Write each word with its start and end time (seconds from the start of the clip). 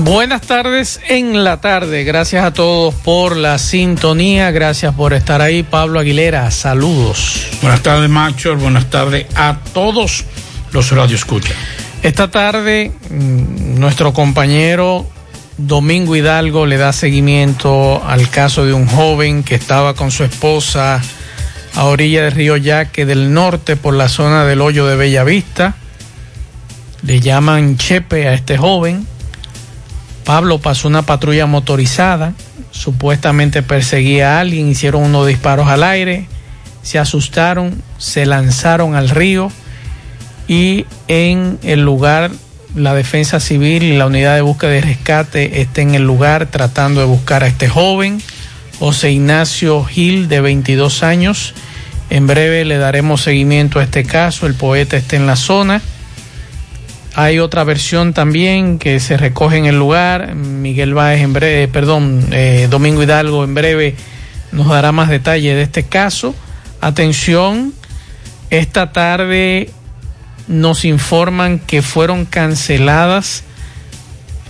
Buenas 0.00 0.40
tardes 0.40 0.98
en 1.08 1.44
la 1.44 1.60
tarde. 1.60 2.02
Gracias 2.02 2.44
a 2.44 2.52
todos 2.52 2.92
por 2.96 3.36
la 3.36 3.58
sintonía. 3.58 4.50
Gracias 4.50 4.92
por 4.92 5.12
estar 5.12 5.40
ahí. 5.40 5.62
Pablo 5.62 6.00
Aguilera, 6.00 6.50
saludos. 6.50 7.46
Buenas 7.62 7.80
tardes, 7.80 8.10
Macho. 8.10 8.56
Buenas 8.56 8.90
tardes 8.90 9.26
a 9.36 9.60
todos 9.72 10.24
los 10.72 10.90
Radio 10.90 11.14
Escucha. 11.14 11.54
Esta 12.02 12.28
tarde, 12.28 12.90
mm, 13.08 13.78
nuestro 13.78 14.12
compañero 14.12 15.06
Domingo 15.58 16.16
Hidalgo 16.16 16.66
le 16.66 16.76
da 16.76 16.92
seguimiento 16.92 18.02
al 18.04 18.28
caso 18.30 18.66
de 18.66 18.72
un 18.72 18.88
joven 18.88 19.44
que 19.44 19.54
estaba 19.54 19.94
con 19.94 20.10
su 20.10 20.24
esposa 20.24 21.00
a 21.76 21.84
orilla 21.84 22.24
del 22.24 22.32
río 22.32 22.56
Yaque 22.56 23.06
del 23.06 23.32
norte 23.32 23.76
por 23.76 23.94
la 23.94 24.08
zona 24.08 24.44
del 24.44 24.60
hoyo 24.60 24.86
de 24.86 24.96
Bellavista. 24.96 25.76
Le 27.02 27.20
llaman 27.20 27.76
Chepe 27.76 28.26
a 28.26 28.34
este 28.34 28.58
joven 28.58 29.13
Pablo 30.24 30.58
pasó 30.58 30.88
una 30.88 31.02
patrulla 31.02 31.46
motorizada, 31.46 32.32
supuestamente 32.70 33.62
perseguía 33.62 34.36
a 34.36 34.40
alguien, 34.40 34.68
hicieron 34.68 35.02
unos 35.02 35.26
disparos 35.26 35.68
al 35.68 35.82
aire, 35.82 36.26
se 36.82 36.98
asustaron, 36.98 37.82
se 37.98 38.24
lanzaron 38.24 38.94
al 38.94 39.10
río 39.10 39.52
y 40.48 40.86
en 41.08 41.58
el 41.62 41.82
lugar 41.82 42.30
la 42.74 42.94
defensa 42.94 43.38
civil 43.38 43.82
y 43.82 43.96
la 43.96 44.06
unidad 44.06 44.34
de 44.34 44.40
búsqueda 44.40 44.76
y 44.76 44.80
rescate 44.80 45.60
está 45.60 45.82
en 45.82 45.94
el 45.94 46.02
lugar 46.02 46.46
tratando 46.46 47.00
de 47.00 47.06
buscar 47.06 47.44
a 47.44 47.46
este 47.46 47.68
joven, 47.68 48.20
José 48.78 49.12
Ignacio 49.12 49.84
Gil, 49.84 50.28
de 50.28 50.40
22 50.40 51.02
años. 51.02 51.54
En 52.10 52.26
breve 52.26 52.64
le 52.64 52.78
daremos 52.78 53.22
seguimiento 53.22 53.78
a 53.78 53.84
este 53.84 54.04
caso, 54.04 54.46
el 54.46 54.54
poeta 54.54 54.96
está 54.96 55.16
en 55.16 55.26
la 55.26 55.36
zona 55.36 55.82
hay 57.14 57.38
otra 57.38 57.62
versión 57.62 58.12
también 58.12 58.78
que 58.78 58.98
se 58.98 59.16
recoge 59.16 59.56
en 59.56 59.66
el 59.66 59.78
lugar. 59.78 60.34
Miguel 60.34 60.94
Báez 60.94 61.20
en 61.20 61.32
breve, 61.32 61.68
perdón, 61.68 62.26
eh, 62.32 62.66
Domingo 62.68 63.02
Hidalgo 63.02 63.44
en 63.44 63.54
breve 63.54 63.94
nos 64.50 64.68
dará 64.68 64.90
más 64.90 65.08
detalles 65.08 65.54
de 65.54 65.62
este 65.62 65.84
caso. 65.84 66.34
Atención, 66.80 67.72
esta 68.50 68.92
tarde 68.92 69.70
nos 70.48 70.84
informan 70.84 71.60
que 71.60 71.82
fueron 71.82 72.24
canceladas 72.24 73.44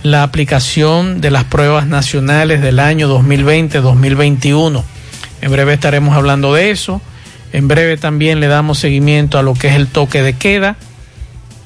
la 0.01 0.23
aplicación 0.23 1.21
de 1.21 1.31
las 1.31 1.43
pruebas 1.43 1.85
nacionales 1.85 2.61
del 2.61 2.79
año 2.79 3.07
2020-2021. 3.15 4.83
En 5.41 5.51
breve 5.51 5.73
estaremos 5.73 6.15
hablando 6.15 6.53
de 6.53 6.71
eso. 6.71 6.99
En 7.53 7.67
breve 7.67 7.97
también 7.97 8.39
le 8.39 8.47
damos 8.47 8.79
seguimiento 8.79 9.37
a 9.37 9.43
lo 9.43 9.53
que 9.53 9.67
es 9.67 9.75
el 9.75 9.87
toque 9.87 10.23
de 10.23 10.33
queda 10.33 10.77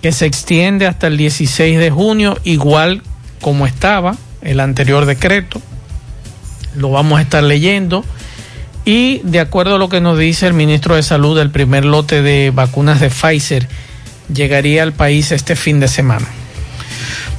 que 0.02 0.12
se 0.12 0.26
extiende 0.26 0.88
hasta 0.88 1.08
el 1.08 1.18
16 1.18 1.78
de 1.78 1.92
junio, 1.92 2.38
igual 2.44 3.02
como 3.42 3.68
estaba 3.68 4.16
el 4.42 4.60
anterior 4.60 5.06
decreto. 5.06 5.62
Lo 6.76 6.92
vamos 6.92 7.20
a 7.20 7.22
estar 7.22 7.44
leyendo. 7.44 8.06
Y 8.86 9.20
de 9.24 9.40
acuerdo 9.40 9.76
a 9.76 9.78
lo 9.78 9.90
que 9.90 10.02
nos 10.02 10.18
dice 10.18 10.48
el 10.48 10.54
ministro 10.54 10.96
de 10.96 11.04
Salud, 11.04 11.38
el 11.40 11.52
primer 11.52 11.86
lote 11.86 12.22
de 12.22 12.52
vacunas 12.52 13.00
de 13.00 13.10
Pfizer 13.10 13.68
llegaría 14.34 14.84
al 14.84 14.94
país 14.94 15.32
este 15.32 15.56
fin 15.56 15.80
de 15.80 15.88
semana. 15.88 16.26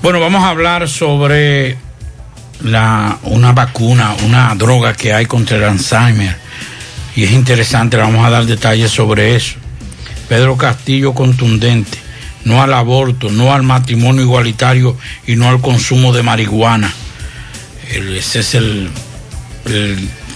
Bueno, 0.02 0.20
vamos 0.20 0.42
a 0.44 0.50
hablar 0.50 0.88
sobre 0.88 1.76
la, 2.62 3.18
una 3.24 3.52
vacuna, 3.52 4.14
una 4.24 4.54
droga 4.54 4.94
que 4.94 5.12
hay 5.12 5.26
contra 5.26 5.56
el 5.56 5.64
Alzheimer. 5.64 6.36
Y 7.16 7.24
es 7.24 7.32
interesante, 7.32 7.96
vamos 7.96 8.24
a 8.24 8.30
dar 8.30 8.44
detalles 8.44 8.90
sobre 8.90 9.34
eso. 9.34 9.56
Pedro 10.28 10.56
Castillo 10.56 11.12
contundente 11.12 11.99
no 12.44 12.62
al 12.62 12.72
aborto, 12.72 13.30
no 13.30 13.52
al 13.52 13.62
matrimonio 13.62 14.22
igualitario 14.22 14.96
y 15.26 15.36
no 15.36 15.48
al 15.48 15.60
consumo 15.60 16.12
de 16.12 16.22
marihuana. 16.22 16.92
Ese 17.92 18.40
es 18.40 18.54
el, 18.54 18.90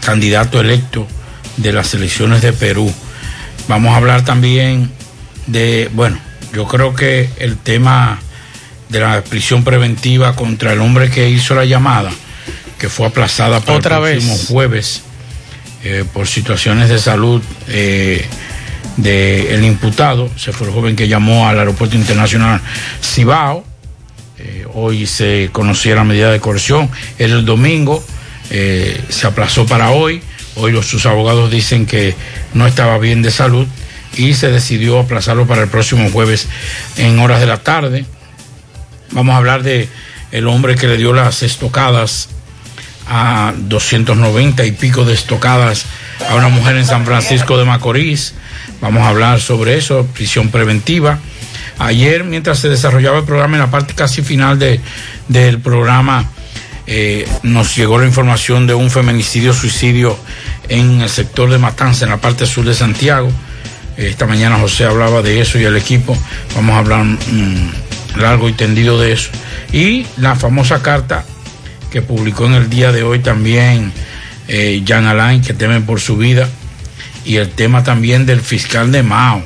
candidato 0.04 0.60
electo 0.60 1.06
de 1.56 1.72
las 1.72 1.94
elecciones 1.94 2.42
de 2.42 2.52
Perú. 2.52 2.92
Vamos 3.68 3.94
a 3.94 3.96
hablar 3.96 4.24
también 4.24 4.90
de, 5.46 5.90
bueno, 5.94 6.18
yo 6.52 6.66
creo 6.66 6.94
que 6.94 7.30
el 7.38 7.56
tema 7.56 8.18
de 8.90 9.00
la 9.00 9.24
prisión 9.24 9.64
preventiva 9.64 10.36
contra 10.36 10.72
el 10.72 10.80
hombre 10.80 11.10
que 11.10 11.30
hizo 11.30 11.54
la 11.54 11.64
llamada, 11.64 12.10
que 12.78 12.90
fue 12.90 13.06
aplazada 13.06 13.60
para 13.60 13.78
el 13.78 13.82
próximo 13.82 14.36
jueves 14.48 15.02
eh, 15.84 16.04
por 16.12 16.26
situaciones 16.26 16.90
de 16.90 16.98
salud. 16.98 17.42
Eh, 17.68 18.26
del 18.96 19.64
imputado, 19.64 20.30
se 20.36 20.52
fue 20.52 20.68
el 20.68 20.72
joven 20.72 20.96
que 20.96 21.08
llamó 21.08 21.48
al 21.48 21.58
Aeropuerto 21.58 21.96
Internacional 21.96 22.60
Cibao. 23.02 23.64
Eh, 24.38 24.66
hoy 24.74 25.06
se 25.06 25.50
conocía 25.52 25.94
la 25.94 26.04
medida 26.04 26.30
de 26.30 26.40
coerción, 26.40 26.90
el 27.18 27.44
domingo, 27.44 28.04
eh, 28.50 29.00
se 29.08 29.26
aplazó 29.26 29.66
para 29.66 29.90
hoy. 29.90 30.22
Hoy 30.56 30.72
los, 30.72 30.86
sus 30.86 31.06
abogados 31.06 31.50
dicen 31.50 31.86
que 31.86 32.14
no 32.52 32.66
estaba 32.66 32.98
bien 32.98 33.22
de 33.22 33.30
salud 33.30 33.66
y 34.16 34.34
se 34.34 34.50
decidió 34.50 35.00
aplazarlo 35.00 35.46
para 35.46 35.62
el 35.62 35.68
próximo 35.68 36.08
jueves 36.10 36.48
en 36.96 37.18
horas 37.18 37.40
de 37.40 37.46
la 37.46 37.58
tarde. 37.58 38.04
Vamos 39.10 39.34
a 39.34 39.38
hablar 39.38 39.62
de 39.62 39.88
el 40.32 40.46
hombre 40.48 40.76
que 40.76 40.86
le 40.86 40.96
dio 40.96 41.12
las 41.12 41.42
estocadas 41.42 42.28
a 43.06 43.52
290 43.56 44.64
y 44.64 44.72
pico 44.72 45.04
de 45.04 45.14
estocadas 45.14 45.86
a 46.28 46.34
una 46.34 46.48
mujer 46.48 46.76
en 46.76 46.86
San 46.86 47.04
Francisco 47.04 47.58
de 47.58 47.64
Macorís. 47.64 48.34
Vamos 48.84 49.04
a 49.04 49.08
hablar 49.08 49.40
sobre 49.40 49.78
eso, 49.78 50.06
prisión 50.12 50.50
preventiva. 50.50 51.18
Ayer, 51.78 52.22
mientras 52.22 52.58
se 52.58 52.68
desarrollaba 52.68 53.20
el 53.20 53.24
programa, 53.24 53.56
en 53.56 53.60
la 53.60 53.70
parte 53.70 53.94
casi 53.94 54.20
final 54.20 54.58
de, 54.58 54.78
del 55.26 55.58
programa, 55.58 56.28
eh, 56.86 57.26
nos 57.44 57.74
llegó 57.76 57.98
la 57.98 58.04
información 58.04 58.66
de 58.66 58.74
un 58.74 58.90
feminicidio, 58.90 59.54
suicidio 59.54 60.18
en 60.68 61.00
el 61.00 61.08
sector 61.08 61.48
de 61.48 61.56
Matanza, 61.56 62.04
en 62.04 62.10
la 62.10 62.18
parte 62.18 62.44
sur 62.44 62.66
de 62.66 62.74
Santiago. 62.74 63.30
Esta 63.96 64.26
mañana 64.26 64.58
José 64.58 64.84
hablaba 64.84 65.22
de 65.22 65.40
eso 65.40 65.58
y 65.58 65.64
el 65.64 65.78
equipo. 65.78 66.14
Vamos 66.54 66.76
a 66.76 66.80
hablar 66.80 67.04
mm, 67.04 68.20
largo 68.20 68.50
y 68.50 68.52
tendido 68.52 69.00
de 69.00 69.12
eso. 69.12 69.30
Y 69.72 70.04
la 70.18 70.36
famosa 70.36 70.82
carta 70.82 71.24
que 71.90 72.02
publicó 72.02 72.44
en 72.44 72.52
el 72.52 72.68
día 72.68 72.92
de 72.92 73.02
hoy 73.02 73.20
también 73.20 73.94
eh, 74.46 74.84
Jan 74.86 75.06
Alain, 75.06 75.40
que 75.40 75.54
teme 75.54 75.80
por 75.80 76.02
su 76.02 76.18
vida 76.18 76.50
y 77.24 77.36
el 77.36 77.50
tema 77.50 77.84
también 77.84 78.26
del 78.26 78.40
fiscal 78.40 78.92
de 78.92 79.02
Mao. 79.02 79.42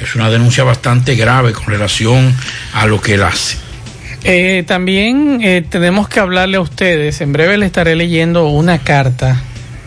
Es 0.00 0.14
una 0.14 0.30
denuncia 0.30 0.64
bastante 0.64 1.14
grave 1.14 1.52
con 1.52 1.66
relación 1.66 2.34
a 2.72 2.86
lo 2.86 3.00
que 3.00 3.14
él 3.14 3.22
hace. 3.22 3.56
Eh, 4.24 4.64
también 4.66 5.40
eh, 5.42 5.64
tenemos 5.68 6.08
que 6.08 6.20
hablarle 6.20 6.56
a 6.56 6.60
ustedes, 6.60 7.20
en 7.20 7.32
breve 7.32 7.58
le 7.58 7.66
estaré 7.66 7.94
leyendo 7.94 8.48
una 8.48 8.78
carta 8.78 9.40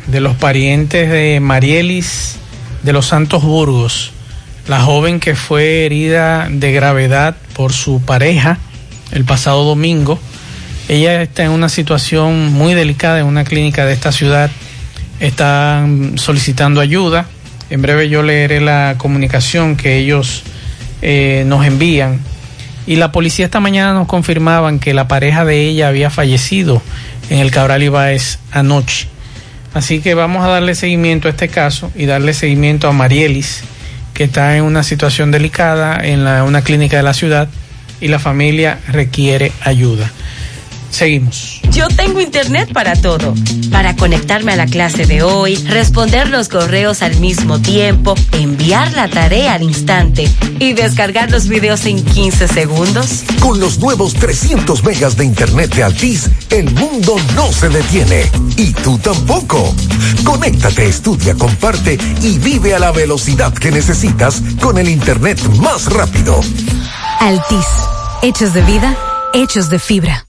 de 0.08 0.22
los 0.22 0.36
parientes 0.36 1.10
de 1.10 1.40
Marielis 1.42 2.38
de 2.84 2.94
los 2.94 3.08
Santos 3.08 3.44
Burgos, 3.44 4.12
la 4.68 4.80
joven 4.82 5.20
que 5.20 5.36
fue 5.36 5.86
herida 5.86 6.48
de 6.50 6.72
gravedad 6.72 7.36
por 7.54 7.74
su 7.74 8.02
pareja 8.02 8.58
el 9.12 9.26
pasado 9.26 9.64
domingo. 9.64 10.20
Ella 10.88 11.22
está 11.22 11.44
en 11.44 11.52
una 11.52 11.70
situación 11.70 12.52
muy 12.54 12.74
delicada 12.74 13.20
en 13.20 13.26
una 13.26 13.44
clínica 13.44 13.86
de 13.86 13.94
esta 13.94 14.12
ciudad 14.12 14.50
están 15.20 16.18
solicitando 16.18 16.82
ayuda. 16.82 17.26
En 17.70 17.82
breve 17.82 18.10
yo 18.10 18.24
leeré 18.24 18.62
la 18.62 18.96
comunicación 18.98 19.76
que 19.76 19.98
ellos 19.98 20.44
eh, 21.02 21.44
nos 21.46 21.66
envían. 21.66 22.20
Y 22.88 22.96
la 22.96 23.12
policía 23.12 23.46
esta 23.46 23.60
mañana 23.60 23.94
nos 23.94 24.08
confirmaban 24.08 24.80
que 24.80 24.94
la 24.94 25.08
pareja 25.08 25.46
de 25.46 25.68
ella 25.68 25.88
había 25.88 26.10
fallecido 26.10 26.82
en 27.30 27.40
el 27.40 27.52
Cabral 27.52 27.84
Ibáez 27.84 28.40
anoche. 28.52 29.08
Así 29.74 30.00
que 30.00 30.16
vamos 30.16 30.44
a 30.44 30.48
darle 30.48 30.74
seguimiento 30.74 31.28
a 31.28 31.32
este 31.32 31.50
caso 31.50 31.92
y 31.96 32.06
darle 32.08 32.34
seguimiento 32.34 32.88
a 32.88 32.92
Marielis, 32.92 33.62
que 34.16 34.24
está 34.24 34.58
en 34.58 34.64
una 34.64 34.82
situación 34.82 35.30
delicada 35.30 36.00
en 36.04 36.22
una 36.22 36.64
clínica 36.64 36.98
de 36.98 37.04
la 37.04 37.14
ciudad 37.14 37.48
y 38.02 38.08
la 38.08 38.18
familia 38.18 38.80
requiere 38.88 39.52
ayuda. 39.62 40.12
Seguimos. 40.92 41.62
Yo 41.72 41.88
tengo 41.88 42.20
internet 42.20 42.72
para 42.74 42.96
todo. 42.96 43.34
Para 43.72 43.96
conectarme 43.96 44.54
a 44.54 44.56
la 44.56 44.66
clase 44.66 45.06
de 45.06 45.22
hoy, 45.22 45.56
responder 45.56 46.30
los 46.30 46.50
correos 46.50 47.02
al 47.02 47.20
mismo 47.20 47.60
tiempo, 47.60 48.16
enviar 48.34 48.92
la 48.94 49.08
tarea 49.08 49.54
al 49.54 49.64
instante 49.64 50.30
y 50.60 50.74
descargar 50.74 51.32
los 51.32 51.48
videos 51.48 51.86
en 51.86 52.04
15 52.04 52.48
segundos. 52.48 53.24
Con 53.40 53.60
los 53.60 53.80
nuevos 53.80 54.14
300 54.16 54.84
megas 54.84 55.16
de 55.18 55.26
internet 55.26 55.74
de 55.76 55.84
Altis, 55.84 56.30
el 56.50 56.70
mundo 56.72 57.16
no 57.36 57.52
se 57.52 57.70
detiene. 57.70 58.30
Y 58.58 58.74
tú 58.74 58.98
tampoco. 58.98 59.74
Conéctate, 60.24 60.88
estudia, 60.88 61.36
comparte 61.36 61.98
y 62.22 62.40
vive 62.40 62.76
a 62.76 62.80
la 62.80 62.92
velocidad 62.92 63.54
que 63.54 63.72
necesitas 63.72 64.42
con 64.62 64.78
el 64.78 64.90
internet 64.90 65.40
más 65.60 65.86
rápido. 65.86 66.42
Altis. 67.20 67.68
Hechos 68.22 68.54
de 68.54 68.62
vida, 68.64 68.98
hechos 69.34 69.70
de 69.70 69.80
fibra. 69.80 70.29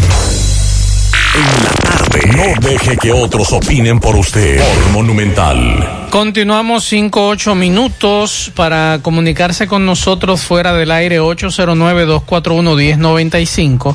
En 1.32 1.64
la 1.64 1.70
tarde. 1.70 2.20
No 2.36 2.42
deje 2.68 2.96
que 2.96 3.12
otros 3.12 3.52
opinen 3.52 4.00
por 4.00 4.16
usted. 4.16 4.58
Por 4.58 4.90
Monumental. 4.92 6.08
Continuamos 6.10 6.84
5, 6.84 7.28
8 7.28 7.54
minutos 7.54 8.50
para 8.56 8.98
comunicarse 9.02 9.68
con 9.68 9.86
nosotros 9.86 10.42
fuera 10.42 10.72
del 10.72 10.90
aire 10.90 11.20
809-241-1095 11.20 13.94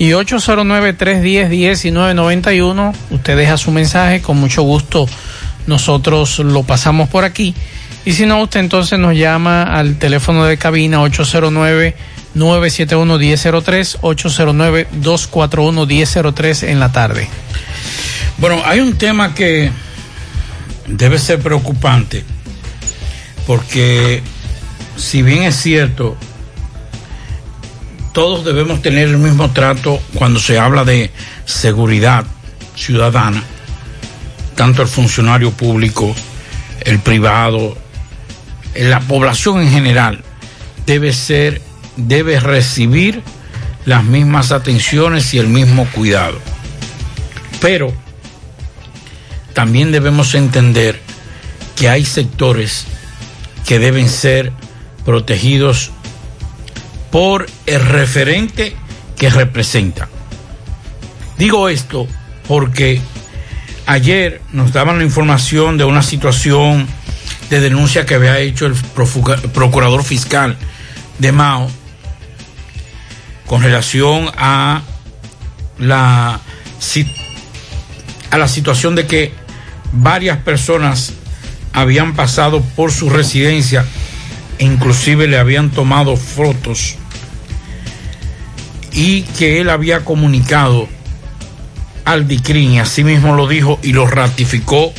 y 0.00 0.10
809-310-1991. 0.12 2.94
Usted 3.10 3.36
deja 3.36 3.58
su 3.58 3.70
mensaje, 3.70 4.22
con 4.22 4.38
mucho 4.38 4.62
gusto 4.62 5.06
nosotros 5.66 6.38
lo 6.38 6.62
pasamos 6.62 7.10
por 7.10 7.24
aquí. 7.24 7.54
Y 8.06 8.12
si 8.12 8.24
no, 8.24 8.40
usted 8.40 8.60
entonces 8.60 8.98
nos 8.98 9.14
llama 9.14 9.62
al 9.62 9.98
teléfono 9.98 10.46
de 10.46 10.56
cabina 10.56 11.02
809-971-1003, 11.02 13.98
809-241-1003 14.00 16.68
en 16.68 16.80
la 16.80 16.92
tarde. 16.92 17.28
Bueno, 18.38 18.62
hay 18.64 18.80
un 18.80 18.96
tema 18.96 19.34
que 19.34 19.70
debe 20.86 21.18
ser 21.18 21.40
preocupante, 21.40 22.24
porque 23.46 24.22
si 24.96 25.20
bien 25.20 25.42
es 25.42 25.56
cierto, 25.56 26.16
todos 28.20 28.44
debemos 28.44 28.82
tener 28.82 29.08
el 29.08 29.16
mismo 29.16 29.50
trato 29.50 29.98
cuando 30.12 30.40
se 30.40 30.58
habla 30.58 30.84
de 30.84 31.10
seguridad 31.46 32.26
ciudadana, 32.76 33.42
tanto 34.56 34.82
el 34.82 34.88
funcionario 34.88 35.52
público, 35.52 36.14
el 36.82 36.98
privado, 36.98 37.78
la 38.74 39.00
población 39.00 39.62
en 39.62 39.70
general 39.70 40.22
debe 40.84 41.14
ser, 41.14 41.62
debe 41.96 42.38
recibir 42.40 43.22
las 43.86 44.04
mismas 44.04 44.52
atenciones 44.52 45.32
y 45.32 45.38
el 45.38 45.48
mismo 45.48 45.86
cuidado. 45.86 46.38
Pero 47.58 47.90
también 49.54 49.92
debemos 49.92 50.34
entender 50.34 51.00
que 51.74 51.88
hay 51.88 52.04
sectores 52.04 52.84
que 53.66 53.78
deben 53.78 54.10
ser 54.10 54.52
protegidos 55.06 55.90
por 57.10 57.46
el 57.66 57.80
referente 57.80 58.76
que 59.16 59.30
representa. 59.30 60.08
Digo 61.38 61.68
esto 61.68 62.06
porque 62.46 63.00
ayer 63.86 64.40
nos 64.52 64.72
daban 64.72 64.98
la 64.98 65.04
información 65.04 65.78
de 65.78 65.84
una 65.84 66.02
situación 66.02 66.86
de 67.48 67.60
denuncia 67.60 68.06
que 68.06 68.14
había 68.14 68.38
hecho 68.38 68.66
el 68.66 68.74
procurador 68.74 70.04
fiscal 70.04 70.56
de 71.18 71.32
Mao 71.32 71.68
con 73.46 73.62
relación 73.62 74.30
a 74.36 74.82
la, 75.78 76.40
a 78.30 78.38
la 78.38 78.48
situación 78.48 78.94
de 78.94 79.06
que 79.06 79.32
varias 79.92 80.38
personas 80.38 81.14
habían 81.72 82.14
pasado 82.14 82.62
por 82.76 82.92
su 82.92 83.10
residencia 83.10 83.84
inclusive 84.58 85.26
le 85.26 85.38
habían 85.38 85.70
tomado 85.70 86.16
fotos 86.16 86.96
y 88.92 89.22
que 89.22 89.60
él 89.60 89.70
había 89.70 90.04
comunicado 90.04 90.88
al 92.04 92.26
DICRIN 92.26 92.72
y 92.72 92.78
así 92.80 93.04
mismo 93.04 93.34
lo 93.34 93.46
dijo 93.46 93.78
y 93.82 93.92
lo 93.92 94.06
ratificó 94.06 94.92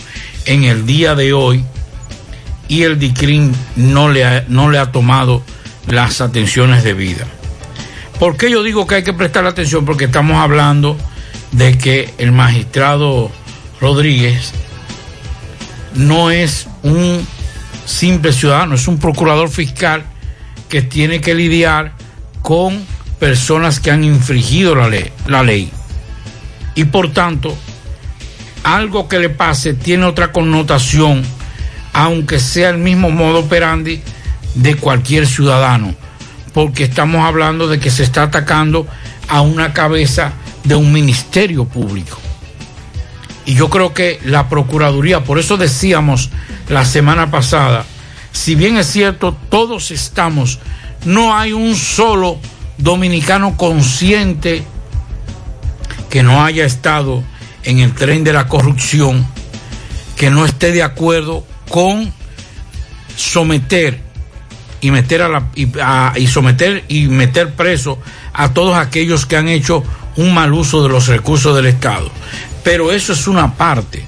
en 0.45 0.63
el 0.63 0.85
día 0.85 1.15
de 1.15 1.33
hoy 1.33 1.63
y 2.67 2.83
el 2.83 2.99
DICRIN 2.99 3.53
no 3.75 4.09
le 4.09 4.23
ha, 4.23 4.45
no 4.47 4.69
le 4.69 4.77
ha 4.77 4.91
tomado 4.91 5.43
las 5.87 6.21
atenciones 6.21 6.83
debidas. 6.83 7.27
¿Por 8.19 8.37
qué 8.37 8.49
yo 8.49 8.63
digo 8.63 8.87
que 8.87 8.95
hay 8.95 9.03
que 9.03 9.13
prestar 9.13 9.45
atención? 9.45 9.83
Porque 9.83 10.05
estamos 10.05 10.37
hablando 10.37 10.95
de 11.51 11.77
que 11.77 12.13
el 12.17 12.31
magistrado 12.31 13.31
Rodríguez 13.81 14.53
no 15.95 16.31
es 16.31 16.67
un 16.83 17.25
simple 17.85 18.31
ciudadano, 18.31 18.75
es 18.75 18.87
un 18.87 18.99
procurador 18.99 19.49
fiscal 19.49 20.03
que 20.69 20.81
tiene 20.81 21.19
que 21.19 21.35
lidiar 21.35 21.93
con 22.41 22.85
personas 23.21 23.79
que 23.79 23.91
han 23.91 24.03
infringido 24.03 24.73
la 24.73 24.89
ley. 24.89 25.11
La 25.27 25.43
ley. 25.43 25.71
Y 26.73 26.85
por 26.85 27.13
tanto, 27.13 27.55
algo 28.63 29.07
que 29.07 29.19
le 29.19 29.29
pase 29.29 29.75
tiene 29.75 30.05
otra 30.05 30.31
connotación, 30.31 31.21
aunque 31.93 32.39
sea 32.39 32.71
el 32.71 32.79
mismo 32.79 33.11
modo 33.11 33.41
operandi 33.41 34.01
de 34.55 34.73
cualquier 34.73 35.27
ciudadano, 35.27 35.93
porque 36.51 36.85
estamos 36.85 37.23
hablando 37.23 37.67
de 37.67 37.79
que 37.79 37.91
se 37.91 38.01
está 38.01 38.23
atacando 38.23 38.87
a 39.27 39.41
una 39.41 39.71
cabeza 39.71 40.33
de 40.63 40.73
un 40.73 40.91
ministerio 40.91 41.65
público. 41.65 42.17
Y 43.45 43.53
yo 43.53 43.69
creo 43.69 43.93
que 43.93 44.19
la 44.25 44.49
Procuraduría, 44.49 45.23
por 45.23 45.37
eso 45.37 45.57
decíamos 45.57 46.31
la 46.69 46.85
semana 46.85 47.29
pasada, 47.29 47.85
si 48.31 48.55
bien 48.55 48.77
es 48.77 48.87
cierto, 48.87 49.37
todos 49.49 49.91
estamos, 49.91 50.57
no 51.05 51.37
hay 51.37 51.53
un 51.53 51.75
solo 51.75 52.39
dominicano 52.81 53.57
consciente 53.57 54.63
que 56.09 56.23
no 56.23 56.43
haya 56.43 56.65
estado 56.65 57.23
en 57.63 57.79
el 57.79 57.93
tren 57.93 58.23
de 58.23 58.33
la 58.33 58.47
corrupción, 58.47 59.25
que 60.15 60.29
no 60.29 60.45
esté 60.45 60.71
de 60.71 60.83
acuerdo 60.83 61.45
con 61.69 62.13
someter 63.15 64.01
y 64.81 64.91
meter 64.91 65.21
a 65.21 65.29
la 65.29 66.13
y 66.15 66.27
someter 66.27 66.83
y 66.87 67.07
meter 67.07 67.53
preso 67.53 67.99
a 68.33 68.49
todos 68.53 68.75
aquellos 68.75 69.25
que 69.25 69.37
han 69.37 69.47
hecho 69.47 69.83
un 70.17 70.33
mal 70.33 70.53
uso 70.53 70.83
de 70.83 70.89
los 70.89 71.07
recursos 71.07 71.55
del 71.55 71.67
Estado. 71.67 72.11
Pero 72.63 72.91
eso 72.91 73.13
es 73.13 73.27
una 73.27 73.53
parte. 73.55 74.05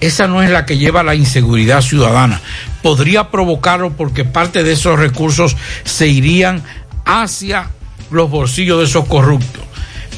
Esa 0.00 0.26
no 0.26 0.42
es 0.42 0.50
la 0.50 0.66
que 0.66 0.78
lleva 0.78 1.04
la 1.04 1.14
inseguridad 1.14 1.80
ciudadana. 1.80 2.40
Podría 2.82 3.30
provocarlo 3.30 3.92
porque 3.92 4.24
parte 4.24 4.64
de 4.64 4.72
esos 4.72 4.98
recursos 4.98 5.56
se 5.84 6.08
irían 6.08 6.64
hacia 7.04 7.70
los 8.10 8.30
bolsillos 8.30 8.78
de 8.78 8.84
esos 8.84 9.06
corruptos. 9.06 9.62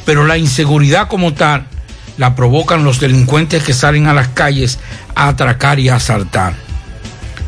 Pero 0.04 0.26
la 0.26 0.38
inseguridad 0.38 1.08
como 1.08 1.34
tal 1.34 1.66
la 2.16 2.34
provocan 2.34 2.84
los 2.84 3.00
delincuentes 3.00 3.62
que 3.62 3.74
salen 3.74 4.06
a 4.06 4.14
las 4.14 4.28
calles 4.28 4.78
a 5.14 5.28
atracar 5.28 5.80
y 5.80 5.88
a 5.88 5.96
asaltar. 5.96 6.54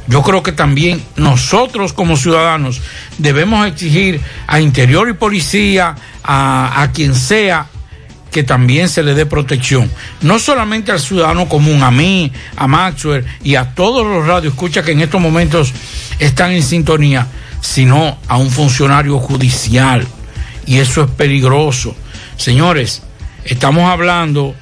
Yo 0.08 0.22
creo 0.22 0.42
que 0.42 0.52
también 0.52 1.02
nosotros 1.16 1.92
como 1.92 2.16
ciudadanos 2.16 2.80
debemos 3.18 3.66
exigir 3.66 4.20
a 4.46 4.60
Interior 4.60 5.08
y 5.08 5.14
Policía, 5.14 5.96
a, 6.22 6.88
quien 6.94 7.14
sea, 7.14 7.66
que 8.30 8.44
también 8.44 8.88
se 8.88 9.02
le 9.02 9.14
dé 9.14 9.26
protección, 9.26 9.90
no 10.20 10.38
solamente 10.38 10.92
al 10.92 11.00
ciudadano 11.00 11.48
común, 11.48 11.82
a 11.82 11.90
mí, 11.90 12.30
a 12.56 12.66
Maxwell 12.66 13.24
y 13.42 13.54
a 13.56 13.74
todos 13.74 14.06
los 14.06 14.26
radioescuchas 14.26 14.84
que 14.84 14.92
en 14.92 15.00
estos 15.00 15.20
momentos 15.20 15.72
están 16.18 16.52
en 16.52 16.62
sintonía, 16.62 17.26
sino 17.60 18.18
a 18.28 18.36
un 18.36 18.50
funcionario 18.50 19.18
judicial. 19.18 20.06
Y 20.66 20.78
eso 20.78 21.04
es 21.04 21.10
peligroso. 21.10 21.94
Señores, 22.36 23.02
estamos 23.44 23.90
hablando 23.90 24.54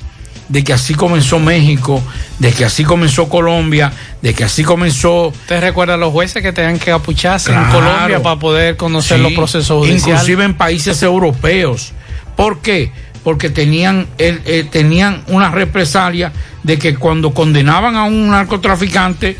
de 0.48 0.62
que 0.62 0.72
así 0.74 0.94
comenzó 0.94 1.38
México, 1.38 2.02
de 2.38 2.52
que 2.52 2.64
así 2.64 2.84
comenzó 2.84 3.28
Colombia, 3.28 3.92
de 4.20 4.34
que 4.34 4.44
así 4.44 4.62
comenzó. 4.62 5.32
¿Te 5.46 5.60
recuerda 5.60 5.94
a 5.94 5.96
los 5.96 6.12
jueces 6.12 6.42
que 6.42 6.52
tenían 6.52 6.78
que 6.78 6.90
apucharse 6.90 7.52
en 7.52 7.64
Colombia 7.64 8.22
para 8.22 8.38
poder 8.38 8.76
conocer 8.76 9.20
los 9.20 9.32
procesos 9.32 9.78
judiciales? 9.78 10.06
Inclusive 10.06 10.44
en 10.44 10.54
países 10.54 11.02
europeos. 11.02 11.92
¿Por 12.36 12.60
qué? 12.60 12.92
porque 13.24 13.48
tenían, 13.48 14.06
eh, 14.18 14.68
tenían 14.70 15.22
una 15.28 15.50
represalia 15.50 16.30
de 16.62 16.78
que 16.78 16.94
cuando 16.94 17.32
condenaban 17.32 17.96
a 17.96 18.04
un 18.04 18.28
narcotraficante, 18.28 19.38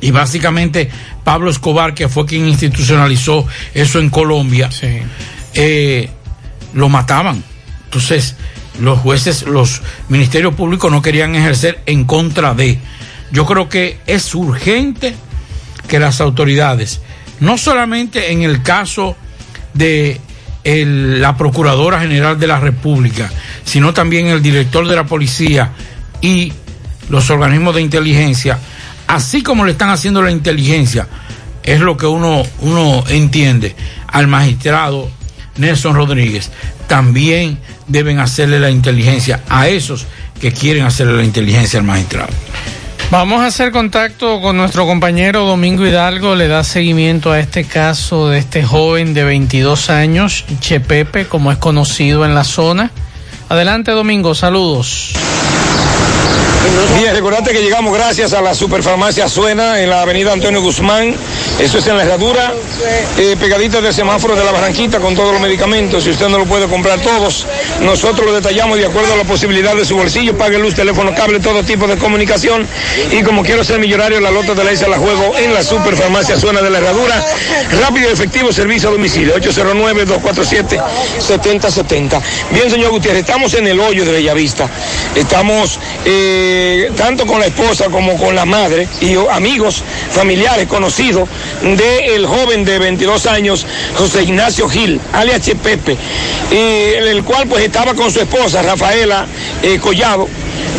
y 0.00 0.10
básicamente 0.10 0.90
Pablo 1.24 1.50
Escobar, 1.50 1.94
que 1.94 2.08
fue 2.08 2.26
quien 2.26 2.48
institucionalizó 2.48 3.46
eso 3.74 3.98
en 3.98 4.10
Colombia, 4.10 4.70
eh, 5.54 6.10
lo 6.74 6.88
mataban. 6.88 7.42
Entonces, 7.84 8.36
los 8.80 8.98
jueces, 9.00 9.42
los 9.42 9.82
ministerios 10.08 10.54
públicos 10.54 10.90
no 10.90 11.02
querían 11.02 11.34
ejercer 11.34 11.80
en 11.86 12.04
contra 12.04 12.54
de. 12.54 12.78
Yo 13.32 13.46
creo 13.46 13.68
que 13.68 13.98
es 14.06 14.34
urgente 14.34 15.14
que 15.86 15.98
las 15.98 16.20
autoridades, 16.20 17.00
no 17.40 17.58
solamente 17.58 18.32
en 18.32 18.42
el 18.42 18.62
caso 18.62 19.16
de 19.74 20.20
la 20.64 21.36
Procuradora 21.36 22.00
General 22.00 22.38
de 22.38 22.46
la 22.46 22.60
República, 22.60 23.30
sino 23.64 23.92
también 23.92 24.28
el 24.28 24.42
director 24.42 24.86
de 24.86 24.96
la 24.96 25.04
policía 25.04 25.72
y 26.20 26.52
los 27.08 27.30
organismos 27.30 27.74
de 27.74 27.82
inteligencia, 27.82 28.58
así 29.10 29.42
como 29.42 29.64
le 29.64 29.72
están 29.72 29.90
haciendo 29.90 30.22
la 30.22 30.30
inteligencia, 30.30 31.08
es 31.64 31.80
lo 31.80 31.96
que 31.96 32.06
uno, 32.06 32.44
uno 32.60 33.02
entiende 33.08 33.74
al 34.06 34.28
magistrado 34.28 35.10
Nelson 35.56 35.96
Rodríguez, 35.96 36.50
también 36.86 37.58
deben 37.88 38.20
hacerle 38.20 38.60
la 38.60 38.70
inteligencia 38.70 39.42
a 39.48 39.66
esos 39.66 40.06
que 40.40 40.52
quieren 40.52 40.84
hacerle 40.84 41.16
la 41.16 41.24
inteligencia 41.24 41.80
al 41.80 41.86
magistrado. 41.86 42.32
Vamos 43.10 43.40
a 43.40 43.46
hacer 43.46 43.72
contacto 43.72 44.40
con 44.40 44.56
nuestro 44.56 44.86
compañero 44.86 45.44
Domingo 45.44 45.84
Hidalgo, 45.84 46.36
le 46.36 46.46
da 46.46 46.62
seguimiento 46.62 47.32
a 47.32 47.40
este 47.40 47.64
caso 47.64 48.28
de 48.28 48.38
este 48.38 48.62
joven 48.62 49.12
de 49.12 49.24
22 49.24 49.90
años, 49.90 50.44
Chepepe, 50.60 51.26
como 51.26 51.50
es 51.50 51.58
conocido 51.58 52.24
en 52.24 52.36
la 52.36 52.44
zona. 52.44 52.92
Adelante 53.48 53.90
Domingo, 53.90 54.36
saludos. 54.36 55.14
Bien, 56.98 57.14
recordate 57.14 57.52
que 57.52 57.62
llegamos 57.62 57.94
gracias 57.94 58.32
a 58.34 58.42
la 58.42 58.54
Superfarmacia 58.54 59.26
Suena 59.28 59.80
en 59.80 59.88
la 59.88 60.02
avenida 60.02 60.34
Antonio 60.34 60.60
Guzmán. 60.60 61.14
Eso 61.58 61.78
es 61.78 61.86
en 61.86 61.96
la 61.96 62.02
herradura, 62.02 62.52
eh, 63.16 63.34
pegadita 63.40 63.80
del 63.80 63.94
semáforo 63.94 64.36
de 64.36 64.44
la 64.44 64.52
Barranquita 64.52 65.00
con 65.00 65.14
todos 65.14 65.32
los 65.32 65.40
medicamentos. 65.40 66.04
Si 66.04 66.10
usted 66.10 66.28
no 66.28 66.36
lo 66.36 66.44
puede 66.44 66.68
comprar 66.68 67.00
todos, 67.00 67.46
nosotros 67.80 68.26
lo 68.26 68.34
detallamos 68.34 68.76
de 68.76 68.84
acuerdo 68.84 69.14
a 69.14 69.16
la 69.16 69.24
posibilidad 69.24 69.74
de 69.74 69.86
su 69.86 69.96
bolsillo. 69.96 70.36
Pague 70.36 70.58
luz, 70.58 70.74
teléfono, 70.74 71.14
cable, 71.14 71.40
todo 71.40 71.62
tipo 71.62 71.86
de 71.86 71.96
comunicación. 71.96 72.66
Y 73.10 73.22
como 73.22 73.42
quiero 73.42 73.64
ser 73.64 73.78
millonario, 73.78 74.20
la 74.20 74.30
lota 74.30 74.54
de 74.54 74.62
la 74.62 74.72
isla 74.72 74.88
la 74.88 74.98
juego 74.98 75.38
en 75.38 75.54
la 75.54 75.62
Superfarmacia 75.62 76.36
Suena 76.36 76.60
de 76.60 76.68
la 76.68 76.76
herradura. 76.78 77.24
Rápido 77.80 78.10
y 78.10 78.12
efectivo 78.12 78.52
servicio 78.52 78.90
a 78.90 78.92
domicilio. 78.92 79.34
809-247-7070. 79.36 82.20
Bien, 82.50 82.70
señor 82.70 82.90
Gutiérrez, 82.90 83.20
estamos 83.20 83.54
en 83.54 83.66
el 83.66 83.80
hoyo 83.80 84.04
de 84.04 84.12
Bellavista. 84.12 84.68
Estamos... 85.14 85.80
Eh, 86.04 86.48
eh, 86.52 86.90
tanto 86.96 87.26
con 87.26 87.38
la 87.38 87.46
esposa 87.46 87.90
como 87.90 88.16
con 88.16 88.34
la 88.34 88.44
madre 88.44 88.88
y 89.00 89.14
amigos, 89.30 89.84
familiares, 90.10 90.66
conocidos 90.66 91.28
del 91.62 92.26
joven 92.26 92.64
de 92.64 92.80
22 92.80 93.26
años, 93.26 93.64
José 93.96 94.24
Ignacio 94.24 94.68
Gil, 94.68 95.00
alias 95.12 95.42
Chepepe, 95.42 95.96
el 96.50 97.22
cual 97.22 97.46
pues 97.46 97.62
estaba 97.64 97.94
con 97.94 98.10
su 98.10 98.18
esposa, 98.18 98.62
Rafaela 98.62 99.26
eh, 99.62 99.78
Collado, 99.78 100.28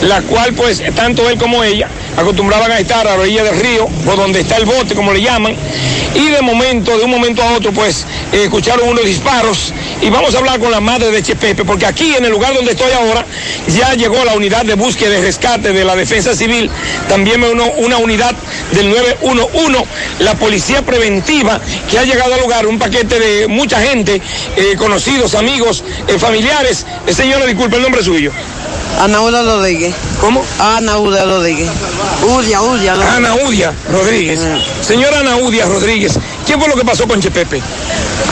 la 0.03 0.21
cual 0.21 0.53
pues 0.53 0.81
tanto 0.95 1.29
él 1.29 1.37
como 1.37 1.63
ella 1.63 1.87
acostumbraban 2.17 2.71
a 2.71 2.79
estar 2.79 3.07
a 3.07 3.15
la 3.15 3.21
orilla 3.21 3.43
del 3.43 3.59
río, 3.59 3.87
por 4.05 4.17
donde 4.17 4.41
está 4.41 4.57
el 4.57 4.65
bote, 4.65 4.95
como 4.95 5.13
le 5.13 5.21
llaman, 5.21 5.55
y 6.13 6.27
de 6.27 6.41
momento, 6.41 6.97
de 6.97 7.05
un 7.05 7.11
momento 7.11 7.41
a 7.41 7.53
otro, 7.53 7.71
pues 7.71 8.05
eh, 8.33 8.43
escucharon 8.43 8.89
unos 8.89 9.05
disparos 9.05 9.73
y 10.01 10.09
vamos 10.09 10.35
a 10.35 10.39
hablar 10.39 10.59
con 10.59 10.71
la 10.71 10.81
madre 10.81 11.11
de 11.11 11.23
Chepepe, 11.23 11.63
porque 11.63 11.85
aquí 11.85 12.13
en 12.15 12.25
el 12.25 12.31
lugar 12.31 12.53
donde 12.53 12.71
estoy 12.71 12.91
ahora 12.91 13.25
ya 13.67 13.93
llegó 13.93 14.23
la 14.25 14.33
unidad 14.33 14.65
de 14.65 14.73
búsqueda 14.75 15.17
y 15.17 15.21
rescate 15.21 15.71
de 15.71 15.85
la 15.85 15.95
Defensa 15.95 16.35
Civil, 16.35 16.69
también 17.07 17.43
una, 17.43 17.63
una 17.77 17.97
unidad 17.97 18.35
del 18.73 18.89
911, 18.89 19.85
la 20.19 20.33
policía 20.35 20.81
preventiva 20.81 21.59
que 21.89 21.99
ha 21.99 22.03
llegado 22.03 22.33
al 22.33 22.41
lugar, 22.41 22.67
un 22.67 22.79
paquete 22.79 23.19
de 23.19 23.47
mucha 23.47 23.79
gente, 23.81 24.21
eh, 24.55 24.75
conocidos, 24.77 25.35
amigos, 25.35 25.83
eh, 26.07 26.17
familiares. 26.17 26.85
Eh, 27.07 27.13
señora, 27.13 27.45
disculpe, 27.45 27.77
el 27.77 27.83
nombre 27.83 28.03
suyo. 28.03 28.31
Ana 28.99 29.21
Udia 29.21 29.41
Rodríguez. 29.41 29.95
¿Cómo? 30.19 30.43
Ana 30.59 30.97
Udia 30.99 31.25
Rodríguez. 31.25 31.69
Udia, 32.23 32.61
Udia. 32.61 32.93
Ana 32.93 33.35
Udia 33.35 33.73
Rodríguez. 33.91 34.39
Señora 34.81 35.19
Ana 35.19 35.37
Udia 35.37 35.65
Rodríguez, 35.65 36.13
¿qué 36.45 36.57
fue 36.57 36.67
lo 36.67 36.75
que 36.75 36.85
pasó 36.85 37.07
con 37.07 37.19
Chepepe? 37.21 37.61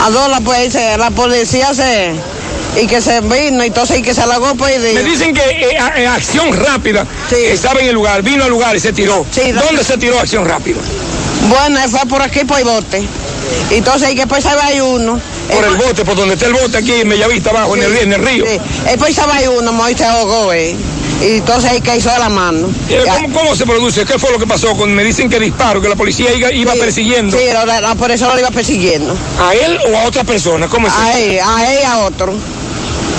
Adora, 0.04 0.40
pues 0.40 0.74
la 0.74 1.10
policía 1.10 1.74
se 1.74 2.12
y 2.80 2.86
que 2.86 3.00
se 3.00 3.20
vino, 3.20 3.64
entonces 3.64 3.98
y 3.98 4.02
que 4.02 4.14
se 4.14 4.22
alagó 4.22 4.54
pues. 4.54 4.76
y- 4.76 4.94
Me 4.94 5.02
dicen 5.02 5.34
que 5.34 5.40
eh, 5.42 5.78
a- 5.78 5.98
eh, 6.00 6.06
acción 6.06 6.52
rápida 6.56 7.04
estaba 7.32 7.80
en 7.80 7.88
el 7.88 7.94
lugar, 7.94 8.22
vino 8.22 8.44
al 8.44 8.50
lugar 8.50 8.76
y 8.76 8.80
se 8.80 8.92
tiró. 8.92 9.26
¿Dónde 9.66 9.82
se 9.82 9.98
tiró 9.98 10.20
acción 10.20 10.44
rápida? 10.46 10.78
Bueno, 11.48 11.80
fue 11.88 12.00
por 12.08 12.22
aquí 12.22 12.44
por 12.44 12.58
el 12.58 12.64
bote. 12.64 13.02
Entonces 13.70 14.12
y 14.12 14.14
que 14.14 14.26
pues 14.28 14.46
ahí 14.46 14.56
hay 14.62 14.80
uno. 14.80 15.20
Por 15.50 15.64
el 15.64 15.76
bote, 15.76 16.04
por 16.04 16.16
donde 16.16 16.34
está 16.34 16.46
el 16.46 16.52
bote 16.54 16.78
aquí 16.78 16.92
en 16.92 17.08
Bellavista 17.08 17.50
abajo, 17.50 17.76
en, 17.76 17.82
el, 17.82 17.96
en 17.96 18.12
el 18.12 18.24
río. 18.24 18.44
Sí. 18.46 18.58
Después 18.84 19.18
ahí 19.18 19.26
hay 19.32 19.46
uno, 19.48 19.72
Moisés 19.72 19.98
se 19.98 20.04
ahogó, 20.04 20.52
eh. 20.52 20.76
Y 21.20 21.36
entonces 21.36 21.70
ahí 21.70 21.82
hizo 21.98 22.08
la 22.18 22.28
mano. 22.30 22.68
Eh, 22.88 23.04
¿Cómo, 23.06 23.32
cómo 23.38 23.56
se 23.56 23.66
produce? 23.66 24.04
¿Qué 24.06 24.18
fue 24.18 24.30
lo 24.30 24.38
que 24.38 24.46
pasó? 24.46 24.74
Con, 24.74 24.94
me 24.94 25.04
dicen 25.04 25.28
que 25.28 25.38
disparo, 25.38 25.80
que 25.80 25.88
la 25.88 25.96
policía 25.96 26.32
iba, 26.32 26.50
iba 26.50 26.72
persiguiendo. 26.74 27.36
Sí, 27.36 27.44
la, 27.52 27.80
la, 27.80 27.94
por 27.94 28.10
eso 28.10 28.32
lo 28.32 28.38
iba 28.38 28.50
persiguiendo. 28.50 29.14
¿A 29.38 29.52
él 29.54 29.78
o 29.92 29.98
a 29.98 30.04
otra 30.04 30.24
persona? 30.24 30.68
¿Cómo 30.68 30.86
es 30.88 30.94
A 30.94 31.18
él, 31.18 31.38
a 31.44 31.72
él 31.72 31.78
y 31.82 31.84
a 31.84 31.98
otro. 31.98 32.32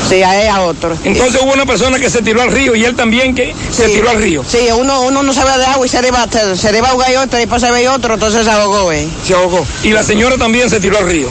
Sí, 0.09 0.23
a 0.23 0.41
él 0.41 0.47
y 0.47 0.49
a 0.49 0.61
otro. 0.61 0.97
Entonces 1.03 1.39
hubo 1.43 1.53
una 1.53 1.65
persona 1.65 1.99
que 1.99 2.09
se 2.09 2.23
tiró 2.23 2.41
al 2.41 2.51
río 2.51 2.75
y 2.75 2.83
él 2.83 2.95
también 2.95 3.35
que 3.35 3.53
se 3.71 3.87
tiró 3.89 4.09
al 4.09 4.17
río. 4.17 4.43
Sí, 4.47 4.67
uno, 4.75 5.01
uno 5.01 5.21
no 5.21 5.33
sabe 5.33 5.57
de 5.59 5.65
agua 5.65 5.85
y 5.85 5.89
se 5.89 6.01
le 6.01 6.07
iba, 6.07 6.27
se, 6.29 6.57
se 6.57 6.71
le 6.71 6.79
iba 6.79 6.87
a 6.87 6.91
ahogar 6.91 7.11
y 7.11 7.15
otro, 7.17 7.37
y 7.37 7.41
después 7.41 7.61
se 7.61 7.71
ve 7.71 7.87
otro, 7.87 8.15
entonces 8.15 8.43
se 8.43 8.51
ahogó, 8.51 8.91
eh. 8.91 9.07
Se 9.25 9.35
ahogó. 9.35 9.65
Y 9.83 9.89
la 9.91 10.03
señora 10.03 10.37
también 10.37 10.69
se 10.69 10.79
tiró 10.79 10.97
al 10.97 11.07
río. 11.07 11.29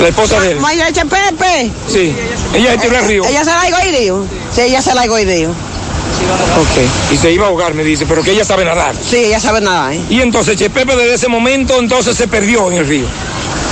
La 0.00 0.08
esposa 0.08 0.40
de 0.40 0.52
él. 0.52 0.60
Maya 0.60 0.86
Pepe. 0.92 1.70
Sí. 1.88 2.14
Ella 2.54 2.72
se 2.72 2.78
tiró 2.78 2.98
al 2.98 3.06
río. 3.06 3.24
Ella 3.24 3.44
se 3.44 3.50
la 3.50 3.60
ha 3.60 3.86
ido. 3.86 4.26
Sí, 4.54 4.60
ella 4.62 4.82
se 4.82 4.94
la 4.94 5.02
ha 5.02 5.06
ido. 5.06 5.50
Ok. 5.50 7.12
Y 7.12 7.16
se 7.16 7.30
iba 7.32 7.46
a 7.46 7.48
ahogar, 7.48 7.74
me 7.74 7.84
dice, 7.84 8.04
pero 8.06 8.22
que 8.22 8.32
ella 8.32 8.44
sabe 8.44 8.64
nadar. 8.64 8.94
Sí, 9.08 9.16
ella 9.16 9.40
sabe 9.40 9.60
nada, 9.60 9.94
¿eh? 9.94 10.00
Y 10.10 10.20
entonces 10.20 10.56
Chepepe 10.56 10.96
desde 10.96 11.14
ese 11.14 11.28
momento 11.28 11.78
entonces 11.78 12.16
se 12.16 12.28
perdió 12.28 12.70
en 12.70 12.78
el 12.78 12.86
río. 12.86 13.06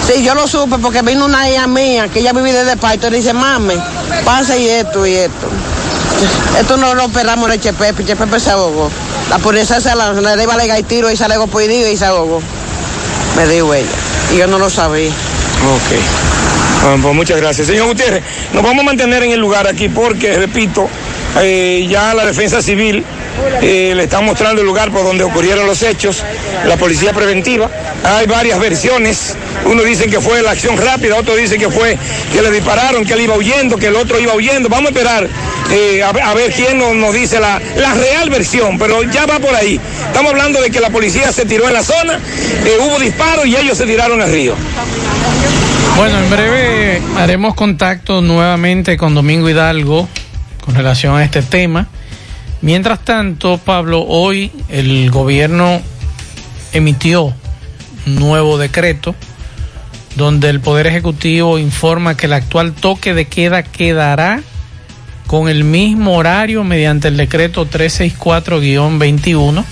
Sí, 0.06 0.22
yo 0.22 0.34
lo 0.34 0.46
supe 0.46 0.78
porque 0.78 1.02
vino 1.02 1.24
una 1.24 1.48
hija 1.48 1.66
mía 1.66 2.08
que 2.08 2.20
ella 2.20 2.32
vive 2.32 2.52
desde 2.52 2.76
Paito 2.76 3.08
y 3.08 3.10
le 3.10 3.16
dice, 3.18 3.32
mami, 3.32 3.74
pasa 4.24 4.56
y 4.56 4.68
esto 4.68 5.06
y 5.06 5.14
esto. 5.14 5.48
Esto 6.58 6.76
no 6.76 6.94
lo 6.94 7.06
operamos 7.06 7.50
de 7.50 7.58
Chepepe, 7.58 8.04
Chepepe 8.04 8.38
se 8.38 8.50
ahogó. 8.50 8.90
La 9.30 9.38
policía 9.38 9.80
se 9.80 9.94
la, 9.94 10.12
le 10.12 10.42
iba 10.42 10.54
a 10.54 10.58
legar 10.58 10.82
tiro 10.82 11.10
y 11.10 11.16
se 11.16 11.24
por 11.50 11.62
y 11.62 11.96
se 11.96 12.04
ahogó. 12.04 12.40
Me 13.36 13.46
dijo 13.46 13.74
ella. 13.74 13.88
Y 14.32 14.38
yo 14.38 14.46
no 14.46 14.58
lo 14.58 14.70
sabía. 14.70 15.10
Ok. 15.64 17.00
Pues 17.02 17.14
muchas 17.14 17.38
gracias. 17.40 17.66
Señor 17.66 17.86
Gutiérrez, 17.86 18.22
nos 18.52 18.62
vamos 18.62 18.80
a 18.82 18.84
mantener 18.84 19.22
en 19.22 19.30
el 19.32 19.40
lugar 19.40 19.66
aquí 19.66 19.88
porque, 19.88 20.36
repito, 20.36 20.86
eh, 21.40 21.86
ya 21.88 22.12
la 22.12 22.26
defensa 22.26 22.60
civil 22.60 23.02
eh, 23.62 23.94
le 23.96 24.02
está 24.04 24.20
mostrando 24.20 24.60
el 24.60 24.66
lugar 24.66 24.90
por 24.90 25.02
donde 25.02 25.24
ocurrieron 25.24 25.66
los 25.66 25.82
hechos, 25.82 26.22
la 26.66 26.76
policía 26.76 27.14
preventiva. 27.14 27.70
Hay 28.04 28.26
varias 28.26 28.60
versiones. 28.60 29.34
Uno 29.64 29.82
dice 29.82 30.08
que 30.10 30.20
fue 30.20 30.42
la 30.42 30.50
acción 30.50 30.76
rápida, 30.76 31.16
otro 31.16 31.34
dice 31.36 31.56
que 31.56 31.70
fue 31.70 31.96
que 32.34 32.42
le 32.42 32.50
dispararon, 32.50 33.06
que 33.06 33.14
él 33.14 33.22
iba 33.22 33.34
huyendo, 33.34 33.78
que 33.78 33.86
el 33.86 33.96
otro 33.96 34.20
iba 34.20 34.34
huyendo. 34.34 34.68
Vamos 34.68 34.90
a 34.90 34.92
esperar 34.92 35.26
eh, 35.70 36.02
a, 36.02 36.12
ver- 36.34 36.52
quién 36.52 36.78
nos, 36.78 37.14
dice 37.14 37.40
la, 37.40 37.62
la 37.76 37.94
real 37.94 38.28
versión, 38.28 38.78
pero 38.78 39.02
ya 39.04 39.24
va 39.24 39.38
por 39.38 39.54
ahí. 39.54 39.80
Estamos 40.06 40.32
hablando 40.32 40.60
de 40.60 40.70
que 40.70 40.80
la 40.80 40.90
policía 40.90 41.32
se 41.32 41.46
tiró 41.46 41.66
en 41.66 41.72
la 41.72 41.82
zona, 41.82 42.20
hubo 42.78 42.98
disparos 42.98 43.46
y 43.46 43.56
ellos 43.56 43.78
se 43.78 43.86
tiraron 43.86 44.20
al 44.20 44.30
río. 44.30 44.54
Bueno, 45.96 46.18
en 46.18 46.28
breve 46.28 47.02
haremos 47.16 47.54
contacto 47.54 48.20
nuevamente 48.20 48.96
con 48.96 49.14
Domingo 49.14 49.48
Hidalgo 49.48 50.08
con 50.64 50.74
relación 50.74 51.16
a 51.16 51.22
este 51.22 51.40
tema. 51.40 51.86
Mientras 52.62 53.04
tanto, 53.04 53.58
Pablo, 53.58 54.02
hoy 54.02 54.50
el 54.68 55.08
gobierno 55.12 55.80
emitió 56.72 57.32
un 58.06 58.14
nuevo 58.16 58.58
decreto 58.58 59.14
donde 60.16 60.48
el 60.50 60.60
Poder 60.60 60.88
Ejecutivo 60.88 61.58
informa 61.58 62.16
que 62.16 62.26
el 62.26 62.32
actual 62.32 62.72
toque 62.72 63.14
de 63.14 63.26
queda 63.26 63.62
quedará 63.62 64.42
con 65.28 65.48
el 65.48 65.62
mismo 65.62 66.16
horario 66.16 66.64
mediante 66.64 67.06
el 67.06 67.16
decreto 67.16 67.68
364-21 67.70 69.64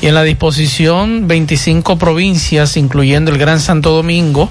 y 0.00 0.06
en 0.06 0.14
la 0.14 0.22
disposición 0.22 1.28
25 1.28 1.98
provincias, 1.98 2.78
incluyendo 2.78 3.30
el 3.30 3.38
Gran 3.38 3.60
Santo 3.60 3.90
Domingo, 3.90 4.50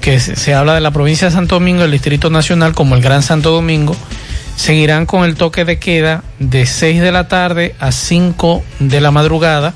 que 0.00 0.18
se, 0.20 0.54
habla 0.54 0.74
de 0.74 0.80
la 0.80 0.90
provincia 0.90 1.28
de 1.28 1.34
Santo 1.34 1.56
Domingo, 1.56 1.84
el 1.84 1.90
Distrito 1.90 2.30
Nacional 2.30 2.74
como 2.74 2.94
el 2.94 3.02
Gran 3.02 3.22
Santo 3.22 3.50
Domingo, 3.50 3.96
seguirán 4.56 5.06
con 5.06 5.24
el 5.24 5.36
toque 5.36 5.64
de 5.64 5.78
queda 5.78 6.24
de 6.38 6.66
6 6.66 7.00
de 7.00 7.12
la 7.12 7.28
tarde 7.28 7.74
a 7.78 7.92
5 7.92 8.62
de 8.80 9.00
la 9.00 9.10
madrugada 9.10 9.74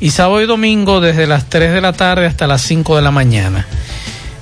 y 0.00 0.10
sábado 0.10 0.40
y 0.42 0.46
domingo 0.46 1.00
desde 1.00 1.26
las 1.26 1.48
3 1.48 1.72
de 1.72 1.80
la 1.80 1.92
tarde 1.92 2.26
hasta 2.26 2.46
las 2.46 2.62
5 2.62 2.96
de 2.96 3.02
la 3.02 3.10
mañana. 3.10 3.66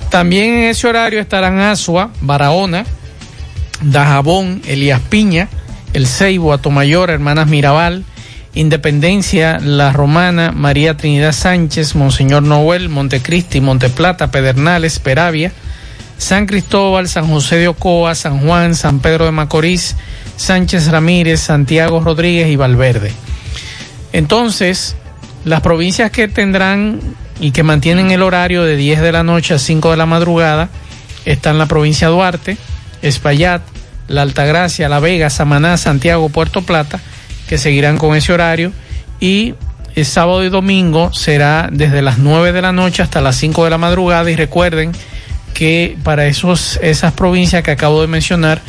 También 0.09 0.53
en 0.53 0.63
ese 0.65 0.87
horario 0.87 1.19
estarán 1.19 1.59
Asua, 1.59 2.11
Barahona, 2.21 2.85
Dajabón, 3.81 4.61
Elías 4.65 5.01
Piña, 5.01 5.49
El 5.93 6.07
Ceibo, 6.07 6.53
Atomayor, 6.53 7.09
Hermanas 7.09 7.47
Mirabal, 7.47 8.05
Independencia, 8.57 9.59
La 9.59 9.93
Romana, 9.93 10.51
María 10.51 10.97
Trinidad 10.97 11.31
Sánchez, 11.31 11.95
Monseñor 11.95 12.41
Noel, 12.41 12.89
Montecristi, 12.89 13.61
Monteplata, 13.61 14.31
Pedernales, 14.31 14.97
Peravia, 14.97 15.51
San 16.17 16.47
Cristóbal, 16.47 17.07
San 17.07 17.27
José 17.27 17.57
de 17.57 17.67
Ocoa, 17.67 18.15
San 18.15 18.39
Juan, 18.39 18.73
San 18.73 18.99
Pedro 18.99 19.25
de 19.25 19.31
Macorís, 19.31 19.95
Sánchez 20.37 20.87
Ramírez, 20.87 21.39
Santiago 21.39 21.99
Rodríguez 21.99 22.49
y 22.49 22.55
Valverde. 22.55 23.11
Entonces, 24.11 24.95
las 25.45 25.61
provincias 25.61 26.09
que 26.09 26.27
tendrán 26.27 26.99
y 27.39 27.51
que 27.51 27.61
mantienen 27.61 28.09
el 28.09 28.23
horario 28.23 28.63
de 28.63 28.75
10 28.75 29.01
de 29.01 29.11
la 29.11 29.23
noche 29.23 29.53
a 29.53 29.59
5 29.59 29.91
de 29.91 29.97
la 29.97 30.07
madrugada 30.07 30.69
están 31.25 31.59
la 31.59 31.67
provincia 31.67 32.07
Duarte, 32.07 32.57
Espaillat, 33.03 33.61
La 34.07 34.23
Altagracia, 34.23 34.89
La 34.89 34.99
Vega, 34.99 35.29
Samaná, 35.29 35.77
Santiago, 35.77 36.29
Puerto 36.29 36.63
Plata, 36.63 36.99
que 37.47 37.57
seguirán 37.57 37.97
con 37.97 38.15
ese 38.15 38.33
horario 38.33 38.71
y 39.19 39.55
el 39.95 40.05
sábado 40.05 40.43
y 40.43 40.49
domingo 40.49 41.11
será 41.13 41.69
desde 41.71 42.01
las 42.01 42.19
9 42.19 42.51
de 42.51 42.61
la 42.61 42.71
noche 42.71 43.01
hasta 43.01 43.21
las 43.21 43.35
5 43.37 43.63
de 43.63 43.69
la 43.69 43.77
madrugada 43.77 44.29
y 44.29 44.35
recuerden 44.35 44.91
que 45.53 45.97
para 46.03 46.27
esos, 46.27 46.77
esas 46.83 47.13
provincias 47.13 47.63
que 47.63 47.71
acabo 47.71 48.01
de 48.01 48.07
mencionar 48.07 48.61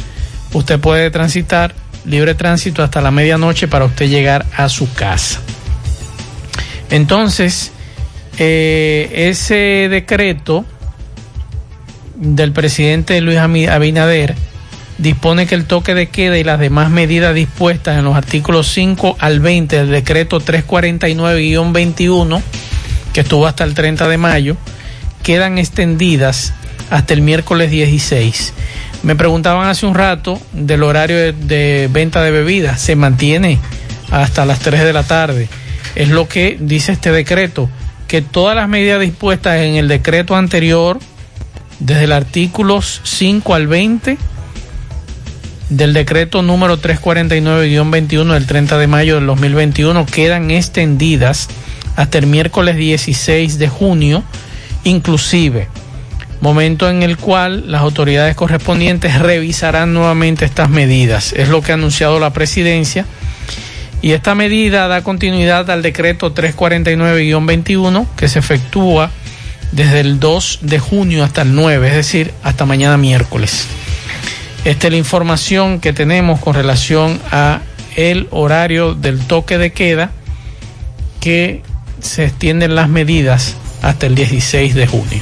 usted 0.55 0.81
puede 0.81 1.11
transitar 1.11 1.75
libre 2.07 2.35
tránsito 2.35 2.83
hasta 2.83 3.03
la 3.03 3.11
medianoche 3.11 3.69
para 3.69 3.85
usted 3.85 4.09
llegar 4.09 4.47
a 4.57 4.69
su 4.71 4.91
casa. 4.95 5.41
Entonces, 6.91 7.73
eh, 8.39 9.11
ese 9.13 9.89
decreto 9.91 10.65
del 12.17 12.53
presidente 12.53 13.21
Luis 13.21 13.39
Abinader 13.39 14.35
dispone 14.99 15.47
que 15.47 15.55
el 15.55 15.65
toque 15.65 15.95
de 15.95 16.09
queda 16.09 16.39
y 16.39 16.45
las 16.45 16.61
demás 16.61 16.91
medidas 16.91 17.35
dispuestas 17.35 17.99
en 17.99 18.05
los 18.05 18.17
artículos 18.17 18.71
5 18.73 19.17
al 19.19 19.41
20 19.41 19.77
del 19.77 19.91
decreto 19.91 20.41
349-21, 20.41 22.43
que 23.13 23.21
estuvo 23.21 23.47
hasta 23.47 23.65
el 23.65 23.75
30 23.75 24.09
de 24.09 24.19
mayo, 24.19 24.57
quedan 25.23 25.59
extendidas 25.59 26.53
hasta 26.91 27.15
el 27.15 27.23
miércoles 27.23 27.71
16. 27.71 28.53
Me 29.03 29.15
preguntaban 29.15 29.69
hace 29.69 29.87
un 29.87 29.95
rato 29.95 30.41
del 30.53 30.83
horario 30.83 31.33
de, 31.33 31.89
venta 31.93 32.23
de 32.23 32.31
bebidas. 32.31 32.81
Se 32.81 32.97
mantiene 32.97 33.59
hasta 34.11 34.45
las 34.45 34.59
3 34.59 34.83
de 34.83 34.93
la 34.93 35.05
tarde. 35.05 35.49
Es 35.95 36.09
lo 36.09 36.29
que 36.29 36.57
dice 36.61 36.93
este 36.93 37.13
decreto, 37.13 37.71
que 38.09 38.23
todas 38.23 38.57
las 38.57 38.69
medidas 38.69 39.01
dispuestas 39.01 39.61
en 39.61 39.77
el 39.77 39.87
decreto 39.87 40.35
anterior, 40.35 40.99
desde 41.79 42.05
el 42.05 42.13
artículo 42.13 42.81
5 42.83 43.55
al 43.55 43.69
20, 43.69 44.19
del 45.69 45.93
decreto 45.93 46.43
número 46.43 46.81
349-21 46.81 48.33
del 48.33 48.47
30 48.47 48.79
de 48.79 48.87
mayo 48.87 49.15
del 49.17 49.27
2021 49.27 50.07
quedan 50.07 50.51
extendidas 50.51 51.49
hasta 51.97 52.19
el 52.19 52.27
miércoles 52.27 52.77
16 52.77 53.59
de 53.59 53.69
junio, 53.69 54.25
inclusive 54.85 55.69
momento 56.41 56.89
en 56.89 57.03
el 57.03 57.17
cual 57.17 57.71
las 57.71 57.81
autoridades 57.81 58.35
correspondientes 58.37 59.19
revisarán 59.19 59.93
nuevamente 59.93 60.45
estas 60.45 60.71
medidas. 60.71 61.33
Es 61.33 61.49
lo 61.49 61.63
que 61.63 61.73
ha 61.73 61.75
anunciado 61.75 62.21
la 62.21 62.33
presidencia. 62.33 63.07
Y 64.01 64.13
esta 64.13 64.37
medida 64.37 64.87
da 64.87 65.03
continuidad 65.03 65.69
al 65.71 65.83
decreto 65.83 66.33
349-21 66.33 68.07
que 68.17 68.29
se 68.29 68.39
efectúa 68.39 69.11
desde 69.73 70.01
el 70.01 70.21
2 70.21 70.61
de 70.63 70.79
junio 70.79 71.25
hasta 71.25 71.43
el 71.43 71.55
9, 71.55 71.89
es 71.89 71.95
decir, 71.95 72.33
hasta 72.45 72.65
mañana 72.65 72.97
miércoles. 72.97 73.67
Esta 74.65 74.89
es 74.89 74.93
la 74.93 74.99
información 74.99 75.81
que 75.81 75.93
tenemos 75.93 76.41
con 76.41 76.55
relación 76.55 77.21
a 77.31 77.61
el 77.97 78.29
horario 78.31 78.95
del 78.95 79.19
toque 79.21 79.59
de 79.59 79.73
queda 79.73 80.11
que 81.21 81.63
se 82.01 82.27
extienden 82.27 82.75
las 82.75 82.89
medidas 82.89 83.57
hasta 83.83 84.07
el 84.07 84.15
16 84.15 84.75
de 84.75 84.87
junio. 84.87 85.21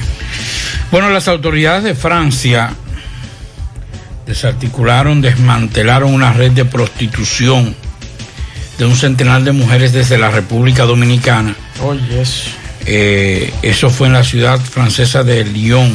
Bueno, 0.91 1.09
las 1.09 1.27
autoridades 1.27 1.83
de 1.83 1.95
Francia 1.95 2.73
desarticularon, 4.25 5.21
desmantelaron 5.21 6.13
una 6.13 6.33
red 6.33 6.51
de 6.51 6.65
prostitución 6.65 7.75
de 8.77 8.85
un 8.85 8.95
centenar 8.95 9.43
de 9.43 9.53
mujeres 9.53 9.91
desde 9.91 10.17
la 10.17 10.29
República 10.29 10.83
Dominicana. 10.83 11.55
Oye, 11.81 12.21
eso. 12.21 12.49
Eh, 12.85 13.51
eso 13.63 13.89
fue 13.89 14.07
en 14.07 14.13
la 14.13 14.23
ciudad 14.23 14.59
francesa 14.59 15.23
de 15.23 15.43
Lyon. 15.43 15.93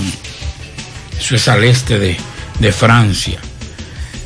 Eso 1.19 1.37
es 1.37 1.49
al 1.49 1.65
este 1.65 1.99
de, 1.99 2.17
de 2.63 2.73
Francia. 2.73 3.41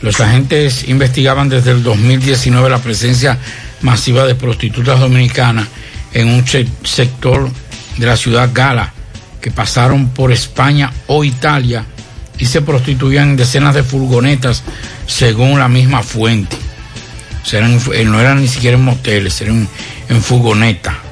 Los 0.02 0.20
agentes 0.20 0.86
investigaban 0.88 1.48
desde 1.48 1.72
el 1.72 1.82
2019 1.82 2.68
la 2.68 2.78
presencia 2.78 3.38
masiva 3.80 4.26
de 4.26 4.34
prostitutas 4.34 5.00
dominicanas 5.00 5.66
en 6.12 6.28
un 6.28 6.44
sector 6.84 7.50
de 7.96 8.06
la 8.06 8.16
ciudad 8.16 8.50
gala 8.52 8.92
que 9.40 9.50
pasaron 9.50 10.10
por 10.10 10.32
España 10.32 10.92
o 11.06 11.24
Italia 11.24 11.84
y 12.38 12.44
se 12.44 12.60
prostituían 12.60 13.30
en 13.30 13.36
decenas 13.36 13.74
de 13.74 13.82
furgonetas 13.82 14.62
según 15.06 15.58
la 15.58 15.68
misma 15.68 16.02
fuente. 16.02 16.56
No 18.04 18.20
eran 18.20 18.40
ni 18.40 18.48
siquiera 18.48 18.76
en 18.76 18.84
moteles, 18.84 19.40
eran 19.40 19.66
en 20.08 20.22
furgoneta. 20.22 21.05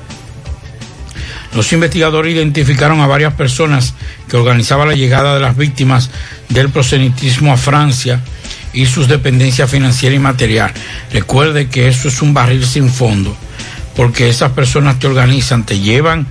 Los 1.55 1.73
investigadores 1.73 2.35
identificaron 2.35 3.01
a 3.01 3.07
varias 3.07 3.35
personas 3.35 3.95
que 4.29 4.37
organizaban 4.37 4.89
la 4.89 4.95
llegada 4.95 5.35
de 5.35 5.41
las 5.41 5.57
víctimas 5.57 6.11
del 6.49 6.69
prosenitismo 6.69 7.53
a 7.53 7.57
Francia 7.57 8.21
y 8.73 8.87
sus 8.87 9.07
dependencias 9.07 9.71
financieras 9.71 10.17
y 10.17 10.21
material. 10.21 10.73
Recuerde 11.13 11.69
que 11.69 11.87
eso 11.89 12.09
es 12.09 12.21
un 12.23 12.35
barril 12.35 12.67
sin 12.67 12.91
fondo, 12.91 13.37
porque 13.95 14.29
esas 14.29 14.51
personas 14.53 14.99
te 14.99 15.07
organizan, 15.07 15.65
te 15.65 15.79
llevan 15.79 16.27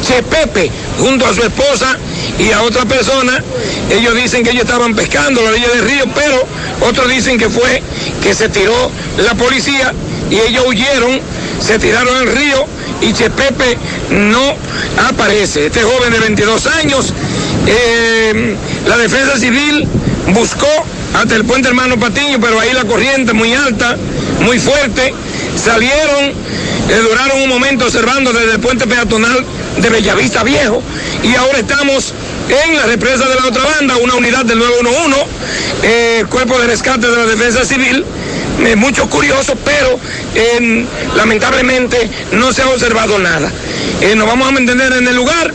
Chepepe 0.01 0.71
junto 0.99 1.25
a 1.25 1.33
su 1.33 1.41
esposa 1.41 1.97
y 2.37 2.51
a 2.51 2.61
otra 2.63 2.85
persona. 2.85 3.43
Ellos 3.89 4.15
dicen 4.15 4.43
que 4.43 4.51
ellos 4.51 4.63
estaban 4.63 4.95
pescando 4.95 5.41
la 5.41 5.49
orilla 5.49 5.69
del 5.69 5.83
río, 5.83 6.05
pero 6.15 6.43
otros 6.87 7.09
dicen 7.09 7.37
que 7.37 7.49
fue 7.49 7.81
que 8.23 8.33
se 8.33 8.49
tiró 8.49 8.91
la 9.17 9.35
policía 9.35 9.93
y 10.29 10.35
ellos 10.35 10.63
huyeron, 10.67 11.19
se 11.59 11.79
tiraron 11.79 12.15
al 12.15 12.27
río 12.27 12.65
y 13.01 13.13
Chepepe 13.13 13.77
no 14.11 14.55
aparece. 15.09 15.67
Este 15.67 15.81
joven 15.81 16.11
de 16.11 16.19
22 16.19 16.67
años, 16.67 17.13
eh, 17.67 18.55
la 18.87 18.97
defensa 18.97 19.37
civil 19.37 19.87
buscó 20.33 20.67
hasta 21.13 21.35
el 21.35 21.45
puente 21.45 21.67
hermano 21.67 21.99
Patiño, 21.99 22.39
pero 22.39 22.59
ahí 22.59 22.71
la 22.73 22.85
corriente 22.85 23.33
muy 23.33 23.53
alta, 23.53 23.97
muy 24.41 24.59
fuerte. 24.59 25.13
Salieron, 25.55 26.33
eh, 26.89 27.01
duraron 27.07 27.41
un 27.41 27.49
momento 27.49 27.85
observando 27.85 28.33
desde 28.33 28.53
el 28.53 28.59
puente 28.59 28.87
peatonal 28.87 29.45
de 29.77 29.89
Bellavista 29.89 30.43
Viejo 30.43 30.81
y 31.21 31.35
ahora 31.35 31.59
estamos 31.59 32.13
en 32.49 32.75
la 32.75 32.87
represa 32.87 33.27
de 33.29 33.35
la 33.35 33.45
otra 33.45 33.63
banda, 33.63 33.97
una 33.97 34.15
unidad 34.15 34.43
del 34.43 34.57
911, 34.57 35.25
eh, 35.83 36.25
cuerpo 36.29 36.57
de 36.59 36.65
rescate 36.65 37.07
de 37.07 37.15
la 37.15 37.25
defensa 37.25 37.63
civil. 37.63 38.03
Eh, 38.65 38.75
muchos 38.75 39.07
curiosos, 39.07 39.55
pero 39.63 39.97
lamentablemente 41.15 42.09
no 42.33 42.51
se 42.51 42.61
ha 42.61 42.67
observado 42.67 43.17
nada. 43.17 43.49
nos 44.17 44.27
vamos 44.27 44.49
a 44.49 44.51
mantener 44.51 44.91
en 44.91 45.07
el 45.07 45.15
lugar, 45.15 45.53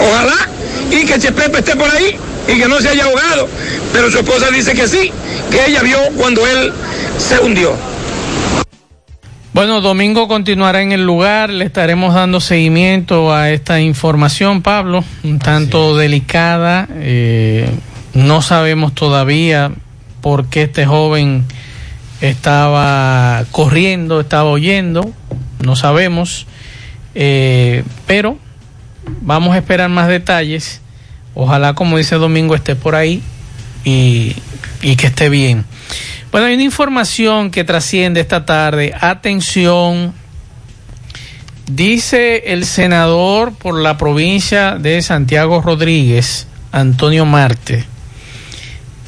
ojalá, 0.00 0.48
y 0.90 1.04
que 1.04 1.18
Chepepe 1.18 1.58
esté 1.58 1.76
por 1.76 1.88
ahí 1.90 2.18
y 2.48 2.58
que 2.58 2.66
no 2.66 2.80
se 2.80 2.88
haya 2.88 3.04
ahogado. 3.04 3.48
Pero 3.92 4.10
su 4.10 4.18
esposa 4.18 4.50
dice 4.50 4.72
que 4.72 4.88
sí, 4.88 5.12
que 5.50 5.66
ella 5.66 5.82
vio 5.82 5.98
cuando 6.16 6.44
él 6.46 6.72
se 7.18 7.38
hundió. 7.38 7.76
Bueno, 9.60 9.82
Domingo 9.82 10.26
continuará 10.26 10.80
en 10.80 10.92
el 10.92 11.04
lugar, 11.04 11.50
le 11.50 11.66
estaremos 11.66 12.14
dando 12.14 12.40
seguimiento 12.40 13.30
a 13.30 13.50
esta 13.50 13.78
información, 13.78 14.62
Pablo, 14.62 15.04
un 15.22 15.38
tanto 15.38 15.98
delicada. 15.98 16.88
Eh, 16.94 17.68
no 18.14 18.40
sabemos 18.40 18.94
todavía 18.94 19.70
por 20.22 20.46
qué 20.46 20.62
este 20.62 20.86
joven 20.86 21.44
estaba 22.22 23.44
corriendo, 23.50 24.20
estaba 24.20 24.48
oyendo, 24.48 25.12
no 25.62 25.76
sabemos, 25.76 26.46
eh, 27.14 27.84
pero 28.06 28.38
vamos 29.20 29.54
a 29.54 29.58
esperar 29.58 29.90
más 29.90 30.08
detalles. 30.08 30.80
Ojalá, 31.34 31.74
como 31.74 31.98
dice 31.98 32.14
Domingo, 32.14 32.54
esté 32.54 32.76
por 32.76 32.94
ahí 32.94 33.22
y, 33.84 34.36
que 34.80 35.06
esté 35.06 35.28
bien. 35.28 35.66
Bueno, 36.30 36.46
hay 36.46 36.54
una 36.54 36.62
información 36.62 37.50
que 37.50 37.64
trasciende 37.64 38.20
esta 38.20 38.44
tarde. 38.44 38.94
Atención. 39.00 40.14
Dice 41.66 42.52
el 42.52 42.64
senador 42.64 43.52
por 43.52 43.80
la 43.80 43.96
provincia 43.96 44.76
de 44.76 45.02
Santiago 45.02 45.60
Rodríguez, 45.60 46.46
Antonio 46.72 47.26
Marte, 47.26 47.84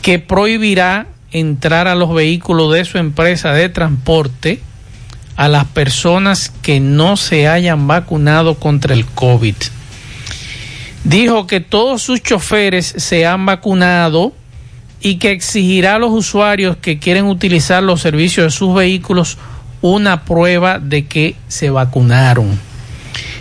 que 0.01 0.19
prohibirá 0.19 1.07
entrar 1.33 1.89
a 1.89 1.95
los 1.95 2.15
vehículos 2.15 2.73
de 2.73 2.85
su 2.85 2.99
empresa 2.99 3.53
de 3.53 3.69
transporte 3.69 4.61
a 5.35 5.49
las 5.49 5.65
personas 5.65 6.53
que 6.63 6.79
no 6.79 7.17
se 7.17 7.49
hayan 7.49 7.89
vacunado 7.89 8.57
contra 8.57 8.95
el 8.95 9.07
COVID 9.07 9.57
dijo 11.05 11.47
que 11.47 11.61
todos 11.61 12.03
sus 12.03 12.23
choferes 12.23 12.95
se 12.97 13.27
han 13.27 13.45
vacunado 13.47 14.33
y 15.03 15.17
que 15.17 15.33
exigirá 15.33 15.97
a 15.97 15.99
los 15.99 16.13
usuarios 16.13 16.77
que 16.77 16.99
quieren 16.99 17.27
utilizar 17.27 17.83
los 17.83 18.01
servicios 18.01 18.47
de 18.47 18.51
sus 18.57 18.75
vehículos 18.75 19.37
una 19.81 20.25
prueba 20.25 20.79
de 20.79 21.07
que 21.07 21.35
se 21.49 21.71
vacunaron. 21.71 22.59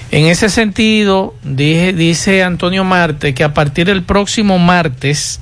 En 0.10 0.26
ese 0.26 0.50
sentido, 0.50 1.36
dice 1.44 2.44
Antonio 2.44 2.84
Marte 2.84 3.34
que 3.34 3.44
a 3.44 3.54
partir 3.54 3.86
del 3.86 4.04
próximo 4.04 4.58
martes 4.60 5.40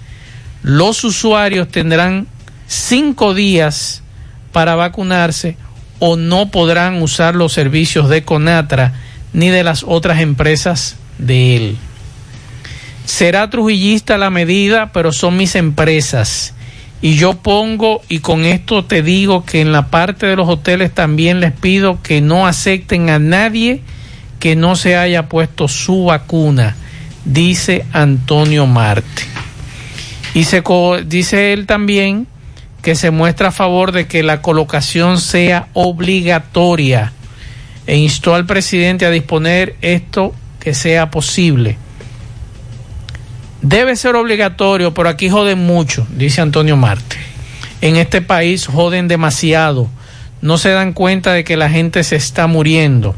los 0.61 1.03
usuarios 1.05 1.69
tendrán 1.69 2.27
cinco 2.67 3.33
días 3.33 4.03
para 4.51 4.75
vacunarse 4.75 5.55
o 5.99 6.17
no 6.17 6.51
podrán 6.51 7.01
usar 7.01 7.33
los 7.33 7.53
servicios 7.53 8.09
de 8.09 8.23
Conatra 8.23 8.93
ni 9.31 9.49
de 9.49 9.63
las 9.63 9.83
otras 9.83 10.19
empresas 10.19 10.97
de 11.17 11.55
él. 11.55 11.77
Será 13.09 13.49
trujillista 13.49 14.19
la 14.19 14.29
medida, 14.29 14.91
pero 14.93 15.11
son 15.11 15.35
mis 15.35 15.55
empresas. 15.55 16.53
Y 17.01 17.15
yo 17.15 17.33
pongo, 17.33 18.03
y 18.07 18.19
con 18.19 18.45
esto 18.45 18.85
te 18.85 19.01
digo 19.01 19.43
que 19.45 19.61
en 19.61 19.71
la 19.71 19.87
parte 19.87 20.27
de 20.27 20.35
los 20.35 20.47
hoteles 20.47 20.93
también 20.93 21.39
les 21.39 21.51
pido 21.51 22.03
que 22.03 22.21
no 22.21 22.45
acepten 22.45 23.09
a 23.09 23.17
nadie 23.17 23.81
que 24.39 24.55
no 24.55 24.75
se 24.75 24.95
haya 24.95 25.27
puesto 25.27 25.67
su 25.67 26.05
vacuna, 26.05 26.75
dice 27.25 27.83
Antonio 27.93 28.67
Marte. 28.67 29.23
Y 30.35 30.43
se 30.43 30.61
dice 31.07 31.51
él 31.51 31.65
también 31.65 32.27
que 32.83 32.93
se 32.93 33.09
muestra 33.09 33.47
a 33.47 33.51
favor 33.51 33.91
de 33.91 34.05
que 34.05 34.21
la 34.21 34.43
colocación 34.43 35.19
sea 35.19 35.67
obligatoria 35.73 37.11
e 37.87 37.97
instó 37.97 38.35
al 38.35 38.45
presidente 38.45 39.07
a 39.07 39.09
disponer 39.09 39.77
esto 39.81 40.35
que 40.59 40.75
sea 40.75 41.09
posible. 41.09 41.88
Debe 43.61 43.95
ser 43.95 44.15
obligatorio, 44.15 44.93
pero 44.93 45.09
aquí 45.09 45.29
joden 45.29 45.59
mucho, 45.59 46.07
dice 46.15 46.41
Antonio 46.41 46.77
Marte. 46.77 47.17
En 47.81 47.97
este 47.97 48.21
país 48.21 48.67
joden 48.67 49.07
demasiado. 49.07 49.89
No 50.41 50.57
se 50.57 50.69
dan 50.69 50.93
cuenta 50.93 51.33
de 51.33 51.43
que 51.43 51.57
la 51.57 51.69
gente 51.69 52.03
se 52.03 52.15
está 52.15 52.47
muriendo. 52.47 53.15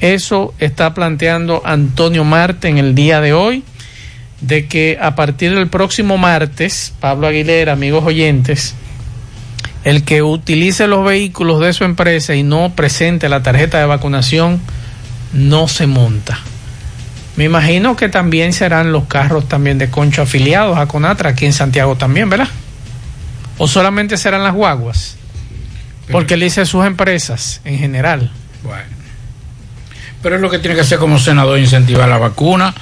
Eso 0.00 0.52
está 0.58 0.94
planteando 0.94 1.62
Antonio 1.64 2.24
Marte 2.24 2.68
en 2.68 2.78
el 2.78 2.96
día 2.96 3.20
de 3.20 3.32
hoy, 3.32 3.62
de 4.40 4.66
que 4.66 4.98
a 5.00 5.14
partir 5.14 5.54
del 5.54 5.68
próximo 5.68 6.18
martes, 6.18 6.92
Pablo 6.98 7.28
Aguilera, 7.28 7.74
amigos 7.74 8.04
oyentes, 8.04 8.74
el 9.84 10.04
que 10.04 10.22
utilice 10.22 10.88
los 10.88 11.04
vehículos 11.04 11.60
de 11.60 11.72
su 11.72 11.84
empresa 11.84 12.34
y 12.34 12.42
no 12.42 12.72
presente 12.74 13.28
la 13.28 13.44
tarjeta 13.44 13.78
de 13.78 13.86
vacunación, 13.86 14.60
no 15.32 15.68
se 15.68 15.86
monta. 15.86 16.40
Me 17.36 17.44
imagino 17.44 17.96
que 17.96 18.08
también 18.08 18.52
serán 18.52 18.92
los 18.92 19.04
carros 19.04 19.48
también 19.48 19.78
de 19.78 19.90
Concho 19.90 20.22
afiliados 20.22 20.76
a 20.78 20.86
Conatra 20.86 21.30
aquí 21.30 21.46
en 21.46 21.52
Santiago 21.52 21.96
también, 21.96 22.28
¿verdad? 22.28 22.48
O 23.58 23.66
solamente 23.66 24.16
serán 24.16 24.44
las 24.44 24.54
guaguas. 24.54 25.16
Porque 26.10 26.34
él 26.34 26.40
dice 26.40 26.66
sus 26.66 26.84
empresas 26.84 27.60
en 27.64 27.78
general. 27.78 28.30
Bueno. 28.62 28.84
Pero 30.22 30.36
es 30.36 30.42
lo 30.42 30.50
que 30.50 30.58
tiene 30.58 30.74
que 30.74 30.82
hacer 30.82 30.98
como 30.98 31.18
senador, 31.18 31.58
incentivar 31.58 32.08
la 32.08 32.18
vacuna. 32.18 32.74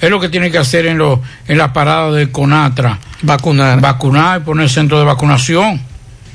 Es 0.00 0.10
lo 0.10 0.20
que 0.20 0.28
tiene 0.28 0.50
que 0.50 0.58
hacer 0.58 0.86
en, 0.86 0.98
los 0.98 1.20
en 1.46 1.58
las 1.58 1.70
paradas 1.70 2.14
de 2.14 2.30
Conatra. 2.30 2.98
Vacunar. 3.22 3.80
Vacunar 3.80 4.40
y 4.40 4.44
poner 4.44 4.68
centro 4.68 4.98
de 4.98 5.04
vacunación. 5.04 5.80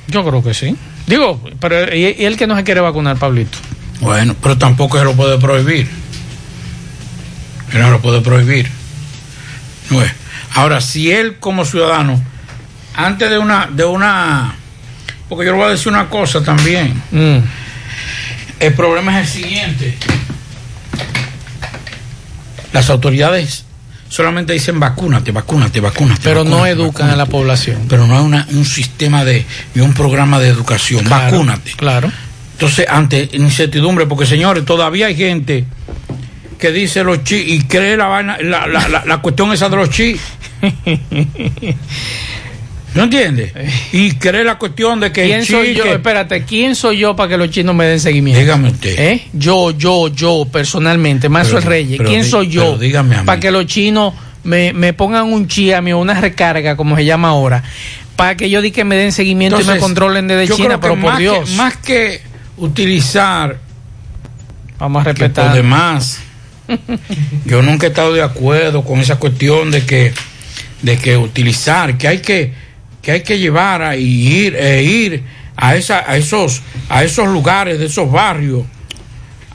Yo 0.07 0.23
creo 0.25 0.43
que 0.43 0.53
sí. 0.53 0.75
Digo, 1.07 1.41
pero 1.59 1.93
¿y, 1.93 2.15
y 2.17 2.25
el 2.25 2.37
que 2.37 2.47
no 2.47 2.55
se 2.55 2.63
quiere 2.63 2.81
vacunar, 2.81 3.17
Pablito? 3.17 3.57
Bueno, 3.99 4.35
pero 4.41 4.57
tampoco 4.57 4.97
se 4.97 5.03
lo 5.03 5.13
puede 5.13 5.37
prohibir. 5.37 6.02
Él 7.73 7.79
no 7.81 7.89
lo 7.91 8.01
puede 8.01 8.21
prohibir. 8.21 8.69
No 9.89 10.01
es. 10.01 10.11
Ahora, 10.55 10.79
si 10.81 11.11
él 11.11 11.37
como 11.39 11.65
ciudadano, 11.65 12.21
antes 12.95 13.29
de 13.29 13.37
una, 13.39 13.67
de 13.71 13.83
una, 13.85 14.55
porque 15.27 15.45
yo 15.45 15.51
le 15.53 15.57
voy 15.57 15.67
a 15.67 15.71
decir 15.71 15.87
una 15.91 16.09
cosa 16.09 16.43
también. 16.43 17.01
Mm. 17.11 17.37
El 18.59 18.73
problema 18.75 19.19
es 19.19 19.27
el 19.35 19.41
siguiente. 19.43 19.97
Las 22.71 22.89
autoridades 22.89 23.65
solamente 24.09 24.53
dicen 24.53 24.79
vacúnate, 24.79 25.31
vacúnate, 25.31 25.79
vacúnate. 25.79 26.21
Pero 26.23 26.43
no 26.43 26.51
vacúnate, 26.57 26.71
educan 26.71 27.09
a 27.09 27.15
la 27.15 27.25
población. 27.25 27.85
Pero 27.89 28.07
no 28.07 28.17
hay 28.17 28.23
una- 28.23 28.47
un 28.51 28.65
sistema 28.65 29.25
de, 29.25 29.45
y 29.75 29.79
un 29.79 29.93
programa 29.93 30.39
de 30.39 30.47
educación. 30.49 31.03
Claro, 31.03 31.31
vacúnate. 31.31 31.71
Claro. 31.75 32.11
Entonces, 32.53 32.85
ante 32.87 33.29
incertidumbre, 33.33 34.05
porque 34.05 34.25
señores, 34.25 34.63
todavía 34.65 35.07
hay 35.07 35.15
gente 35.15 35.65
que 36.57 36.71
dice 36.71 37.03
los 37.03 37.23
chi 37.23 37.35
y 37.35 37.61
cree 37.63 37.97
la, 37.97 38.07
vaina- 38.07 38.37
la, 38.41 38.67
la, 38.67 38.87
la, 38.87 39.03
la 39.05 39.17
cuestión 39.19 39.51
esa 39.53 39.69
de 39.69 39.75
los 39.75 39.89
chi. 39.89 40.15
¿No 42.95 43.03
entiendes? 43.03 43.51
Y 43.91 44.11
cree 44.13 44.43
la 44.43 44.59
cuestión 44.59 44.99
de 44.99 45.11
que 45.11 45.23
¿Quién 45.25 45.39
el 45.39 45.45
chi, 45.47 45.51
soy 45.53 45.73
yo? 45.73 45.83
que- 45.83 45.93
Espérate, 45.93 46.43
¿quién 46.43 46.75
soy 46.75 46.99
yo 46.99 47.15
para 47.15 47.29
que 47.29 47.37
los 47.37 47.49
chinos 47.49 47.73
me 47.75 47.85
den 47.85 47.99
seguimiento? 47.99 48.39
Dígame 48.39 48.69
usted. 48.69 48.99
¿Eh? 48.99 49.23
Yo, 49.33 49.71
yo, 49.71 50.09
yo, 50.09 50.45
personalmente, 50.51 51.27
Mazo 51.27 51.57
el 51.57 51.63
Reyes. 51.63 51.99
¿Quién 52.05 52.23
soy 52.23 52.49
yo? 52.49 52.77
Para 53.25 53.39
que 53.39 53.49
los 53.49 53.65
chinos 53.65 54.13
me, 54.43 54.73
me 54.73 54.93
pongan 54.93 55.33
un 55.33 55.47
chi 55.47 55.73
a 55.73 55.81
mí, 55.81 55.91
o 55.91 55.97
una 55.97 56.19
recarga, 56.21 56.75
como 56.75 56.95
se 56.95 57.03
llama 57.05 57.29
ahora. 57.29 57.63
Para 58.15 58.37
que 58.37 58.47
yo 58.51 58.61
di 58.61 58.69
que 58.69 58.83
me 58.83 58.95
den 58.95 59.11
seguimiento 59.11 59.59
y 59.59 59.63
me 59.63 59.79
controlen 59.79 60.27
desde 60.27 60.45
yo 60.47 60.55
China, 60.55 60.77
creo 60.77 60.79
que 60.79 60.81
pero 60.87 60.93
por 61.01 61.09
más 61.11 61.19
Dios. 61.19 61.49
Que, 61.49 61.55
más 61.55 61.77
que 61.77 62.21
utilizar 62.57 63.57
Vamos 64.77 65.01
a 65.01 65.05
respetar. 65.05 65.47
por 65.47 65.55
demás, 65.55 66.19
yo 67.45 67.61
nunca 67.61 67.87
he 67.87 67.89
estado 67.89 68.13
de 68.13 68.21
acuerdo 68.21 68.83
con 68.83 68.99
esa 68.99 69.17
cuestión 69.17 69.71
de 69.71 69.85
que 69.85 70.13
de 70.81 70.97
que 70.97 71.17
utilizar, 71.17 71.97
que 71.97 72.07
hay 72.07 72.19
que 72.19 72.53
que 73.01 73.11
hay 73.11 73.21
que 73.21 73.39
llevar 73.39 73.81
a, 73.81 73.97
y 73.97 74.27
ir 74.27 74.55
e 74.55 74.83
ir 74.83 75.23
a 75.55 75.75
esa 75.75 76.09
a 76.09 76.17
esos 76.17 76.61
a 76.89 77.03
esos 77.03 77.27
lugares 77.27 77.79
de 77.79 77.85
esos 77.85 78.11
barrios 78.11 78.63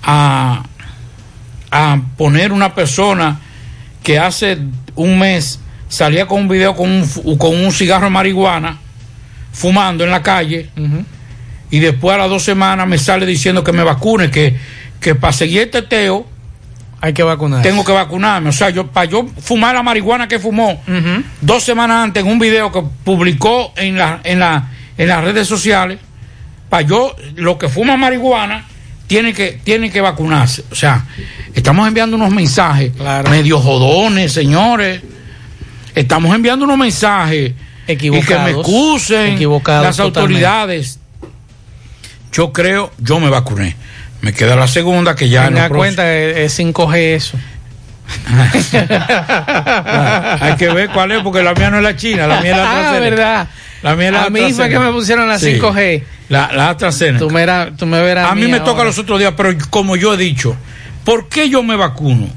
a 0.03 0.65
a 1.71 2.01
poner 2.17 2.53
una 2.53 2.75
persona 2.75 3.41
que 4.03 4.19
hace 4.19 4.59
un 4.95 5.19
mes 5.19 5.61
salía 5.89 6.27
con 6.27 6.43
un 6.43 6.49
video 6.49 6.75
con 6.75 6.91
un, 6.91 7.37
con 7.37 7.55
un 7.55 7.73
cigarro 7.73 8.07
de 8.07 8.11
marihuana 8.11 8.79
fumando 9.53 10.05
en 10.05 10.11
la 10.11 10.23
calle 10.23 10.71
y 11.71 11.79
después 11.81 12.15
a 12.15 12.19
las 12.19 12.31
dos 12.31 12.45
semanas 12.45 12.87
me 12.87 12.99
sale 12.99 13.27
diciendo 13.27 13.63
que 13.63 13.73
me 13.73 13.83
vacune, 13.83 14.31
que, 14.31 14.57
que 15.01 15.15
para 15.15 15.33
seguir 15.33 15.63
el 15.63 15.71
teteo 15.71 16.27
hay 17.01 17.13
que 17.13 17.23
vacunar. 17.23 17.63
Tengo 17.63 17.85
que 17.85 17.93
vacunarme. 17.93 18.49
O 18.49 18.53
sea, 18.53 18.71
yo 18.71 18.87
para 18.89 19.07
yo 19.07 19.27
fumar 19.41 19.75
la 19.75 19.83
marihuana 19.83 20.27
que 20.29 20.39
fumó 20.39 20.83
dos 21.41 21.63
semanas 21.65 22.05
antes 22.05 22.23
en 22.25 22.31
un 22.31 22.39
video 22.39 22.73
que 22.73 22.83
publicó 23.05 23.73
en, 23.77 23.97
la, 23.97 24.21
en, 24.25 24.41
la, 24.41 24.69
en 24.97 25.09
las 25.09 25.23
redes 25.25 25.47
sociales, 25.47 25.99
para 26.69 26.83
yo, 26.83 27.15
lo 27.37 27.57
que 27.57 27.69
fuma 27.69 27.97
marihuana, 27.97 28.67
tiene 29.07 29.33
que, 29.33 29.61
tiene 29.65 29.91
que 29.91 30.01
vacunarse. 30.01 30.65
O 30.71 30.75
sea, 30.75 31.07
estamos 31.55 31.87
enviando 31.89 32.17
unos 32.17 32.31
mensajes 32.31 32.93
medio 33.31 33.59
jodones, 33.61 34.33
señores. 34.33 35.01
Estamos 35.95 36.35
enviando 36.35 36.65
unos 36.65 36.79
mensajes 36.79 37.53
y 37.87 37.97
que 37.97 38.11
me 38.11 38.19
Equivocados. 38.19 38.51
excusen 38.51 39.33
Equivocados 39.35 39.85
las 39.87 39.97
totalmente. 39.97 40.21
autoridades. 40.21 41.01
Yo 42.33 42.53
creo, 42.53 42.93
yo 42.99 43.19
me 43.19 43.31
vacuné. 43.31 43.77
Me 44.21 44.33
queda 44.33 44.57
la 44.57 44.67
segunda 44.69 45.15
que 45.15 45.29
ya 45.29 45.47
en 45.47 45.55
Tenga 45.55 45.69
los 45.69 45.77
cuenta 45.79 46.13
es 46.15 46.59
5G 46.59 46.97
eso. 47.15 47.39
Hay 50.41 50.57
que 50.57 50.69
ver 50.71 50.91
cuál 50.91 51.13
es, 51.13 51.23
porque 51.23 51.43
la 51.43 51.55
mía 51.55 51.71
no 51.71 51.77
es 51.79 51.83
la 51.83 51.97
china, 51.97 52.27
la 52.27 52.41
mía 52.41 52.51
es 52.53 52.57
la 52.57 52.63
Ah, 52.65 52.77
AstraZeneca. 52.81 53.11
verdad. 53.17 53.49
La 53.83 53.97
mía 53.97 54.07
es 54.09 54.13
la 54.13 54.25
A 54.25 54.31
mí 54.31 54.53
fue 54.53 54.69
que 54.69 54.79
me 54.79 54.91
pusieron 54.91 55.29
la 55.29 55.39
Sí. 55.39 55.59
5G. 55.61 56.03
La, 56.29 56.51
la 56.53 56.71
AstraZeneca. 56.71 57.19
Tú 57.21 57.31
me, 57.31 57.43
era- 57.43 57.71
tú 57.77 57.87
me 57.87 58.01
verás. 58.03 58.31
A 58.31 58.35
mí 58.35 58.47
me 58.49 58.61
toca 58.61 58.85
los 58.85 58.99
otros 58.99 59.19
días, 59.19 59.35
pero 59.37 59.55
como 59.71 59.97
yo 59.97 60.15
he 60.15 60.17
dicho, 60.17 60.57
¿por 61.05 61.29
qué 61.29 61.49
yo 61.49 61.63
me 61.63 61.77
vacuno? 61.77 62.29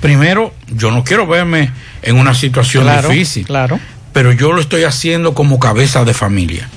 Primero, 0.00 0.54
yo 0.68 0.90
no 0.90 1.04
quiero 1.04 1.26
verme 1.26 1.70
en 2.02 2.16
una 2.18 2.34
situación 2.34 2.84
Claro, 2.84 3.08
difícil. 3.10 3.46
Claro. 3.46 3.78
Pero 4.12 4.32
yo 4.32 4.52
lo 4.52 4.60
estoy 4.60 4.84
haciendo 4.84 5.34
como 5.34 5.58
cabeza 5.60 6.04
de 6.04 6.14
familia. 6.14 6.68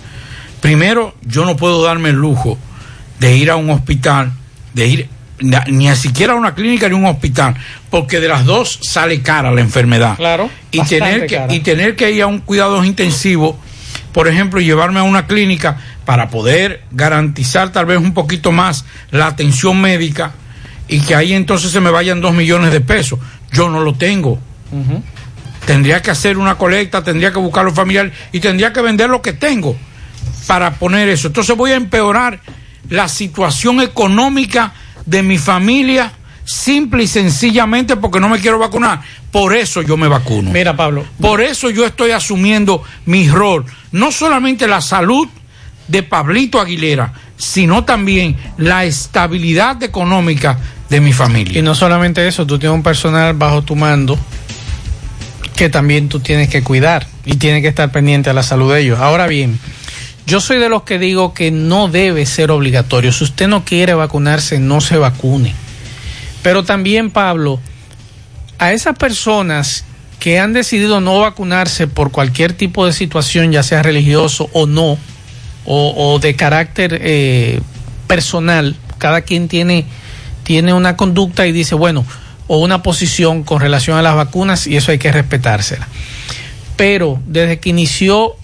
Primero, 0.62 1.16
yo 1.24 1.46
no 1.46 1.56
puedo 1.58 1.84
darme 1.84 2.10
el 2.10 2.16
lujo 2.16 2.58
de 3.24 3.38
ir 3.38 3.50
a 3.50 3.56
un 3.56 3.70
hospital, 3.70 4.34
de 4.74 4.86
ir 4.86 5.10
ni 5.68 5.88
a 5.88 5.96
siquiera 5.96 6.34
a 6.34 6.36
una 6.36 6.54
clínica 6.54 6.90
ni 6.90 6.96
a 6.96 6.98
un 6.98 7.06
hospital, 7.06 7.56
porque 7.90 8.20
de 8.20 8.28
las 8.28 8.44
dos 8.44 8.80
sale 8.82 9.22
cara 9.22 9.50
la 9.52 9.62
enfermedad. 9.62 10.18
Claro. 10.18 10.50
Y 10.72 10.82
tener, 10.82 11.26
que, 11.28 11.36
cara. 11.38 11.54
y 11.54 11.62
tener 11.62 11.96
que 11.96 12.12
ir 12.12 12.24
a 12.24 12.28
un 12.28 12.40
cuidado 12.40 12.84
intensivo, 12.84 13.58
por 14.12 14.28
ejemplo, 14.28 14.60
llevarme 14.60 15.00
a 15.00 15.04
una 15.04 15.26
clínica 15.26 15.78
para 16.04 16.28
poder 16.28 16.84
garantizar 16.92 17.72
tal 17.72 17.86
vez 17.86 17.98
un 17.98 18.14
poquito 18.14 18.52
más 18.52 18.84
la 19.10 19.28
atención 19.28 19.80
médica 19.80 20.34
y 20.90 21.00
que 21.00 21.16
ahí 21.16 21.32
entonces 21.32 21.72
se 21.72 21.80
me 21.80 21.92
vayan 21.92 22.20
dos 22.20 22.34
millones 22.34 22.74
de 22.74 22.82
pesos. 22.82 23.20
Yo 23.54 23.70
no 23.70 23.80
lo 23.80 23.94
tengo. 23.94 24.38
Tendría 25.66 26.02
que 26.02 26.12
hacer 26.12 26.38
una 26.38 26.56
colecta, 26.56 27.02
tendría 27.06 27.32
que 27.32 27.40
buscar 27.40 27.64
los 27.64 27.74
familiares 27.74 28.12
y 28.34 28.42
tendría 28.42 28.74
que 28.74 28.82
vender 28.82 29.10
lo 29.10 29.22
que 29.22 29.32
tengo 29.32 29.78
para 30.46 30.72
poner 30.72 31.08
eso. 31.08 31.28
Entonces 31.28 31.56
voy 31.56 31.72
a 31.72 31.76
empeorar 31.76 32.42
la 32.90 33.08
situación 33.08 33.82
económica 33.82 34.74
de 35.06 35.24
mi 35.24 35.38
familia 35.38 36.14
simple 36.46 37.04
y 37.04 37.08
sencillamente 37.08 37.96
porque 37.96 38.20
no 38.20 38.30
me 38.30 38.40
quiero 38.40 38.60
vacunar. 38.60 39.02
Por 39.32 39.56
eso 39.56 39.82
yo 39.82 39.98
me 39.98 40.08
vacuno. 40.08 40.52
Mira, 40.52 40.76
Pablo. 40.76 41.06
Por 41.20 41.42
eso 41.42 41.70
yo 41.70 41.86
estoy 41.86 42.12
asumiendo 42.12 42.84
mi 43.06 43.30
rol. 43.30 43.66
No 43.92 44.12
solamente 44.12 44.68
la 44.68 44.82
salud 44.82 45.28
de 45.88 46.04
Pablito 46.04 46.60
Aguilera, 46.60 47.14
sino 47.38 47.84
también 47.84 48.38
la 48.58 48.86
estabilidad 48.86 49.82
económica 49.84 50.58
de 50.90 51.02
mi 51.02 51.14
familia. 51.14 51.60
Y 51.60 51.62
no 51.62 51.76
solamente 51.76 52.28
eso, 52.28 52.46
tú 52.46 52.60
tienes 52.60 52.76
un 52.76 52.84
personal 52.84 53.34
bajo 53.34 53.64
tu 53.64 53.76
mando 53.76 54.18
que 55.56 55.70
también 55.70 56.10
tú 56.10 56.20
tienes 56.20 56.50
que 56.50 56.64
cuidar 56.64 57.08
y 57.26 57.36
tienes 57.36 57.62
que 57.62 57.68
estar 57.68 57.92
pendiente 57.92 58.30
a 58.30 58.34
la 58.34 58.44
salud 58.44 58.74
de 58.74 58.82
ellos. 58.82 59.00
Ahora 59.00 59.28
bien, 59.28 59.60
yo 60.26 60.40
soy 60.40 60.58
de 60.60 60.70
los 60.70 60.84
que 60.84 61.00
digo 61.00 61.34
que 61.34 61.52
no 61.52 61.88
debe 61.88 62.26
ser 62.26 62.52
obligatorio. 62.52 63.12
Si 63.12 63.24
usted 63.24 63.48
no 63.48 63.66
quiere 63.66 63.94
vacunarse, 63.94 64.60
no 64.60 64.80
se 64.80 64.98
vacune. 64.98 65.54
Pero 66.42 66.64
también, 66.64 67.12
Pablo, 67.12 67.60
a 68.60 68.74
esas 68.74 68.98
personas 68.98 69.86
que 70.20 70.40
han 70.40 70.54
decidido 70.54 71.02
no 71.02 71.20
vacunarse 71.20 71.88
por 71.88 72.12
cualquier 72.12 72.54
tipo 72.54 72.86
de 72.86 72.94
situación, 72.94 73.52
ya 73.52 73.64
sea 73.64 73.84
religioso 73.84 74.50
o 74.54 74.66
no, 74.66 74.98
o, 75.66 76.20
de 76.20 76.36
carácter 76.36 77.00
eh, 77.02 77.62
personal, 78.08 78.76
cada 78.98 79.22
quien 79.22 79.48
tiene, 79.48 79.86
tiene 80.44 80.74
una 80.74 80.96
conducta 80.98 81.48
y 81.48 81.52
dice, 81.52 81.76
bueno, 81.76 82.06
o 82.48 82.58
una 82.60 82.84
posición 82.84 83.44
con 83.44 83.62
relación 83.62 83.98
a 83.98 84.02
las 84.02 84.16
vacunas 84.16 84.68
y 84.68 84.76
eso 84.76 84.92
hay 84.92 84.98
que 84.98 85.12
respetársela. 85.12 85.88
Pero 86.76 87.20
desde 87.26 87.60
que 87.60 87.70
inició 87.70 88.36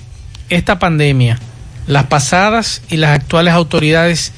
esta 0.50 0.80
pandemia, 0.80 1.40
las 1.90 2.06
pasadas 2.06 2.84
y 2.92 2.98
las 2.98 3.20
actuales 3.20 3.52
autoridades 3.52 4.32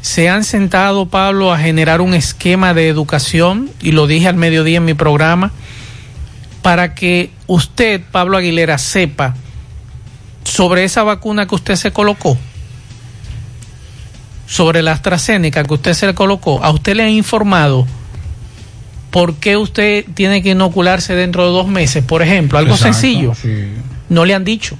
se 0.00 0.30
han 0.30 0.42
sentado, 0.42 1.04
Pablo, 1.04 1.52
a 1.52 1.58
generar 1.58 2.00
un 2.00 2.14
esquema 2.14 2.72
de 2.72 2.88
educación, 2.88 3.70
y 3.82 3.92
lo 3.92 4.06
dije 4.06 4.26
al 4.26 4.36
mediodía 4.36 4.78
en 4.78 4.86
mi 4.86 4.94
programa, 4.94 5.52
para 6.62 6.94
que 6.94 7.30
usted, 7.46 8.00
Pablo 8.10 8.38
Aguilera, 8.38 8.78
sepa 8.78 9.34
sobre 10.44 10.84
esa 10.84 11.02
vacuna 11.02 11.46
que 11.46 11.54
usted 11.54 11.76
se 11.76 11.92
colocó, 11.92 12.38
sobre 14.46 14.80
la 14.80 14.92
AstraZeneca 14.92 15.62
que 15.64 15.74
usted 15.74 15.92
se 15.92 16.06
le 16.06 16.14
colocó, 16.14 16.64
a 16.64 16.70
usted 16.70 16.96
le 16.96 17.02
han 17.02 17.10
informado 17.10 17.86
por 19.10 19.34
qué 19.34 19.58
usted 19.58 20.06
tiene 20.14 20.42
que 20.42 20.52
inocularse 20.52 21.14
dentro 21.14 21.44
de 21.44 21.50
dos 21.52 21.68
meses, 21.68 22.02
por 22.02 22.22
ejemplo, 22.22 22.56
algo 22.56 22.72
Exacto, 22.72 22.94
sencillo. 22.94 23.34
sí. 23.34 23.74
No 24.08 24.24
le 24.24 24.34
han 24.34 24.44
dicho. 24.44 24.78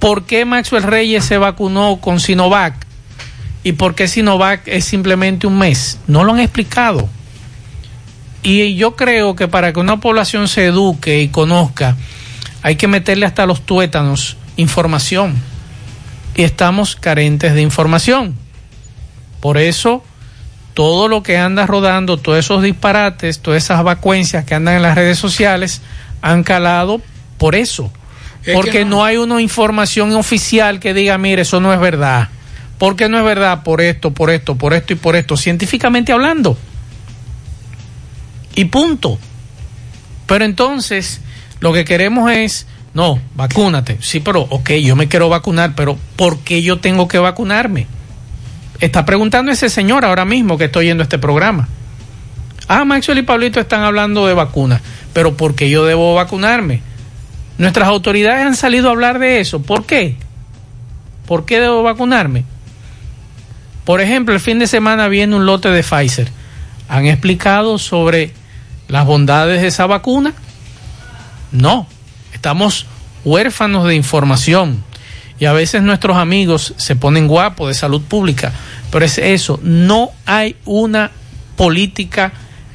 ¿Por 0.00 0.24
qué 0.24 0.46
Maxwell 0.46 0.82
Reyes 0.82 1.26
se 1.26 1.36
vacunó 1.36 1.98
con 2.00 2.20
Sinovac? 2.20 2.74
¿Y 3.62 3.72
por 3.72 3.94
qué 3.94 4.08
Sinovac 4.08 4.66
es 4.66 4.86
simplemente 4.86 5.46
un 5.46 5.58
mes? 5.58 5.98
No 6.06 6.24
lo 6.24 6.32
han 6.32 6.40
explicado. 6.40 7.06
Y 8.42 8.74
yo 8.76 8.96
creo 8.96 9.36
que 9.36 9.46
para 9.46 9.74
que 9.74 9.80
una 9.80 10.00
población 10.00 10.48
se 10.48 10.64
eduque 10.64 11.20
y 11.20 11.28
conozca, 11.28 11.96
hay 12.62 12.76
que 12.76 12.88
meterle 12.88 13.26
hasta 13.26 13.44
los 13.44 13.60
tuétanos 13.66 14.38
información. 14.56 15.36
Y 16.34 16.44
estamos 16.44 16.96
carentes 16.96 17.52
de 17.52 17.60
información. 17.60 18.34
Por 19.40 19.58
eso, 19.58 20.02
todo 20.72 21.08
lo 21.08 21.22
que 21.22 21.36
anda 21.36 21.66
rodando, 21.66 22.16
todos 22.16 22.38
esos 22.38 22.62
disparates, 22.62 23.40
todas 23.40 23.62
esas 23.62 23.84
vacuencias 23.84 24.46
que 24.46 24.54
andan 24.54 24.76
en 24.76 24.82
las 24.82 24.94
redes 24.94 25.18
sociales, 25.18 25.82
han 26.22 26.42
calado 26.42 27.02
por 27.36 27.54
eso. 27.54 27.92
Es 28.44 28.54
Porque 28.54 28.70
que 28.70 28.84
no. 28.84 28.96
no- 28.96 29.04
hay 29.04 29.16
una 29.18 29.40
información 29.40 30.12
oficial 30.14 30.80
que 30.80 30.94
diga, 30.94 31.18
mire, 31.18 31.42
eso 31.42 31.60
no 31.60 31.72
es 31.74 31.80
verdad. 31.80 32.28
¿Por 32.78 32.96
qué 32.96 33.08
no 33.08 33.18
es 33.18 33.24
verdad? 33.24 33.62
Por 33.62 33.80
esto, 33.82 34.12
por 34.12 34.30
esto, 34.30 34.54
por 34.56 34.72
esto 34.72 34.92
y 34.94 34.96
por 34.96 35.14
esto, 35.16 35.36
científicamente 35.36 36.12
hablando. 36.12 36.56
Y 38.54 38.64
punto. 38.66 39.18
Pero 40.26 40.44
entonces, 40.44 41.20
lo 41.60 41.72
que 41.72 41.84
queremos 41.84 42.30
es, 42.32 42.66
no, 42.94 43.20
vacúnate. 43.34 43.98
Sí, 44.00 44.20
pero, 44.20 44.42
ok, 44.42 44.70
yo 44.82 44.96
me 44.96 45.08
quiero 45.08 45.28
vacunar, 45.28 45.74
pero 45.74 45.98
¿por 46.16 46.38
qué 46.40 46.62
yo 46.62 46.78
tengo 46.80 47.08
que 47.08 47.18
vacunarme? 47.18 47.86
Está 48.80 49.04
preguntando 49.04 49.52
ese 49.52 49.68
señor 49.68 50.04
ahora 50.04 50.24
mismo 50.24 50.56
que 50.56 50.64
estoy 50.64 50.86
yendo 50.86 51.02
a 51.02 51.04
este 51.04 51.18
programa. 51.18 51.68
Ah, 52.66 52.84
Maxwell 52.84 53.18
y 53.18 53.22
Pablito 53.22 53.60
están 53.60 53.82
hablando 53.82 54.26
de 54.26 54.32
vacunas, 54.34 54.80
pero 55.12 55.36
¿por 55.36 55.54
qué 55.54 55.68
yo 55.68 55.84
debo 55.84 56.14
vacunarme? 56.14 56.82
Nuestras 57.60 57.88
autoridades 57.88 58.46
han 58.46 58.56
salido 58.56 58.88
a 58.88 58.92
hablar 58.92 59.18
de 59.18 59.38
eso. 59.38 59.60
¿Por 59.60 59.84
qué? 59.84 60.16
¿Por 61.26 61.44
qué 61.44 61.60
debo 61.60 61.82
vacunarme? 61.82 62.44
Por 63.84 64.00
ejemplo, 64.00 64.32
el 64.32 64.40
fin 64.40 64.58
de 64.58 64.66
semana 64.66 65.08
viene 65.08 65.36
un 65.36 65.44
lote 65.44 65.68
de 65.68 65.82
Pfizer. 65.82 66.30
¿Han 66.88 67.04
explicado 67.04 67.76
sobre 67.76 68.32
las 68.88 69.04
bondades 69.04 69.60
de 69.60 69.68
esa 69.68 69.84
vacuna? 69.84 70.32
No, 71.52 71.86
estamos 72.32 72.86
huérfanos 73.26 73.86
de 73.86 73.94
información. 73.94 74.82
Y 75.38 75.44
a 75.44 75.52
veces 75.52 75.82
nuestros 75.82 76.16
amigos 76.16 76.72
se 76.78 76.96
ponen 76.96 77.28
guapos 77.28 77.68
de 77.68 77.74
salud 77.74 78.00
pública. 78.00 78.54
Pero 78.90 79.04
es 79.04 79.18
eso, 79.18 79.60
no 79.62 80.12
hay 80.24 80.56
una 80.64 81.10
política 81.56 82.32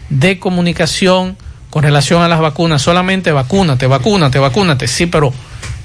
de 0.09 0.37
comunicación 0.37 1.37
con 1.75 1.83
relación 1.83 2.21
a 2.21 2.29
las 2.29 2.39
vacunas. 2.39 2.81
Solamente 2.81 3.33
vacúnate, 3.33 3.85
vacúnate, 3.85 4.39
vacúnate. 4.39 4.87
Sí, 4.87 5.07
pero 5.07 5.33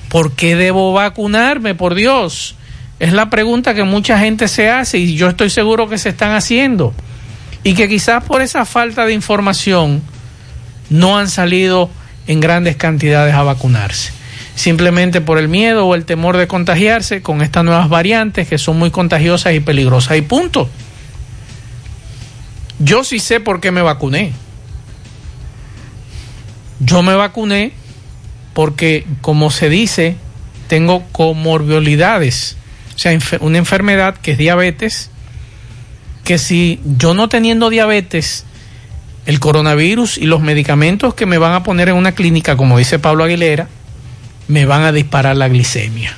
¿por 0.08 0.36
qué 0.36 0.54
debo 0.54 0.92
vacunarme? 0.92 1.74
Por 1.74 1.96
Dios. 1.96 2.54
Es 3.00 3.12
la 3.12 3.28
pregunta 3.28 3.74
que 3.74 3.82
mucha 3.82 4.16
gente 4.16 4.46
se 4.46 4.70
hace 4.70 4.98
y 4.98 5.16
yo 5.16 5.28
estoy 5.28 5.50
seguro 5.50 5.88
que 5.88 5.98
se 5.98 6.10
están 6.10 6.30
haciendo. 6.30 6.94
Y 7.64 7.74
que 7.74 7.88
quizás 7.88 8.22
por 8.22 8.40
esa 8.40 8.64
falta 8.66 9.04
de 9.04 9.14
información 9.14 10.00
no 10.90 11.18
han 11.18 11.28
salido 11.28 11.90
en 12.28 12.38
grandes 12.38 12.76
cantidades 12.76 13.34
a 13.34 13.42
vacunarse. 13.42 14.12
Simplemente 14.54 15.20
por 15.20 15.38
el 15.38 15.48
miedo 15.48 15.88
o 15.88 15.96
el 15.96 16.04
temor 16.04 16.36
de 16.36 16.46
contagiarse 16.46 17.20
con 17.20 17.42
estas 17.42 17.64
nuevas 17.64 17.88
variantes 17.88 18.46
que 18.46 18.58
son 18.58 18.78
muy 18.78 18.92
contagiosas 18.92 19.54
y 19.54 19.58
peligrosas. 19.58 20.16
Y 20.16 20.22
punto. 20.22 20.68
Yo 22.78 23.02
sí 23.02 23.18
sé 23.18 23.40
por 23.40 23.60
qué 23.60 23.72
me 23.72 23.82
vacuné. 23.82 24.34
Yo 26.80 27.02
me 27.02 27.14
vacuné 27.14 27.72
porque, 28.54 29.06
como 29.20 29.50
se 29.50 29.68
dice, 29.68 30.16
tengo 30.66 31.04
comorbilidades. 31.12 32.56
O 32.94 32.98
sea, 32.98 33.16
una 33.40 33.58
enfermedad 33.58 34.16
que 34.16 34.32
es 34.32 34.38
diabetes, 34.38 35.10
que 36.24 36.38
si 36.38 36.80
yo 36.84 37.14
no 37.14 37.28
teniendo 37.28 37.70
diabetes, 37.70 38.44
el 39.26 39.38
coronavirus 39.38 40.18
y 40.18 40.24
los 40.24 40.40
medicamentos 40.40 41.14
que 41.14 41.26
me 41.26 41.38
van 41.38 41.52
a 41.52 41.62
poner 41.62 41.88
en 41.88 41.96
una 41.96 42.12
clínica, 42.12 42.56
como 42.56 42.78
dice 42.78 42.98
Pablo 42.98 43.24
Aguilera, 43.24 43.68
me 44.48 44.66
van 44.66 44.82
a 44.82 44.92
disparar 44.92 45.36
la 45.36 45.48
glicemia. 45.48 46.16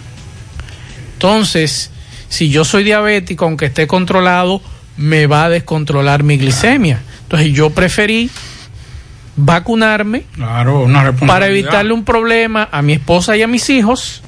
Entonces, 1.15 1.91
si 2.29 2.49
yo 2.49 2.65
soy 2.65 2.85
diabético, 2.85 3.45
aunque 3.45 3.67
esté 3.67 3.87
controlado, 3.87 4.63
me 4.97 5.27
va 5.27 5.45
a 5.45 5.51
descontrolar 5.51 6.23
mi 6.23 6.39
glicemia. 6.39 7.03
Entonces 7.25 7.53
yo 7.53 7.71
preferí 7.71 8.31
vacunarme 9.37 10.25
Claro, 10.35 10.81
una 10.83 11.13
para 11.13 11.47
evitarle 11.49 11.93
un 11.93 12.05
problema 12.05 12.69
a 12.71 12.83
mi 12.83 12.93
esposa 12.93 13.37
y 13.37 13.43
a 13.43 13.47
mis 13.47 13.69
hijos 13.71 14.23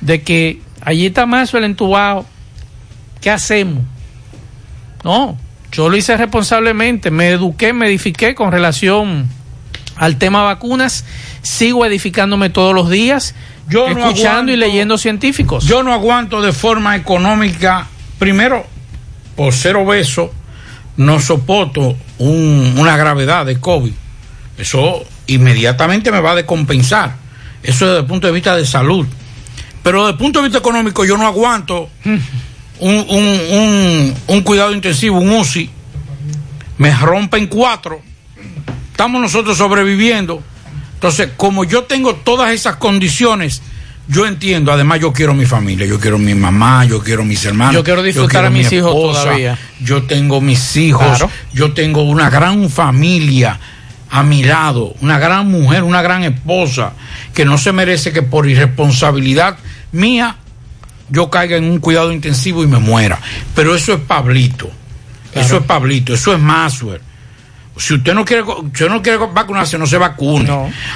de 0.00 0.22
que 0.22 0.60
allí 0.82 1.06
está 1.06 1.24
más 1.26 1.52
el 1.54 1.64
entubado. 1.64 2.26
¿Qué 3.20 3.30
hacemos? 3.30 3.82
No, 5.02 5.38
yo 5.72 5.88
lo 5.88 5.96
hice 5.96 6.16
responsablemente, 6.16 7.10
me 7.10 7.28
eduqué, 7.30 7.72
me 7.72 7.86
edifiqué 7.86 8.34
con 8.34 8.52
relación 8.52 9.28
al 9.96 10.16
tema 10.18 10.42
vacunas, 10.42 11.04
sigo 11.42 11.84
edificándome 11.86 12.50
todos 12.50 12.74
los 12.74 12.90
días, 12.90 13.34
Yo 13.68 13.88
no 13.88 13.98
escuchando 14.08 14.52
y 14.52 14.56
aguanto- 14.56 14.66
leyendo 14.66 14.98
científicos. 14.98 15.64
Yo 15.64 15.82
no 15.82 15.92
aguanto 15.92 16.42
de 16.42 16.52
forma 16.52 16.96
económica, 16.96 17.86
primero, 18.18 18.66
por 19.36 19.52
ser 19.52 19.76
obeso, 19.76 20.32
no 20.96 21.20
soporto 21.20 21.96
un- 22.18 22.74
una 22.78 22.96
gravedad 22.96 23.46
de 23.46 23.58
COVID. 23.60 23.92
Eso 24.58 25.04
inmediatamente 25.26 26.10
me 26.12 26.20
va 26.20 26.32
a 26.32 26.34
descompensar. 26.36 27.16
Eso 27.62 27.86
desde 27.86 28.00
el 28.00 28.06
punto 28.06 28.26
de 28.26 28.32
vista 28.32 28.54
de 28.56 28.64
salud. 28.66 29.06
Pero 29.82 30.00
desde 30.00 30.12
el 30.12 30.18
punto 30.18 30.38
de 30.40 30.44
vista 30.44 30.58
económico 30.58 31.04
yo 31.04 31.16
no 31.16 31.26
aguanto 31.26 31.88
un, 32.04 32.20
un- 32.80 33.40
un- 33.50 34.14
un 34.28 34.40
cuidado 34.42 34.72
intensivo, 34.72 35.18
un 35.18 35.30
UCI. 35.32 35.70
Me 36.78 36.94
rompen 36.94 37.46
cuatro. 37.46 38.00
Estamos 38.90 39.20
nosotros 39.20 39.56
sobreviviendo. 39.58 40.42
Entonces, 40.94 41.30
como 41.36 41.64
yo 41.64 41.84
tengo 41.84 42.14
todas 42.14 42.52
esas 42.52 42.76
condiciones, 42.76 43.60
yo 44.08 44.26
entiendo, 44.26 44.72
además 44.72 45.00
yo 45.00 45.12
quiero 45.12 45.34
mi 45.34 45.44
familia, 45.46 45.86
yo 45.86 45.98
quiero 46.00 46.18
mi 46.18 46.34
mamá, 46.34 46.84
yo 46.84 47.02
quiero 47.02 47.24
mis 47.24 47.44
hermanos. 47.44 47.74
Yo 47.74 47.84
quiero 47.84 48.02
disfrutar 48.02 48.44
a 48.46 48.50
mi 48.50 48.60
mis 48.60 48.72
hijos 48.72 48.92
todavía. 48.94 49.58
Yo 49.80 50.02
tengo 50.04 50.40
mis 50.40 50.76
hijos, 50.76 51.04
Claro. 51.06 51.30
yo 51.52 51.72
tengo 51.72 52.02
una 52.04 52.30
gran 52.30 52.68
familia 52.70 53.58
a 54.14 54.22
mi 54.22 54.44
lado, 54.44 54.94
una 55.00 55.18
gran 55.18 55.50
mujer, 55.50 55.82
una 55.82 56.00
gran 56.00 56.22
esposa, 56.22 56.92
que 57.34 57.44
no 57.44 57.58
se 57.58 57.72
merece 57.72 58.12
que 58.12 58.22
por 58.22 58.48
irresponsabilidad 58.48 59.56
mía 59.90 60.36
yo 61.10 61.30
caiga 61.30 61.56
en 61.56 61.64
un 61.64 61.80
cuidado 61.80 62.12
intensivo 62.12 62.62
y 62.62 62.68
me 62.68 62.78
muera. 62.78 63.18
Pero 63.56 63.74
eso 63.74 63.92
es 63.92 64.00
Pablito, 64.02 64.70
eso 65.32 65.56
es 65.56 65.64
Pablito, 65.64 66.14
eso 66.14 66.32
es 66.32 66.38
Maswer. 66.38 67.00
Si 67.76 67.94
usted 67.94 68.14
no 68.14 68.24
quiere, 68.24 68.44
si 68.72 68.84
no 68.84 69.02
quiere 69.02 69.18
vacunarse, 69.18 69.78
no 69.78 69.86
se 69.86 69.98
vacune. 69.98 70.48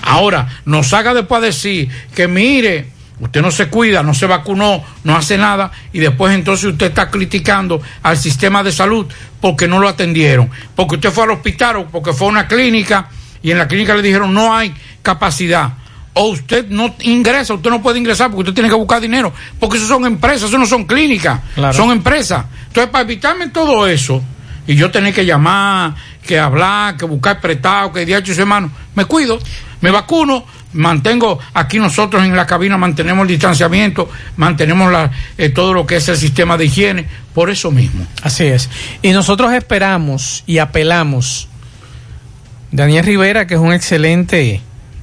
Ahora, 0.02 0.46
nos 0.64 0.92
haga 0.92 1.12
después 1.12 1.42
decir 1.42 1.88
que 2.14 2.28
mire, 2.28 2.88
usted 3.20 3.42
no 3.42 3.50
se 3.50 3.68
cuida, 3.68 4.02
no 4.02 4.14
se 4.14 4.26
vacunó, 4.26 4.82
no 5.04 5.16
hace 5.16 5.38
nada, 5.38 5.70
y 5.92 5.98
después 5.98 6.34
entonces 6.34 6.66
usted 6.66 6.86
está 6.86 7.10
criticando 7.10 7.80
al 8.02 8.16
sistema 8.16 8.62
de 8.62 8.72
salud 8.72 9.06
porque 9.40 9.68
no 9.68 9.78
lo 9.78 9.88
atendieron, 9.88 10.50
porque 10.74 10.96
usted 10.96 11.10
fue 11.10 11.24
al 11.24 11.30
hospital 11.30 11.76
o 11.76 11.86
porque 11.86 12.12
fue 12.12 12.28
a 12.28 12.30
una 12.30 12.48
clínica 12.48 13.08
y 13.42 13.50
en 13.50 13.58
la 13.58 13.68
clínica 13.68 13.94
le 13.94 14.02
dijeron 14.02 14.32
no 14.32 14.54
hay 14.54 14.74
capacidad. 15.02 15.72
O 16.14 16.30
usted 16.30 16.66
no 16.68 16.96
ingresa, 17.02 17.54
usted 17.54 17.70
no 17.70 17.80
puede 17.80 17.98
ingresar 18.00 18.28
porque 18.28 18.40
usted 18.40 18.54
tiene 18.54 18.68
que 18.68 18.74
buscar 18.74 19.00
dinero, 19.00 19.32
porque 19.60 19.76
eso 19.76 19.86
son 19.86 20.04
empresas, 20.04 20.48
eso 20.48 20.58
no 20.58 20.66
son 20.66 20.84
clínicas, 20.84 21.40
son 21.72 21.92
empresas. 21.92 22.44
Entonces, 22.66 22.90
para 22.90 23.04
evitarme 23.04 23.48
todo 23.50 23.86
eso, 23.86 24.20
y 24.66 24.74
yo 24.74 24.90
tener 24.90 25.14
que 25.14 25.24
llamar, 25.24 25.94
que 26.26 26.38
hablar, 26.38 26.96
que 26.96 27.06
buscar 27.06 27.40
prestado, 27.40 27.92
que 27.92 28.04
diacho 28.04 28.32
hermano, 28.32 28.70
me 28.94 29.06
cuido, 29.06 29.38
me 29.80 29.90
vacuno, 29.90 30.44
mantengo 30.72 31.38
aquí 31.54 31.78
nosotros 31.78 32.24
en 32.24 32.34
la 32.36 32.46
cabina, 32.46 32.76
mantenemos 32.76 33.22
el 33.22 33.28
distanciamiento, 33.28 34.08
mantenemos 34.36 34.92
la, 34.92 35.10
eh, 35.36 35.50
todo 35.50 35.72
lo 35.72 35.86
que 35.86 35.96
es 35.96 36.08
el 36.08 36.16
sistema 36.16 36.56
de 36.56 36.66
higiene, 36.66 37.06
por 37.34 37.50
eso 37.50 37.70
mismo. 37.70 38.06
Así 38.22 38.44
es. 38.44 38.68
Y 39.02 39.12
nosotros 39.12 39.52
esperamos 39.52 40.42
y 40.46 40.58
apelamos. 40.58 41.48
Daniel 42.70 43.04
Rivera, 43.04 43.46
que 43.46 43.54
es 43.54 43.60
un 43.60 43.72
excelente 43.72 44.60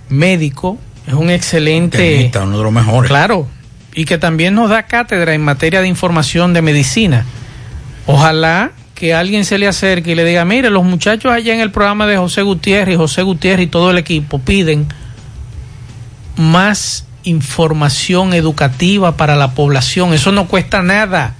médico, 0.10 0.78
es 1.08 1.14
un 1.14 1.30
excelente... 1.30 2.32
uno 2.42 2.58
de 2.58 2.64
los 2.64 2.74
mejores. 2.74 3.10
Claro, 3.10 3.48
y 3.94 4.06
que 4.06 4.18
también 4.18 4.54
nos 4.54 4.70
da 4.70 4.84
cátedra 4.84 5.34
en 5.34 5.42
materia 5.42 5.82
de 5.82 5.88
información 5.88 6.54
de 6.54 6.62
medicina. 6.62 7.26
Ojalá 8.06 8.72
que 8.96 9.14
alguien 9.14 9.44
se 9.44 9.58
le 9.58 9.68
acerque 9.68 10.14
y 10.14 10.16
le 10.16 10.24
diga, 10.24 10.46
mire, 10.46 10.70
los 10.70 10.86
muchachos 10.86 11.32
allá 11.32 11.54
en 11.54 11.60
el 11.60 11.70
programa 11.70 12.08
de 12.08 12.18
José 12.18 12.42
Gutiérrez 12.42 12.98
José 12.98 13.22
Gutiérrez 13.22 13.68
y 13.68 13.70
todo 13.70 13.92
el 13.92 13.98
equipo 13.98 14.40
piden 14.40 14.88
más 16.38 17.06
información 17.24 18.34
educativa 18.34 19.18
para 19.18 19.36
la 19.36 19.52
población. 19.52 20.14
Eso 20.14 20.32
no 20.32 20.48
cuesta 20.48 20.82
nada. 20.82 21.36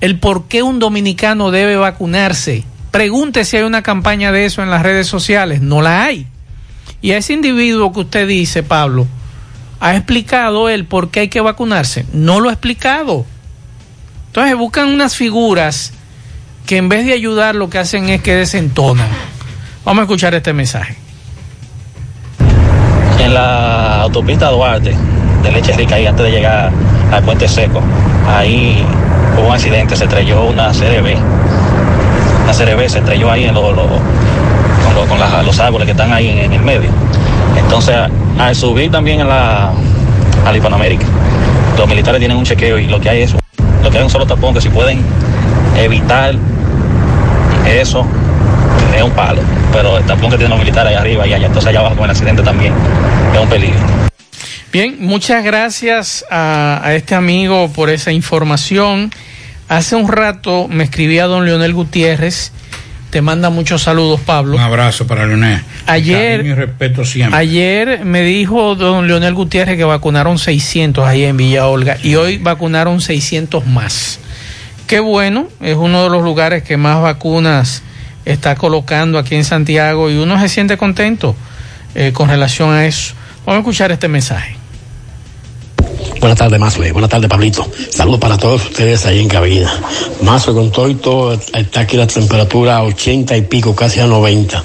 El 0.00 0.18
por 0.18 0.46
qué 0.46 0.62
un 0.62 0.78
dominicano 0.78 1.50
debe 1.50 1.76
vacunarse. 1.76 2.64
Pregunte 2.90 3.44
si 3.44 3.56
hay 3.56 3.62
una 3.62 3.82
campaña 3.82 4.32
de 4.32 4.44
eso 4.44 4.62
en 4.62 4.70
las 4.70 4.82
redes 4.82 5.06
sociales. 5.06 5.62
No 5.62 5.80
la 5.80 6.04
hay. 6.04 6.26
Y 7.00 7.12
a 7.12 7.18
ese 7.18 7.32
individuo 7.32 7.92
que 7.92 8.00
usted 8.00 8.28
dice, 8.28 8.62
Pablo, 8.62 9.06
¿ha 9.80 9.96
explicado 9.96 10.68
él 10.68 10.84
por 10.84 11.10
qué 11.10 11.20
hay 11.20 11.28
que 11.28 11.40
vacunarse? 11.40 12.04
No 12.12 12.40
lo 12.40 12.50
ha 12.50 12.52
explicado. 12.52 13.24
Entonces 14.36 14.58
buscan 14.58 14.88
unas 14.88 15.16
figuras 15.16 15.94
que 16.66 16.76
en 16.76 16.90
vez 16.90 17.06
de 17.06 17.14
ayudar 17.14 17.54
lo 17.54 17.70
que 17.70 17.78
hacen 17.78 18.10
es 18.10 18.20
que 18.20 18.34
desentonan. 18.34 19.08
Vamos 19.82 20.00
a 20.00 20.02
escuchar 20.02 20.34
este 20.34 20.52
mensaje. 20.52 20.94
En 23.18 23.32
la 23.32 24.02
autopista 24.02 24.50
Duarte 24.50 24.94
de 25.42 25.52
Leche 25.52 25.72
Rica, 25.72 25.94
ahí 25.94 26.06
antes 26.06 26.26
de 26.26 26.30
llegar 26.30 26.70
al 27.10 27.22
puente 27.24 27.48
seco, 27.48 27.80
ahí 28.28 28.84
hubo 29.38 29.46
un 29.46 29.54
accidente, 29.54 29.96
se 29.96 30.04
estrelló 30.04 30.44
una 30.44 30.68
CRB. 30.68 31.16
Una 32.44 32.52
CRB 32.52 32.90
se 32.90 32.98
estrelló 32.98 33.30
ahí 33.30 33.44
en 33.44 33.54
con, 33.54 33.74
los 35.46 35.60
árboles 35.60 35.86
que 35.86 35.92
están 35.92 36.12
ahí 36.12 36.28
en, 36.28 36.52
el 36.52 36.60
medio. 36.60 36.90
Entonces, 37.56 37.96
al 38.38 38.54
subir 38.54 38.90
también 38.90 39.22
a 39.22 39.24
la, 39.24 39.70
a 40.44 40.50
la 40.50 40.56
Hispanoamérica, 40.58 41.06
los 41.78 41.88
militares 41.88 42.18
tienen 42.18 42.36
un 42.36 42.44
chequeo 42.44 42.78
y 42.78 42.86
lo 42.86 43.00
que 43.00 43.08
hay 43.08 43.22
es 43.22 43.34
que 43.90 44.02
un 44.02 44.10
solo 44.10 44.26
tapón, 44.26 44.54
que 44.54 44.60
si 44.60 44.68
pueden 44.68 45.00
evitar 45.76 46.34
eso, 47.68 48.06
es 48.96 49.02
un 49.02 49.10
palo. 49.12 49.42
Pero 49.72 49.98
el 49.98 50.04
tapón 50.04 50.30
que 50.30 50.36
tienen 50.36 50.50
los 50.50 50.58
militares 50.58 50.90
ahí 50.90 50.96
arriba 50.96 51.26
y 51.26 51.34
allá, 51.34 51.46
entonces 51.46 51.68
allá 51.68 51.80
abajo 51.80 51.96
con 51.96 52.04
el 52.04 52.10
accidente 52.10 52.42
también, 52.42 52.72
es 53.34 53.40
un 53.40 53.48
peligro. 53.48 53.78
Bien, 54.72 54.96
muchas 55.00 55.44
gracias 55.44 56.24
a, 56.30 56.80
a 56.82 56.94
este 56.94 57.14
amigo 57.14 57.70
por 57.72 57.90
esa 57.90 58.12
información. 58.12 59.10
Hace 59.68 59.96
un 59.96 60.08
rato 60.08 60.68
me 60.68 60.84
escribía 60.84 61.26
don 61.26 61.44
Leonel 61.44 61.72
Gutiérrez 61.72 62.52
te 63.16 63.22
manda 63.22 63.48
muchos 63.48 63.80
saludos, 63.80 64.20
Pablo. 64.20 64.56
Un 64.56 64.60
abrazo 64.60 65.06
para 65.06 65.24
Leonel. 65.24 65.62
Ayer, 65.86 66.44
mi 66.44 66.52
respeto 66.52 67.02
siempre. 67.06 67.38
Ayer 67.38 68.04
me 68.04 68.20
dijo 68.20 68.74
don 68.74 69.06
Leonel 69.06 69.32
Gutiérrez 69.32 69.78
que 69.78 69.84
vacunaron 69.84 70.36
600 70.36 71.02
ahí 71.06 71.24
en 71.24 71.38
Villa 71.38 71.66
Olga 71.66 71.96
y 72.02 72.16
hoy 72.16 72.36
vacunaron 72.36 73.00
600 73.00 73.66
más. 73.68 74.20
Qué 74.86 75.00
bueno, 75.00 75.48
es 75.62 75.76
uno 75.76 76.02
de 76.04 76.10
los 76.10 76.22
lugares 76.22 76.62
que 76.62 76.76
más 76.76 77.00
vacunas 77.00 77.82
está 78.26 78.54
colocando 78.54 79.18
aquí 79.18 79.34
en 79.34 79.44
Santiago 79.44 80.10
y 80.10 80.16
uno 80.18 80.38
se 80.38 80.50
siente 80.50 80.76
contento 80.76 81.34
eh, 81.94 82.12
con 82.12 82.28
relación 82.28 82.68
a 82.68 82.84
eso. 82.84 83.14
Vamos 83.46 83.56
a 83.56 83.60
escuchar 83.60 83.92
este 83.92 84.08
mensaje. 84.08 84.58
Buenas 86.26 86.40
tardes, 86.40 86.58
Mazue. 86.58 86.90
Buenas 86.90 87.08
tardes, 87.08 87.30
Pablito. 87.30 87.70
Saludos 87.88 88.18
para 88.18 88.36
todos 88.36 88.64
ustedes 88.64 89.06
ahí 89.06 89.20
en 89.20 89.28
cabina. 89.28 89.72
Mazue, 90.22 90.54
con 90.54 90.72
todo 90.72 90.90
y 90.90 90.96
todo, 90.96 91.32
está 91.32 91.82
aquí 91.82 91.96
la 91.96 92.08
temperatura 92.08 92.78
a 92.78 92.82
80 92.82 93.36
y 93.36 93.42
pico, 93.42 93.76
casi 93.76 94.00
a 94.00 94.08
90. 94.08 94.64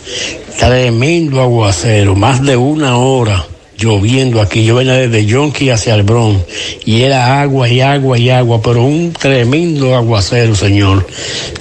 Tremendo 0.58 1.40
aguacero, 1.40 2.16
más 2.16 2.42
de 2.42 2.58
una 2.58 2.98
hora 2.98 3.46
lloviendo 3.78 4.42
aquí. 4.42 4.66
Yo 4.66 4.74
venía 4.74 4.94
desde 4.94 5.24
Yonki 5.24 5.70
hacia 5.70 5.94
el 5.94 6.02
Bronx 6.02 6.42
y 6.84 7.04
era 7.04 7.40
agua 7.44 7.70
y 7.70 7.80
agua 7.80 8.18
y 8.18 8.32
agua, 8.32 8.60
pero 8.60 8.84
un 8.84 9.14
tremendo 9.14 9.96
aguacero, 9.96 10.56
señor. 10.56 11.06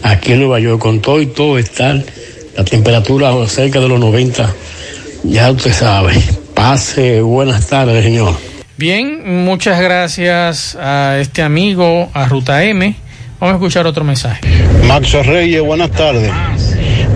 Aquí 0.03 0.33
en 0.33 0.39
Nueva 0.39 0.61
York, 0.61 0.81
con 0.81 1.01
todo 1.01 1.21
y 1.21 1.27
todo, 1.27 1.59
está 1.59 2.03
la 2.57 2.65
temperatura 2.65 3.35
cerca 3.47 3.81
de 3.81 3.89
los 3.89 4.01
90. 4.01 4.51
Ya 5.25 5.51
usted 5.51 5.75
sabe. 5.75 6.15
Pase, 6.55 7.21
buenas 7.21 7.67
tardes, 7.67 8.03
señor. 8.03 8.50
Bien, 8.81 9.45
muchas 9.45 9.79
gracias 9.79 10.75
a 10.81 11.19
este 11.21 11.43
amigo, 11.43 12.09
a 12.15 12.25
Ruta 12.25 12.65
M. 12.65 12.95
Vamos 13.39 13.53
a 13.53 13.57
escuchar 13.57 13.87
otro 13.87 14.05
mensaje. 14.05 14.41
Maxwell 14.87 15.27
Reyes, 15.27 15.61
buenas 15.61 15.91
tardes. 15.91 16.33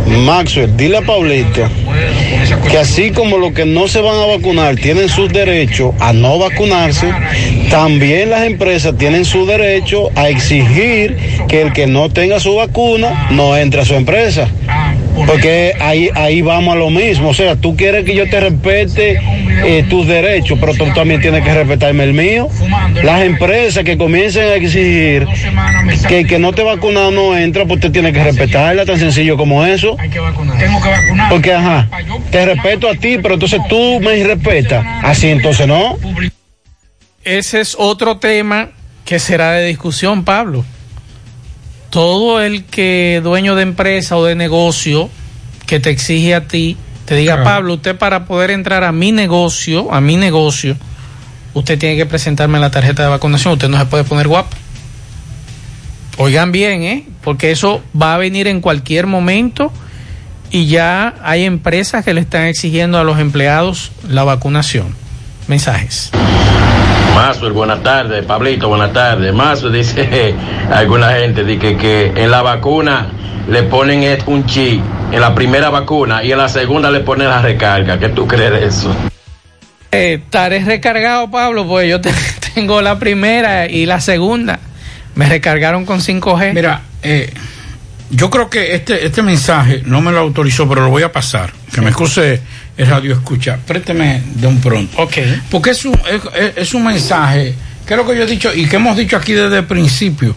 Maxwell, 0.07 0.77
dile 0.77 0.99
a 0.99 1.01
Pablito 1.01 1.67
que 2.71 2.77
así 2.77 3.12
como 3.12 3.39
los 3.39 3.55
que 3.55 3.65
no 3.65 3.89
se 3.89 4.03
van 4.03 4.15
a 4.15 4.27
vacunar 4.27 4.77
tienen 4.77 5.09
sus 5.09 5.33
derechos 5.33 5.95
a 6.01 6.12
no 6.12 6.39
vacunarse, 6.39 7.11
también 7.71 8.29
las 8.29 8.45
empresas 8.45 8.99
tienen 8.99 9.25
su 9.25 9.47
derecho 9.47 10.11
a 10.17 10.29
exigir 10.29 11.17
que 11.49 11.62
el 11.62 11.73
que 11.73 11.87
no 11.87 12.11
tenga 12.11 12.41
su 12.41 12.57
vacuna 12.57 13.29
no 13.31 13.57
entre 13.57 13.81
a 13.81 13.85
su 13.87 13.95
empresa. 13.95 14.51
Porque 15.15 15.75
ahí, 15.81 16.11
ahí 16.15 16.43
vamos 16.43 16.75
a 16.75 16.79
lo 16.79 16.91
mismo. 16.91 17.29
O 17.29 17.35
sea, 17.35 17.57
tú 17.57 17.77
quieres 17.77 18.05
que 18.05 18.15
yo 18.15 18.29
te 18.29 18.41
respete 18.41 19.21
eh, 19.65 19.85
tus 19.89 20.07
derechos, 20.07 20.59
pero 20.61 20.75
tú 20.75 20.85
también 20.95 21.21
tienes 21.21 21.45
que 21.45 21.55
respetarme 21.55 22.05
el 22.05 22.12
mío. 22.12 22.49
Las 23.03 23.23
empresas 23.23 23.85
que 23.85 23.97
comiencen 23.97 24.45
a 24.45 24.55
exigir 24.55 25.27
que 26.09 26.21
el 26.21 26.27
que 26.27 26.39
no 26.39 26.53
te 26.53 26.62
vacunado 26.62 27.11
no 27.11 27.37
entra, 27.37 27.65
pues 27.65 27.77
usted 27.77 27.93
tiene 27.93 28.12
que 28.12 28.23
respetarla, 28.23 28.85
tan 28.85 28.99
sencillo 28.99 29.37
como 29.37 29.65
eso. 29.65 29.97
Porque, 31.31 31.53
ajá, 31.53 31.89
te 32.31 32.45
respeto 32.45 32.89
a 32.89 32.95
ti, 32.95 33.19
pero 33.23 33.35
entonces 33.35 33.61
tú 33.69 34.01
me 34.01 34.23
respetas. 34.25 34.85
Así 35.03 35.29
entonces 35.29 35.67
no. 35.67 35.97
Ese 37.23 37.61
es 37.61 37.77
otro 37.79 38.19
tema 38.19 38.71
que 39.05 39.19
será 39.19 39.53
de 39.53 39.67
discusión, 39.67 40.25
Pablo 40.25 40.65
todo 41.95 42.42
el 42.42 42.64
que 42.64 43.20
dueño 43.22 43.55
de 43.55 43.62
empresa 43.62 44.16
o 44.16 44.24
de 44.24 44.34
negocio 44.34 45.09
que 45.64 45.78
te 45.78 45.90
exige 45.90 46.34
a 46.34 46.49
ti, 46.49 46.76
te 47.05 47.14
diga, 47.14 47.45
Pablo, 47.45 47.74
usted 47.74 47.97
para 47.97 48.24
poder 48.24 48.51
entrar 48.51 48.82
a 48.82 48.90
mi 48.90 49.12
negocio, 49.12 49.95
a 49.95 50.01
mi 50.01 50.16
negocio, 50.16 50.76
usted 51.53 51.78
tiene 51.78 51.97
que 51.97 52.05
presentarme 52.05 52.59
la 52.59 52.72
tarjeta 52.72 53.05
de 53.05 53.11
vacunación, 53.11 53.53
usted 53.53 53.68
no 53.68 53.78
se 53.78 53.86
puede 53.86 54.03
poner 54.03 54.26
guapo. 54.26 54.57
Oigan 56.16 56.51
bien, 56.51 56.82
¿eh? 56.82 57.07
Porque 57.22 57.53
eso 57.53 57.80
va 58.01 58.16
a 58.16 58.18
venir 58.18 58.49
en 58.49 58.61
cualquier 58.61 59.07
momento 59.07 59.72
y 60.51 60.66
ya 60.66 61.14
hay 61.22 61.45
empresas 61.45 62.05
que 62.05 62.12
le 62.12 62.22
están 62.22 62.47
exigiendo 62.47 62.99
a 62.99 63.05
los 63.05 63.20
empleados 63.20 63.92
la 64.09 64.24
vacunación. 64.24 64.97
Mensajes. 65.47 66.11
Mazo, 67.15 67.53
buenas 67.55 67.81
tardes, 67.85 68.25
Pablito, 68.25 68.69
buenas 68.69 68.93
tardes. 68.93 69.33
Mazo 69.33 69.71
dice 69.71 70.35
alguna 70.73 71.12
gente 71.12 71.45
dice 71.45 71.77
que, 71.77 72.12
en 72.17 72.31
la 72.31 72.43
vacuna 72.43 73.07
le 73.49 73.62
ponen 73.62 74.19
un 74.27 74.45
chip 74.47 74.83
en 75.12 75.21
la 75.21 75.33
primera 75.33 75.71
vacuna 75.71 76.25
y 76.25 76.33
en 76.33 76.39
la 76.39 76.49
segunda 76.49 76.91
le 76.91 77.01
ponen 77.01 77.29
la 77.29 77.41
recarga. 77.41 78.01
¿Qué 78.01 78.09
tú 78.09 78.27
crees 78.27 78.51
de 78.51 78.67
eso? 78.67 78.95
Eh, 79.93 80.15
estaré 80.25 80.65
recargado, 80.65 81.31
Pablo, 81.31 81.65
pues 81.69 81.89
yo 81.89 82.01
tengo 82.55 82.83
la 82.83 82.99
primera 82.99 83.69
y 83.69 83.87
la 83.87 84.01
segunda. 84.01 84.59
Me 85.15 85.29
recargaron 85.29 85.87
con 85.87 86.01
5G. 86.01 86.53
Mira, 86.53 86.83
eh, 87.05 87.33
yo 88.11 88.31
creo 88.31 88.51
que 88.51 88.75
este, 88.75 89.07
este 89.07 89.23
mensaje 89.23 89.83
no 89.87 90.01
me 90.01 90.13
lo 90.13 90.21
autorizó, 90.21 90.69
pero 90.69 90.83
lo 90.83 90.91
voy 90.91 91.03
a 91.03 91.13
pasar. 91.13 91.53
Que 91.73 91.81
me 91.81 91.89
excuse 91.89 92.41
el 92.77 92.87
radio 92.87 93.15
escucha. 93.15 93.59
Présteme 93.65 94.23
de 94.35 94.47
un 94.47 94.61
pronto. 94.61 95.03
Ok. 95.03 95.17
Porque 95.51 95.71
es 95.71 95.85
un, 95.85 95.99
es, 96.57 96.75
un 96.75 96.85
mensaje, 96.85 97.55
que 97.87 97.95
es 97.95 97.99
lo 97.99 98.07
que 98.07 98.17
yo 98.17 98.23
he 98.23 98.27
dicho 98.27 98.53
y 98.55 98.67
que 98.67 98.77
hemos 98.77 98.97
dicho 98.97 99.17
aquí 99.17 99.33
desde 99.33 99.59
el 99.59 99.65
principio. 99.65 100.35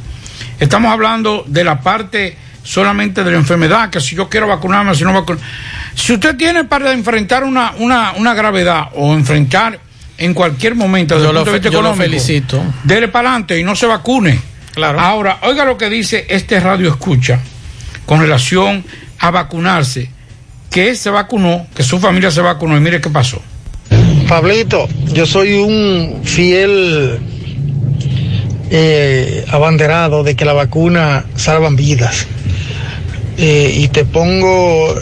Estamos 0.60 0.92
hablando 0.92 1.44
de 1.48 1.64
la 1.64 1.82
parte 1.82 2.38
solamente 2.64 3.24
de 3.24 3.32
la 3.32 3.38
enfermedad, 3.38 3.90
que 3.90 4.02
si 4.02 4.16
yo 4.16 4.28
quiero 4.28 4.48
vacunarme, 4.48 4.96
si 4.96 5.04
no 5.04 5.14
vacunarme. 5.14 5.46
Si 5.94 6.14
usted 6.14 6.36
tiene 6.36 6.64
para 6.64 6.92
enfrentar 6.92 7.44
una, 7.44 7.74
una, 7.78 8.14
una 8.14 8.34
gravedad 8.34 8.90
o 8.96 9.14
enfrentar 9.14 9.80
en 10.18 10.34
cualquier 10.34 10.74
momento 10.76 11.16
desde 11.16 11.26
Yo 11.26 11.30
el 11.30 11.36
lo 11.36 11.42
punto 11.42 11.52
de 11.52 11.60
vista 11.60 11.74
yo 11.74 11.82
lo 11.82 11.96
felicito. 11.96 12.64
Dele 12.84 13.08
para 13.08 13.30
adelante 13.30 13.60
y 13.60 13.64
no 13.64 13.76
se 13.76 13.86
vacune. 13.86 14.40
Claro. 14.74 15.00
Ahora, 15.00 15.40
oiga 15.42 15.66
lo 15.66 15.78
que 15.78 15.90
dice 15.90 16.26
este 16.30 16.60
radio 16.60 16.90
escucha 16.90 17.40
con 18.08 18.22
relación 18.22 18.84
a 19.20 19.30
vacunarse, 19.30 20.10
que 20.72 20.90
él 20.90 20.98
se 20.98 21.12
vacunó, 21.12 21.68
que 21.76 21.84
su 21.84 22.00
familia 22.00 22.32
se 22.32 22.42
vacunó 22.42 22.76
y 22.76 22.80
mire 22.80 23.02
qué 23.02 23.10
pasó. 23.10 23.42
Pablito, 24.28 24.88
yo 25.14 25.26
soy 25.26 25.54
un 25.54 26.22
fiel 26.24 27.20
eh, 28.72 29.46
abanderado 29.50 30.24
de 30.24 30.36
que 30.36 30.46
la 30.46 30.54
vacuna 30.54 31.26
salvan 31.36 31.76
vidas. 31.76 32.28
Eh, 33.38 33.74
y 33.76 33.90
te 33.90 34.06
pongo 34.06 34.96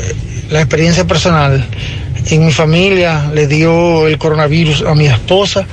la 0.49 0.59
experiencia 0.59 1.05
personal. 1.05 1.63
En 2.31 2.45
mi 2.45 2.51
familia 2.51 3.29
le 3.33 3.47
dio 3.47 4.07
el 4.07 4.17
coronavirus 4.17 4.81
a 4.81 4.95
mi 4.95 5.05
esposa 5.05 5.67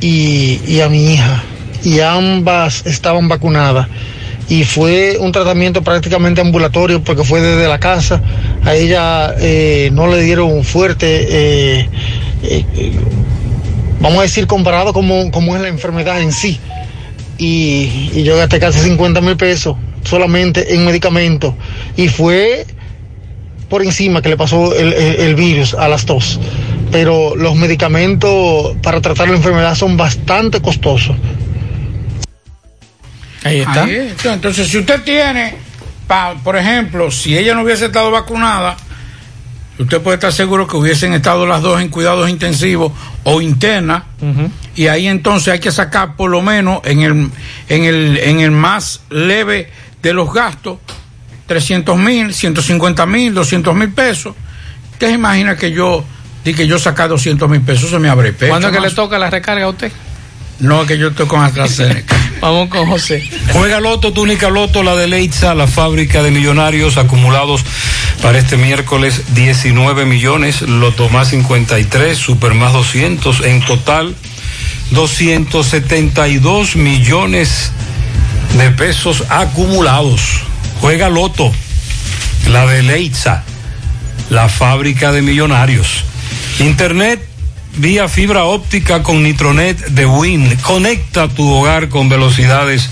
y, 0.00 0.60
y 0.66 0.80
a 0.82 0.90
mi 0.90 1.14
hija. 1.14 1.42
Y 1.82 2.00
ambas 2.00 2.84
estaban 2.84 3.28
vacunadas. 3.28 3.88
Y 4.48 4.62
fue 4.64 5.16
un 5.18 5.32
tratamiento 5.32 5.82
prácticamente 5.82 6.40
ambulatorio 6.40 7.02
porque 7.02 7.24
fue 7.24 7.40
desde 7.40 7.66
la 7.68 7.80
casa. 7.80 8.22
A 8.64 8.74
ella 8.74 9.34
eh, 9.40 9.90
no 9.92 10.06
le 10.06 10.20
dieron 10.22 10.62
fuerte. 10.64 11.26
eh, 11.28 11.88
eh, 12.44 12.64
vamos 14.00 14.20
a 14.20 14.22
decir, 14.22 14.46
comparado 14.46 14.92
como, 14.92 15.30
como 15.32 15.56
es 15.56 15.62
la 15.62 15.68
enfermedad 15.68 16.20
en 16.20 16.32
sí. 16.32 16.60
Y, 17.38 18.22
yo 18.22 18.36
gasté 18.36 18.58
casi 18.60 18.78
50 18.80 19.20
mil 19.20 19.36
pesos 19.36 19.76
solamente 20.04 20.74
en 20.74 20.84
medicamentos. 20.84 21.54
Y 21.96 22.08
fue 22.08 22.66
por 23.68 23.82
encima 23.82 24.22
que 24.22 24.28
le 24.28 24.36
pasó 24.36 24.74
el- 24.76 24.92
el 24.94 25.34
virus 25.34 25.74
a 25.74 25.88
las 25.88 26.06
dos. 26.06 26.38
Pero 26.92 27.34
los 27.34 27.56
medicamentos 27.56 28.76
para 28.80 29.00
tratar 29.00 29.28
la 29.28 29.34
enfermedad 29.36 29.74
son 29.74 29.96
bastante 29.96 30.60
costosos. 30.60 31.16
Ahí 33.46 33.60
está. 33.60 33.84
Ahí 33.84 33.94
está. 33.96 34.32
Entonces, 34.34 34.68
si 34.68 34.78
usted 34.78 35.02
tiene, 35.02 35.56
pa- 36.06 36.34
por 36.42 36.56
ejemplo, 36.56 37.10
si 37.10 37.36
ella 37.36 37.54
no 37.54 37.62
hubiese 37.62 37.86
estado 37.86 38.10
vacunada, 38.10 38.76
usted 39.78 40.00
puede 40.00 40.14
estar 40.16 40.32
seguro 40.32 40.66
que 40.66 40.76
hubiesen 40.76 41.12
estado 41.12 41.46
las 41.46 41.62
dos 41.62 41.80
en 41.80 41.88
cuidados 41.88 42.28
intensivos 42.30 42.92
o 43.24 43.40
internas, 43.42 44.04
y 44.74 44.86
ahí 44.88 45.06
entonces 45.06 45.48
hay 45.54 45.58
que 45.60 45.70
sacar 45.72 46.16
por 46.16 46.30
lo 46.30 46.40
menos 46.42 46.80
en 46.84 47.00
el, 47.00 47.30
en 47.68 47.84
el, 47.84 48.16
en 48.18 48.40
el 48.40 48.50
más 48.50 49.00
leve 49.10 49.70
de 50.02 50.12
los 50.12 50.32
gastos, 50.32 50.78
300 51.46 51.96
mil, 51.98 52.34
150 52.34 53.06
mil, 53.06 53.34
200 53.34 53.74
mil 53.74 53.90
pesos. 53.92 54.34
Usted 54.92 55.08
se 55.08 55.12
imagina 55.14 55.56
que 55.56 55.70
yo, 55.72 56.04
di 56.44 56.54
que 56.54 56.66
yo 56.66 56.78
sacar 56.78 57.08
200 57.08 57.48
mil 57.48 57.60
pesos, 57.60 57.90
se 57.90 57.98
me 57.98 58.08
abre 58.08 58.32
pecho. 58.32 58.48
¿Cuándo 58.48 58.68
es 58.68 58.74
que 58.74 58.80
le 58.80 58.90
toca 58.94 59.18
la 59.18 59.28
recarga 59.30 59.64
a 59.64 59.68
usted? 59.68 59.92
No, 60.58 60.86
que 60.86 60.98
yo 60.98 61.08
estoy 61.08 61.26
con 61.26 61.42
AstraZeneca. 61.42 62.16
Vamos 62.40 62.68
con 62.68 62.86
José. 62.86 63.28
Juega 63.52 63.80
Loto, 63.80 64.12
túnica 64.12 64.48
Loto, 64.48 64.82
la 64.82 64.96
de 64.96 65.06
Leitza, 65.06 65.54
la 65.54 65.66
fábrica 65.66 66.22
de 66.22 66.30
millonarios 66.30 66.96
acumulados 66.96 67.64
para 68.22 68.38
este 68.38 68.56
miércoles 68.56 69.34
19 69.34 70.06
millones, 70.06 70.62
Loto 70.62 71.08
más 71.10 71.28
53, 71.28 72.16
Super 72.16 72.54
más 72.54 72.72
200, 72.72 73.40
en 73.44 73.60
total 73.64 74.14
272 74.90 76.76
millones 76.76 77.72
de 78.56 78.70
pesos 78.70 79.24
acumulados. 79.28 80.42
Juega 80.80 81.08
Loto, 81.08 81.52
la 82.48 82.66
de 82.66 82.82
Leitza, 82.82 83.44
la 84.30 84.48
fábrica 84.48 85.12
de 85.12 85.22
millonarios. 85.22 86.04
Internet 86.58 87.35
vía 87.76 88.08
fibra 88.08 88.44
óptica 88.44 89.02
con 89.02 89.22
Nitronet 89.22 89.78
de 89.88 90.06
Win. 90.06 90.56
Conecta 90.62 91.28
tu 91.28 91.46
hogar 91.48 91.88
con 91.88 92.08
velocidades 92.08 92.88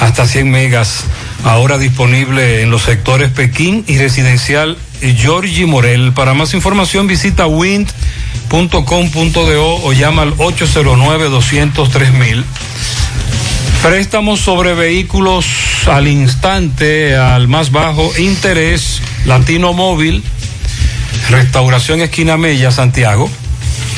hasta 0.00 0.26
100 0.26 0.50
megas. 0.50 1.04
Ahora 1.44 1.78
disponible 1.78 2.62
en 2.62 2.70
los 2.70 2.82
sectores 2.82 3.30
Pekín 3.30 3.84
y 3.86 3.98
residencial 3.98 4.76
Georgie 5.00 5.66
Morel. 5.66 6.12
Para 6.12 6.34
más 6.34 6.54
información 6.54 7.06
visita 7.06 7.46
wind.com.do 7.46 7.92
o 9.82 9.92
llama 9.92 10.22
al 10.22 10.36
809-203 10.36 12.42
Préstamos 13.82 14.40
sobre 14.40 14.74
vehículos 14.74 15.46
al 15.88 16.06
instante, 16.06 17.16
al 17.16 17.48
más 17.48 17.72
bajo 17.72 18.12
interés, 18.16 19.02
Latino 19.26 19.72
Móvil, 19.72 20.22
Restauración 21.30 22.00
Esquina 22.00 22.36
Mella, 22.36 22.70
Santiago, 22.70 23.28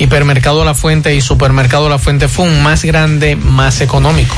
Hipermercado 0.00 0.64
La 0.64 0.74
Fuente 0.74 1.14
y 1.14 1.20
Supermercado 1.20 1.90
La 1.90 1.98
Fuente 1.98 2.26
Fund, 2.26 2.62
más 2.62 2.84
grande, 2.84 3.36
más 3.36 3.82
económico. 3.82 4.34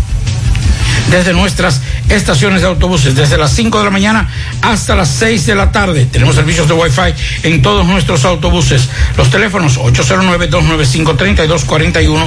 desde 1.11 1.33
nuestras 1.33 1.81
estaciones 2.09 2.63
de 2.63 2.69
autobuses, 2.69 3.15
desde 3.15 3.39
las 3.39 3.53
5 3.53 3.79
de 3.79 3.85
la 3.85 3.91
mañana 3.91 4.29
hasta 4.63 4.97
las 4.97 5.09
6 5.09 5.47
de 5.47 5.55
la 5.55 5.73
tarde. 5.73 6.05
Tenemos 6.07 6.35
servicios 6.35 6.67
de 6.69 6.75
Wi-Fi 6.75 7.15
en 7.45 7.63
todos 7.63 7.87
nuestros 7.87 8.25
autobuses. 8.25 8.89
Los 9.17 9.31
teléfonos 9.31 9.79
809-295-3241, 9.79 12.27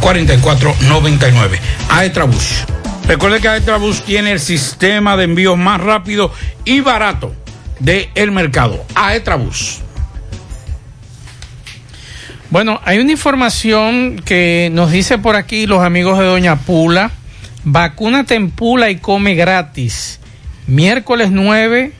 809-276-4499. 0.00 1.58
Aetrabús. 1.88 2.66
Recuerde 3.06 3.40
que 3.40 3.48
Aetrabús 3.48 4.04
tiene 4.04 4.32
el 4.32 4.40
sistema 4.40 5.16
de 5.16 5.24
envío 5.24 5.56
más 5.56 5.80
rápido 5.80 6.30
y 6.64 6.80
barato 6.80 7.34
del 7.80 8.30
mercado. 8.30 8.84
Aetrabús. 8.94 9.80
Bueno, 12.52 12.82
hay 12.84 12.98
una 12.98 13.12
información 13.12 14.20
que 14.26 14.68
nos 14.74 14.90
dice 14.90 15.16
por 15.16 15.36
aquí 15.36 15.66
los 15.66 15.82
amigos 15.82 16.18
de 16.18 16.26
Doña 16.26 16.56
Pula. 16.56 17.10
Vacúnate 17.64 18.34
en 18.34 18.50
Pula 18.50 18.90
y 18.90 18.96
come 18.96 19.34
gratis. 19.34 20.20
Miércoles 20.66 21.30
9, 21.30 21.92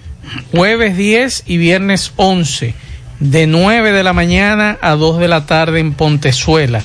jueves 0.50 0.94
10 0.98 1.44
y 1.46 1.56
viernes 1.56 2.12
11. 2.16 2.74
De 3.18 3.46
9 3.46 3.92
de 3.92 4.02
la 4.02 4.12
mañana 4.12 4.76
a 4.82 4.90
2 4.90 5.20
de 5.20 5.28
la 5.28 5.46
tarde 5.46 5.80
en 5.80 5.94
Pontezuela. 5.94 6.82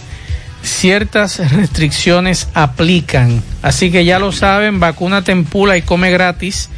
Ciertas 0.61 1.51
restricciones 1.51 2.47
aplican. 2.53 3.43
Así 3.63 3.91
que 3.91 4.05
ya 4.05 4.17
lo 4.17 4.31
saben, 4.31 4.79
vacúnate 4.79 5.33
en 5.33 5.43
Pula 5.43 5.75
y 5.75 5.81
come 5.81 6.09
gratis. 6.09 6.69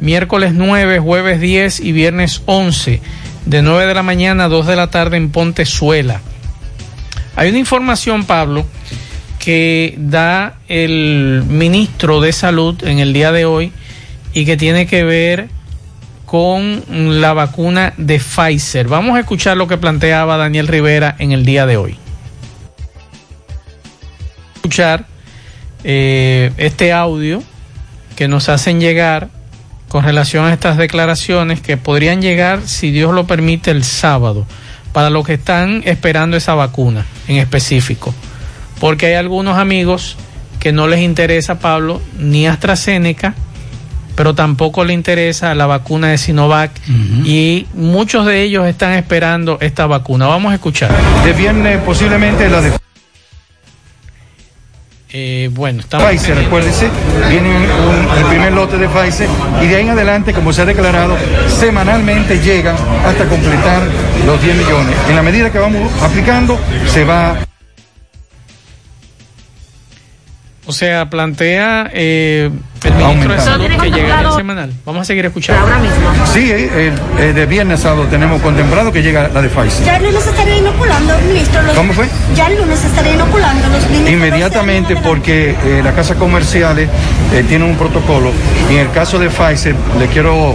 Miércoles 0.00 0.54
9, 0.54 0.98
jueves 0.98 1.42
10 1.42 1.80
y 1.80 1.92
viernes 1.92 2.40
11. 2.46 3.02
De 3.44 3.60
9 3.60 3.84
de 3.84 3.94
la 3.94 4.02
mañana 4.02 4.44
a 4.44 4.48
2 4.48 4.66
de 4.66 4.76
la 4.76 4.88
tarde 4.88 5.18
en 5.18 5.30
Pontezuela. 5.30 6.22
Hay 7.38 7.50
una 7.50 7.60
información, 7.60 8.24
Pablo, 8.24 8.66
que 9.38 9.94
da 9.96 10.56
el 10.66 11.44
ministro 11.46 12.20
de 12.20 12.32
Salud 12.32 12.82
en 12.82 12.98
el 12.98 13.12
día 13.12 13.30
de 13.30 13.44
hoy 13.44 13.72
y 14.34 14.44
que 14.44 14.56
tiene 14.56 14.88
que 14.88 15.04
ver 15.04 15.48
con 16.26 16.82
la 17.20 17.34
vacuna 17.34 17.94
de 17.96 18.18
Pfizer. 18.18 18.88
Vamos 18.88 19.16
a 19.16 19.20
escuchar 19.20 19.56
lo 19.56 19.68
que 19.68 19.78
planteaba 19.78 20.36
Daniel 20.36 20.66
Rivera 20.66 21.14
en 21.20 21.30
el 21.30 21.44
día 21.44 21.64
de 21.64 21.76
hoy. 21.76 21.96
Escuchar 24.56 25.06
eh, 25.84 26.50
este 26.56 26.92
audio 26.92 27.44
que 28.16 28.26
nos 28.26 28.48
hacen 28.48 28.80
llegar 28.80 29.28
con 29.86 30.02
relación 30.02 30.44
a 30.44 30.52
estas 30.52 30.76
declaraciones 30.76 31.60
que 31.60 31.76
podrían 31.76 32.20
llegar, 32.20 32.62
si 32.66 32.90
Dios 32.90 33.14
lo 33.14 33.28
permite, 33.28 33.70
el 33.70 33.84
sábado 33.84 34.44
para 34.92 35.08
los 35.08 35.24
que 35.24 35.34
están 35.34 35.82
esperando 35.84 36.36
esa 36.36 36.54
vacuna 36.54 37.06
en 37.28 37.36
específico. 37.36 38.14
Porque 38.80 39.06
hay 39.06 39.14
algunos 39.14 39.58
amigos 39.58 40.16
que 40.58 40.72
no 40.72 40.88
les 40.88 41.00
interesa, 41.00 41.60
Pablo, 41.60 42.00
ni 42.18 42.46
AstraZeneca, 42.46 43.34
pero 44.16 44.34
tampoco 44.34 44.84
le 44.84 44.92
interesa 44.92 45.54
la 45.54 45.66
vacuna 45.66 46.08
de 46.08 46.18
Sinovac 46.18 46.72
y 47.24 47.66
muchos 47.74 48.26
de 48.26 48.42
ellos 48.42 48.66
están 48.66 48.94
esperando 48.94 49.58
esta 49.60 49.86
vacuna. 49.86 50.26
Vamos 50.26 50.50
a 50.50 50.56
escuchar. 50.56 50.90
De 51.24 51.32
viernes 51.32 51.80
posiblemente 51.82 52.48
la 52.48 52.60
de 52.60 52.72
eh, 55.10 55.48
bueno, 55.52 55.80
estamos... 55.80 56.06
Pfizer, 56.06 56.38
acuérdense, 56.38 56.88
viene 57.30 57.48
un- 57.50 58.18
el 58.18 58.24
primer 58.26 58.52
lote 58.52 58.76
de 58.76 58.88
Pfizer 58.88 59.28
y 59.62 59.66
de 59.66 59.76
ahí 59.76 59.82
en 59.82 59.90
adelante, 59.90 60.32
como 60.32 60.52
se 60.52 60.62
ha 60.62 60.64
declarado, 60.66 61.16
semanalmente 61.58 62.38
llegan 62.40 62.76
hasta 63.06 63.24
completar 63.26 63.82
los 64.26 64.42
10 64.42 64.56
millones. 64.56 64.94
En 65.08 65.16
la 65.16 65.22
medida 65.22 65.50
que 65.50 65.58
vamos 65.58 65.90
aplicando, 66.02 66.58
se 66.86 67.04
va 67.04 67.36
O 70.66 70.72
sea, 70.72 71.08
plantea 71.08 71.90
eh, 71.94 72.50
el 72.88 72.94
ministro 72.94 73.34
de 73.34 73.40
Aumentando. 73.40 73.44
Salud 73.44 73.58
¿Tiene 73.66 73.76
que 73.76 73.84
llegaría 73.86 74.06
contemplado? 74.14 74.36
semanal. 74.36 74.72
Vamos 74.84 75.02
a 75.02 75.04
seguir 75.04 75.26
escuchando. 75.26 75.66
Sí, 76.32 76.50
eh, 76.50 76.92
el- 77.18 77.22
eh, 77.22 77.32
de 77.32 77.46
viernes 77.46 77.80
a 77.80 77.82
sábado 77.84 78.04
tenemos 78.10 78.40
contemplado 78.42 78.92
que 78.92 79.02
llega 79.02 79.28
la 79.32 79.42
de 79.42 79.48
Pfizer. 79.48 79.84
Ya 79.84 79.96
el 79.96 80.04
lunes 80.04 80.26
estaría 80.26 80.56
inoculando, 80.58 81.14
ministro. 81.26 81.62
Los, 81.62 81.74
¿Cómo 81.76 81.92
fue? 81.92 82.06
Ya 82.34 82.46
el 82.48 82.58
lunes 82.58 82.84
estaría 82.84 83.14
inoculando 83.14 83.68
los 83.68 83.90
niños. 83.90 84.10
Inmediatamente 84.10 84.96
porque 84.96 85.50
eh, 85.64 85.80
las 85.84 85.94
casas 85.94 86.16
comerciales 86.16 86.88
eh, 87.32 87.44
tienen 87.48 87.68
un 87.68 87.76
protocolo 87.76 88.32
y 88.70 88.74
en 88.74 88.80
el 88.80 88.90
caso 88.90 89.18
de 89.18 89.28
Pfizer 89.30 89.74
le 89.98 90.06
quiero 90.06 90.54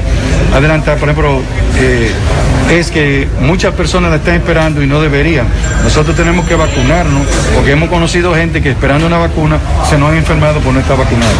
adelantar, 0.55 0.97
por 0.97 1.09
ejemplo, 1.09 1.41
eh, 1.79 2.11
es 2.71 2.89
que 2.91 3.27
muchas 3.41 3.73
personas 3.73 4.09
la 4.11 4.17
están 4.17 4.35
esperando 4.35 4.81
y 4.81 4.87
no 4.87 5.01
deberían. 5.01 5.45
Nosotros 5.83 6.15
tenemos 6.15 6.45
que 6.47 6.55
vacunarnos 6.55 7.23
porque 7.55 7.71
hemos 7.71 7.89
conocido 7.89 8.33
gente 8.33 8.61
que 8.61 8.71
esperando 8.71 9.05
una 9.05 9.17
vacuna 9.17 9.57
se 9.89 9.97
nos 9.97 10.09
han 10.11 10.17
enfermado 10.17 10.59
por 10.61 10.73
no 10.73 10.79
estar 10.79 10.97
vacunado. 10.97 11.31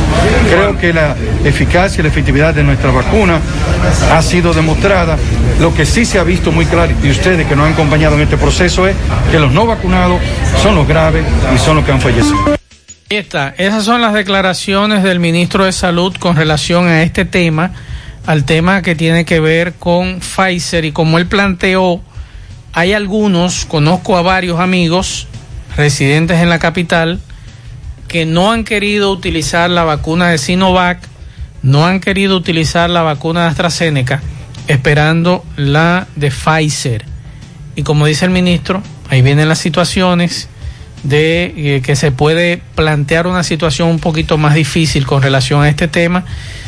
Creo 0.50 0.78
que 0.78 0.83
la 0.92 1.16
eficacia 1.46 2.00
y 2.00 2.04
la 2.04 2.10
efectividad 2.10 2.54
de 2.54 2.64
nuestra 2.64 2.92
vacuna 2.92 3.40
ha 4.12 4.22
sido 4.22 4.54
demostrada. 4.54 5.18
Lo 5.62 5.74
que 5.74 5.86
sí 5.86 6.04
se 6.04 6.20
ha 6.20 6.24
visto 6.24 6.52
muy 6.52 6.66
claro 6.66 6.92
y 7.04 7.12
ustedes 7.12 7.48
que 7.48 7.56
nos 7.56 7.68
han 7.68 7.74
acompañado 7.74 8.16
en 8.16 8.22
este 8.22 8.38
proceso 8.38 8.88
es 8.88 8.96
que 9.32 9.40
los 9.40 9.52
no 9.52 9.66
vacunados 9.66 10.20
son 10.62 10.76
los 10.76 10.88
graves 10.88 11.24
y 11.56 11.58
son 11.60 11.78
los 11.78 11.86
que 11.86 11.92
han 11.92 12.02
fallecido. 12.02 12.58
Está. 13.10 13.54
Esas 13.58 13.86
son 13.86 14.02
las 14.02 14.14
declaraciones 14.14 15.04
del 15.04 15.20
ministro 15.20 15.66
de 15.66 15.72
Salud 15.72 16.16
con 16.18 16.36
relación 16.36 16.88
a 16.88 17.04
este 17.04 17.26
tema, 17.26 17.72
al 18.26 18.44
tema 18.44 18.82
que 18.82 18.96
tiene 18.96 19.24
que 19.24 19.40
ver 19.40 19.74
con 19.74 20.20
Pfizer. 20.20 20.84
Y 20.86 20.92
como 20.92 21.20
él 21.20 21.28
planteó, 21.28 22.02
hay 22.74 22.94
algunos, 22.94 23.66
conozco 23.66 24.18
a 24.18 24.24
varios 24.24 24.60
amigos 24.60 25.28
residentes 25.78 26.40
en 26.42 26.50
la 26.50 26.60
capital, 26.60 27.20
que 28.14 28.28
no 28.28 28.52
han 28.52 28.64
querido 28.64 29.12
utilizar 29.12 29.72
la 29.72 29.86
vacuna 29.86 30.30
de 30.30 30.38
Sinovac, 30.38 31.00
no 31.64 31.88
han 31.88 32.00
querido 32.00 32.38
utilizar 32.38 32.88
la 32.88 33.02
vacuna 33.02 33.42
de 33.42 33.48
AstraZeneca, 33.48 34.22
esperando 34.68 35.44
la 35.56 36.06
de 36.16 36.30
Pfizer. 36.30 37.06
Y 37.76 37.82
como 37.82 38.06
dice 38.06 38.26
el 38.26 38.30
ministro, 38.30 38.84
ahí 39.10 39.24
vienen 39.24 39.50
las 39.50 39.58
situaciones 39.58 40.48
de 41.02 41.54
eh, 41.58 41.82
que 41.82 41.96
se 41.96 42.12
puede 42.12 42.62
plantear 42.76 43.26
una 43.26 43.42
situación 43.42 43.90
un 43.90 43.98
poquito 43.98 44.38
más 44.38 44.54
difícil 44.54 45.08
con 45.08 45.24
relación 45.24 45.64
a 45.64 45.70
este 45.70 45.88
tema 45.88 46.24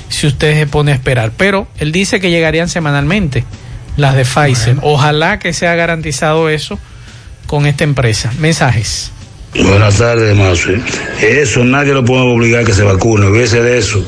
si 0.10 0.26
usted 0.26 0.56
se 0.56 0.66
pone 0.66 0.94
a 0.94 0.96
esperar. 0.96 1.32
Pero 1.38 1.68
él 1.78 1.92
dice 1.92 2.20
que 2.20 2.32
llegarían 2.32 2.70
semanalmente 2.70 3.44
las 3.98 4.16
de 4.16 4.26
Pfizer. 4.26 4.78
Ojalá 4.82 5.38
que 5.38 5.54
sea 5.54 5.76
garantizado 5.76 6.50
eso 6.50 6.80
con 7.46 7.68
esta 7.68 7.84
empresa. 7.84 8.34
Mensajes. 8.40 9.12
Buenas 9.64 9.98
tardes, 9.98 10.36
Mazo. 10.36 10.72
Eso 11.22 11.64
nadie 11.64 11.94
lo 11.94 12.04
puede 12.04 12.22
obligar 12.22 12.62
a 12.62 12.66
que 12.66 12.74
se 12.74 12.84
vacune, 12.84 13.28
hubiese 13.28 13.62
de 13.62 13.78
eso. 13.78 14.04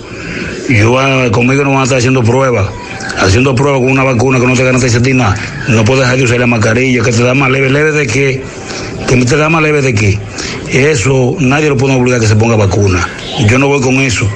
Yo, 0.69 0.99
ah, 0.99 1.29
conmigo 1.31 1.63
no 1.63 1.71
van 1.71 1.81
a 1.81 1.83
estar 1.83 1.97
haciendo 1.99 2.21
pruebas, 2.21 2.67
haciendo 3.19 3.55
pruebas 3.55 3.79
con 3.79 3.91
una 3.91 4.03
vacuna 4.03 4.39
que 4.39 4.47
no 4.47 4.55
te 4.55 4.63
garantiza 4.63 4.97
a 4.97 5.01
ti 5.01 5.13
nada. 5.13 5.37
No 5.69 5.85
puedes 5.85 6.01
dejar 6.01 6.17
de 6.17 6.23
usar 6.25 6.39
la 6.39 6.47
mascarilla, 6.47 7.01
que 7.01 7.11
te 7.11 7.23
da 7.23 7.33
más 7.33 7.49
leve, 7.49 7.69
leve 7.69 7.91
de 7.93 8.07
qué, 8.07 8.43
que 9.07 9.25
te 9.25 9.37
da 9.37 9.49
más 9.49 9.63
leve 9.63 9.81
de 9.81 9.93
qué. 9.93 10.19
Eso 10.69 11.37
nadie 11.39 11.69
lo 11.69 11.77
puede 11.77 11.95
obligar 11.95 12.19
a 12.19 12.21
que 12.21 12.27
se 12.27 12.35
ponga 12.35 12.57
vacuna. 12.57 13.07
Yo 13.47 13.57
no 13.57 13.69
voy 13.69 13.81
con 13.81 13.95
eso. 13.95 14.29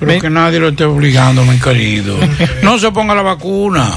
Pero 0.00 0.20
que 0.20 0.30
nadie 0.30 0.58
lo 0.58 0.68
esté 0.68 0.84
obligando, 0.84 1.44
mi 1.44 1.58
querido. 1.58 2.16
No 2.62 2.78
se 2.78 2.90
ponga 2.92 3.14
la 3.14 3.22
vacuna. 3.22 3.90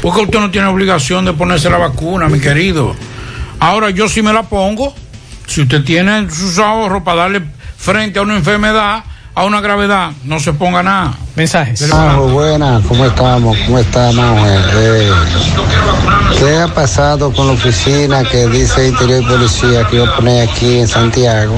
Porque 0.00 0.22
usted 0.22 0.40
no 0.40 0.50
tiene 0.50 0.68
obligación 0.68 1.24
de 1.26 1.34
ponerse 1.34 1.68
la 1.68 1.76
vacuna, 1.76 2.28
mi 2.28 2.40
querido. 2.40 2.96
Ahora 3.62 3.90
yo 3.90 4.08
sí 4.08 4.22
me 4.22 4.32
la 4.32 4.42
pongo. 4.42 4.92
Si 5.46 5.62
usted 5.62 5.84
tiene 5.84 6.28
sus 6.28 6.58
ahorros 6.58 7.04
para 7.04 7.22
darle 7.22 7.42
frente 7.76 8.18
a 8.18 8.22
una 8.22 8.34
enfermedad, 8.34 9.04
a 9.36 9.44
una 9.44 9.60
gravedad, 9.60 10.10
no 10.24 10.40
se 10.40 10.52
ponga 10.52 10.82
nada. 10.82 11.14
Mensajes. 11.36 11.86
Majo, 11.86 12.26
buenas, 12.26 12.84
¿cómo 12.86 13.06
estamos? 13.06 13.56
¿Cómo 13.64 13.78
está, 13.78 14.10
Majo? 14.10 14.44
Eh, 14.48 15.12
¿Qué 16.40 16.56
ha 16.56 16.66
pasado 16.74 17.32
con 17.32 17.46
la 17.46 17.52
oficina 17.52 18.24
que 18.24 18.48
dice 18.48 18.88
Interior 18.88 19.22
y 19.22 19.26
Policía 19.26 19.86
que 19.86 19.98
yo 19.98 20.16
poner 20.16 20.48
aquí 20.48 20.80
en 20.80 20.88
Santiago? 20.88 21.56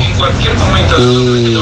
Y 0.99 1.57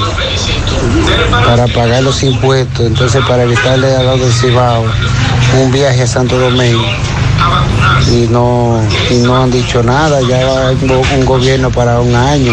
para 1.47 1.69
pagar 1.69 2.03
los 2.03 2.21
impuestos, 2.25 2.85
entonces 2.85 3.25
para 3.29 3.45
evitarle 3.45 3.95
a 3.95 4.03
los 4.03 4.19
del 4.19 4.33
Cibao 4.33 4.87
un 5.63 5.71
viaje 5.71 6.03
a 6.03 6.07
Santo 6.09 6.37
Domingo. 6.37 6.83
Y 8.13 8.27
no, 8.29 8.81
y 9.11 9.15
no 9.19 9.37
han 9.43 9.51
dicho 9.51 9.83
nada, 9.83 10.21
ya 10.29 10.69
hay 10.69 10.77
un, 10.83 10.89
go- 10.89 11.03
un 11.19 11.25
gobierno 11.25 11.71
para 11.71 12.01
un 12.01 12.15
año 12.15 12.53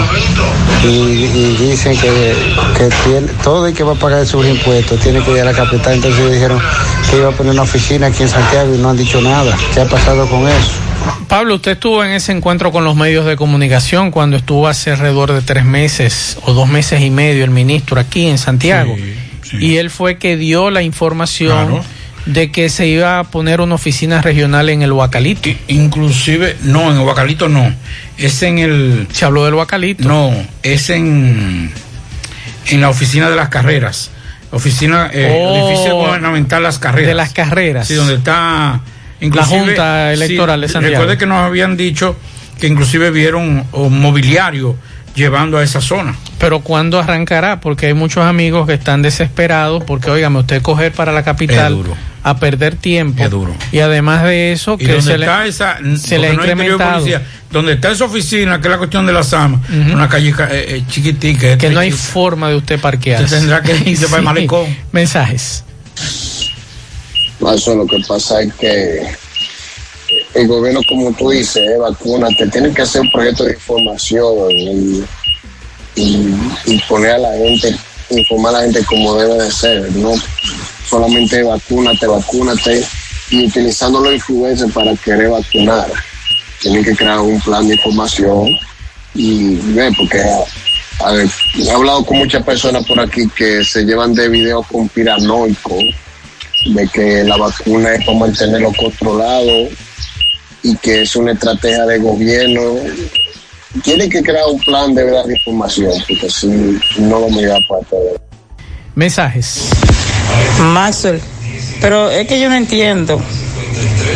y, 0.86 0.88
y 0.88 1.58
dicen 1.60 1.98
que, 1.98 2.34
que 2.78 2.90
tiene, 3.04 3.28
todo 3.44 3.68
el 3.68 3.74
que 3.74 3.84
va 3.84 3.94
a 3.94 3.96
pagar 3.96 4.26
sus 4.26 4.46
impuestos 4.46 5.00
tiene 5.02 5.22
que 5.22 5.32
ir 5.32 5.42
a 5.42 5.46
la 5.46 5.54
capital, 5.54 5.94
entonces 5.96 6.32
dijeron 6.32 6.62
que 7.10 7.18
iba 7.18 7.30
a 7.30 7.32
poner 7.32 7.54
una 7.54 7.64
oficina 7.64 8.08
aquí 8.08 8.24
en 8.24 8.30
Santiago 8.30 8.74
y 8.74 8.78
no 8.78 8.90
han 8.90 8.98
dicho 8.98 9.22
nada. 9.22 9.58
¿Qué 9.74 9.82
ha 9.82 9.86
pasado 9.86 10.28
con 10.28 10.48
eso? 10.48 10.72
Pablo, 11.28 11.56
usted 11.56 11.72
estuvo 11.74 12.04
en 12.04 12.12
ese 12.12 12.32
encuentro 12.32 12.72
con 12.72 12.84
los 12.86 12.96
medios 12.96 13.26
de 13.26 13.36
comunicación 13.36 14.12
cuando 14.12 14.38
estuvo 14.38 14.68
hace 14.68 14.92
alrededor 14.92 15.34
de 15.34 15.42
tres 15.42 15.66
meses 15.66 16.38
o 16.46 16.54
dos 16.54 16.68
meses 16.70 17.02
y 17.02 17.10
medio 17.10 17.44
el 17.44 17.52
ministro 17.52 18.00
aquí 18.00 18.28
en 18.28 18.38
Santiago. 18.38 18.96
Y 19.60 19.78
él 19.78 19.90
fue 19.90 20.18
que 20.18 20.38
dio 20.38 20.70
la 20.70 20.84
información 20.84 21.82
de 22.34 22.52
que 22.52 22.70
se 22.70 22.88
iba 22.88 23.20
a 23.20 23.24
poner 23.24 23.60
una 23.62 23.76
oficina 23.76 24.22
regional 24.22 24.70
en 24.70 24.82
el 24.82 24.92
Huacalito. 24.92 25.50
Inclusive, 25.68 26.58
no, 26.64 26.92
en 26.92 26.98
el 26.98 27.04
Huacalito 27.04 27.50
no. 27.50 27.74
Es 28.18 28.42
en 28.44 28.60
el... 28.60 29.08
Se 29.12 29.26
habló 29.26 29.46
del 29.46 29.56
Huacalito. 29.56 30.08
No, 30.08 30.32
es 30.64 30.90
en, 30.90 31.72
en 32.68 32.82
la 32.82 32.90
oficina 32.90 33.30
de 33.30 33.36
las 33.36 33.50
carreras. 33.50 34.12
Oficina, 34.52 35.10
eh, 35.14 35.38
Oh, 35.42 35.68
edificio 35.70 35.96
gubernamental 35.96 36.64
Las 36.64 36.80
Carreras. 36.80 37.08
de 37.08 37.14
las 37.14 37.34
carreras. 37.34 37.88
Sí, 37.88 37.94
donde 37.96 38.16
está... 38.16 38.82
La 39.22 39.46
Junta 39.46 40.14
Electoral 40.14 40.62
de 40.62 40.70
Santiago. 40.70 40.96
Recuerde 40.96 41.18
que 41.18 41.26
nos 41.26 41.40
habían 41.44 41.76
dicho 41.76 42.16
que 42.60 42.68
inclusive 42.68 43.12
vieron 43.12 43.66
un 43.74 44.02
mobiliario 44.02 44.76
llevando 45.14 45.58
a 45.58 45.64
esa 45.64 45.82
zona. 45.82 46.16
Pero 46.38 46.62
¿cuándo 46.62 47.00
arrancará? 47.00 47.60
Porque 47.60 47.88
hay 47.88 47.94
muchos 47.94 48.24
amigos 48.24 48.66
que 48.66 48.76
están 48.76 49.02
desesperados 49.02 49.84
porque, 49.84 50.10
óigame, 50.10 50.40
usted 50.40 50.62
coger 50.62 50.94
para 50.94 51.12
la 51.12 51.24
capital 51.24 51.74
Es 51.74 51.78
duro. 51.78 51.98
A 52.24 52.38
perder 52.38 52.76
tiempo. 52.76 53.24
Es 53.24 53.30
duro. 53.30 53.56
Y 53.72 53.80
además 53.80 54.24
de 54.24 54.52
eso, 54.52 54.78
que 54.78 54.88
donde 54.88 55.02
se 55.02 55.18
le, 55.18 55.26
está 55.26 55.46
esa, 55.46 55.78
se 55.98 56.18
le 56.20 56.28
no 56.30 56.34
incrementado. 56.36 57.00
policía, 57.00 57.22
donde 57.52 57.74
está 57.74 57.92
esa 57.92 58.06
oficina, 58.06 58.60
que 58.62 58.68
es 58.68 58.72
la 58.72 58.78
cuestión 58.78 59.06
de 59.06 59.14
la 59.14 59.24
SAMA, 59.24 59.62
una 59.92 60.08
calle 60.10 60.30
eh, 60.30 60.34
eh, 60.50 60.84
chiquitica. 60.90 61.58
que 61.58 61.70
no 61.70 61.80
hay 61.80 61.92
forma 61.92 62.50
de 62.50 62.56
usted 62.58 62.80
parquear. 62.80 63.24
Usted 63.24 63.40
tendrá 63.40 63.62
que 63.62 63.76
irse 63.90 64.06
para 64.08 64.18
el 64.18 64.24
malecón. 64.26 64.76
Mensajes. 64.92 65.64
Eso 67.56 67.76
lo 67.76 67.86
que 67.88 67.98
pasa 68.08 68.42
es 68.42 68.54
que 68.56 69.08
el 70.36 70.48
gobierno, 70.48 70.82
como 70.90 71.14
tú 71.14 71.30
dices, 71.30 71.58
eh, 71.58 71.78
vacúnate, 71.80 72.48
tiene 72.50 72.72
que 72.74 72.82
hacer 72.82 73.02
un 73.02 73.12
proyecto 73.12 73.46
de 73.46 73.54
información 73.54 74.52
y, 74.52 75.04
y- 75.96 76.34
y 76.66 76.80
poner 76.88 77.12
a 77.12 77.18
la 77.18 77.32
gente, 77.34 77.76
informar 78.10 78.56
a 78.56 78.58
la 78.60 78.64
gente 78.66 78.84
como 78.86 79.16
debe 79.16 79.44
de 79.44 79.52
ser, 79.52 79.92
no 79.94 80.14
solamente 80.86 81.44
vacúnate, 81.44 82.08
vacúnate 82.08 82.84
y 83.30 83.46
utilizando 83.48 84.02
los 84.02 84.14
influencers 84.14 84.72
para 84.72 84.96
querer 84.96 85.30
vacunar. 85.30 85.92
Tienen 86.62 86.84
que 86.84 86.96
crear 86.96 87.20
un 87.20 87.40
plan 87.42 87.68
de 87.68 87.76
información 87.76 88.48
y 89.16 89.56
ve, 89.74 89.92
porque 89.98 90.18
he 90.20 91.72
hablado 91.72 92.06
con 92.06 92.18
muchas 92.18 92.44
personas 92.44 92.86
por 92.86 93.00
aquí 93.00 93.28
que 93.36 93.64
se 93.64 93.84
llevan 93.84 94.14
de 94.14 94.30
videos 94.30 94.66
conspiranoicos 94.68 95.84
de 96.66 96.88
que 96.90 97.24
la 97.24 97.38
vacuna 97.38 97.94
es 97.94 98.06
para 98.06 98.18
mantenerlo 98.18 98.72
controlado 98.78 99.70
y 100.62 100.76
que 100.78 101.04
es 101.04 101.16
una 101.16 101.32
estrategia 101.32 101.86
de 101.86 102.00
gobierno. 102.00 102.76
Tiene 103.84 104.10
que 104.10 104.22
crear 104.22 104.46
un 104.52 104.60
plan 104.60 104.94
de 104.94 105.06
verdad 105.06 105.26
de 105.26 105.38
información, 105.38 105.94
porque 106.08 106.30
si 106.30 106.48
no 107.00 107.20
lo 107.20 107.30
me 107.30 107.46
da 107.46 107.58
para 107.70 107.82
todo. 107.86 108.22
Mensajes. 108.96 109.70
Maxwell, 110.60 111.22
pero 111.82 112.10
es 112.10 112.28
que 112.28 112.40
yo 112.40 112.50
no 112.50 112.56
entiendo. 112.56 113.20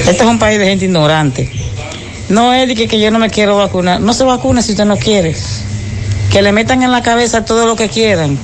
Este 0.07 0.23
es 0.23 0.29
un 0.29 0.39
país 0.39 0.59
de 0.59 0.65
gente 0.65 0.85
ignorante. 0.85 1.49
No 2.29 2.53
es 2.53 2.67
de 2.67 2.75
que, 2.75 2.87
que 2.87 2.99
yo 2.99 3.11
no 3.11 3.19
me 3.19 3.29
quiero 3.29 3.57
vacunar. 3.57 4.01
No 4.01 4.13
se 4.13 4.23
vacune 4.23 4.61
si 4.61 4.71
usted 4.71 4.85
no 4.85 4.97
quiere. 4.97 5.35
Que 6.31 6.41
le 6.41 6.51
metan 6.51 6.83
en 6.83 6.91
la 6.91 7.03
cabeza 7.03 7.45
todo 7.45 7.65
lo 7.65 7.75
que 7.75 7.89
quieran. 7.89 8.37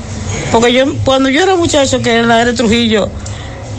Porque 0.52 0.72
yo, 0.74 0.86
cuando 1.04 1.30
yo 1.30 1.44
era 1.44 1.56
muchacho, 1.56 2.02
que 2.02 2.20
en 2.20 2.28
la 2.28 2.42
era 2.42 2.52
de 2.52 2.58
Trujillo, 2.58 3.10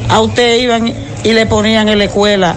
a 0.08 0.20
usted 0.20 0.60
iban 0.60 0.92
y 1.22 1.32
le 1.32 1.46
ponían 1.46 1.88
en 1.88 1.98
la 1.98 2.04
escuela 2.04 2.56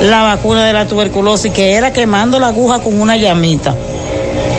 la 0.00 0.22
vacuna 0.22 0.66
de 0.66 0.72
la 0.72 0.86
tuberculosis, 0.86 1.52
que 1.52 1.72
era 1.74 1.92
quemando 1.92 2.38
la 2.38 2.48
aguja 2.48 2.80
con 2.80 3.00
una 3.00 3.16
llamita. 3.16 3.74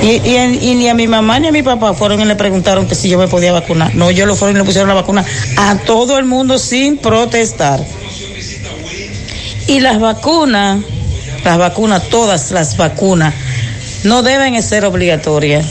Y, 0.06 0.76
ni 0.76 0.88
a 0.88 0.94
mi 0.94 1.08
mamá 1.08 1.40
ni 1.40 1.48
a 1.48 1.52
mi 1.52 1.64
papá 1.64 1.96
fueron 1.96 2.22
y 2.22 2.26
le 2.26 2.36
preguntaron 2.36 2.88
que 2.88 2.94
si 2.94 3.10
yo 3.10 3.18
me 3.18 3.28
podía 3.28 3.52
vacunar. 3.52 3.96
No, 3.96 4.12
yo 4.12 4.28
lo 4.28 4.36
fueron 4.36 4.56
y 4.56 4.60
le 4.60 4.64
pusieron 4.64 4.88
la 4.88 4.94
vacuna 4.94 5.26
a 5.58 5.78
todo 5.80 6.20
el 6.20 6.26
mundo 6.26 6.60
sin 6.60 6.98
protestar. 6.98 7.84
Y 9.68 9.80
las 9.80 10.00
vacunas, 10.00 10.80
las 11.44 11.58
vacunas, 11.58 12.08
todas 12.10 12.52
las 12.52 12.78
vacunas, 12.78 13.34
no 14.04 14.22
deben 14.22 14.62
ser 14.62 14.86
obligatorias. 14.86 15.66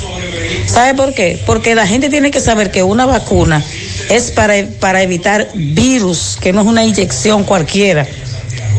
¿Sabe 0.66 0.94
por 0.94 1.14
qué? 1.14 1.40
Porque 1.46 1.76
la 1.76 1.86
gente 1.86 2.10
tiene 2.10 2.32
que 2.32 2.40
saber 2.40 2.72
que 2.72 2.82
una 2.82 3.06
vacuna 3.06 3.62
es 4.10 4.32
para, 4.32 4.54
para 4.80 5.02
evitar 5.02 5.48
virus, 5.54 6.38
que 6.40 6.52
no 6.52 6.62
es 6.62 6.66
una 6.66 6.84
inyección 6.84 7.44
cualquiera, 7.44 8.04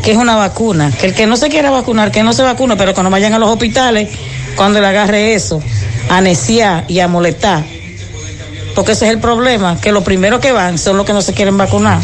que 0.04 0.10
es 0.10 0.18
una 0.18 0.36
vacuna. 0.36 0.92
Que 1.00 1.06
el 1.06 1.14
que 1.14 1.26
no 1.26 1.38
se 1.38 1.48
quiera 1.48 1.70
vacunar, 1.70 2.10
que 2.10 2.22
no 2.22 2.34
se 2.34 2.42
vacuna, 2.42 2.76
pero 2.76 2.92
cuando 2.92 3.08
vayan 3.08 3.32
a 3.32 3.38
los 3.38 3.48
hospitales, 3.48 4.10
cuando 4.56 4.80
le 4.80 4.86
agarre 4.86 5.34
eso, 5.34 5.62
anesiar 6.08 6.84
y 6.88 7.00
a 7.00 7.08
molestar. 7.08 7.64
Porque 8.74 8.92
ese 8.92 9.06
es 9.06 9.12
el 9.12 9.20
problema, 9.20 9.80
que 9.80 9.92
los 9.92 10.04
primeros 10.04 10.40
que 10.40 10.52
van 10.52 10.78
son 10.78 10.96
los 10.96 11.06
que 11.06 11.12
no 11.12 11.22
se 11.22 11.32
quieren 11.32 11.56
vacunar. 11.56 12.00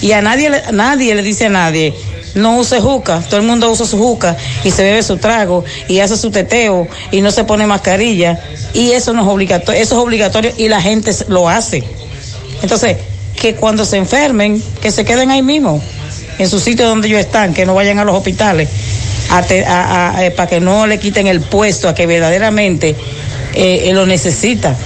Y 0.00 0.12
a 0.12 0.20
nadie, 0.22 0.50
nadie 0.72 1.14
le 1.14 1.22
dice 1.22 1.46
a 1.46 1.48
nadie, 1.48 1.94
no 2.34 2.58
use 2.58 2.80
juca, 2.80 3.20
todo 3.20 3.38
el 3.38 3.46
mundo 3.46 3.70
usa 3.70 3.86
su 3.86 3.98
juca 3.98 4.36
y 4.64 4.70
se 4.70 4.82
bebe 4.82 5.02
su 5.02 5.16
trago 5.16 5.64
y 5.88 6.00
hace 6.00 6.16
su 6.16 6.30
teteo 6.30 6.88
y 7.10 7.20
no 7.20 7.30
se 7.30 7.44
pone 7.44 7.66
mascarilla 7.66 8.40
y 8.74 8.92
eso 8.92 9.12
no 9.12 9.22
es 9.22 9.28
obligatorio, 9.28 9.80
eso 9.80 9.96
es 9.96 10.02
obligatorio 10.02 10.52
y 10.56 10.68
la 10.68 10.80
gente 10.80 11.12
lo 11.28 11.48
hace. 11.48 11.84
Entonces, 12.62 12.96
que 13.40 13.54
cuando 13.54 13.84
se 13.84 13.96
enfermen, 13.96 14.62
que 14.80 14.90
se 14.90 15.04
queden 15.04 15.30
ahí 15.30 15.42
mismo, 15.42 15.82
en 16.38 16.48
su 16.48 16.58
sitio 16.58 16.86
donde 16.86 17.08
ellos 17.08 17.20
están, 17.20 17.54
que 17.54 17.66
no 17.66 17.74
vayan 17.74 17.98
a 17.98 18.04
los 18.04 18.14
hospitales, 18.14 18.68
a 19.32 19.42
te- 19.42 19.64
a- 19.64 20.16
a- 20.16 20.24
eh, 20.26 20.30
para 20.30 20.48
que 20.48 20.60
no 20.60 20.86
le 20.86 20.98
quiten 20.98 21.26
el 21.26 21.40
puesto 21.40 21.88
a 21.88 21.94
que 21.94 22.06
verdaderamente 22.06 22.90
eh, 23.54 23.82
eh, 23.86 23.92
lo 23.92 24.06
necesita. 24.06 24.76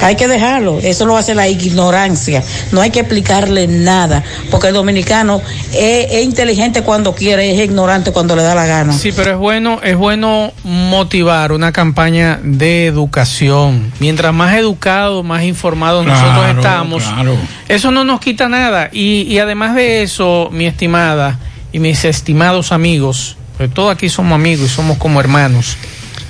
Hay 0.00 0.14
que 0.14 0.28
dejarlo, 0.28 0.78
eso 0.80 1.06
lo 1.06 1.16
hace 1.16 1.34
la 1.34 1.48
ignorancia, 1.48 2.44
no 2.70 2.80
hay 2.80 2.90
que 2.90 3.00
explicarle 3.00 3.66
nada, 3.66 4.22
porque 4.48 4.68
el 4.68 4.74
dominicano 4.74 5.42
es, 5.72 6.06
es 6.12 6.22
inteligente 6.24 6.82
cuando 6.82 7.16
quiere, 7.16 7.50
es 7.52 7.64
ignorante 7.64 8.12
cuando 8.12 8.36
le 8.36 8.44
da 8.44 8.54
la 8.54 8.64
gana. 8.64 8.92
Sí, 8.92 9.10
pero 9.10 9.32
es 9.32 9.36
bueno, 9.38 9.80
es 9.82 9.96
bueno 9.96 10.52
motivar 10.62 11.50
una 11.50 11.72
campaña 11.72 12.38
de 12.44 12.86
educación. 12.86 13.92
Mientras 13.98 14.32
más 14.32 14.56
educados, 14.56 15.24
más 15.24 15.42
informados 15.42 16.06
nosotros 16.06 16.46
estamos, 16.56 17.02
claro. 17.02 17.36
eso 17.68 17.90
no 17.90 18.04
nos 18.04 18.20
quita 18.20 18.48
nada. 18.48 18.90
Y, 18.92 19.22
y 19.22 19.40
además 19.40 19.74
de 19.74 20.02
eso, 20.04 20.48
mi 20.52 20.66
estimada 20.66 21.40
y 21.72 21.80
mis 21.80 22.04
estimados 22.04 22.70
amigos, 22.70 23.36
porque 23.58 23.74
todos 23.74 23.92
aquí 23.92 24.08
somos 24.08 24.36
amigos 24.36 24.66
y 24.66 24.68
somos 24.72 24.98
como 24.98 25.18
hermanos. 25.18 25.76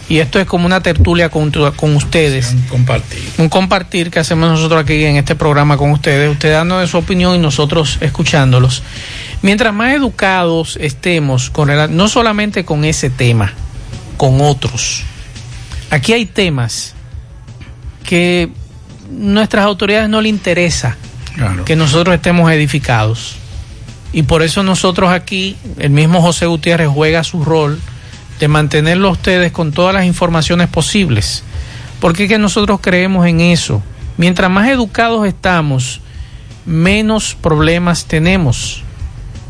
Y 0.09 0.21
esto 0.21 0.41
es 0.41 0.47
como 0.47 0.65
una 0.65 0.81
tertulia 0.83 1.29
con, 1.29 1.53
con 1.77 1.95
ustedes. 1.95 2.55
Compartir. 2.71 3.23
Un 3.37 3.51
compartir 3.51 4.11
que 4.11 4.19
hacemos 4.19 4.49
nosotros 4.49 4.83
aquí 4.83 5.05
en 5.05 5.17
este 5.17 5.35
programa 5.35 5.77
con 5.77 5.91
ustedes, 5.91 6.31
ustedes 6.31 6.55
dando 6.55 6.85
su 6.87 6.97
opinión 6.97 7.35
y 7.35 7.39
nosotros 7.39 7.99
escuchándolos. 8.01 8.83
Mientras 9.43 9.75
más 9.75 9.93
educados 9.93 10.79
estemos, 10.81 11.51
con 11.51 11.69
no 11.95 12.09
solamente 12.09 12.65
con 12.65 12.87
ese 12.87 13.11
tema, 13.11 13.53
con 14.17 14.41
otros. 14.41 15.03
Aquí 15.91 16.15
hay 16.15 16.25
temas 16.25 16.95
que 18.07 18.49
nuestras 19.11 19.67
autoridades 19.67 20.09
no 20.09 20.23
le 20.23 20.31
interesa 20.31 20.97
Claro. 21.35 21.67
que 21.67 21.77
nosotros 21.77 22.15
estemos 22.17 22.51
edificados. 22.51 23.37
Y 24.13 24.23
por 24.23 24.43
eso 24.43 24.63
nosotros 24.63 25.11
aquí, 25.11 25.57
el 25.79 25.91
mismo 25.91 26.23
José 26.23 26.47
Gutiérrez 26.47 26.89
juega 26.89 27.25
su 27.25 27.45
rol 27.45 27.79
de 28.41 28.49
mantenerlo 28.49 29.09
a 29.09 29.13
ustedes 29.13 29.53
con 29.53 29.73
todas 29.73 29.95
las 29.95 30.05
informaciones 30.05 30.69
posibles. 30.69 31.43
Porque 32.01 32.25
es 32.25 32.29
que 32.29 32.39
nosotros 32.39 32.81
creemos 32.81 33.27
en 33.27 33.41
eso. 33.41 33.83
Mientras 34.17 34.51
más 34.51 34.69
educados 34.69 35.27
estamos, 35.27 36.01
menos 36.65 37.37
problemas 37.41 38.07
tenemos, 38.07 38.83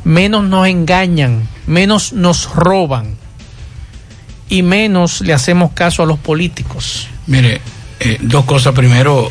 menos 0.05 0.45
nos 0.45 0.67
engañan, 0.67 1.49
menos 1.67 2.13
nos 2.13 2.51
roban 2.55 3.17
y 4.49 4.63
menos 4.63 5.21
le 5.21 5.33
hacemos 5.35 5.73
caso 5.73 6.03
a 6.03 6.07
los 6.07 6.19
políticos. 6.19 7.09
Mire, 7.27 7.61
eh, 8.01 8.19
dos 8.21 8.45
cosas. 8.45 8.75
Primero, 8.75 9.31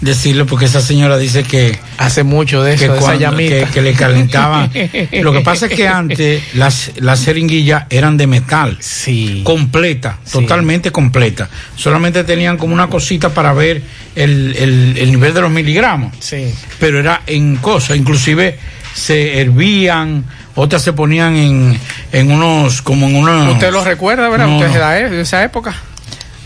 decirle, 0.00 0.44
porque 0.44 0.66
esa 0.66 0.80
señora 0.80 1.16
dice 1.18 1.42
que. 1.42 1.78
Hace 1.98 2.22
mucho 2.22 2.62
de 2.62 2.74
eso, 2.74 2.84
que, 2.84 2.88
de 2.90 2.94
esa 2.98 3.04
cuando- 3.06 3.20
llamita. 3.20 3.66
que, 3.66 3.72
que 3.72 3.82
le 3.82 3.92
calentaban. 3.94 4.70
Lo 5.22 5.32
que 5.32 5.40
pasa 5.40 5.66
es 5.66 5.72
que 5.74 5.88
antes 5.88 6.42
las, 6.54 6.92
las 6.96 7.24
jeringuillas 7.24 7.84
eran 7.90 8.16
de 8.16 8.26
metal. 8.26 8.76
Sí. 8.80 9.40
Completa, 9.44 10.18
totalmente 10.30 10.92
completa. 10.92 11.48
Solamente 11.76 12.22
tenían 12.24 12.56
como 12.56 12.74
una 12.74 12.86
cosita 12.88 13.30
para 13.30 13.52
ver 13.52 13.82
el, 14.14 14.54
el- 14.56 14.98
el 14.98 15.10
nivel 15.10 15.34
de 15.34 15.40
los 15.40 15.50
miligramos. 15.50 16.14
Sí. 16.20 16.54
Pero 16.78 16.98
era 17.00 17.22
en 17.26 17.56
cosas, 17.56 17.96
inclusive 17.96 18.58
se 18.94 19.40
hervían, 19.40 20.24
otras 20.54 20.82
se 20.82 20.92
ponían 20.92 21.36
en, 21.36 21.78
en 22.12 22.30
unos, 22.32 22.82
como 22.82 23.06
en 23.08 23.16
unos. 23.16 23.52
Usted 23.54 23.70
lo 23.72 23.84
recuerda, 23.84 24.28
¿verdad? 24.28 24.46
No, 24.46 24.56
Usted 24.58 24.78
no. 24.80 24.92
e- 24.92 25.10
de 25.10 25.20
esa 25.22 25.42
época. 25.44 25.74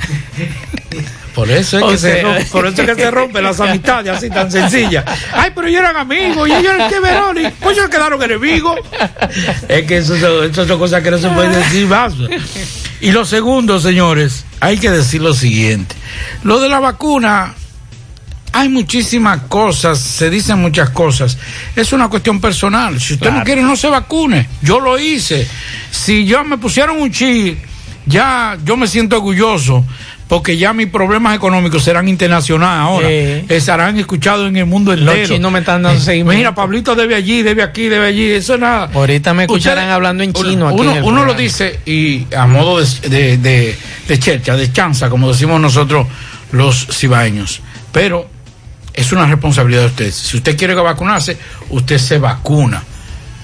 Por 1.34 1.50
eso 1.50 1.78
es 1.78 1.84
O 1.84 1.88
que 1.88 1.98
se 1.98 2.22
rompe, 2.22 2.44
por 2.46 2.66
eso 2.66 2.82
es 2.82 2.88
que 2.88 2.94
se 3.02 3.10
rompen 3.10 3.42
las 3.44 3.58
amistades 3.60 4.16
así 4.16 4.28
tan 4.30 4.50
sencillas. 4.50 5.04
Ay, 5.32 5.50
pero 5.54 5.66
ellos 5.68 5.80
eran 5.80 5.96
amigos 5.96 6.48
y 6.48 6.52
ellos 6.52 6.74
eran 6.74 6.90
que 6.90 7.00
Veroni, 7.00 7.42
pues 7.60 7.76
ellos 7.78 7.88
quedaron 7.90 8.22
enemigos. 8.22 8.78
Es 9.68 9.86
que 9.86 9.98
eso, 9.98 10.18
son- 10.18 10.50
eso 10.50 10.66
son 10.66 10.78
cosas 10.78 11.02
que 11.02 11.10
no 11.10 11.18
se 11.18 11.28
pueden 11.30 11.52
decir 11.52 11.86
más. 11.86 12.12
Y 13.00 13.10
lo 13.12 13.24
segundo, 13.24 13.80
señores, 13.80 14.44
hay 14.60 14.76
que 14.78 14.90
decir 14.90 15.20
lo 15.22 15.32
siguiente. 15.34 15.96
Lo 16.44 16.60
de 16.60 16.68
la 16.68 16.78
vacuna, 16.80 17.54
hay 18.52 18.68
muchísimas 18.68 19.40
cosas, 19.48 19.98
se 19.98 20.28
dicen 20.28 20.58
muchas 20.60 20.90
cosas. 20.90 21.38
Es 21.74 21.92
una 21.94 22.08
cuestión 22.08 22.40
personal. 22.40 23.00
Si 23.00 23.14
usted 23.14 23.30
no 23.32 23.42
quiere, 23.44 23.62
no 23.62 23.74
se 23.76 23.88
vacune. 23.88 24.46
Yo 24.60 24.78
lo 24.80 24.98
hice. 24.98 25.48
Si 25.90 26.26
yo 26.26 26.44
me 26.44 26.58
pusieron 26.58 27.00
un 27.00 27.10
chip, 27.10 27.58
ya 28.04 28.58
yo 28.64 28.76
me 28.76 28.86
siento 28.86 29.16
orgulloso 29.16 29.84
porque 30.28 30.56
ya 30.56 30.72
mis 30.72 30.86
problemas 30.86 31.36
económicos 31.36 31.82
serán 31.84 32.08
internacionales 32.08 32.80
ahora. 32.80 33.08
Estarán 33.08 33.98
escuchados 33.98 34.48
en 34.48 34.56
el 34.56 34.66
mundo 34.66 34.92
Los 34.96 35.00
entero. 35.14 35.34
chinos 35.34 35.52
me 35.52 35.58
están 35.58 35.82
dando 35.82 35.98
Eh, 35.98 36.02
seguimiento. 36.02 36.38
Mira, 36.38 36.54
Pablito 36.54 36.94
debe 36.94 37.14
allí, 37.14 37.42
debe 37.42 37.62
aquí, 37.62 37.88
debe 37.88 38.06
allí. 38.06 38.30
Eso 38.30 38.54
es 38.54 38.60
nada. 38.60 38.88
Ahorita 38.94 39.34
me 39.34 39.42
escucharán 39.44 39.84
Ustedes- 39.84 39.94
hablando 39.94 40.22
en 40.24 40.32
chino 40.32 40.68
aquí 40.68 40.80
Uno, 40.80 40.90
en 40.92 40.96
el 40.98 41.02
uno 41.04 41.24
lo 41.24 41.34
dice 41.34 41.80
y 41.84 42.26
a 42.34 42.46
modo 42.46 42.80
de, 42.80 43.08
de, 43.10 43.36
de, 43.38 43.76
de 44.08 44.18
chercha, 44.18 44.56
de 44.56 44.72
chanza, 44.72 45.10
como 45.10 45.30
decimos 45.30 45.60
nosotros 45.60 46.06
los 46.52 46.86
cibaeños. 46.90 47.60
Pero 47.92 48.28
es 48.94 49.12
una 49.12 49.26
responsabilidad 49.26 49.82
de 49.82 49.86
usted. 49.88 50.10
Si 50.12 50.38
usted 50.38 50.56
quiere 50.56 50.74
vacunarse, 50.74 51.36
usted 51.70 51.98
se 51.98 52.18
vacuna. 52.18 52.82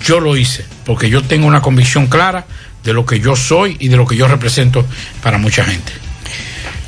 Yo 0.04 0.20
lo 0.20 0.36
hice, 0.36 0.64
porque 0.86 1.10
yo 1.10 1.22
tengo 1.22 1.46
una 1.46 1.60
convicción 1.60 2.06
clara 2.06 2.46
de 2.84 2.92
lo 2.92 3.04
que 3.04 3.18
yo 3.20 3.34
soy 3.36 3.76
y 3.80 3.88
de 3.88 3.96
lo 3.96 4.06
que 4.06 4.16
yo 4.16 4.28
represento 4.28 4.86
para 5.22 5.36
mucha 5.38 5.64
gente. 5.64 5.92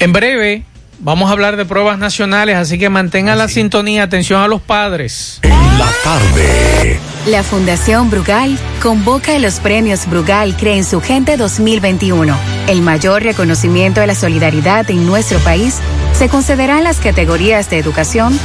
En 0.00 0.14
breve 0.14 0.64
vamos 1.00 1.28
a 1.28 1.32
hablar 1.32 1.58
de 1.58 1.66
pruebas 1.66 1.98
nacionales, 1.98 2.56
así 2.56 2.78
que 2.78 2.88
mantengan 2.88 3.36
la 3.36 3.48
sintonía, 3.48 4.04
atención 4.04 4.40
a 4.40 4.48
los 4.48 4.62
padres. 4.62 5.40
La 5.42 5.90
tarde. 6.02 6.98
La 7.26 7.42
Fundación 7.42 8.08
Brugal 8.08 8.58
convoca 8.82 9.38
los 9.38 9.60
premios 9.60 10.08
Brugal 10.08 10.56
Creen 10.56 10.84
su 10.84 11.02
Gente 11.02 11.36
2021. 11.36 12.34
El 12.66 12.80
mayor 12.80 13.22
reconocimiento 13.22 14.00
de 14.00 14.06
la 14.06 14.14
solidaridad 14.14 14.90
en 14.90 15.04
nuestro 15.04 15.38
país 15.40 15.76
se 16.14 16.30
concederá 16.30 16.78
en 16.78 16.84
las 16.84 16.98
categorías 16.98 17.68
de 17.68 17.76
educación, 17.76 18.40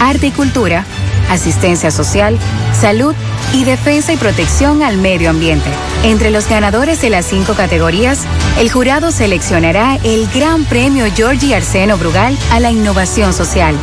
arte 0.00 0.28
y 0.28 0.30
cultura, 0.30 0.84
asistencia 1.30 1.90
social, 1.90 2.38
salud 2.78 3.14
y 3.52 3.64
defensa 3.64 4.12
y 4.12 4.16
protección 4.16 4.82
al 4.82 4.98
medio 4.98 5.30
ambiente. 5.30 5.70
Entre 6.02 6.30
los 6.30 6.48
ganadores 6.48 7.00
de 7.00 7.10
las 7.10 7.26
cinco 7.26 7.54
categorías, 7.54 8.20
el 8.58 8.70
jurado 8.70 9.10
seleccionará 9.10 9.98
el 10.04 10.28
Gran 10.28 10.64
Premio 10.64 11.06
Georgie 11.14 11.54
Arseno 11.54 11.96
Brugal 11.96 12.36
a 12.52 12.60
la 12.60 12.70
innovación 12.70 13.32
social. 13.32 13.74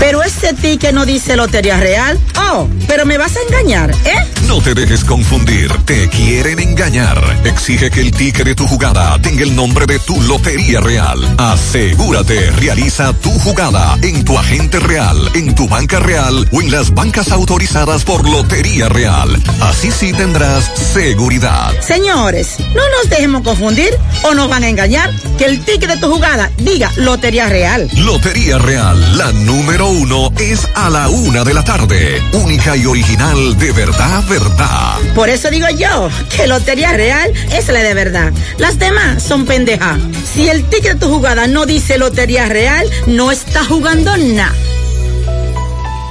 Pero 0.00 0.24
este 0.24 0.52
ticket 0.52 0.92
no 0.92 1.06
dice 1.06 1.36
Lotería 1.36 1.76
Real. 1.78 2.18
Oh, 2.50 2.66
pero 2.88 3.06
me 3.06 3.16
vas 3.16 3.36
a 3.36 3.40
engañar, 3.48 3.92
¿eh? 4.04 4.26
No 4.46 4.60
te 4.60 4.74
dejes 4.74 5.04
confundir, 5.04 5.72
te 5.84 6.08
quieren 6.08 6.58
engañar. 6.58 7.18
Exige 7.44 7.90
que 7.90 8.00
el 8.00 8.12
ticket 8.12 8.44
de 8.44 8.54
tu 8.54 8.66
jugada 8.66 9.18
tenga 9.20 9.42
el 9.42 9.56
nombre 9.56 9.86
de 9.86 9.98
tu 9.98 10.20
Lotería 10.22 10.80
Real. 10.80 11.18
Asegúrate, 11.38 12.50
realiza 12.52 13.12
tu 13.14 13.30
jugada 13.30 13.96
en 14.02 14.24
tu 14.24 14.38
agente 14.38 14.78
real, 14.80 15.30
en 15.34 15.54
tu 15.54 15.68
banca 15.68 15.98
real 15.98 16.48
o 16.52 16.60
en 16.60 16.70
las 16.70 16.94
bancas 16.94 17.32
autorizadas 17.32 18.04
por 18.04 18.28
Lotería 18.28 18.88
Real. 18.88 19.42
Así 19.60 19.90
sí 19.90 20.12
tendrás 20.12 20.70
seguridad. 20.92 21.72
Señores, 21.80 22.56
no 22.74 22.82
nos 22.98 23.10
dejemos 23.10 23.42
confundir 23.42 23.90
o 24.22 24.34
nos 24.34 24.48
van 24.48 24.64
a 24.64 24.68
engañar. 24.68 25.10
Que 25.38 25.46
el 25.46 25.64
ticket 25.64 25.90
de 25.90 25.96
tu 25.96 26.12
jugada 26.12 26.50
diga 26.58 26.90
Lotería 26.96 27.48
Real. 27.48 27.88
Lotería 27.96 28.58
Real, 28.58 29.18
la 29.18 29.32
número 29.32 29.88
uno, 29.88 30.30
es 30.38 30.68
a 30.74 30.90
la 30.90 31.08
una 31.08 31.44
de 31.44 31.54
la 31.54 31.64
tarde. 31.64 32.22
Única 32.32 32.76
y 32.76 32.86
original 32.86 33.58
de 33.58 33.72
verdad, 33.72 34.24
verdad. 34.38 34.98
Por 35.14 35.28
eso 35.28 35.48
digo 35.48 35.68
yo 35.70 36.08
que 36.34 36.48
Lotería 36.48 36.92
Real 36.92 37.32
es 37.52 37.68
la 37.68 37.80
de 37.80 37.94
verdad. 37.94 38.32
Las 38.58 38.78
demás 38.80 39.22
son 39.22 39.46
pendejas. 39.46 39.98
Si 40.24 40.48
el 40.48 40.64
ticket 40.64 40.94
de 40.94 40.98
tu 41.00 41.08
jugada 41.08 41.46
no 41.46 41.66
dice 41.66 41.98
Lotería 41.98 42.46
Real, 42.46 42.88
no 43.06 43.30
está 43.30 43.64
jugando 43.64 44.16
nada. 44.16 44.52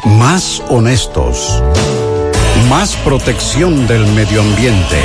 Más 0.05 0.61
honestos. 0.69 1.61
Más 2.69 2.95
protección 3.03 3.87
del 3.87 4.05
medio 4.07 4.39
ambiente. 4.39 5.01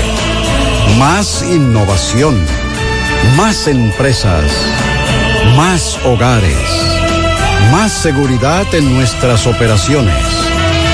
Más 0.97 1.43
innovación. 1.43 2.37
Más 3.37 3.67
empresas. 3.67 4.45
Más 5.57 5.99
hogares. 6.05 6.69
Más 7.73 7.91
seguridad 7.91 8.73
en 8.75 8.95
nuestras 8.95 9.47
operaciones. 9.49 10.15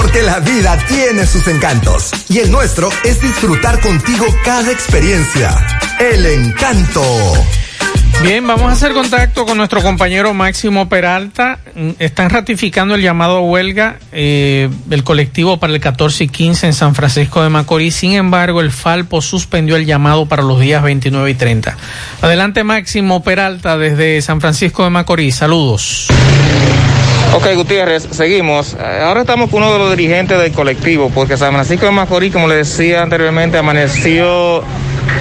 porque 0.00 0.22
la 0.22 0.40
vida 0.40 0.78
tiene 0.88 1.26
sus 1.26 1.46
encantos 1.46 2.10
y 2.30 2.38
el 2.38 2.50
nuestro 2.50 2.88
es 3.04 3.20
disfrutar 3.20 3.80
contigo 3.80 4.24
cada 4.46 4.72
experiencia. 4.72 5.54
El 5.98 6.24
encanto. 6.24 7.02
Bien, 8.22 8.46
vamos 8.46 8.70
a 8.70 8.72
hacer 8.72 8.94
contacto 8.94 9.44
con 9.44 9.58
nuestro 9.58 9.82
compañero 9.82 10.32
Máximo 10.32 10.88
Peralta. 10.88 11.58
Mm, 11.74 11.90
Están 11.98 12.30
ratificando 12.30 12.94
el 12.94 13.02
llamado 13.02 13.36
a 13.36 13.40
huelga 13.42 13.98
eh, 14.12 14.70
del 14.86 15.04
colectivo 15.04 15.58
para 15.58 15.74
el 15.74 15.80
14 15.80 16.24
y 16.24 16.28
15 16.28 16.68
en 16.68 16.72
San 16.72 16.94
Francisco 16.94 17.42
de 17.42 17.50
Macorís. 17.50 17.94
Sin 17.94 18.12
embargo, 18.12 18.62
el 18.62 18.70
Falpo 18.70 19.20
suspendió 19.20 19.76
el 19.76 19.84
llamado 19.84 20.24
para 20.26 20.42
los 20.42 20.58
días 20.60 20.82
29 20.82 21.30
y 21.30 21.34
30. 21.34 21.76
Adelante, 22.22 22.64
Máximo 22.64 23.22
Peralta, 23.22 23.76
desde 23.76 24.22
San 24.22 24.40
Francisco 24.40 24.82
de 24.82 24.90
Macorís. 24.90 25.36
Saludos. 25.36 26.08
Ok, 27.32 27.46
Gutiérrez, 27.54 28.08
seguimos. 28.10 28.74
Eh, 28.74 29.00
Ahora 29.02 29.20
estamos 29.20 29.50
con 29.50 29.62
uno 29.62 29.72
de 29.72 29.78
los 29.78 29.90
dirigentes 29.96 30.38
del 30.38 30.52
colectivo, 30.52 31.10
porque 31.14 31.36
San 31.36 31.52
Francisco 31.52 31.86
de 31.86 31.92
Macorís, 31.92 32.32
como 32.32 32.48
le 32.48 32.56
decía 32.56 33.02
anteriormente, 33.02 33.56
amaneció 33.56 34.64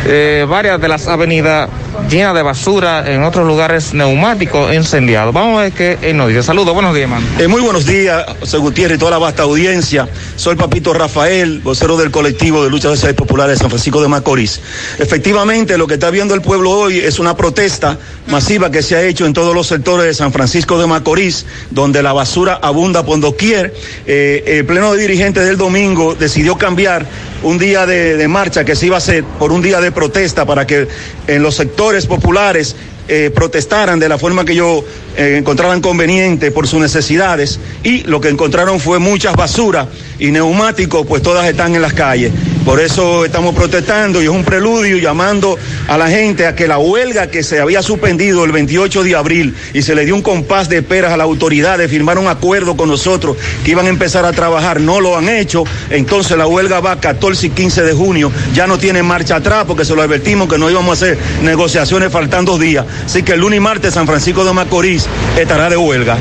eh, 0.06 0.46
varias 0.50 0.80
de 0.80 0.88
las 0.88 1.08
avenidas 1.08 1.70
llenas 2.10 2.34
de 2.34 2.42
basura, 2.42 3.12
en 3.12 3.24
otros 3.24 3.46
lugares 3.46 3.94
neumáticos 3.94 4.74
incendiados. 4.74 5.34
Vamos 5.34 5.60
a 5.60 5.64
ver 5.64 5.72
qué 5.74 5.98
él 6.02 6.18
nos 6.18 6.30
dice. 6.30 6.44
Saludos, 6.44 6.74
buenos 6.74 6.96
días, 6.96 7.10
hermano. 7.10 7.26
Eh, 7.38 7.48
muy 7.48 7.62
buenos 7.62 7.86
días, 7.86 8.26
José 8.40 8.58
Gutiérrez 8.58 8.98
y 8.98 9.00
toda 9.00 9.12
la 9.12 9.18
vasta 9.18 9.44
audiencia. 9.44 10.08
Soy 10.36 10.56
Papito 10.56 10.94
Rafael, 10.94 11.60
vocero 11.60 11.98
del 11.98 12.12
colectivo 12.12 12.64
de 12.64 12.70
lucha 12.70 12.90
social 12.90 13.14
popular 13.16 13.50
de 13.50 13.58
San 13.58 13.70
Francisco 13.70 14.02
de 14.02 14.08
Macorís. 14.08 14.62
Efectivamente, 14.98 15.78
lo 15.78 15.88
que 15.88 15.96
está 15.96 16.10
viendo 16.10 16.34
el 16.34 16.42
pueblo 16.42 16.72
hoy 16.72 17.00
es 17.00 17.20
una 17.20 17.36
protesta 17.36 17.98
masiva 18.28 18.72
que 18.72 18.82
se 18.82 18.96
ha 18.96 19.02
hecho 19.04 19.26
en 19.26 19.34
todos 19.34 19.54
los 19.54 19.68
sectores 19.68 20.06
de 20.06 20.14
San 20.14 20.32
Francisco 20.32 20.80
de 20.80 20.88
Macorís, 20.88 21.46
donde 21.70 22.02
la 22.02 22.14
basura 22.14 22.60
abunda 22.62 23.06
por 23.06 23.20
doquier. 23.20 23.74
Eh, 24.08 24.44
el 24.46 24.66
pleno 24.66 24.94
de 24.94 25.02
dirigentes 25.02 25.46
del 25.46 25.58
domingo 25.58 26.16
decidió 26.16 26.58
cambiar 26.58 27.06
un 27.44 27.58
día 27.58 27.86
de, 27.86 28.28
marcha 28.28 28.66
que 28.66 28.76
se 28.76 28.88
iba 28.88 28.96
a 28.96 29.00
hacer 29.00 29.24
por 29.24 29.52
un 29.52 29.62
día 29.62 29.80
de 29.82 29.92
protesta 29.92 30.46
para 30.46 30.68
que 30.68 30.88
en 31.28 31.44
los 31.44 31.56
sectores 31.56 32.06
populares 32.06 32.76
eh, 33.12 33.32
protestaran 33.34 33.99
de 33.99 34.07
la 34.07 34.20
forma 34.20 34.45
que 34.45 34.53
ellos 34.53 34.84
eh, 35.18 35.36
encontraran 35.38 35.82
conveniente 35.82 36.51
por 36.51 36.68
sus 36.68 36.80
necesidades 36.80 37.60
y 37.84 38.03
lo 38.03 38.22
que 38.22 38.30
encontraron 38.30 38.80
fue 38.80 38.99
muchas 38.99 39.36
basuras 39.36 39.88
y 40.20 40.32
neumáticos, 40.32 41.07
pues 41.07 41.24
todas 41.24 41.47
están 41.49 41.74
en 41.74 41.82
las 41.82 41.93
calles. 41.93 42.32
Por 42.66 42.80
eso 42.80 43.26
estamos 43.26 43.55
protestando 43.55 44.22
y 44.22 44.26
es 44.26 44.30
un 44.30 44.43
preludio 44.43 44.97
llamando 44.97 45.57
a 45.88 45.97
la 45.97 46.07
gente 46.07 46.45
a 46.45 46.55
que 46.55 46.68
la 46.68 46.78
huelga 46.78 47.28
que 47.32 47.41
se 47.41 47.60
había 47.60 47.82
suspendido 47.82 48.45
el 48.45 48.51
28 48.51 49.01
de 49.01 49.16
abril 49.16 49.55
y 49.74 49.82
se 49.82 49.95
le 49.95 50.05
dio 50.05 50.14
un 50.14 50.22
compás 50.22 50.70
de 50.70 50.84
peras 50.84 51.12
a 51.12 51.18
las 51.18 51.26
autoridades, 51.26 51.89
firmaron 51.89 52.28
acuerdo 52.28 52.78
con 52.78 52.89
nosotros 52.89 53.38
que 53.64 53.72
iban 53.72 53.88
a 53.88 53.89
empezar 53.89 54.24
a 54.26 54.34
trabajar, 54.34 54.80
no 54.80 54.99
lo 54.99 55.18
han 55.18 55.30
hecho, 55.30 55.64
entonces 55.89 56.38
la 56.38 56.45
huelga 56.45 56.80
va 56.80 56.99
14 56.99 57.47
y 57.47 57.49
15 57.49 57.82
de 57.82 57.93
junio, 57.93 58.32
ya 58.53 58.68
no 58.68 58.78
tiene 58.78 59.01
marcha 59.01 59.38
atrás 59.38 59.64
porque 59.66 59.86
se 59.86 59.95
lo 59.95 60.03
advertimos 60.03 60.47
que 60.47 60.60
no 60.60 60.70
íbamos 60.70 60.89
a 60.89 61.05
hacer 61.05 61.18
negociaciones 61.41 62.12
faltando 62.12 62.60
días. 62.60 62.86
Así 63.06 63.24
que 63.24 63.34
el 63.34 63.39
lunes 63.39 63.58
y 63.58 63.60
martes 63.60 63.93
San 63.93 64.06
Francisco 64.06 64.43
de 64.45 64.54
Macorís 64.54 65.08
estará 65.38 65.70
de 65.70 65.78
huelga. 65.78 66.18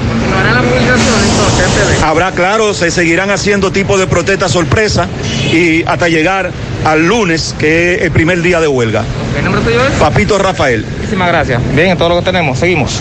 Habrá, 2.02 2.32
claro, 2.32 2.74
se 2.74 2.90
seguirán 2.90 3.30
haciendo 3.30 3.70
tipos 3.72 3.98
de 3.98 4.06
protestas 4.06 4.52
sorpresa 4.52 5.08
y 5.52 5.82
hasta 5.84 6.08
llegar 6.08 6.50
al 6.84 7.06
lunes, 7.06 7.54
que 7.58 7.94
es 7.94 8.02
el 8.02 8.10
primer 8.10 8.42
día 8.42 8.60
de 8.60 8.68
huelga. 8.68 9.04
¿Qué 9.34 9.42
nombre 9.42 9.60
tuyo 9.62 9.84
es? 9.84 9.92
Papito 9.94 10.38
Rafael. 10.38 10.84
Muchísimas 10.96 11.28
gracias. 11.28 11.60
Bien, 11.74 11.96
todo 11.98 12.10
lo 12.10 12.18
que 12.18 12.24
tenemos. 12.24 12.58
Seguimos. 12.58 13.00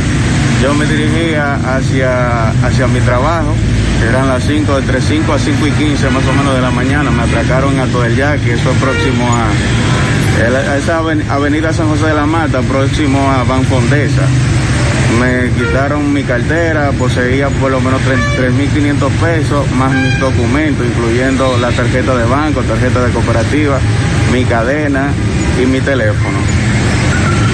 Yo 0.62 0.74
me 0.74 0.84
dirigía 0.86 1.54
hacia, 1.76 2.50
hacia 2.66 2.88
mi 2.88 2.98
trabajo, 3.00 3.54
eran 4.08 4.26
las 4.28 4.42
5, 4.44 4.78
entre 4.78 5.00
5 5.00 5.32
a 5.32 5.38
5 5.38 5.66
y 5.66 5.70
15 5.70 6.10
más 6.10 6.24
o 6.26 6.32
menos 6.32 6.54
de 6.54 6.60
la 6.60 6.70
mañana, 6.70 7.10
me 7.12 7.22
atracaron 7.22 7.74
en 7.74 7.80
Alto 7.80 8.00
del 8.00 8.16
Yaque, 8.16 8.54
eso 8.54 8.70
es 8.72 8.76
próximo 8.78 9.28
a, 9.36 10.76
esa 10.76 10.98
aven- 11.00 11.24
avenida 11.30 11.72
San 11.72 11.88
José 11.88 12.06
de 12.06 12.14
la 12.14 12.26
Mata, 12.26 12.60
próximo 12.62 13.30
a 13.30 13.44
Banfondesa. 13.44 14.22
Me 15.18 15.50
quitaron 15.52 16.12
mi 16.12 16.22
cartera, 16.22 16.90
poseía 16.92 17.48
por 17.48 17.70
lo 17.70 17.80
menos 17.80 18.00
tres- 18.02 18.20
3.500 18.36 19.10
pesos, 19.12 19.70
más 19.72 19.90
mis 19.92 20.18
documentos, 20.20 20.86
incluyendo 20.86 21.56
la 21.58 21.70
tarjeta 21.70 22.14
de 22.14 22.24
banco, 22.24 22.60
tarjeta 22.62 23.04
de 23.04 23.10
cooperativa, 23.12 23.78
mi 24.32 24.44
cadena 24.44 25.08
y 25.60 25.66
mi 25.66 25.80
teléfono. 25.80 26.38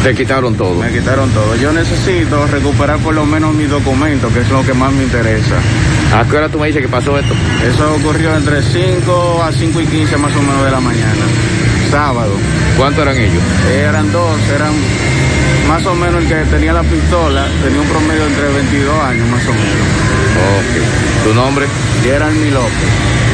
Te 0.03 0.15
quitaron 0.15 0.55
todo. 0.57 0.75
Me 0.75 0.93
quitaron 0.93 1.31
todo. 1.31 1.57
Yo 1.57 1.73
necesito 1.73 2.47
recuperar 2.49 2.99
por 2.99 3.15
lo 3.15 3.25
menos 3.25 3.55
mis 3.55 3.71
documentos, 3.71 4.31
que 4.33 4.41
es 4.41 4.51
lo 4.51 4.63
que 4.63 4.75
más 4.75 4.93
me 4.93 5.05
interesa. 5.05 5.55
¿A 6.15 6.25
qué 6.29 6.37
hora 6.37 6.49
tú 6.51 6.59
me 6.59 6.67
dices 6.67 6.83
que 6.83 6.89
pasó 6.89 7.19
esto? 7.19 7.33
Eso 7.67 7.95
ocurrió 7.95 8.37
entre 8.37 8.61
5 8.63 9.43
a 9.43 9.51
5 9.53 9.81
y 9.81 9.87
15 9.87 10.17
más 10.19 10.35
o 10.37 10.43
menos 10.43 10.63
de 10.65 10.71
la 10.71 10.81
mañana. 10.81 11.25
Sábado. 11.91 12.33
¿Cuántos 12.77 13.01
eran 13.03 13.17
ellos? 13.17 13.43
Eran 13.73 14.13
dos, 14.13 14.37
eran 14.55 14.73
más 15.69 15.85
o 15.87 15.95
menos 15.95 16.23
el 16.23 16.29
que 16.29 16.35
tenía 16.51 16.73
la 16.73 16.83
pistola, 16.83 17.47
tenía 17.63 17.81
un 17.81 17.89
promedio 17.89 18.27
entre 18.27 18.49
22 18.53 19.01
años 19.01 19.29
más 19.29 19.47
o 19.47 19.53
menos. 19.53 20.05
Ok. 20.59 21.25
¿Tu 21.25 21.35
nombre? 21.35 21.67
Gerald 22.03 22.53
López. 22.53 23.34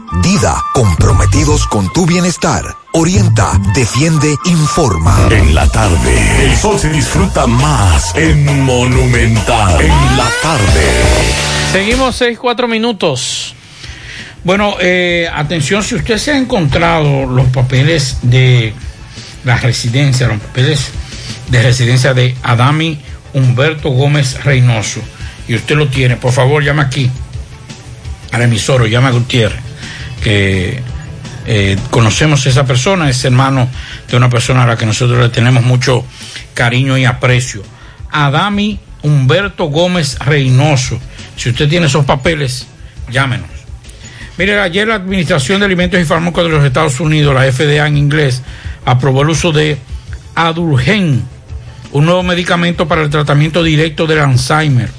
Dida, 0.19 0.61
comprometidos 0.73 1.65
con 1.67 1.91
tu 1.93 2.05
bienestar. 2.05 2.65
Orienta, 2.91 3.53
defiende, 3.73 4.35
informa. 4.43 5.29
En 5.31 5.55
la 5.55 5.65
tarde, 5.69 6.45
el 6.45 6.57
sol 6.57 6.77
se 6.77 6.89
disfruta 6.89 7.47
más 7.47 8.13
en 8.15 8.65
Monumental. 8.65 9.79
En 9.79 10.17
la 10.17 10.27
tarde. 10.41 10.83
Seguimos 11.71 12.17
seis, 12.17 12.37
cuatro 12.37 12.67
minutos. 12.67 13.55
Bueno, 14.43 14.75
eh, 14.81 15.29
atención, 15.33 15.81
si 15.81 15.95
usted 15.95 16.17
se 16.17 16.31
ha 16.31 16.37
encontrado 16.37 17.25
los 17.25 17.47
papeles 17.47 18.17
de 18.23 18.73
la 19.45 19.55
residencia, 19.57 20.27
los 20.27 20.41
papeles 20.41 20.91
de 21.47 21.63
residencia 21.63 22.13
de 22.13 22.35
Adami 22.43 22.99
Humberto 23.33 23.89
Gómez 23.89 24.43
Reynoso, 24.43 24.99
y 25.47 25.55
usted 25.55 25.77
lo 25.77 25.87
tiene, 25.87 26.17
por 26.17 26.33
favor 26.33 26.61
llame 26.61 26.81
aquí 26.81 27.09
al 28.31 28.41
emisor 28.41 28.87
llame 28.87 29.07
a 29.07 29.11
Gutiérrez, 29.11 29.70
que 30.21 30.81
eh, 31.45 31.77
conocemos 31.89 32.45
a 32.45 32.49
esa 32.49 32.65
persona, 32.65 33.09
es 33.09 33.23
hermano 33.25 33.67
de 34.09 34.17
una 34.17 34.29
persona 34.29 34.63
a 34.63 34.67
la 34.67 34.77
que 34.77 34.85
nosotros 34.85 35.19
le 35.19 35.29
tenemos 35.29 35.63
mucho 35.63 36.05
cariño 36.53 36.97
y 36.97 37.05
aprecio. 37.05 37.63
Adami 38.11 38.79
Humberto 39.03 39.65
Gómez 39.65 40.19
Reynoso. 40.19 40.99
Si 41.35 41.49
usted 41.49 41.67
tiene 41.67 41.87
esos 41.87 42.05
papeles, 42.05 42.67
llámenos. 43.09 43.49
Mire, 44.37 44.59
ayer 44.59 44.87
la 44.87 44.95
Administración 44.95 45.59
de 45.59 45.65
Alimentos 45.65 45.99
y 45.99 46.05
Fármacos 46.05 46.43
de 46.43 46.49
los 46.51 46.63
Estados 46.63 46.99
Unidos, 46.99 47.33
la 47.33 47.51
FDA 47.51 47.87
en 47.87 47.97
inglés, 47.97 48.41
aprobó 48.85 49.23
el 49.23 49.29
uso 49.29 49.51
de 49.51 49.77
Adulgen, 50.35 51.23
un 51.91 52.05
nuevo 52.05 52.23
medicamento 52.23 52.87
para 52.87 53.01
el 53.01 53.09
tratamiento 53.09 53.63
directo 53.63 54.07
del 54.07 54.19
Alzheimer. 54.19 54.89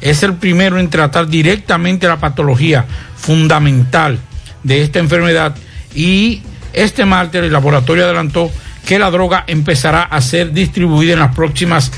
Es 0.00 0.22
el 0.22 0.34
primero 0.34 0.78
en 0.78 0.90
tratar 0.90 1.28
directamente 1.28 2.06
la 2.06 2.18
patología 2.18 2.84
fundamental 3.16 4.18
de 4.62 4.82
esta 4.82 4.98
enfermedad 4.98 5.54
y 5.94 6.42
este 6.72 7.04
martes 7.04 7.42
el 7.42 7.52
laboratorio 7.52 8.04
adelantó 8.04 8.50
que 8.86 8.98
la 8.98 9.10
droga 9.10 9.44
empezará 9.46 10.02
a 10.02 10.20
ser 10.20 10.52
distribuida 10.52 11.12
en 11.12 11.18
las 11.20 11.34
próximas 11.34 11.92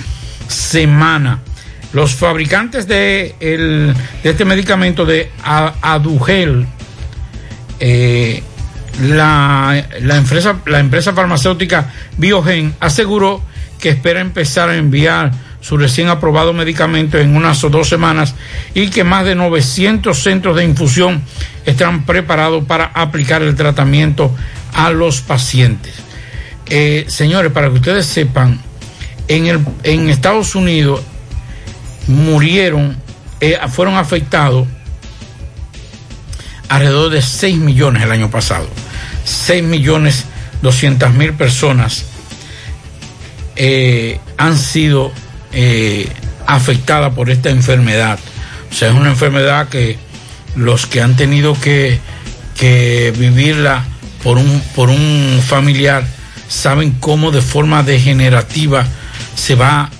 semanas. 0.49 1.39
Los 1.93 2.15
fabricantes 2.15 2.87
de, 2.89 3.35
el- 3.41 3.95
de 4.23 4.31
este 4.31 4.45
medicamento 4.45 5.05
de 5.07 5.31
Adugel, 5.45 6.67
eh, 7.81 8.43
la, 9.03 9.85
la 10.01 10.17
empresa, 10.17 10.57
la 10.67 10.79
empresa 10.81 11.13
farmacéutica 11.13 11.93
Biogen 12.17 12.75
aseguró 12.81 13.43
que 13.81 13.91
espera 13.91 14.21
empezar 14.21 14.69
a 14.71 14.77
enviar 14.77 15.31
su 15.65 15.79
recién 15.79 16.09
aprobado 16.09 16.53
medicamento 16.53 17.17
en 17.17 17.35
unas 17.35 17.65
o 17.65 17.71
dos 17.71 17.89
semanas 17.89 18.35
y 18.75 18.91
que 18.91 19.03
más 19.03 19.25
de 19.25 19.35
900 19.35 20.23
centros 20.23 20.57
de 20.57 20.65
infusión 20.65 21.23
están 21.65 22.05
preparados 22.05 22.65
para 22.65 22.85
aplicar 22.85 23.41
el 23.41 23.55
tratamiento 23.55 24.31
a 24.75 24.91
los 24.91 25.23
pacientes. 25.23 25.95
Eh, 26.67 27.07
señores, 27.09 27.51
para 27.51 27.69
que 27.71 27.77
ustedes 27.77 28.05
sepan, 28.05 28.61
en, 29.27 29.47
el, 29.47 29.65
en 29.85 30.11
Estados 30.11 30.55
Unidos 30.55 31.01
murieron, 32.09 32.95
eh, 33.41 33.59
fueron 33.71 33.97
afectados 33.97 34.69
alrededor 36.69 37.11
de 37.11 37.23
6 37.23 37.57
millones 37.57 38.03
el 38.03 38.13
año 38.13 38.31
pasado. 38.31 38.69
6 39.25 39.65
millones 39.65 40.27
200 40.61 41.15
mil 41.15 41.33
personas 41.33 42.05
eh, 43.57 44.21
han 44.37 44.59
sido 44.59 45.11
eh, 45.55 46.09
afectadas 46.47 47.15
por 47.15 47.31
esta 47.31 47.51
enfermedad. 47.51 48.19
O 48.71 48.75
sea, 48.75 48.89
es 48.89 48.95
una 48.95 49.11
enfermedad 49.11 49.69
que 49.69 49.97
los 50.57 50.87
que 50.87 51.01
han 51.01 51.17
tenido 51.17 51.59
que, 51.59 51.99
que 52.59 53.13
vivirla 53.17 53.85
por 54.23 54.39
un, 54.39 54.63
por 54.75 54.91
un 54.91 55.41
familiar 55.47 56.05
saben 56.49 56.93
cómo 57.01 57.31
de 57.31 57.43
forma 57.43 57.83
degenerativa 57.83 58.87
se 59.35 59.55
va 59.55 59.91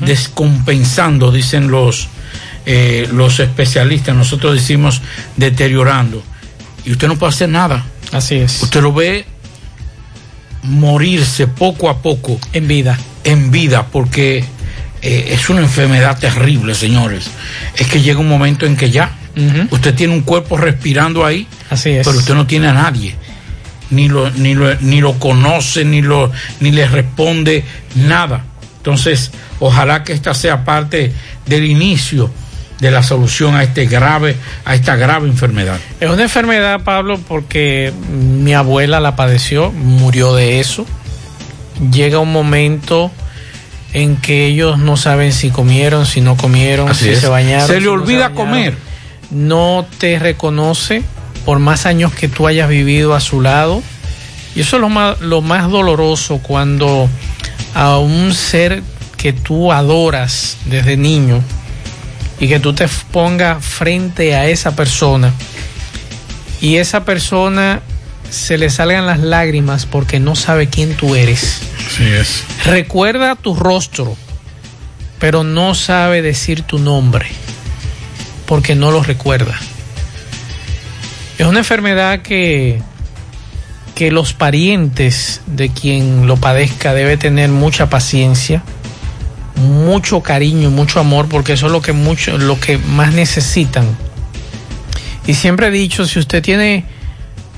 descompensando, 0.00 1.32
dicen 1.32 1.70
los, 1.70 2.08
eh, 2.66 3.08
los 3.12 3.40
especialistas. 3.40 4.14
Nosotros 4.14 4.54
decimos 4.54 5.02
deteriorando. 5.36 6.22
Y 6.84 6.92
usted 6.92 7.08
no 7.08 7.16
puede 7.16 7.30
hacer 7.30 7.48
nada. 7.48 7.84
Así 8.12 8.36
es. 8.36 8.62
Usted 8.62 8.82
lo 8.82 8.92
ve 8.92 9.24
morirse 10.62 11.46
poco 11.46 11.88
a 11.88 11.98
poco. 12.02 12.38
En 12.52 12.68
vida. 12.68 12.98
En 13.24 13.50
vida, 13.50 13.86
porque 13.90 14.44
eh, 15.02 15.30
es 15.32 15.50
una 15.50 15.60
enfermedad 15.60 16.18
terrible, 16.18 16.74
señores. 16.74 17.28
Es 17.76 17.88
que 17.88 18.00
llega 18.00 18.20
un 18.20 18.28
momento 18.28 18.66
en 18.66 18.76
que 18.76 18.90
ya 18.90 19.12
usted 19.70 19.94
tiene 19.94 20.12
un 20.14 20.22
cuerpo 20.22 20.56
respirando 20.56 21.24
ahí, 21.24 21.46
Así 21.70 21.90
es. 21.90 22.06
pero 22.06 22.18
usted 22.18 22.34
no 22.34 22.46
tiene 22.46 22.68
a 22.68 22.72
nadie. 22.72 23.16
Ni 23.90 24.08
lo, 24.08 24.30
ni 24.30 24.54
lo, 24.54 24.74
ni 24.80 25.00
lo 25.00 25.18
conoce, 25.18 25.84
ni, 25.84 26.00
lo, 26.02 26.30
ni 26.60 26.70
le 26.70 26.86
responde 26.86 27.64
nada. 27.94 28.44
Entonces, 28.78 29.30
ojalá 29.60 30.02
que 30.04 30.12
esta 30.12 30.34
sea 30.34 30.64
parte 30.64 31.12
del 31.46 31.64
inicio 31.64 32.30
de 32.80 32.90
la 32.90 33.02
solución 33.02 33.54
a 33.54 33.62
este 33.62 33.86
grave, 33.86 34.36
a 34.64 34.74
esta 34.74 34.96
grave 34.96 35.28
enfermedad. 35.28 35.78
Es 36.00 36.10
una 36.10 36.22
enfermedad, 36.22 36.80
Pablo, 36.82 37.18
porque 37.28 37.92
mi 38.10 38.54
abuela 38.54 38.98
la 38.98 39.14
padeció, 39.14 39.70
murió 39.70 40.34
de 40.34 40.58
eso. 40.58 40.84
Llega 41.92 42.18
un 42.18 42.32
momento 42.32 43.12
en 43.92 44.16
que 44.16 44.46
ellos 44.46 44.78
no 44.78 44.96
saben 44.96 45.32
si 45.32 45.50
comieron, 45.50 46.06
si 46.06 46.20
no 46.20 46.36
comieron, 46.36 46.88
Así 46.88 47.04
si 47.04 47.10
es. 47.10 47.20
se 47.20 47.28
bañaron. 47.28 47.66
Se 47.66 47.74
le 47.74 47.80
si 47.80 47.86
no 47.86 47.92
olvida 47.92 48.30
comer. 48.30 48.76
No 49.30 49.86
te 49.98 50.18
reconoce 50.18 51.02
por 51.44 51.58
más 51.58 51.86
años 51.86 52.12
que 52.12 52.28
tú 52.28 52.46
hayas 52.46 52.68
vivido 52.68 53.14
a 53.14 53.20
su 53.20 53.40
lado. 53.40 53.82
Y 54.54 54.60
eso 54.60 54.76
es 54.76 54.80
lo 54.80 54.88
más, 54.88 55.20
lo 55.20 55.40
más 55.40 55.70
doloroso 55.70 56.38
cuando 56.38 57.08
a 57.74 57.98
un 57.98 58.34
ser 58.34 58.82
que 59.16 59.32
tú 59.32 59.72
adoras 59.72 60.58
desde 60.66 60.96
niño 60.96 61.40
y 62.38 62.48
que 62.48 62.60
tú 62.60 62.74
te 62.74 62.86
pongas 63.12 63.64
frente 63.64 64.34
a 64.34 64.46
esa 64.46 64.74
persona 64.74 65.32
y 66.60 66.76
esa 66.76 67.04
persona 67.04 67.80
se 68.32 68.56
le 68.56 68.70
salgan 68.70 69.04
las 69.04 69.20
lágrimas 69.20 69.84
porque 69.84 70.18
no 70.18 70.34
sabe 70.34 70.68
quién 70.68 70.96
tú 70.96 71.14
eres. 71.14 71.60
Así 71.86 72.04
es. 72.04 72.44
Recuerda 72.64 73.36
tu 73.36 73.54
rostro, 73.54 74.16
pero 75.18 75.44
no 75.44 75.74
sabe 75.74 76.22
decir 76.22 76.62
tu 76.62 76.78
nombre 76.78 77.26
porque 78.46 78.74
no 78.74 78.90
lo 78.90 79.02
recuerda. 79.02 79.54
Es 81.38 81.46
una 81.46 81.58
enfermedad 81.58 82.22
que, 82.22 82.80
que 83.94 84.10
los 84.10 84.32
parientes 84.32 85.42
de 85.46 85.68
quien 85.68 86.26
lo 86.26 86.38
padezca 86.38 86.94
debe 86.94 87.18
tener 87.18 87.50
mucha 87.50 87.90
paciencia, 87.90 88.62
mucho 89.56 90.22
cariño, 90.22 90.70
mucho 90.70 91.00
amor, 91.00 91.28
porque 91.28 91.52
eso 91.52 91.66
es 91.66 91.72
lo 91.72 91.82
que 91.82 91.92
mucho, 91.92 92.38
lo 92.38 92.58
que 92.58 92.78
más 92.78 93.12
necesitan. 93.12 93.86
Y 95.26 95.34
siempre 95.34 95.66
he 95.66 95.70
dicho, 95.70 96.06
si 96.06 96.18
usted 96.18 96.42
tiene 96.42 96.86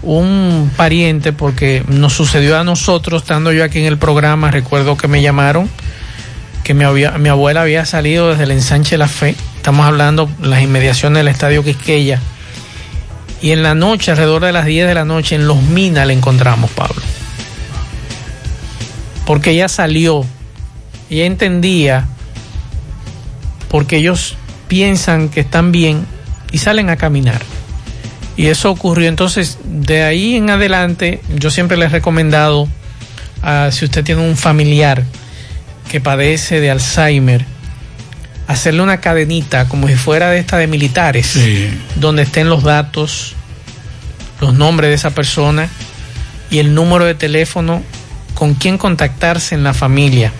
un 0.04 0.70
pariente, 0.76 1.32
porque 1.32 1.82
nos 1.88 2.12
sucedió 2.12 2.58
a 2.58 2.64
nosotros, 2.64 3.22
estando 3.22 3.52
yo 3.52 3.64
aquí 3.64 3.78
en 3.78 3.86
el 3.86 3.98
programa, 3.98 4.50
recuerdo 4.50 4.96
que 4.96 5.08
me 5.08 5.22
llamaron, 5.22 5.68
que 6.62 6.74
mi, 6.74 6.84
mi 7.18 7.28
abuela 7.28 7.62
había 7.62 7.84
salido 7.84 8.30
desde 8.30 8.44
el 8.44 8.50
ensanche 8.52 8.98
La 8.98 9.08
Fe, 9.08 9.34
estamos 9.56 9.86
hablando 9.86 10.30
las 10.40 10.62
inmediaciones 10.62 11.18
del 11.18 11.28
estadio 11.28 11.64
Quisqueya, 11.64 12.20
y 13.40 13.50
en 13.50 13.62
la 13.62 13.74
noche, 13.74 14.10
alrededor 14.10 14.44
de 14.44 14.52
las 14.52 14.64
10 14.64 14.86
de 14.86 14.94
la 14.94 15.04
noche, 15.04 15.34
en 15.34 15.46
Los 15.46 15.60
Minas 15.62 16.06
la 16.06 16.12
encontramos, 16.12 16.70
Pablo. 16.70 17.02
porque 19.26 19.50
ella 19.50 19.68
salió, 19.68 20.24
ella 21.10 21.26
entendía, 21.26 22.06
porque 23.68 23.96
ellos 23.96 24.36
piensan 24.68 25.28
que 25.28 25.40
están 25.40 25.72
bien 25.72 26.06
y 26.52 26.58
salen 26.58 26.90
a 26.90 26.96
caminar. 26.96 27.40
Y 28.36 28.46
eso 28.46 28.70
ocurrió. 28.70 29.08
Entonces, 29.08 29.58
de 29.64 30.02
ahí 30.02 30.36
en 30.36 30.50
adelante, 30.50 31.20
yo 31.36 31.50
siempre 31.50 31.76
les 31.76 31.88
he 31.88 31.94
recomendado, 31.94 32.68
ah, 33.42 33.70
si 33.70 33.84
usted 33.84 34.04
tiene 34.04 34.22
un 34.28 34.36
familiar 34.36 35.04
que 35.90 36.00
padece 36.00 36.60
de 36.60 36.70
Alzheimer, 36.70 37.44
hacerle 38.46 38.82
una 38.82 39.00
cadenita 39.00 39.68
como 39.68 39.88
si 39.88 39.94
fuera 39.94 40.30
de 40.30 40.38
esta 40.38 40.58
de 40.58 40.66
militares, 40.66 41.38
donde 41.96 42.22
estén 42.22 42.50
los 42.50 42.62
datos, 42.62 43.34
los 44.40 44.54
nombres 44.54 44.90
de 44.90 44.94
esa 44.94 45.10
persona 45.10 45.68
y 46.50 46.58
el 46.58 46.74
número 46.74 47.04
de 47.04 47.14
teléfono 47.14 47.82
con 48.34 48.54
quien 48.54 48.78
contactarse 48.78 49.54
en 49.54 49.62
la 49.62 49.74
familia. 49.74 50.32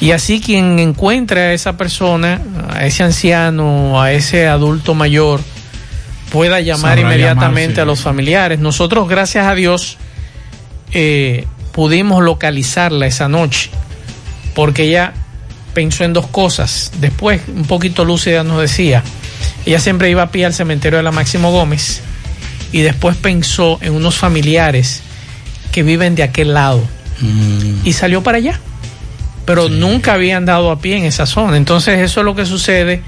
Y 0.00 0.12
así 0.12 0.40
quien 0.40 0.78
encuentre 0.78 1.40
a 1.40 1.52
esa 1.52 1.76
persona, 1.76 2.40
a 2.70 2.86
ese 2.86 3.02
anciano, 3.02 4.00
a 4.00 4.12
ese 4.12 4.46
adulto 4.48 4.94
mayor, 4.94 5.40
pueda 6.34 6.60
llamar 6.60 6.98
Sabrá 6.98 7.00
inmediatamente 7.02 7.60
llamar, 7.60 7.74
sí. 7.76 7.80
a 7.80 7.84
los 7.84 8.00
familiares. 8.00 8.58
Nosotros, 8.58 9.08
gracias 9.08 9.46
a 9.46 9.54
Dios, 9.54 9.98
eh, 10.90 11.46
pudimos 11.70 12.24
localizarla 12.24 13.06
esa 13.06 13.28
noche, 13.28 13.70
porque 14.52 14.82
ella 14.82 15.12
pensó 15.74 16.02
en 16.02 16.12
dos 16.12 16.26
cosas. 16.26 16.90
Después, 17.00 17.42
un 17.46 17.66
poquito 17.66 18.04
lúcida 18.04 18.42
nos 18.42 18.60
decía, 18.60 19.04
ella 19.64 19.78
siempre 19.78 20.10
iba 20.10 20.22
a 20.22 20.30
pie 20.32 20.44
al 20.44 20.52
cementerio 20.52 20.96
de 20.96 21.04
la 21.04 21.12
Máximo 21.12 21.52
Gómez 21.52 22.02
y 22.72 22.80
después 22.80 23.16
pensó 23.16 23.78
en 23.80 23.92
unos 23.92 24.18
familiares 24.18 25.02
que 25.70 25.84
viven 25.84 26.16
de 26.16 26.24
aquel 26.24 26.52
lado 26.52 26.82
y 27.84 27.92
salió 27.92 28.24
para 28.24 28.38
allá. 28.38 28.58
Pero 29.46 29.68
nunca 29.68 30.14
habían 30.14 30.46
dado 30.46 30.72
a 30.72 30.80
pie 30.80 30.96
en 30.96 31.04
esa 31.04 31.26
zona. 31.26 31.56
Entonces 31.58 32.00
eso 32.00 32.20
es 32.20 32.24
lo 32.24 32.34
que 32.34 32.44
sucede 32.44 33.02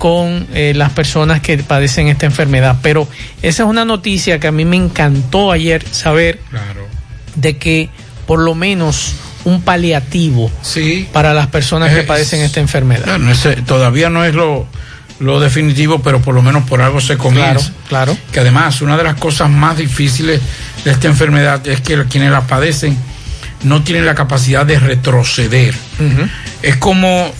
con 0.00 0.46
eh, 0.54 0.72
las 0.74 0.92
personas 0.92 1.42
que 1.42 1.58
padecen 1.58 2.08
esta 2.08 2.24
enfermedad. 2.24 2.78
Pero 2.80 3.06
esa 3.42 3.64
es 3.64 3.68
una 3.68 3.84
noticia 3.84 4.40
que 4.40 4.46
a 4.46 4.50
mí 4.50 4.64
me 4.64 4.76
encantó 4.76 5.52
ayer 5.52 5.84
saber 5.90 6.40
de 7.34 7.58
que 7.58 7.90
por 8.26 8.38
lo 8.38 8.54
menos 8.54 9.14
un 9.44 9.60
paliativo 9.60 10.50
para 11.12 11.34
las 11.34 11.48
personas 11.48 11.92
que 11.92 12.02
padecen 12.04 12.40
esta 12.40 12.60
enfermedad. 12.60 13.20
Ese 13.28 13.56
todavía 13.56 14.08
no 14.08 14.24
es 14.24 14.34
lo, 14.34 14.66
lo 15.18 15.38
definitivo, 15.38 16.00
pero 16.00 16.22
por 16.22 16.34
lo 16.34 16.40
menos 16.40 16.64
por 16.64 16.80
algo 16.80 17.02
se 17.02 17.18
comienza. 17.18 17.70
Claro, 17.86 18.14
claro. 18.14 18.18
Que 18.32 18.40
además, 18.40 18.80
una 18.80 18.96
de 18.96 19.04
las 19.04 19.16
cosas 19.16 19.50
más 19.50 19.76
difíciles 19.76 20.40
de 20.82 20.92
esta 20.92 21.08
enfermedad 21.08 21.68
es 21.68 21.82
que 21.82 22.02
quienes 22.06 22.30
la 22.30 22.46
padecen 22.46 22.96
no 23.64 23.82
tienen 23.82 24.06
la 24.06 24.14
capacidad 24.14 24.64
de 24.64 24.78
retroceder. 24.78 25.74
Es 26.62 26.76
como 26.76 27.30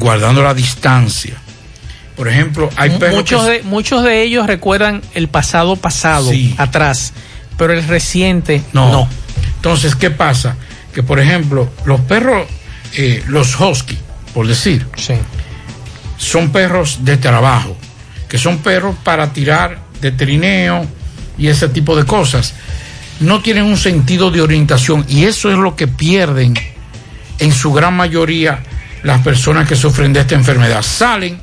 guardando 0.00 0.42
la 0.42 0.52
distancia. 0.52 1.34
Por 2.18 2.28
ejemplo, 2.28 2.68
hay 2.76 2.90
perros 2.98 3.14
muchos, 3.18 3.44
que- 3.44 3.50
de, 3.52 3.62
muchos 3.62 4.02
de 4.02 4.22
ellos 4.22 4.46
recuerdan 4.46 5.00
el 5.14 5.28
pasado 5.28 5.76
pasado, 5.76 6.30
atrás, 6.58 7.12
pero 7.56 7.72
el 7.72 7.86
reciente 7.86 8.60
no. 8.72 9.08
Entonces, 9.56 9.94
¿qué 9.94 10.10
pasa? 10.10 10.56
Que, 10.92 11.02
por 11.04 11.20
ejemplo, 11.20 11.70
los 11.84 12.00
perros, 12.00 12.46
eh, 12.96 13.22
los 13.28 13.58
husky, 13.60 13.96
por 14.34 14.46
decir, 14.48 14.84
son 16.16 16.50
perros 16.50 17.04
de 17.04 17.16
trabajo, 17.16 17.76
que 18.28 18.36
son 18.36 18.58
perros 18.58 18.96
para 19.04 19.32
tirar 19.32 19.78
de 20.00 20.10
trineo 20.10 20.84
y 21.38 21.46
ese 21.46 21.68
tipo 21.68 21.96
de 21.96 22.04
cosas. 22.04 22.54
No 23.20 23.40
tienen 23.40 23.62
un 23.64 23.76
sentido 23.76 24.30
de 24.32 24.40
orientación 24.40 25.04
y 25.08 25.24
eso 25.24 25.50
es 25.52 25.56
lo 25.56 25.76
que 25.76 25.86
pierden 25.86 26.54
en 27.38 27.52
su 27.52 27.72
gran 27.72 27.96
mayoría 27.96 28.60
las 29.04 29.22
personas 29.22 29.68
que 29.68 29.76
sufren 29.76 30.12
de 30.12 30.20
esta 30.20 30.34
enfermedad. 30.34 30.82
Salen, 30.82 31.40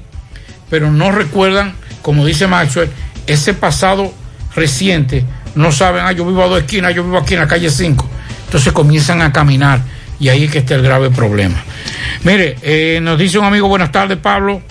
pero 0.69 0.91
no 0.91 1.11
recuerdan, 1.11 1.73
como 2.01 2.25
dice 2.25 2.47
Maxwell, 2.47 2.89
ese 3.27 3.53
pasado 3.53 4.13
reciente. 4.55 5.25
No 5.55 5.71
saben, 5.71 6.03
ah, 6.05 6.11
yo 6.11 6.25
vivo 6.25 6.43
a 6.43 6.47
dos 6.47 6.59
esquinas, 6.59 6.93
yo 6.93 7.03
vivo 7.03 7.17
aquí 7.17 7.33
en 7.33 7.41
la 7.41 7.47
calle 7.47 7.69
5. 7.69 8.09
Entonces 8.45 8.73
comienzan 8.73 9.21
a 9.21 9.31
caminar 9.31 9.81
y 10.19 10.29
ahí 10.29 10.45
es 10.45 10.51
que 10.51 10.59
está 10.59 10.75
el 10.75 10.81
grave 10.81 11.09
problema. 11.09 11.61
Mire, 12.23 12.55
eh, 12.61 12.99
nos 13.01 13.19
dice 13.19 13.39
un 13.39 13.45
amigo, 13.45 13.67
buenas 13.67 13.91
tardes, 13.91 14.17
Pablo. 14.17 14.61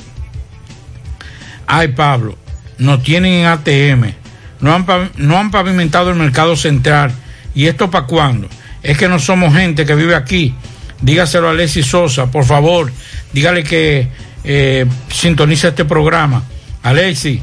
Ay, 1.66 1.88
Pablo, 1.88 2.36
no 2.78 3.00
tienen 3.00 3.46
ATM, 3.46 4.12
no 4.60 4.74
han, 4.74 4.86
no 5.16 5.38
han 5.38 5.50
pavimentado 5.50 6.10
el 6.10 6.16
mercado 6.16 6.56
central. 6.56 7.12
¿Y 7.54 7.66
esto 7.66 7.90
para 7.90 8.06
cuándo? 8.06 8.48
Es 8.82 8.98
que 8.98 9.08
no 9.08 9.18
somos 9.18 9.54
gente 9.54 9.86
que 9.86 9.94
vive 9.94 10.14
aquí. 10.14 10.54
Dígaselo 11.00 11.48
a 11.48 11.50
Alexis 11.52 11.86
Sosa, 11.86 12.30
por 12.30 12.44
favor. 12.44 12.90
Dígale 13.32 13.64
que 13.64 14.08
eh, 14.44 14.86
sintoniza 15.10 15.68
este 15.68 15.84
programa. 15.84 16.42
Alexis, 16.82 17.40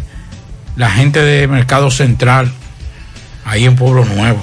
la 0.75 0.91
gente 0.91 1.19
de 1.21 1.47
Mercado 1.47 1.91
Central, 1.91 2.51
ahí 3.43 3.65
en 3.65 3.75
Pueblo 3.75 4.05
Nuevo, 4.05 4.41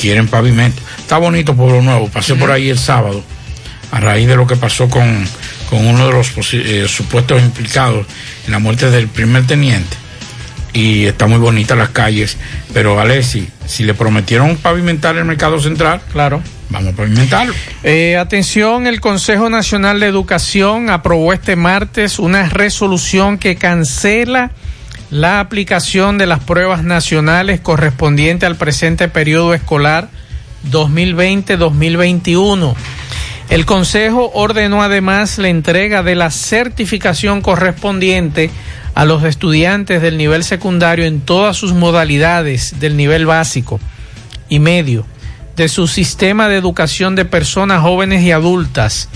quieren 0.00 0.28
pavimento. 0.28 0.80
Está 0.98 1.18
bonito 1.18 1.54
Pueblo 1.54 1.82
Nuevo. 1.82 2.08
Pasé 2.08 2.34
por 2.34 2.50
ahí 2.50 2.70
el 2.70 2.78
sábado, 2.78 3.22
a 3.92 4.00
raíz 4.00 4.26
de 4.26 4.36
lo 4.36 4.46
que 4.46 4.56
pasó 4.56 4.88
con, 4.88 5.26
con 5.68 5.86
uno 5.86 6.06
de 6.06 6.12
los 6.12 6.32
eh, 6.54 6.86
supuestos 6.88 7.42
implicados 7.42 8.06
en 8.46 8.52
la 8.52 8.58
muerte 8.58 8.90
del 8.90 9.08
primer 9.08 9.46
teniente. 9.46 9.96
Y 10.72 11.04
está 11.06 11.26
muy 11.26 11.38
bonita 11.38 11.74
las 11.74 11.90
calles. 11.90 12.36
Pero 12.72 13.00
Alexis, 13.00 13.44
si 13.66 13.84
le 13.84 13.92
prometieron 13.92 14.56
pavimentar 14.56 15.16
el 15.16 15.24
Mercado 15.24 15.60
Central, 15.60 16.00
claro. 16.12 16.42
Vamos 16.70 16.92
a 16.92 16.96
pavimentarlo. 16.96 17.52
Eh, 17.82 18.16
atención, 18.16 18.86
el 18.86 19.00
Consejo 19.00 19.50
Nacional 19.50 19.98
de 19.98 20.06
Educación 20.06 20.88
aprobó 20.88 21.32
este 21.32 21.56
martes 21.56 22.20
una 22.20 22.48
resolución 22.48 23.38
que 23.38 23.56
cancela 23.56 24.52
la 25.10 25.40
aplicación 25.40 26.16
de 26.16 26.26
las 26.26 26.38
pruebas 26.38 26.84
nacionales 26.84 27.60
correspondiente 27.60 28.46
al 28.46 28.54
presente 28.54 29.08
periodo 29.08 29.52
escolar 29.52 30.10
2020-2021. 30.70 32.74
El 33.48 33.66
Consejo 33.66 34.30
ordenó 34.32 34.80
además 34.80 35.38
la 35.38 35.48
entrega 35.48 36.04
de 36.04 36.14
la 36.14 36.30
certificación 36.30 37.40
correspondiente 37.40 38.52
a 38.94 39.04
los 39.04 39.24
estudiantes 39.24 40.02
del 40.02 40.16
nivel 40.16 40.44
secundario 40.44 41.04
en 41.04 41.20
todas 41.20 41.56
sus 41.56 41.72
modalidades 41.72 42.78
del 42.78 42.96
nivel 42.96 43.26
básico 43.26 43.80
y 44.48 44.60
medio 44.60 45.04
de 45.56 45.68
su 45.68 45.86
sistema 45.86 46.48
de 46.48 46.56
educación 46.56 47.14
de 47.14 47.24
personas 47.24 47.82
jóvenes 47.82 48.22
y 48.22 48.32
adultas. 48.32 49.08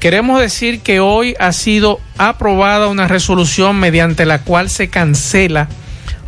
Queremos 0.00 0.40
decir 0.40 0.80
que 0.80 1.00
hoy 1.00 1.34
ha 1.40 1.52
sido 1.52 2.00
aprobada 2.18 2.88
una 2.88 3.08
resolución 3.08 3.80
mediante 3.80 4.26
la 4.26 4.42
cual 4.42 4.70
se 4.70 4.88
cancela 4.88 5.68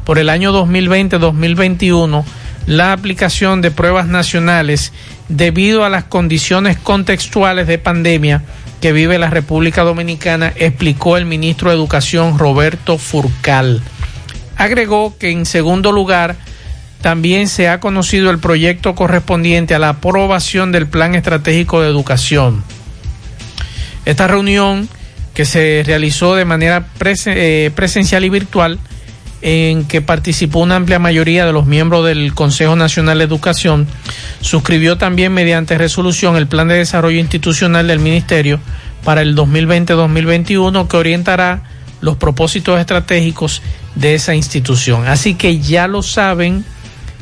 por 0.04 0.18
el 0.18 0.28
año 0.28 0.52
2020-2021 0.52 2.24
la 2.66 2.92
aplicación 2.92 3.62
de 3.62 3.70
pruebas 3.70 4.06
nacionales 4.06 4.92
debido 5.28 5.84
a 5.84 5.88
las 5.88 6.04
condiciones 6.04 6.78
contextuales 6.78 7.66
de 7.66 7.78
pandemia 7.78 8.42
que 8.80 8.92
vive 8.92 9.18
la 9.18 9.30
República 9.30 9.82
Dominicana, 9.82 10.52
explicó 10.56 11.16
el 11.16 11.26
ministro 11.26 11.70
de 11.70 11.76
Educación 11.76 12.38
Roberto 12.38 12.98
Furcal. 12.98 13.82
Agregó 14.56 15.16
que 15.18 15.30
en 15.30 15.46
segundo 15.46 15.92
lugar, 15.92 16.36
también 17.00 17.48
se 17.48 17.68
ha 17.68 17.80
conocido 17.80 18.30
el 18.30 18.38
proyecto 18.38 18.94
correspondiente 18.94 19.74
a 19.74 19.78
la 19.78 19.90
aprobación 19.90 20.72
del 20.72 20.86
Plan 20.86 21.14
Estratégico 21.14 21.80
de 21.80 21.88
Educación. 21.88 22.62
Esta 24.04 24.26
reunión 24.26 24.88
que 25.34 25.44
se 25.44 25.82
realizó 25.86 26.34
de 26.34 26.44
manera 26.44 26.86
eh, 27.26 27.70
presencial 27.74 28.24
y 28.24 28.28
virtual, 28.28 28.78
en 29.42 29.84
que 29.86 30.02
participó 30.02 30.58
una 30.58 30.76
amplia 30.76 30.98
mayoría 30.98 31.46
de 31.46 31.52
los 31.52 31.64
miembros 31.64 32.04
del 32.04 32.34
Consejo 32.34 32.76
Nacional 32.76 33.18
de 33.18 33.24
Educación, 33.24 33.86
suscribió 34.40 34.98
también 34.98 35.32
mediante 35.32 35.78
resolución 35.78 36.36
el 36.36 36.46
Plan 36.46 36.68
de 36.68 36.74
Desarrollo 36.74 37.18
Institucional 37.18 37.86
del 37.86 38.00
Ministerio 38.00 38.60
para 39.04 39.22
el 39.22 39.34
2020-2021 39.34 40.88
que 40.88 40.96
orientará 40.96 41.62
los 42.02 42.16
propósitos 42.16 42.78
estratégicos 42.78 43.62
de 43.94 44.14
esa 44.14 44.34
institución. 44.34 45.06
Así 45.06 45.34
que 45.34 45.58
ya 45.58 45.86
lo 45.88 46.02
saben, 46.02 46.64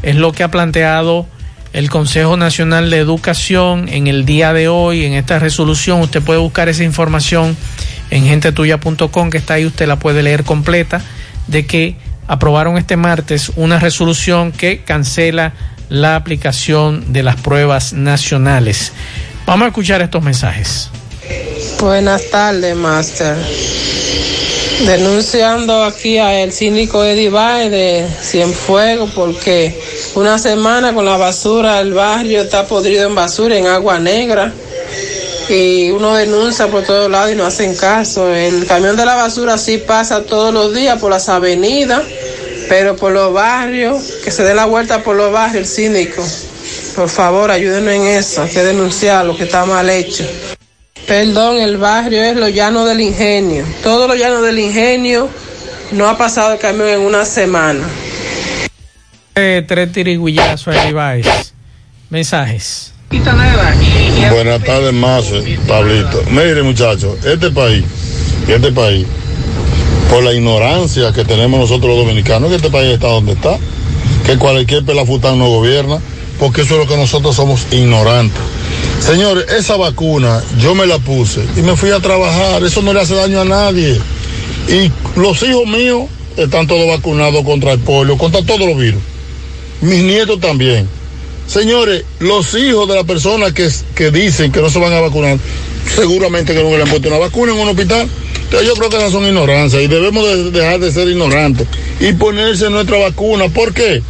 es 0.03 0.16
lo 0.16 0.33
que 0.33 0.43
ha 0.43 0.51
planteado 0.51 1.27
el 1.73 1.91
Consejo 1.91 2.37
Nacional 2.37 2.91
de 2.91 2.99
Educación 2.99 3.89
en 3.89 4.07
el 4.07 4.25
día 4.25 4.53
de 4.53 4.69
hoy, 4.69 5.05
en 5.05 5.12
esta 5.12 5.39
resolución. 5.39 6.01
Usted 6.01 6.23
puede 6.23 6.41
buscar 6.41 6.69
esa 6.69 6.85
información 6.85 7.57
en 8.11 8.25
gentetuya.com, 8.25 9.31
que 9.31 9.39
está 9.39 9.55
ahí, 9.55 9.66
usted 9.66 9.87
la 9.87 9.99
puede 9.99 10.23
leer 10.23 10.45
completa, 10.45 11.03
de 11.47 11.66
que 11.66 11.97
aprobaron 12.27 12.79
este 12.79 12.97
martes 12.97 13.53
una 13.57 13.79
resolución 13.79 14.53
que 14.53 14.83
cancela 14.83 15.53
la 15.89 16.16
aplicación 16.16 17.12
de 17.12 17.23
las 17.23 17.37
pruebas 17.37 17.93
nacionales. 17.93 18.93
Vamos 19.47 19.66
a 19.66 19.69
escuchar 19.69 20.03
estos 20.03 20.23
mensajes. 20.23 20.91
Buenas 21.81 22.31
tardes, 22.31 22.77
Master. 22.77 23.37
Denunciando 24.86 25.82
aquí 25.82 26.18
a 26.18 26.40
el 26.40 26.52
síndico 26.52 27.05
Eddie 27.05 27.30
Baez 27.30 27.70
de 27.70 28.06
Cienfuegos 28.22 29.10
porque 29.12 29.76
una 30.14 30.38
semana 30.38 30.94
con 30.94 31.05
la 31.05 31.16
basura 31.16 31.80
el 31.80 31.92
barrio 31.92 32.42
está 32.42 32.64
podrido 32.64 33.06
en 33.06 33.14
basura, 33.14 33.56
en 33.56 33.66
agua 33.66 33.98
negra. 33.98 34.52
y 35.48 35.90
uno 35.90 36.14
denuncia 36.14 36.68
por 36.68 36.84
todos 36.84 37.10
lados 37.10 37.32
y 37.32 37.34
no 37.34 37.44
hacen 37.44 37.74
caso. 37.74 38.32
El 38.32 38.66
camión 38.66 38.96
de 38.96 39.05
la 39.05 39.16
basura 39.16 39.59
sí 39.59 39.78
pasa 39.78 40.22
todos 40.22 40.55
los 40.55 40.72
días 40.72 41.00
por 41.00 41.10
las 41.10 41.28
avenidas, 41.28 42.02
pero 42.68 42.94
por 42.96 43.12
los 43.12 43.32
barrios, 43.32 44.02
que 44.22 44.30
se 44.30 44.44
dé 44.44 44.55
la 44.55 44.66
vuelta 44.66 45.02
por 45.02 45.16
los 45.16 45.32
barrios 45.32 45.56
el 45.56 45.66
síndico. 45.66 46.22
Por 46.94 47.09
favor, 47.09 47.50
ayúdenos 47.50 47.94
en 47.94 48.02
eso, 48.02 48.42
hay 48.42 48.50
que 48.50 48.62
denunciar 48.62 49.24
lo 49.24 49.36
que 49.36 49.44
está 49.44 49.64
mal 49.64 49.90
hecho. 49.90 50.24
Perdón, 51.09 51.56
el 51.56 51.78
barrio 51.78 52.22
es 52.22 52.36
los 52.36 52.52
llanos 52.52 52.86
del 52.86 53.01
ingenio. 53.01 53.64
Todos 53.82 54.06
los 54.06 54.18
llanos 54.18 54.43
del 54.43 54.59
ingenio 54.59 55.30
no 55.93 56.06
ha 56.06 56.18
pasado 56.18 56.52
el 56.52 56.59
camión 56.59 56.89
en 56.89 57.01
una 57.01 57.24
semana. 57.24 57.80
Eh, 59.35 59.64
tres 59.66 59.90
tirigullazos 59.90 60.76
ahí 60.76 60.93
vais. 60.93 61.26
Mensajes. 62.10 62.93
Buenas 64.30 64.62
tardes, 64.62 64.93
Mazo, 64.93 65.43
Pablito. 65.66 66.22
Mire, 66.30 66.62
muchachos, 66.62 67.24
este 67.24 67.51
país, 67.52 67.86
este 68.47 68.70
país, 68.70 69.06
por 70.10 70.22
la 70.22 70.35
ignorancia 70.35 71.10
que 71.14 71.24
tenemos 71.24 71.59
nosotros 71.59 71.89
los 71.89 72.05
dominicanos, 72.05 72.51
que 72.51 72.56
este 72.56 72.68
país 72.68 72.93
está 72.93 73.06
donde 73.06 73.32
está, 73.32 73.56
que 74.26 74.36
cualquier 74.36 74.85
pelafután 74.85 75.39
no 75.39 75.48
gobierna, 75.48 76.01
porque 76.39 76.62
eso 76.62 76.74
es 76.74 76.80
lo 76.80 76.86
que 76.86 76.98
nosotros 76.98 77.35
somos 77.35 77.66
ignorantes. 77.70 78.57
Señores, 79.01 79.47
esa 79.51 79.77
vacuna 79.77 80.43
yo 80.61 80.74
me 80.74 80.86
la 80.86 80.99
puse 80.99 81.40
y 81.57 81.61
me 81.61 81.77
fui 81.77 81.90
a 81.90 82.01
trabajar, 82.01 82.62
eso 82.62 82.82
no 82.82 82.93
le 82.93 83.01
hace 83.01 83.15
daño 83.15 83.40
a 83.40 83.45
nadie. 83.45 83.99
Y 84.69 84.90
los 85.19 85.43
hijos 85.43 85.66
míos 85.66 86.09
están 86.36 86.66
todos 86.66 86.86
vacunados 86.86 87.43
contra 87.45 87.73
el 87.73 87.78
polio, 87.78 88.19
contra 88.19 88.43
todos 88.43 88.61
los 88.61 88.77
virus. 88.77 89.01
Mis 89.81 90.03
nietos 90.03 90.40
también. 90.40 90.89
Señores, 91.47 92.05
los 92.19 92.53
hijos 92.55 92.86
de 92.89 92.97
las 92.97 93.05
personas 93.05 93.53
que, 93.53 93.70
que 93.95 94.11
dicen 94.11 94.53
que 94.53 94.61
no 94.61 94.69
se 94.69 94.78
van 94.78 94.93
a 94.93 95.01
vacunar, 95.01 95.39
seguramente 95.97 96.55
que 96.55 96.62
no 96.62 96.70
le 96.70 96.82
han 96.82 96.89
puesto 96.90 97.09
una 97.09 97.19
vacuna 97.19 97.53
en 97.53 97.59
un 97.59 97.69
hospital. 97.69 98.09
Entonces 98.45 98.69
yo 98.69 98.74
creo 98.74 98.90
que 98.90 98.97
esas 98.97 99.12
son 99.12 99.27
ignorancias 99.27 99.82
y 99.82 99.86
debemos 99.86 100.27
de 100.27 100.51
dejar 100.51 100.81
de 100.81 100.93
ser 100.93 101.09
ignorantes 101.09 101.66
y 102.01 102.12
ponerse 102.12 102.69
nuestra 102.69 102.99
vacuna. 102.99 103.49
¿Por 103.49 103.73
qué? 103.73 104.03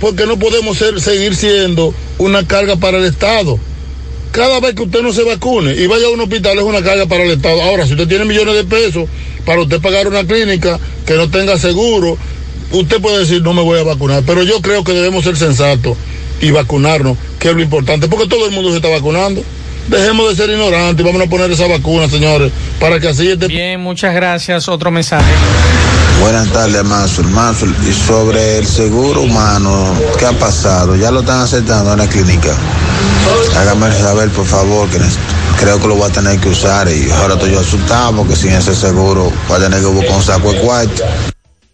Porque 0.00 0.26
no 0.26 0.38
podemos 0.38 0.78
seguir 0.78 1.34
siendo 1.34 1.94
una 2.18 2.46
carga 2.46 2.76
para 2.76 2.98
el 2.98 3.04
Estado. 3.04 3.58
Cada 4.34 4.58
vez 4.58 4.74
que 4.74 4.82
usted 4.82 5.00
no 5.00 5.12
se 5.12 5.22
vacune 5.22 5.76
y 5.76 5.86
vaya 5.86 6.08
a 6.08 6.10
un 6.10 6.20
hospital 6.20 6.58
es 6.58 6.64
una 6.64 6.82
carga 6.82 7.06
para 7.06 7.22
el 7.22 7.30
Estado. 7.30 7.62
Ahora, 7.62 7.86
si 7.86 7.92
usted 7.92 8.08
tiene 8.08 8.24
millones 8.24 8.56
de 8.56 8.64
pesos 8.64 9.08
para 9.44 9.62
usted 9.62 9.80
pagar 9.80 10.08
una 10.08 10.24
clínica 10.24 10.80
que 11.06 11.14
no 11.14 11.30
tenga 11.30 11.56
seguro, 11.56 12.18
usted 12.72 13.00
puede 13.00 13.20
decir 13.20 13.42
no 13.42 13.52
me 13.52 13.62
voy 13.62 13.78
a 13.78 13.84
vacunar. 13.84 14.24
Pero 14.26 14.42
yo 14.42 14.60
creo 14.60 14.82
que 14.82 14.92
debemos 14.92 15.22
ser 15.22 15.36
sensatos 15.36 15.96
y 16.40 16.50
vacunarnos, 16.50 17.16
que 17.38 17.50
es 17.50 17.54
lo 17.54 17.62
importante, 17.62 18.08
porque 18.08 18.26
todo 18.26 18.44
el 18.46 18.50
mundo 18.50 18.70
se 18.70 18.78
está 18.78 18.88
vacunando. 18.88 19.40
Dejemos 19.88 20.30
de 20.30 20.36
ser 20.36 20.50
ignorantes 20.50 21.04
y 21.04 21.06
vamos 21.06 21.26
a 21.26 21.28
poner 21.28 21.50
esa 21.50 21.66
vacuna, 21.66 22.08
señores, 22.08 22.52
para 22.80 22.98
que 22.98 23.08
así 23.08 23.30
esté. 23.30 23.48
Bien, 23.48 23.80
muchas 23.80 24.14
gracias. 24.14 24.68
Otro 24.68 24.90
mensaje. 24.90 25.30
Buenas 26.20 26.50
tardes, 26.52 26.84
Mazul. 26.84 27.26
Mazul, 27.28 27.74
y 27.88 27.92
sobre 27.92 28.58
el 28.58 28.66
seguro 28.66 29.22
humano, 29.22 29.94
¿qué 30.18 30.26
ha 30.26 30.32
pasado? 30.32 30.96
¿Ya 30.96 31.10
lo 31.10 31.20
están 31.20 31.40
aceptando 31.40 31.92
en 31.92 31.98
la 31.98 32.06
clínica? 32.06 32.56
Hágame 33.56 33.92
saber, 33.92 34.30
por 34.30 34.46
favor, 34.46 34.88
que 34.88 34.98
creo 35.60 35.80
que 35.80 35.86
lo 35.86 35.96
voy 35.96 36.08
a 36.08 36.12
tener 36.12 36.38
que 36.40 36.48
usar 36.48 36.88
y 36.88 37.10
ahora 37.10 37.34
estoy 37.34 37.52
yo 37.52 37.60
asustado 37.60 38.16
porque 38.16 38.36
sin 38.36 38.52
ese 38.52 38.74
seguro 38.74 39.30
voy 39.48 39.56
a 39.56 39.60
tener 39.60 39.80
que 39.80 39.86
buscar 39.86 40.16
un 40.16 40.22
saco 40.22 40.52
de 40.52 40.60
cuarto. 40.60 41.02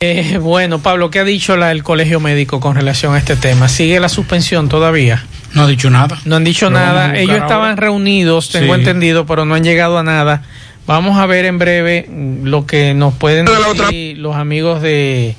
Eh, 0.00 0.38
bueno, 0.40 0.78
Pablo, 0.80 1.10
¿qué 1.10 1.20
ha 1.20 1.24
dicho 1.24 1.56
la, 1.56 1.70
el 1.72 1.82
colegio 1.82 2.20
médico 2.20 2.58
con 2.58 2.74
relación 2.74 3.14
a 3.14 3.18
este 3.18 3.36
tema? 3.36 3.68
¿Sigue 3.68 4.00
la 4.00 4.08
suspensión 4.08 4.68
todavía? 4.68 5.26
No 5.54 5.62
ha 5.62 5.66
dicho 5.66 5.90
nada. 5.90 6.18
No 6.24 6.36
han 6.36 6.44
dicho 6.44 6.70
Lo 6.70 6.78
nada. 6.78 7.16
Ellos 7.16 7.30
ahora. 7.32 7.44
estaban 7.44 7.76
reunidos, 7.76 8.50
tengo 8.50 8.74
Sí. 8.74 8.80
entendido, 8.80 9.26
pero 9.26 9.44
no 9.44 9.54
han 9.54 9.64
llegado 9.64 9.98
a 9.98 10.02
nada. 10.02 10.42
Vamos 10.86 11.18
a 11.18 11.26
ver 11.26 11.44
en 11.44 11.58
breve 11.58 12.08
lo 12.42 12.66
que 12.66 12.94
nos 12.94 13.14
pueden 13.14 13.46
decir 13.46 14.18
los 14.18 14.34
amigos 14.36 14.80
de, 14.82 15.36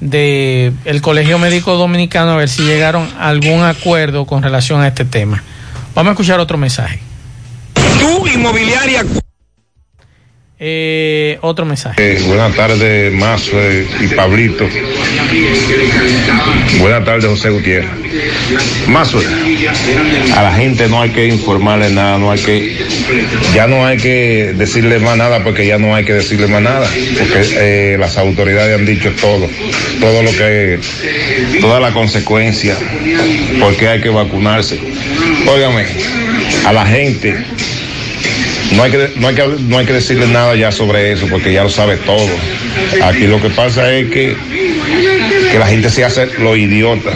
de 0.00 0.72
el 0.84 1.00
Colegio 1.02 1.38
Médico 1.38 1.76
Dominicano 1.76 2.32
a 2.32 2.36
ver 2.36 2.48
si 2.48 2.62
llegaron 2.62 3.08
a 3.18 3.28
algún 3.28 3.62
acuerdo 3.64 4.24
con 4.26 4.42
relación 4.42 4.80
a 4.82 4.88
este 4.88 5.04
tema. 5.04 5.42
Vamos 5.94 6.10
a 6.10 6.12
escuchar 6.12 6.38
otro 6.40 6.58
mensaje. 6.58 7.00
Tu 8.00 8.26
inmobiliaria. 8.28 9.04
Eh, 10.60 11.36
otro 11.40 11.64
mensaje. 11.64 11.96
Eh, 11.98 12.22
buenas 12.28 12.54
tardes, 12.54 13.12
Mazo 13.12 13.60
eh, 13.60 13.88
y 14.00 14.06
Pablito. 14.14 14.68
Buenas 16.78 17.04
tardes, 17.04 17.26
José 17.26 17.50
Gutiérrez. 17.50 17.90
Mazo, 18.86 19.20
a 20.36 20.42
la 20.42 20.52
gente 20.54 20.86
no 20.88 21.02
hay 21.02 21.10
que 21.10 21.26
informarle 21.26 21.90
nada, 21.90 22.18
no 22.18 22.30
hay 22.30 22.38
que, 22.38 22.76
ya 23.52 23.66
no 23.66 23.84
hay 23.84 23.96
que 23.96 24.54
decirle 24.56 25.00
más 25.00 25.16
nada 25.16 25.42
porque 25.42 25.66
ya 25.66 25.78
no 25.78 25.92
hay 25.92 26.04
que 26.04 26.12
decirle 26.12 26.46
más 26.46 26.62
nada, 26.62 26.88
porque 27.18 27.42
eh, 27.56 27.96
las 27.98 28.16
autoridades 28.16 28.78
han 28.78 28.86
dicho 28.86 29.10
todo, 29.20 29.48
todo 30.00 30.22
lo 30.22 30.30
que, 30.30 30.78
toda 31.60 31.80
la 31.80 31.92
consecuencia, 31.92 32.76
porque 33.58 33.88
hay 33.88 34.00
que 34.00 34.10
vacunarse. 34.10 34.78
Óigame, 35.48 35.84
a 36.64 36.72
la 36.72 36.86
gente 36.86 37.42
no 38.72 38.82
hay, 38.82 38.90
que, 38.90 39.10
no, 39.16 39.28
hay 39.28 39.34
que, 39.34 39.46
no 39.60 39.78
hay 39.78 39.86
que 39.86 39.92
decirle 39.92 40.26
nada 40.26 40.54
ya 40.56 40.72
sobre 40.72 41.12
eso 41.12 41.26
porque 41.28 41.52
ya 41.52 41.62
lo 41.62 41.70
sabe 41.70 41.96
todo. 41.98 42.28
Aquí 43.02 43.26
lo 43.26 43.40
que 43.40 43.50
pasa 43.50 43.92
es 43.92 44.10
que, 44.10 44.36
que 45.50 45.58
la 45.58 45.66
gente 45.66 45.90
se 45.90 46.04
hace 46.04 46.26
lo 46.38 46.56
idiota. 46.56 47.10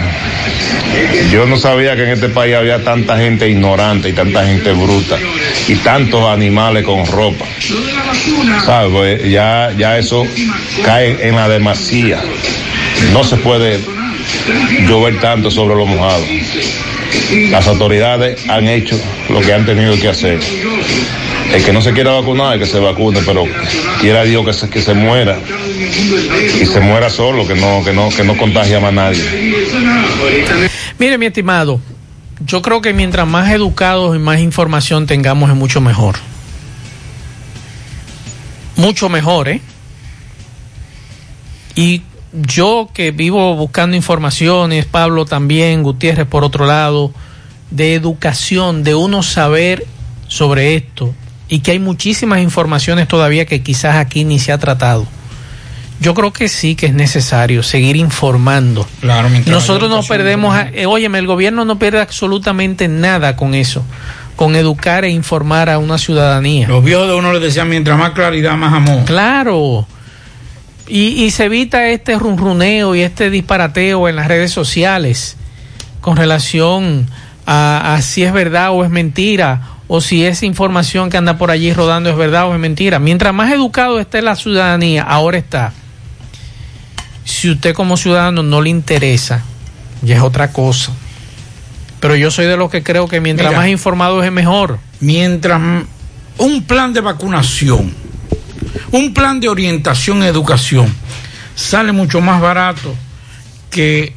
Yo 1.30 1.46
no 1.46 1.56
sabía 1.56 1.96
que 1.96 2.04
en 2.04 2.10
este 2.10 2.28
país 2.28 2.54
había 2.54 2.82
tanta 2.82 3.18
gente 3.18 3.48
ignorante 3.48 4.08
y 4.08 4.12
tanta 4.12 4.46
gente 4.46 4.72
bruta 4.72 5.18
y 5.66 5.74
tantos 5.76 6.24
animales 6.24 6.84
con 6.84 7.06
ropa. 7.06 7.44
¿Sabes? 8.64 8.92
Pues 8.92 9.30
ya, 9.30 9.72
ya 9.76 9.98
eso 9.98 10.26
cae 10.84 11.28
en 11.28 11.36
la 11.36 11.48
demasía. 11.48 12.22
No 13.12 13.24
se 13.24 13.36
puede 13.36 13.80
llover 14.86 15.20
tanto 15.20 15.50
sobre 15.50 15.74
lo 15.74 15.86
mojado. 15.86 16.24
Las 17.50 17.66
autoridades 17.66 18.48
han 18.48 18.68
hecho 18.68 18.98
lo 19.28 19.40
que 19.40 19.52
han 19.52 19.66
tenido 19.66 19.98
que 19.98 20.08
hacer. 20.08 20.40
El 21.52 21.64
que 21.64 21.72
no 21.72 21.80
se 21.80 21.92
quiera 21.92 22.12
vacunar, 22.12 22.58
que 22.58 22.66
se 22.66 22.78
vacune, 22.78 23.20
pero 23.24 23.44
quiera 24.00 24.24
Dios 24.24 24.44
que 24.44 24.52
se, 24.52 24.68
que 24.68 24.82
se 24.82 24.94
muera 24.94 25.38
y 26.60 26.66
se 26.66 26.80
muera 26.80 27.08
solo, 27.08 27.46
que 27.46 27.54
no, 27.54 27.82
que 27.84 27.92
no, 27.92 28.10
que 28.10 28.22
no 28.22 28.36
contagie 28.36 28.78
más 28.80 28.90
a 28.90 28.92
nadie. 28.92 29.24
Mire, 30.98 31.16
mi 31.16 31.26
estimado, 31.26 31.80
yo 32.44 32.60
creo 32.60 32.82
que 32.82 32.92
mientras 32.92 33.26
más 33.26 33.50
educados 33.50 34.14
y 34.14 34.18
más 34.18 34.40
información 34.40 35.06
tengamos 35.06 35.48
es 35.48 35.56
mucho 35.56 35.80
mejor. 35.80 36.16
Mucho 38.76 39.08
mejor, 39.08 39.48
¿eh? 39.48 39.60
Y 41.74 42.02
yo 42.32 42.90
que 42.92 43.10
vivo 43.10 43.54
buscando 43.54 43.96
informaciones, 43.96 44.84
Pablo 44.84 45.24
también, 45.24 45.82
Gutiérrez 45.82 46.26
por 46.26 46.44
otro 46.44 46.66
lado, 46.66 47.12
de 47.70 47.94
educación, 47.94 48.84
de 48.84 48.94
uno 48.94 49.22
saber 49.22 49.86
sobre 50.26 50.74
esto 50.74 51.14
y 51.48 51.60
que 51.60 51.70
hay 51.72 51.78
muchísimas 51.78 52.40
informaciones 52.40 53.08
todavía 53.08 53.46
que 53.46 53.62
quizás 53.62 53.96
aquí 53.96 54.24
ni 54.24 54.38
se 54.38 54.52
ha 54.52 54.58
tratado. 54.58 55.06
Yo 56.00 56.14
creo 56.14 56.32
que 56.32 56.48
sí 56.48 56.76
que 56.76 56.86
es 56.86 56.94
necesario 56.94 57.62
seguir 57.64 57.96
informando. 57.96 58.86
Claro, 59.00 59.28
Nosotros 59.46 59.90
no 59.90 60.02
perdemos, 60.04 60.54
a- 60.54 60.68
eh, 60.68 60.86
óyeme, 60.86 61.18
el 61.18 61.26
gobierno 61.26 61.64
no 61.64 61.78
pierde 61.78 62.00
absolutamente 62.00 62.86
nada 62.86 63.34
con 63.34 63.54
eso, 63.54 63.82
con 64.36 64.54
educar 64.54 65.04
e 65.04 65.10
informar 65.10 65.68
a 65.68 65.78
una 65.78 65.98
ciudadanía. 65.98 66.68
Los 66.68 66.84
viejos 66.84 67.08
de 67.08 67.14
uno 67.14 67.32
les 67.32 67.42
decían, 67.42 67.68
mientras 67.68 67.98
más 67.98 68.12
claridad, 68.12 68.56
más 68.56 68.72
amor. 68.74 69.04
Claro. 69.06 69.88
Y, 70.86 71.24
y 71.24 71.30
se 71.32 71.46
evita 71.46 71.88
este 71.88 72.16
runruneo 72.18 72.94
y 72.94 73.00
este 73.02 73.28
disparateo 73.28 74.08
en 74.08 74.16
las 74.16 74.28
redes 74.28 74.52
sociales 74.52 75.36
con 76.00 76.16
relación 76.16 77.08
a, 77.44 77.94
a 77.94 78.02
si 78.02 78.22
es 78.22 78.32
verdad 78.32 78.70
o 78.70 78.84
es 78.84 78.90
mentira, 78.90 79.60
o 79.88 80.02
si 80.02 80.24
esa 80.24 80.44
información 80.44 81.08
que 81.08 81.16
anda 81.16 81.38
por 81.38 81.50
allí 81.50 81.72
rodando 81.72 82.10
es 82.10 82.16
verdad 82.16 82.48
o 82.48 82.54
es 82.54 82.60
mentira. 82.60 82.98
Mientras 82.98 83.32
más 83.34 83.50
educado 83.52 83.98
esté 83.98 84.20
la 84.20 84.36
ciudadanía, 84.36 85.02
ahora 85.02 85.38
está. 85.38 85.72
Si 87.24 87.50
usted 87.50 87.74
como 87.74 87.96
ciudadano 87.96 88.42
no 88.42 88.60
le 88.60 88.70
interesa, 88.70 89.42
ya 90.02 90.16
es 90.16 90.22
otra 90.22 90.52
cosa. 90.52 90.92
Pero 92.00 92.14
yo 92.16 92.30
soy 92.30 92.46
de 92.46 92.56
los 92.56 92.70
que 92.70 92.82
creo 92.82 93.08
que 93.08 93.20
mientras 93.20 93.48
Mira. 93.48 93.60
más 93.60 93.68
informado 93.68 94.22
es 94.22 94.30
mejor. 94.30 94.78
Mientras 95.00 95.60
un 96.36 96.62
plan 96.64 96.92
de 96.92 97.00
vacunación, 97.00 97.92
un 98.92 99.14
plan 99.14 99.40
de 99.40 99.48
orientación 99.48 100.22
educación 100.22 100.94
sale 101.54 101.92
mucho 101.92 102.20
más 102.20 102.40
barato 102.40 102.94
que 103.70 104.12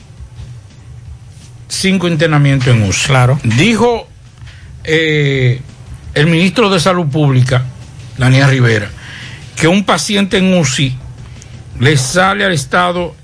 cinco 1.68 2.08
internamientos 2.08 2.68
en 2.68 2.84
uso. 2.84 3.08
Claro. 3.08 3.40
Dijo 3.44 4.08
eh, 4.84 5.62
el 6.14 6.28
ministro 6.28 6.70
de 6.70 6.80
Salud 6.80 7.08
Pública, 7.08 7.64
Daniel 8.18 8.50
Rivera, 8.50 8.90
que 9.56 9.68
un 9.68 9.84
paciente 9.84 10.38
en 10.38 10.54
UCI 10.58 10.96
le 11.80 11.98
sale 11.98 12.46
al 12.46 12.54
Estado 12.54 13.16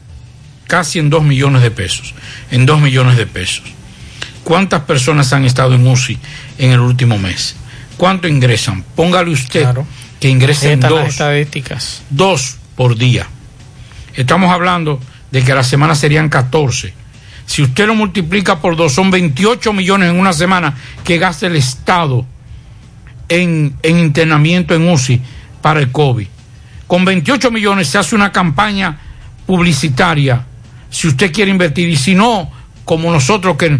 casi 0.67 0.99
en 0.99 1.09
dos 1.09 1.23
millones 1.23 1.61
de 1.61 1.71
pesos, 1.71 2.13
en 2.51 2.65
dos 2.65 2.79
millones 2.79 3.17
de 3.17 3.25
pesos. 3.25 3.65
¿Cuántas 4.43 4.83
personas 4.83 5.33
han 5.33 5.45
estado 5.45 5.75
en 5.75 5.85
UCI 5.85 6.17
en 6.57 6.71
el 6.71 6.79
último 6.79 7.17
mes? 7.17 7.55
cuánto 7.97 8.27
ingresan. 8.27 8.83
Póngale 8.95 9.31
usted 9.31 9.67
que 10.19 10.29
ingresen 10.29 10.79
las 10.79 10.89
dos, 10.89 11.07
estadísticas. 11.09 12.03
dos 12.09 12.57
por 12.75 12.95
día. 12.95 13.27
Estamos 14.15 14.51
hablando 14.51 15.01
de 15.31 15.43
que 15.43 15.51
a 15.51 15.55
la 15.55 15.63
semana 15.63 15.95
serían 15.95 16.29
14. 16.29 16.93
Si 17.47 17.63
usted 17.63 17.87
lo 17.87 17.95
multiplica 17.95 18.59
por 18.59 18.75
dos, 18.75 18.93
son 18.93 19.09
28 19.09 19.73
millones 19.73 20.11
en 20.11 20.19
una 20.19 20.33
semana 20.33 20.75
que 21.03 21.17
gasta 21.17 21.47
el 21.47 21.55
Estado 21.55 22.25
en, 23.29 23.73
en 23.81 23.97
internamiento 23.97 24.75
en 24.75 24.87
UCI 24.87 25.21
para 25.61 25.79
el 25.79 25.91
COVID. 25.91 26.27
Con 26.85 27.05
28 27.05 27.49
millones 27.49 27.87
se 27.87 27.97
hace 27.97 28.15
una 28.15 28.31
campaña 28.31 28.99
publicitaria 29.45 30.45
si 30.89 31.07
usted 31.07 31.31
quiere 31.31 31.49
invertir 31.51 31.87
y 31.87 31.95
si 31.95 32.15
no, 32.15 32.51
como 32.85 33.11
nosotros 33.11 33.57
que 33.57 33.79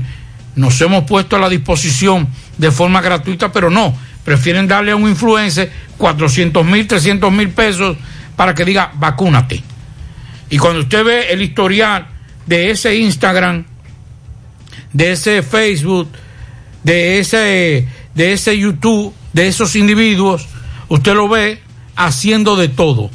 nos 0.56 0.80
hemos 0.82 1.04
puesto 1.04 1.36
a 1.36 1.40
la 1.40 1.50
disposición 1.50 2.28
de 2.58 2.72
forma 2.72 3.02
gratuita, 3.02 3.52
pero 3.52 3.70
no, 3.70 3.94
prefieren 4.24 4.68
darle 4.68 4.92
a 4.92 4.96
un 4.96 5.10
influencer 5.10 5.72
400 5.98 6.66
mil, 6.66 6.88
300 6.88 7.32
mil 7.32 7.50
pesos 7.50 7.98
para 8.36 8.56
que 8.56 8.66
diga 8.66 8.92
vacúnate. 8.96 9.62
Y 10.50 10.58
cuando 10.58 10.80
usted 10.80 11.04
ve 11.04 11.32
el 11.32 11.42
historial 11.42 12.08
de 12.48 12.72
ese 12.72 12.96
Instagram, 12.96 13.66
de 14.94 15.12
ese 15.12 15.44
Facebook, 15.44 16.10
de 16.84 17.20
ese, 17.20 17.88
de 18.16 18.34
ese 18.34 18.58
YouTube, 18.58 19.14
de 19.34 19.48
esos 19.48 19.76
individuos, 19.76 20.48
usted 20.88 21.14
lo 21.14 21.28
ve 21.28 21.62
haciendo 21.96 22.56
de 22.56 22.70
todo. 22.70 23.12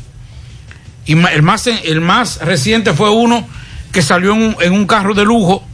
Y 1.06 1.12
el 1.12 1.42
más, 1.42 1.66
el 1.66 2.00
más 2.00 2.38
reciente 2.40 2.92
fue 2.92 3.10
uno 3.10 3.46
que 3.90 4.02
salió 4.02 4.34
en 4.34 4.42
un, 4.42 4.56
en 4.60 4.72
un 4.72 4.86
carro 4.86 5.14
de 5.14 5.24
lujo 5.24 5.64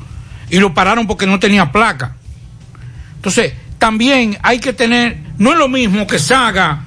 y 0.48 0.58
lo 0.58 0.72
pararon 0.72 1.06
porque 1.06 1.26
no 1.26 1.38
tenía 1.38 1.70
placa. 1.70 2.16
Entonces, 3.16 3.52
también 3.78 4.38
hay 4.42 4.58
que 4.58 4.72
tener, 4.72 5.18
no 5.38 5.52
es 5.52 5.58
lo 5.58 5.68
mismo 5.68 6.06
que 6.06 6.18
salga 6.18 6.84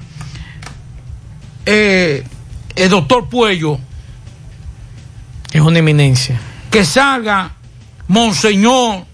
eh, 1.64 2.24
el 2.74 2.88
doctor 2.88 3.28
Puello, 3.28 3.78
Es 5.52 5.60
una 5.60 5.78
eminencia. 5.78 6.40
Que 6.72 6.84
salga 6.86 7.52
Monseñor 8.08 9.04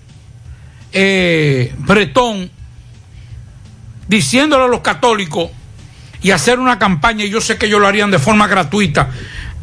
eh, 0.93 1.75
Bretón 1.79 2.49
diciéndole 4.07 4.65
a 4.65 4.69
los 4.69 4.81
católicos 4.81 5.51
y 6.23 6.31
hacer 6.31 6.61
una 6.61 6.79
campaña, 6.79 7.25
y 7.25 7.31
yo 7.31 7.41
sé 7.41 7.59
que 7.59 7.67
ellos 7.67 7.81
lo 7.81 7.89
harían 7.89 8.11
de 8.13 8.19
forma 8.19 8.47
gratuita, 8.47 9.11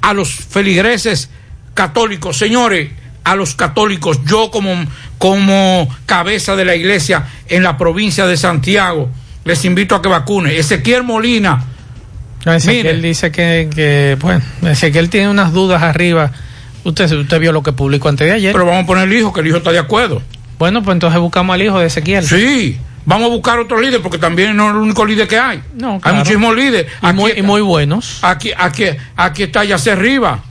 a 0.01 0.13
los 0.13 0.29
feligreses 0.29 1.29
católicos, 1.73 2.37
señores, 2.37 2.91
a 3.23 3.35
los 3.35 3.55
católicos, 3.55 4.19
yo 4.25 4.51
como, 4.51 4.73
como 5.17 5.87
cabeza 6.05 6.55
de 6.55 6.65
la 6.65 6.75
iglesia 6.75 7.27
en 7.47 7.63
la 7.63 7.77
provincia 7.77 8.27
de 8.27 8.37
Santiago, 8.37 9.09
les 9.45 9.63
invito 9.65 9.95
a 9.95 10.01
que 10.01 10.09
vacune. 10.09 10.57
Ezequiel 10.57 11.03
Molina, 11.03 11.63
No, 12.45 12.53
Ezequiel 12.53 12.97
Mire. 12.97 13.07
dice 13.07 13.31
que, 13.31 13.69
que, 13.73 14.17
bueno, 14.19 14.43
Ezequiel 14.63 15.09
tiene 15.09 15.29
unas 15.29 15.53
dudas 15.53 15.81
arriba. 15.81 16.31
Usted, 16.85 17.11
usted 17.11 17.39
vio 17.39 17.51
lo 17.51 17.63
que 17.63 17.73
publicó 17.73 18.09
antes 18.09 18.27
de 18.27 18.33
ayer. 18.33 18.53
pero 18.53 18.65
vamos 18.65 18.83
a 18.83 18.87
poner 18.87 19.07
el 19.09 19.13
hijo, 19.13 19.33
que 19.33 19.41
el 19.41 19.47
hijo 19.47 19.57
está 19.57 19.71
de 19.71 19.79
acuerdo. 19.79 20.21
Bueno, 20.59 20.83
pues 20.83 20.93
entonces 20.93 21.19
buscamos 21.19 21.53
al 21.55 21.61
hijo 21.63 21.79
de 21.79 21.87
Ezequiel. 21.87 22.23
Sí, 22.23 22.77
vamos 23.05 23.25
a 23.25 23.29
buscar 23.29 23.59
otro 23.59 23.81
líder 23.81 24.01
porque 24.01 24.19
también 24.19 24.55
no 24.55 24.65
es 24.65 24.75
el 24.75 24.77
único 24.77 25.03
líder 25.03 25.27
que 25.27 25.37
hay. 25.37 25.61
No, 25.73 25.99
Hay 26.03 26.13
muchísimos 26.13 26.55
líderes. 26.55 26.91
Y 27.01 27.13
muy, 27.13 27.33
y 27.35 27.41
muy 27.41 27.61
buenos. 27.61 28.19
Aquí, 28.21 28.51
aquí, 28.55 28.85
aquí 29.15 29.43
está 29.43 29.63
Yacer 29.65 29.97
Arriba. 29.97 30.43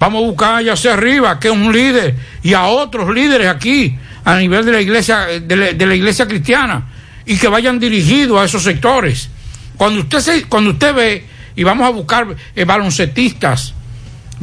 Vamos 0.00 0.22
a 0.22 0.26
buscar 0.26 0.54
a 0.56 0.62
Yacer 0.62 0.92
Arriba, 0.92 1.38
que 1.38 1.48
es 1.48 1.54
un 1.54 1.72
líder, 1.72 2.16
y 2.42 2.52
a 2.52 2.64
otros 2.64 3.08
líderes 3.14 3.46
aquí, 3.46 3.96
a 4.24 4.36
nivel 4.36 4.66
de 4.66 4.72
la 4.72 4.80
iglesia, 4.80 5.26
de 5.40 5.56
la, 5.56 5.72
de 5.72 5.86
la 5.86 5.94
iglesia 5.94 6.26
cristiana, 6.26 6.88
y 7.24 7.36
que 7.36 7.46
vayan 7.46 7.78
dirigidos 7.78 8.40
a 8.40 8.44
esos 8.44 8.64
sectores. 8.64 9.30
Cuando 9.76 10.00
usted 10.00 10.18
se, 10.18 10.44
cuando 10.44 10.70
usted 10.70 10.92
ve, 10.92 11.24
y 11.56 11.62
vamos 11.62 11.86
a 11.86 11.90
buscar 11.90 12.26
eh, 12.54 12.64
baloncetistas, 12.64 13.74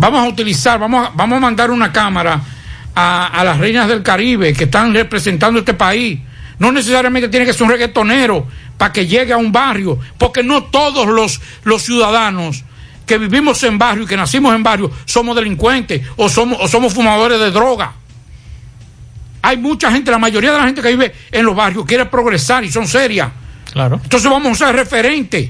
vamos 0.01 0.25
a 0.25 0.29
utilizar, 0.29 0.79
vamos 0.79 1.07
a, 1.07 1.11
vamos 1.13 1.37
a 1.37 1.39
mandar 1.39 1.69
una 1.69 1.93
cámara 1.93 2.41
a, 2.95 3.27
a 3.27 3.43
las 3.43 3.59
reinas 3.59 3.87
del 3.87 4.01
Caribe 4.01 4.51
que 4.51 4.63
están 4.63 4.93
representando 4.93 5.59
este 5.59 5.75
país. 5.75 6.19
No 6.57 6.71
necesariamente 6.71 7.29
tiene 7.29 7.45
que 7.45 7.53
ser 7.53 7.63
un 7.63 7.69
reggaetonero 7.69 8.47
para 8.77 8.91
que 8.91 9.05
llegue 9.05 9.31
a 9.31 9.37
un 9.37 9.51
barrio, 9.51 9.99
porque 10.17 10.41
no 10.41 10.63
todos 10.63 11.07
los, 11.07 11.39
los 11.63 11.83
ciudadanos 11.83 12.63
que 13.05 13.19
vivimos 13.19 13.61
en 13.63 13.77
barrio 13.77 14.05
y 14.05 14.07
que 14.07 14.17
nacimos 14.17 14.55
en 14.55 14.63
barrio 14.63 14.91
somos 15.05 15.35
delincuentes 15.35 16.01
o 16.17 16.29
somos, 16.29 16.57
o 16.59 16.67
somos 16.67 16.93
fumadores 16.93 17.39
de 17.39 17.51
droga. 17.51 17.93
Hay 19.43 19.57
mucha 19.57 19.91
gente, 19.91 20.09
la 20.09 20.17
mayoría 20.17 20.51
de 20.51 20.57
la 20.57 20.65
gente 20.65 20.81
que 20.81 20.89
vive 20.89 21.13
en 21.31 21.45
los 21.45 21.55
barrios 21.55 21.85
quiere 21.85 22.05
progresar 22.05 22.63
y 22.63 22.71
son 22.71 22.87
serias. 22.87 23.29
Claro. 23.71 23.99
Entonces 24.03 24.29
vamos 24.29 24.61
a 24.61 24.65
ser 24.65 24.75
referentes. 24.75 25.49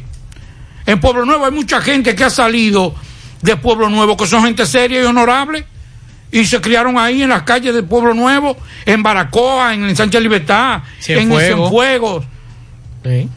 En 0.85 0.99
Pueblo 0.99 1.25
Nuevo 1.25 1.45
hay 1.45 1.51
mucha 1.51 1.81
gente 1.81 2.15
que 2.15 2.23
ha 2.25 2.29
salido 2.29 2.95
de 3.41 3.55
Pueblo 3.57 3.89
Nuevo, 3.89 4.17
que 4.17 4.27
son 4.27 4.43
gente 4.43 4.65
seria 4.65 5.01
y 5.01 5.05
honorable, 5.05 5.65
y 6.31 6.45
se 6.45 6.61
criaron 6.61 6.97
ahí 6.97 7.23
en 7.23 7.29
las 7.29 7.43
calles 7.43 7.73
de 7.73 7.83
Pueblo 7.83 8.13
Nuevo, 8.13 8.57
en 8.85 9.03
Baracoa, 9.03 9.73
en 9.73 9.83
el 9.83 9.95
Sánchez 9.95 10.21
Libertad, 10.21 10.81
en 11.07 11.31
el 11.31 11.39
Cienfuegos. 11.39 12.25
Cienfuegos. 13.03 13.29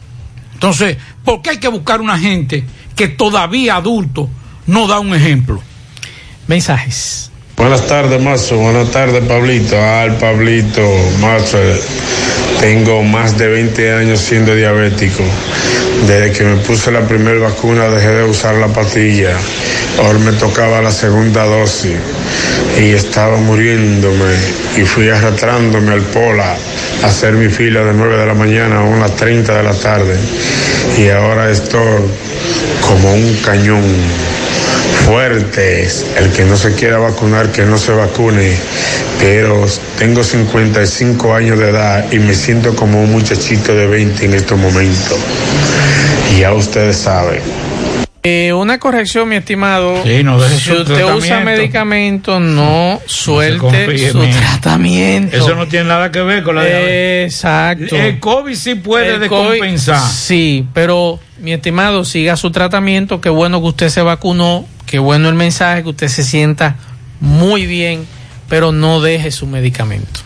Entonces, 0.53 0.97
¿por 1.23 1.41
qué 1.41 1.51
hay 1.51 1.57
que 1.57 1.67
buscar 1.67 2.01
una 2.01 2.17
gente 2.17 2.63
que 2.95 3.09
todavía 3.09 3.75
adulto 3.75 4.29
no 4.67 4.87
da 4.87 4.99
un 4.99 5.13
ejemplo? 5.13 5.61
Mensajes. 6.47 7.31
Buenas 7.57 7.87
tardes, 7.87 8.21
Mazo. 8.21 8.57
Buenas 8.57 8.91
tardes, 8.91 9.23
Pablito. 9.25 9.81
Al 9.81 10.17
Pablito, 10.17 10.81
Mazo. 11.19 11.57
Tengo 12.59 13.03
más 13.03 13.37
de 13.37 13.47
20 13.47 13.91
años 13.91 14.19
siendo 14.19 14.55
diabético. 14.55 15.23
Desde 16.07 16.31
que 16.31 16.43
me 16.43 16.55
puse 16.57 16.91
la 16.91 17.01
primera 17.01 17.39
vacuna 17.39 17.89
dejé 17.89 18.09
de 18.09 18.23
usar 18.23 18.55
la 18.55 18.67
pastilla. 18.67 19.35
Ahora 19.99 20.19
me 20.19 20.31
tocaba 20.33 20.81
la 20.81 20.91
segunda 20.91 21.43
dosis. 21.45 21.95
Y 22.79 22.91
estaba 22.91 23.37
muriéndome. 23.37 24.33
Y 24.77 24.81
fui 24.81 25.09
arrastrándome 25.09 25.93
al 25.93 26.01
Pola 26.01 26.55
a 27.03 27.07
hacer 27.07 27.33
mi 27.33 27.49
fila 27.49 27.83
de 27.83 27.93
9 27.93 28.17
de 28.17 28.25
la 28.25 28.33
mañana 28.33 28.79
a 28.79 28.83
unas 28.83 29.15
30 29.15 29.55
de 29.55 29.63
la 29.63 29.73
tarde. 29.73 30.17
Y 30.97 31.09
ahora 31.09 31.49
estoy 31.51 32.01
como 32.81 33.13
un 33.13 33.33
cañón. 33.43 33.83
Fuertes, 35.05 36.05
el 36.17 36.31
que 36.31 36.45
no 36.45 36.57
se 36.57 36.73
quiera 36.73 36.97
vacunar, 36.97 37.51
que 37.51 37.63
no 37.63 37.77
se 37.77 37.91
vacune, 37.91 38.55
pero 39.19 39.65
tengo 39.97 40.23
55 40.23 41.33
años 41.33 41.59
de 41.59 41.69
edad 41.69 42.11
y 42.11 42.19
me 42.19 42.33
siento 42.33 42.75
como 42.75 43.01
un 43.01 43.11
muchachito 43.11 43.73
de 43.73 43.87
20 43.87 44.25
en 44.25 44.33
estos 44.33 44.57
momentos. 44.59 45.17
Y 46.33 46.39
ya 46.39 46.53
ustedes 46.53 46.97
saben. 46.97 47.41
Eh, 48.27 48.51
una 48.53 48.79
corrección, 48.79 49.29
mi 49.29 49.35
estimado. 49.35 50.01
Sí, 50.03 50.23
no 50.23 50.39
si 50.39 50.71
usted 50.71 50.95
usa 50.95 51.19
tratamiento. 51.19 51.45
medicamento, 51.45 52.39
no 52.39 52.99
suelte 53.05 54.09
su 54.11 54.19
tratamiento. 54.19 55.37
Eso 55.37 55.53
no 55.53 55.67
tiene 55.67 55.89
nada 55.89 56.11
que 56.11 56.21
ver 56.21 56.41
con 56.41 56.55
la 56.55 56.65
diabetes. 56.65 57.33
Exacto. 57.35 57.95
El 57.95 58.19
COVID 58.19 58.55
sí 58.55 58.73
puede 58.73 59.13
El 59.13 59.27
COVID, 59.29 59.49
descompensar. 59.49 60.09
Sí, 60.09 60.65
pero 60.73 61.19
mi 61.39 61.53
estimado, 61.53 62.03
siga 62.03 62.35
su 62.35 62.49
tratamiento. 62.49 63.21
Qué 63.21 63.29
bueno 63.29 63.61
que 63.61 63.67
usted 63.67 63.89
se 63.89 64.01
vacunó. 64.01 64.65
Qué 64.87 64.97
bueno 64.97 65.29
el 65.29 65.35
mensaje, 65.35 65.83
que 65.83 65.89
usted 65.89 66.07
se 66.07 66.23
sienta 66.23 66.77
muy 67.19 67.67
bien, 67.67 68.07
pero 68.49 68.71
no 68.71 69.01
deje 69.01 69.31
su 69.31 69.47
medicamento. 69.47 70.21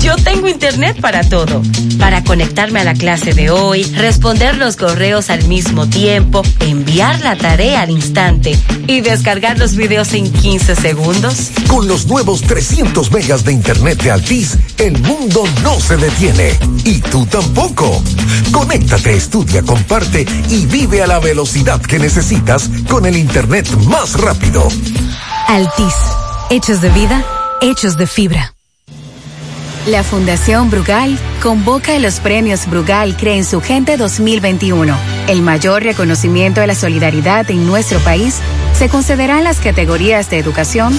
Yo 0.00 0.14
tengo 0.16 0.48
internet 0.48 1.00
para 1.00 1.28
todo. 1.28 1.60
Para 1.98 2.22
conectarme 2.22 2.80
a 2.80 2.84
la 2.84 2.94
clase 2.94 3.34
de 3.34 3.50
hoy, 3.50 3.82
responder 3.82 4.56
los 4.56 4.76
correos 4.76 5.28
al 5.28 5.44
mismo 5.48 5.88
tiempo, 5.88 6.42
enviar 6.60 7.20
la 7.20 7.36
tarea 7.36 7.82
al 7.82 7.90
instante 7.90 8.56
y 8.86 9.00
descargar 9.00 9.58
los 9.58 9.74
videos 9.74 10.14
en 10.14 10.32
15 10.32 10.76
segundos. 10.76 11.50
Con 11.66 11.88
los 11.88 12.06
nuevos 12.06 12.42
300 12.42 13.10
megas 13.10 13.44
de 13.44 13.52
internet 13.52 14.00
de 14.02 14.12
Altis, 14.12 14.56
el 14.78 14.98
mundo 15.02 15.44
no 15.62 15.80
se 15.80 15.96
detiene. 15.96 16.56
Y 16.84 17.00
tú 17.00 17.26
tampoco. 17.26 18.02
Conéctate, 18.52 19.16
estudia, 19.16 19.62
comparte 19.62 20.24
y 20.48 20.66
vive 20.66 21.02
a 21.02 21.08
la 21.08 21.18
velocidad 21.18 21.80
que 21.80 21.98
necesitas 21.98 22.70
con 22.88 23.04
el 23.04 23.16
internet 23.16 23.68
más 23.86 24.18
rápido. 24.18 24.68
Altis, 25.48 25.94
hechos 26.50 26.80
de 26.80 26.90
vida, 26.90 27.24
hechos 27.60 27.96
de 27.96 28.06
fibra. 28.06 28.54
La 29.86 30.02
Fundación 30.02 30.70
Brugal 30.70 31.18
convoca 31.42 31.98
los 31.98 32.20
premios 32.20 32.66
Brugal 32.66 33.16
Cree 33.16 33.38
en 33.38 33.44
su 33.44 33.60
Gente 33.60 33.96
2021. 33.96 34.94
El 35.28 35.42
mayor 35.42 35.82
reconocimiento 35.82 36.60
de 36.60 36.66
la 36.66 36.74
solidaridad 36.74 37.50
en 37.50 37.66
nuestro 37.66 37.98
país 38.00 38.36
se 38.74 38.88
concederá 38.88 39.38
en 39.38 39.44
las 39.44 39.60
categorías 39.60 40.28
de 40.30 40.38
educación, 40.38 40.98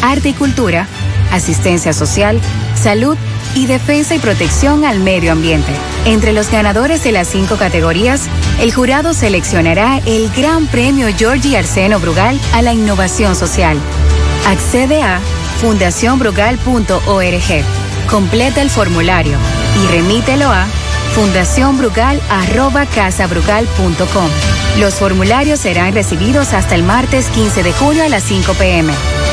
arte 0.00 0.30
y 0.30 0.32
cultura, 0.32 0.88
asistencia 1.32 1.92
social, 1.92 2.40
salud 2.74 3.16
y 3.54 3.66
defensa 3.66 4.14
y 4.14 4.18
protección 4.18 4.84
al 4.84 5.00
medio 5.00 5.32
ambiente. 5.32 5.72
Entre 6.06 6.32
los 6.32 6.50
ganadores 6.50 7.04
de 7.04 7.12
las 7.12 7.28
cinco 7.28 7.56
categorías, 7.56 8.22
el 8.58 8.72
jurado 8.72 9.12
seleccionará 9.12 10.00
el 10.06 10.30
Gran 10.30 10.66
Premio 10.66 11.08
Georgie 11.14 11.58
Arseno 11.58 12.00
Brugal 12.00 12.40
a 12.54 12.62
la 12.62 12.72
innovación 12.72 13.36
social. 13.36 13.78
Accede 14.46 15.02
a 15.02 15.20
fundacionbrugal.org. 15.60 17.64
Completa 18.08 18.62
el 18.62 18.70
formulario 18.70 19.36
y 19.82 19.86
remítelo 19.92 20.50
a 20.50 20.66
Fundación 21.14 21.76
Brugal 21.76 22.20
arroba 22.30 22.86
casabrugal.com. 22.86 24.30
Los 24.78 24.94
formularios 24.94 25.60
serán 25.60 25.92
recibidos 25.92 26.52
hasta 26.52 26.74
el 26.74 26.82
martes 26.82 27.26
15 27.28 27.62
de 27.62 27.72
julio 27.72 28.04
a 28.04 28.08
las 28.08 28.22
5 28.22 28.54
pm. 28.54 28.92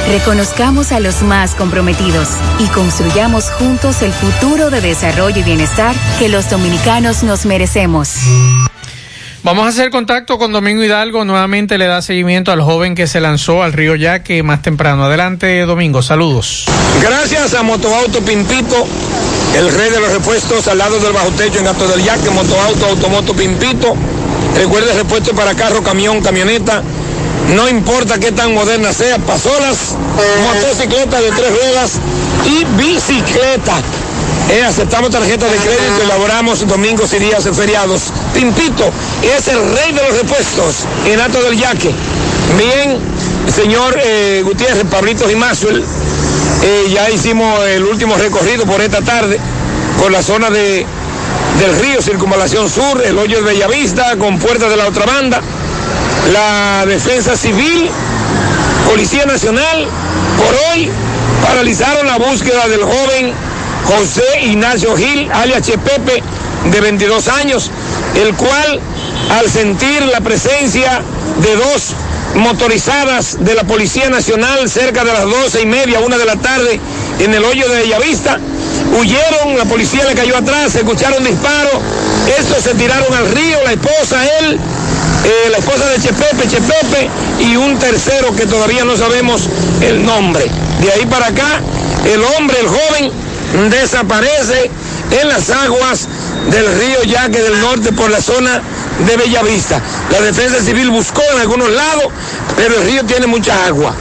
Reconozcamos 0.09 0.91
a 0.91 0.99
los 0.99 1.21
más 1.21 1.55
comprometidos 1.55 2.29
y 2.59 2.67
construyamos 2.67 3.51
juntos 3.51 4.01
el 4.01 4.11
futuro 4.11 4.69
de 4.69 4.81
desarrollo 4.81 5.39
y 5.39 5.43
bienestar 5.43 5.95
que 6.17 6.29
los 6.29 6.49
dominicanos 6.49 7.23
nos 7.23 7.45
merecemos. 7.45 8.15
Vamos 9.47 9.65
a 9.65 9.69
hacer 9.69 9.91
contacto 9.91 10.37
con 10.37 10.51
Domingo 10.51 10.83
Hidalgo. 10.83 11.23
Nuevamente 11.23 11.77
le 11.77 11.85
da 11.85 12.01
seguimiento 12.01 12.51
al 12.51 12.61
joven 12.61 12.95
que 12.95 13.07
se 13.07 13.21
lanzó 13.21 13.63
al 13.63 13.71
río 13.71 13.95
Yaque 13.95 14.43
más 14.43 14.61
temprano. 14.61 15.05
Adelante, 15.05 15.61
Domingo. 15.61 16.01
Saludos. 16.01 16.65
Gracias 17.01 17.53
a 17.53 17.63
Motoauto 17.63 18.19
Pimpito, 18.19 18.85
el 19.55 19.71
rey 19.71 19.89
de 19.89 20.01
los 20.01 20.11
repuestos 20.11 20.67
al 20.67 20.79
lado 20.79 20.99
del 20.99 21.13
bajo 21.13 21.29
techo 21.29 21.59
en 21.59 21.63
Gato 21.63 21.87
del 21.87 22.03
Yaque, 22.03 22.29
Motoauto, 22.29 22.87
Automoto 22.87 23.33
Pimpito. 23.33 23.95
Recuerde 24.57 24.93
repuesto 24.93 25.33
para 25.33 25.55
carro, 25.55 25.81
camión, 25.81 26.19
camioneta. 26.19 26.83
No 27.55 27.69
importa 27.69 28.19
qué 28.19 28.33
tan 28.33 28.53
moderna 28.53 28.91
sea, 28.91 29.17
pasolas, 29.17 29.95
motocicleta 30.43 31.21
de 31.21 31.31
tres 31.31 31.51
ruedas 31.51 31.99
y 32.45 32.65
bicicleta. 32.75 33.75
Eh, 34.49 34.63
aceptamos 34.63 35.09
tarjetas 35.09 35.51
de 35.51 35.57
crédito, 35.57 36.03
elaboramos 36.03 36.65
domingos 36.65 37.11
y 37.13 37.19
días 37.19 37.43
de 37.43 37.53
feriados. 37.53 38.13
Pimpito 38.33 38.89
es 39.21 39.47
el 39.49 39.57
rey 39.57 39.91
de 39.91 40.01
los 40.03 40.17
repuestos 40.21 40.85
en 41.05 41.19
Alto 41.19 41.41
del 41.41 41.57
Yaque. 41.57 41.93
Bien, 42.57 42.97
señor 43.53 43.99
eh, 44.01 44.41
Gutiérrez, 44.45 44.85
Pablito 44.85 45.29
y 45.29 45.35
Maxwell, 45.35 45.83
eh, 46.63 46.85
ya 46.93 47.09
hicimos 47.09 47.59
el 47.65 47.83
último 47.83 48.15
recorrido 48.15 48.65
por 48.65 48.81
esta 48.81 49.01
tarde 49.01 49.37
por 49.99 50.11
la 50.11 50.23
zona 50.23 50.49
de, 50.49 50.85
del 51.59 51.79
río, 51.81 52.01
Circunvalación 52.01 52.69
Sur, 52.69 53.03
el 53.03 53.17
hoyo 53.17 53.39
de 53.39 53.43
Bellavista, 53.43 54.15
con 54.15 54.39
puerta 54.39 54.69
de 54.69 54.77
la 54.77 54.87
otra 54.87 55.05
banda, 55.05 55.41
la 56.31 56.85
defensa 56.85 57.35
civil, 57.35 57.89
Policía 58.89 59.25
Nacional, 59.25 59.87
por 60.37 60.55
hoy 60.71 60.89
paralizaron 61.45 62.07
la 62.07 62.17
búsqueda 62.17 62.69
del 62.69 62.83
joven 62.83 63.33
José 63.87 64.41
Ignacio 64.43 64.95
Gil, 64.95 65.31
alias 65.31 65.61
Chepepe, 65.61 66.21
de 66.71 66.81
22 66.81 67.27
años, 67.29 67.71
el 68.15 68.33
cual 68.35 68.79
al 69.31 69.49
sentir 69.49 70.03
la 70.11 70.19
presencia 70.21 71.01
de 71.41 71.55
dos 71.55 71.93
motorizadas 72.35 73.37
de 73.39 73.55
la 73.55 73.63
Policía 73.63 74.09
Nacional 74.09 74.69
cerca 74.69 75.03
de 75.03 75.13
las 75.13 75.23
doce 75.23 75.61
y 75.61 75.65
media, 75.65 75.99
una 76.01 76.17
de 76.17 76.25
la 76.25 76.35
tarde, 76.35 76.79
en 77.19 77.33
el 77.33 77.43
hoyo 77.43 77.67
de 77.69 77.79
Bellavista, 77.79 78.39
huyeron, 78.99 79.57
la 79.57 79.65
policía 79.65 80.03
le 80.05 80.15
cayó 80.15 80.37
atrás, 80.37 80.75
escucharon 80.75 81.23
disparos, 81.23 81.81
estos 82.37 82.63
se 82.63 82.73
tiraron 82.75 83.13
al 83.13 83.31
río, 83.31 83.57
la 83.63 83.71
esposa, 83.71 84.23
él, 84.39 84.59
eh, 85.23 85.49
la 85.49 85.57
esposa 85.57 85.89
de 85.89 86.01
Chepepe, 86.01 86.47
Chepepe, 86.47 87.09
y 87.39 87.55
un 87.55 87.79
tercero 87.79 88.35
que 88.35 88.45
todavía 88.45 88.83
no 88.83 88.97
sabemos 88.97 89.47
el 89.81 90.05
nombre. 90.05 90.45
De 90.81 90.91
ahí 90.91 91.05
para 91.05 91.27
acá, 91.27 91.61
el 92.05 92.21
hombre, 92.23 92.59
el 92.59 92.67
joven, 92.67 93.11
desaparece 93.69 94.69
en 95.11 95.29
las 95.29 95.49
aguas 95.49 96.07
del 96.51 96.79
río 96.79 97.03
Yaque 97.03 97.41
del 97.41 97.59
Norte 97.59 97.91
por 97.91 98.09
la 98.09 98.21
zona 98.21 98.61
de 99.05 99.17
Bellavista. 99.17 99.81
La 100.11 100.21
defensa 100.21 100.61
civil 100.61 100.89
buscó 100.89 101.21
en 101.33 101.39
algunos 101.39 101.69
lados, 101.69 102.05
pero 102.55 102.81
el 102.81 102.87
río 102.87 103.03
tiene 103.05 103.27
mucha 103.27 103.65
agua. 103.65 103.93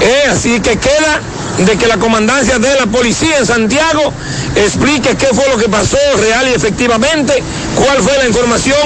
Eh, 0.00 0.24
así 0.30 0.60
que 0.60 0.76
queda 0.76 1.20
de 1.58 1.76
que 1.76 1.86
la 1.86 1.98
comandancia 1.98 2.58
de 2.58 2.74
la 2.74 2.86
policía 2.86 3.38
en 3.38 3.46
Santiago 3.46 4.12
explique 4.56 5.16
qué 5.16 5.26
fue 5.26 5.48
lo 5.48 5.56
que 5.56 5.68
pasó 5.68 5.96
real 6.18 6.48
y 6.48 6.54
efectivamente, 6.54 7.42
cuál 7.76 8.02
fue 8.02 8.16
la 8.18 8.26
información 8.26 8.80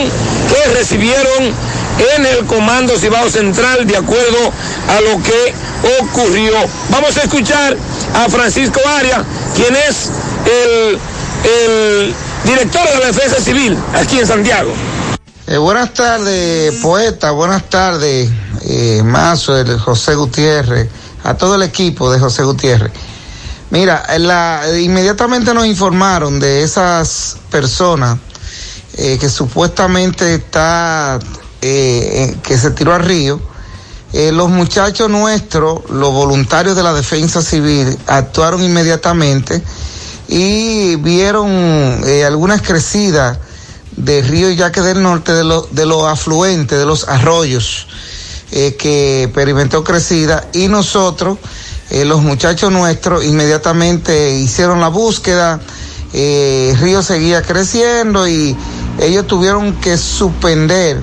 que 0.49 0.75
recibieron 0.75 1.53
en 2.17 2.27
el 2.27 2.47
Comando 2.47 2.97
Cibao 2.97 3.29
Central 3.29 3.87
de 3.87 3.97
acuerdo 3.97 4.53
a 4.89 5.01
lo 5.01 5.23
que 5.23 5.55
ocurrió. 6.01 6.53
Vamos 6.91 7.17
a 7.17 7.23
escuchar 7.23 7.77
a 8.15 8.29
Francisco 8.29 8.81
Arias, 8.99 9.23
quien 9.55 9.75
es 9.77 10.11
el, 10.65 12.15
director 12.45 12.89
de 12.89 12.99
la 12.99 13.07
Defensa 13.07 13.41
Civil 13.41 13.77
aquí 13.95 14.19
en 14.19 14.27
Santiago. 14.27 14.73
Eh, 15.47 15.57
buenas 15.57 15.95
tardes, 15.95 16.75
poeta, 16.83 17.31
buenas 17.31 17.69
tardes, 17.71 18.31
eh, 18.65 19.03
Mazo, 19.03 19.57
el 19.57 19.79
José 19.79 20.15
Gutiérrez, 20.15 20.89
a 21.25 21.35
todo 21.35 21.55
el 21.55 21.63
equipo 21.63 22.13
de 22.13 22.19
José 22.19 22.43
Gutiérrez. 22.43 22.93
Mira, 23.71 24.03
inmediatamente 24.79 25.53
nos 25.53 25.67
informaron 25.67 26.41
de 26.41 26.63
esas 26.63 27.37
personas 27.51 28.19
eh, 29.01 29.19
que 29.21 29.29
supuestamente 29.29 30.35
está, 30.35 31.19
eh, 31.63 32.37
que 32.43 32.59
se 32.59 32.71
tiró 32.71 32.95
al 32.95 33.05
río. 33.05 33.41
Eh, 34.13 34.33
los 34.33 34.49
muchachos 34.49 35.11
nuestros, 35.11 35.91
los 35.91 36.13
voluntarios 36.13 36.77
de 36.77 36.83
la 36.83 36.95
defensa 36.95 37.43
civil, 37.43 37.99
actuaron 38.07 38.63
inmediatamente 38.63 39.63
y 40.29 40.97
vieron 40.97 41.51
eh, 42.07 42.25
algunas 42.25 42.63
crecidas 42.63 43.39
del 43.97 44.27
río 44.27 44.51
Yaque 44.51 44.81
del 44.81 45.03
Norte, 45.03 45.33
de, 45.33 45.45
lo, 45.45 45.69
de 45.71 45.85
los 45.85 46.05
afluentes, 46.05 46.79
de 46.79 46.87
los 46.87 47.09
arroyos 47.09 47.87
eh, 48.51 48.77
que 48.77 49.25
experimentó 49.25 49.85
crecida 49.85 50.49
y 50.55 50.69
nosotros, 50.69 51.37
eh, 51.91 52.07
los 52.07 52.23
muchachos 52.23 52.73
nuestros, 52.73 53.25
inmediatamente 53.25 54.37
hicieron 54.39 54.81
la 54.81 54.89
búsqueda, 54.89 55.61
eh, 56.15 56.71
el 56.73 56.79
río 56.81 57.03
seguía 57.03 57.43
creciendo 57.43 58.27
y 58.27 58.57
ellos 59.01 59.27
tuvieron 59.27 59.75
que 59.81 59.99
suspender 59.99 61.03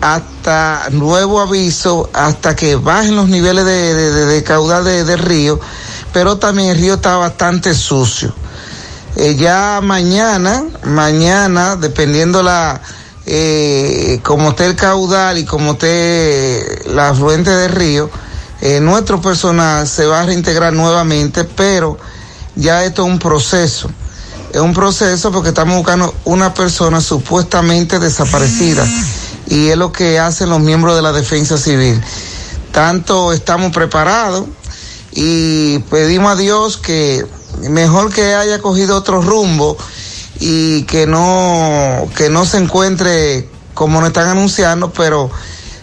hasta 0.00 0.88
nuevo 0.90 1.40
aviso, 1.40 2.08
hasta 2.12 2.54
que 2.54 2.76
bajen 2.76 3.16
los 3.16 3.28
niveles 3.28 3.64
de, 3.64 3.94
de, 3.94 4.42
caudal 4.44 4.84
del 4.84 5.18
río, 5.18 5.58
pero 6.12 6.38
también 6.38 6.70
el 6.70 6.78
río 6.78 6.94
está 6.94 7.16
bastante 7.16 7.74
sucio. 7.74 8.32
Eh, 9.16 9.34
ya 9.36 9.80
mañana, 9.82 10.64
mañana, 10.84 11.76
dependiendo 11.76 12.42
la, 12.42 12.80
eh, 13.26 14.20
como 14.22 14.50
esté 14.50 14.66
el 14.66 14.76
caudal 14.76 15.38
y 15.38 15.44
como 15.44 15.72
esté 15.72 16.82
la 16.86 17.10
afluente 17.10 17.50
del 17.50 17.72
río, 17.72 18.10
eh, 18.60 18.80
nuestro 18.80 19.20
personal 19.20 19.86
se 19.88 20.06
va 20.06 20.20
a 20.20 20.26
reintegrar 20.26 20.72
nuevamente, 20.72 21.44
pero 21.44 21.98
ya 22.54 22.84
esto 22.84 23.04
es 23.04 23.08
un 23.08 23.18
proceso. 23.18 23.90
Es 24.52 24.60
un 24.60 24.72
proceso 24.72 25.30
porque 25.30 25.50
estamos 25.50 25.76
buscando 25.76 26.14
una 26.24 26.54
persona 26.54 27.00
supuestamente 27.00 27.98
desaparecida 27.98 28.86
y 29.48 29.68
es 29.68 29.76
lo 29.76 29.92
que 29.92 30.18
hacen 30.18 30.50
los 30.50 30.60
miembros 30.60 30.94
de 30.96 31.02
la 31.02 31.12
defensa 31.12 31.56
civil. 31.56 32.00
Tanto 32.72 33.32
estamos 33.32 33.72
preparados 33.72 34.44
y 35.12 35.78
pedimos 35.90 36.32
a 36.32 36.36
Dios 36.36 36.76
que 36.76 37.26
mejor 37.70 38.12
que 38.12 38.34
haya 38.34 38.60
cogido 38.60 38.96
otro 38.96 39.22
rumbo 39.22 39.76
y 40.38 40.82
que 40.84 41.06
no, 41.06 42.06
que 42.16 42.28
no 42.28 42.44
se 42.44 42.58
encuentre 42.58 43.48
como 43.74 44.00
nos 44.00 44.08
están 44.08 44.28
anunciando, 44.28 44.92
pero 44.92 45.30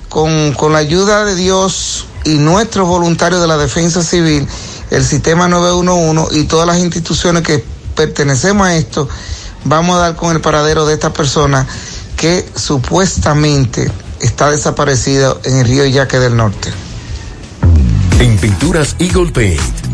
con, 0.10 0.54
con 0.54 0.74
la 0.74 0.80
ayuda 0.80 1.26
de 1.26 1.36
Dios 1.36 2.06
y 2.24 2.36
nuestros 2.36 2.88
voluntarios 2.88 3.42
de 3.42 3.48
la 3.48 3.58
defensa 3.58 4.04
civil, 4.04 4.48
el 4.92 5.04
sistema 5.04 5.48
911 5.48 6.38
y 6.38 6.44
todas 6.44 6.68
las 6.68 6.78
instituciones 6.78 7.44
que 7.44 7.64
pertenecemos 7.96 8.68
a 8.68 8.76
esto, 8.76 9.10
vamos 9.64 9.96
a 9.96 10.00
dar 10.00 10.16
con 10.16 10.36
el 10.36 10.42
paradero 10.42 10.86
de 10.86 10.94
esta 10.94 11.12
persona 11.12 11.66
que 12.18 12.48
supuestamente 12.56 13.92
está 14.22 14.50
desaparecida 14.50 15.36
en 15.44 15.58
el 15.58 15.68
río 15.68 15.86
Yaque 15.86 16.20
del 16.20 16.36
Norte. 16.36 16.72
En 18.20 18.38
Pinturas 18.38 18.96
Eagle 19.00 19.32
Paint 19.32 19.85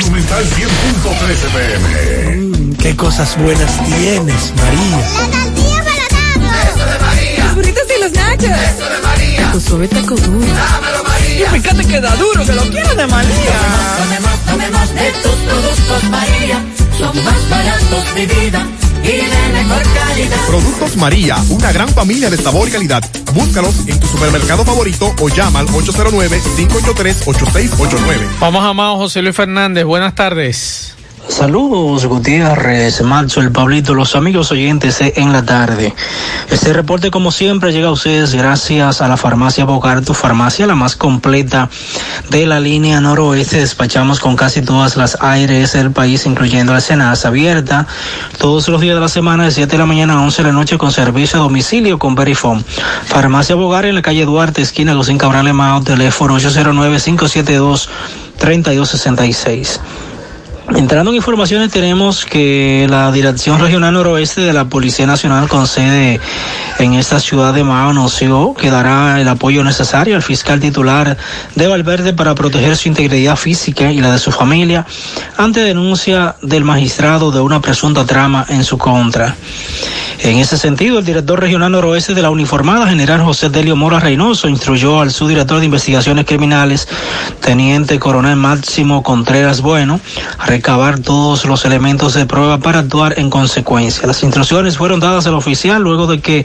Monumental 0.00 0.44
100.13 0.44 1.52
pm. 1.52 2.36
Mm, 2.36 2.74
qué 2.74 2.96
cosas 2.96 3.38
buenas 3.38 3.86
tienes, 3.86 4.52
María. 4.56 4.98
La 5.74 5.79
nachos. 8.48 8.74
Eso 8.74 8.88
de 8.88 8.98
María. 9.02 9.52
Tu 9.52 9.60
suave 9.60 9.88
taco 9.88 10.14
duro. 10.16 10.46
Dámelo, 10.46 11.04
María. 11.04 11.46
Y 11.46 11.50
fíjate 11.60 11.84
que 11.86 12.00
da 12.00 12.16
duro, 12.16 12.44
que 12.44 12.52
lo 12.52 12.62
quiero 12.62 12.94
de 12.94 13.06
María. 13.06 13.58
Tomemos, 13.98 14.40
tomemos 14.46 14.94
de 14.94 15.10
tus 15.22 15.34
productos, 15.34 16.04
María. 16.10 16.64
Son 16.98 17.24
más 17.24 17.48
baratos 17.48 18.14
de 18.14 18.26
vida 18.26 18.66
y 19.02 19.06
de 19.06 19.48
mejor 19.52 19.82
calidad. 19.94 20.46
Productos 20.46 20.96
María, 20.96 21.36
una 21.48 21.72
gran 21.72 21.88
familia 21.88 22.28
de 22.30 22.36
sabor 22.36 22.68
y 22.68 22.72
calidad. 22.72 23.02
Búscalos 23.32 23.74
en 23.86 23.98
tu 23.98 24.06
supermercado 24.06 24.62
favorito 24.64 25.14
o 25.20 25.28
llama 25.28 25.58
al 25.60 25.68
809-583-8689. 25.68 28.38
Vamos 28.40 28.64
a 28.64 28.72
Mao 28.74 28.96
José 28.96 29.22
Luis 29.22 29.36
Fernández. 29.36 29.84
Buenas 29.84 30.14
tardes. 30.14 30.94
Saludos 31.28 32.06
Gutiérrez, 32.06 33.02
Marzo, 33.02 33.40
el 33.40 33.52
Pablito, 33.52 33.94
los 33.94 34.16
amigos 34.16 34.50
oyentes 34.50 35.00
en 35.00 35.32
la 35.32 35.44
tarde. 35.44 35.94
Este 36.50 36.72
reporte 36.72 37.10
como 37.10 37.30
siempre 37.30 37.72
llega 37.72 37.88
a 37.88 37.92
ustedes 37.92 38.34
gracias 38.34 39.00
a 39.00 39.08
la 39.08 39.16
farmacia 39.16 39.64
Bogar, 39.64 40.02
tu 40.02 40.14
farmacia 40.14 40.66
la 40.66 40.74
más 40.74 40.96
completa 40.96 41.68
de 42.30 42.46
la 42.46 42.58
línea 42.58 43.00
noroeste. 43.00 43.58
Despachamos 43.58 44.18
con 44.18 44.34
casi 44.34 44.62
todas 44.62 44.96
las 44.96 45.16
ARS 45.20 45.72
del 45.72 45.92
país, 45.92 46.26
incluyendo 46.26 46.72
la 46.72 46.80
Senasa 46.80 47.28
abierta 47.28 47.86
todos 48.38 48.68
los 48.68 48.80
días 48.80 48.96
de 48.96 49.00
la 49.00 49.08
semana 49.08 49.44
de 49.44 49.50
7 49.52 49.70
de 49.70 49.78
la 49.78 49.86
mañana 49.86 50.14
a 50.14 50.22
11 50.22 50.42
de 50.42 50.48
la 50.48 50.54
noche 50.54 50.78
con 50.78 50.90
servicio 50.90 51.38
a 51.38 51.42
domicilio 51.42 51.98
con 51.98 52.14
Verifone. 52.14 52.64
Farmacia 53.04 53.54
Bogar 53.54 53.84
en 53.84 53.94
la 53.94 54.02
calle 54.02 54.24
Duarte, 54.24 54.62
esquina 54.62 54.94
Los 54.94 55.10
Cabral 55.10 55.52
Mao, 55.52 55.82
teléfono 55.82 56.34
809 56.34 56.98
572 56.98 57.88
3266. 58.38 59.80
Entrando 60.76 61.10
en 61.10 61.16
informaciones, 61.16 61.70
tenemos 61.72 62.24
que 62.24 62.86
la 62.88 63.10
Dirección 63.10 63.58
Regional 63.58 63.92
Noroeste 63.92 64.40
de 64.40 64.52
la 64.52 64.66
Policía 64.66 65.04
Nacional 65.04 65.48
con 65.48 65.66
sede 65.66 66.20
en 66.78 66.94
esta 66.94 67.18
ciudad 67.18 67.52
de 67.52 67.64
Mao 67.64 67.90
anunció 67.90 68.54
que 68.54 68.70
dará 68.70 69.20
el 69.20 69.28
apoyo 69.28 69.64
necesario 69.64 70.14
al 70.14 70.22
fiscal 70.22 70.60
titular 70.60 71.16
de 71.56 71.66
Valverde 71.66 72.12
para 72.14 72.34
proteger 72.34 72.76
su 72.76 72.88
integridad 72.88 73.36
física 73.36 73.92
y 73.92 74.00
la 74.00 74.12
de 74.12 74.18
su 74.18 74.30
familia 74.30 74.86
ante 75.36 75.60
denuncia 75.60 76.36
del 76.40 76.64
magistrado 76.64 77.32
de 77.32 77.40
una 77.40 77.60
presunta 77.60 78.06
trama 78.06 78.46
en 78.48 78.62
su 78.62 78.78
contra. 78.78 79.34
En 80.22 80.36
ese 80.36 80.58
sentido, 80.58 80.98
el 80.98 81.04
director 81.04 81.40
regional 81.40 81.72
noroeste 81.72 82.12
de 82.12 82.20
la 82.20 82.28
uniformada, 82.28 82.86
general 82.86 83.22
José 83.22 83.48
Delio 83.48 83.74
Mora 83.74 84.00
Reynoso, 84.00 84.48
instruyó 84.48 85.00
al 85.00 85.10
subdirector 85.12 85.60
de 85.60 85.64
investigaciones 85.64 86.26
criminales, 86.26 86.86
teniente 87.40 87.98
coronel 87.98 88.36
Máximo 88.36 89.02
Contreras 89.02 89.62
Bueno, 89.62 89.98
a 90.38 90.46
recabar 90.60 90.98
todos 90.98 91.46
los 91.46 91.64
elementos 91.64 92.12
de 92.12 92.26
prueba 92.26 92.58
para 92.58 92.80
actuar 92.80 93.18
en 93.18 93.30
consecuencia. 93.30 94.06
Las 94.06 94.22
instrucciones 94.22 94.76
fueron 94.76 95.00
dadas 95.00 95.26
al 95.26 95.32
oficial 95.32 95.80
luego 95.80 96.06
de 96.06 96.20
que 96.20 96.44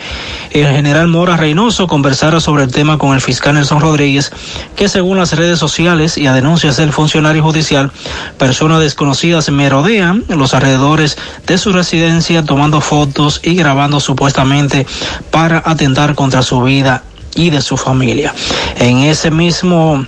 el 0.52 0.68
general 0.68 1.10
Mora 1.10 1.36
Reynoso 1.36 1.86
conversara 1.88 2.40
sobre 2.40 2.64
el 2.64 2.72
tema 2.72 2.98
con 2.98 3.14
el 3.14 3.20
fiscal 3.20 3.56
Nelson 3.56 3.82
Rodríguez, 3.82 4.32
que 4.78 4.88
según 4.88 5.18
las 5.18 5.34
redes 5.34 5.60
sociales 5.60 6.18
y 6.18 6.28
a 6.28 6.34
denuncias 6.34 6.78
del 6.78 6.94
funcionario 6.94 7.44
judicial, 7.44 7.92
personas 8.38 8.80
desconocidas 8.80 9.50
merodean 9.50 10.24
los 10.30 10.54
alrededores 10.54 11.18
de 11.46 11.58
su 11.58 11.74
residencia 11.74 12.42
tomando 12.42 12.80
fotos 12.80 13.42
y 13.44 13.56
grabando 13.56 14.00
supuestamente 14.00 14.88
para 15.30 15.62
atentar 15.66 16.16
contra 16.16 16.42
su 16.42 16.62
vida 16.62 17.04
y 17.36 17.50
de 17.50 17.60
su 17.60 17.76
familia. 17.76 18.34
En 18.80 19.00
ese 19.00 19.30
mismo 19.30 20.06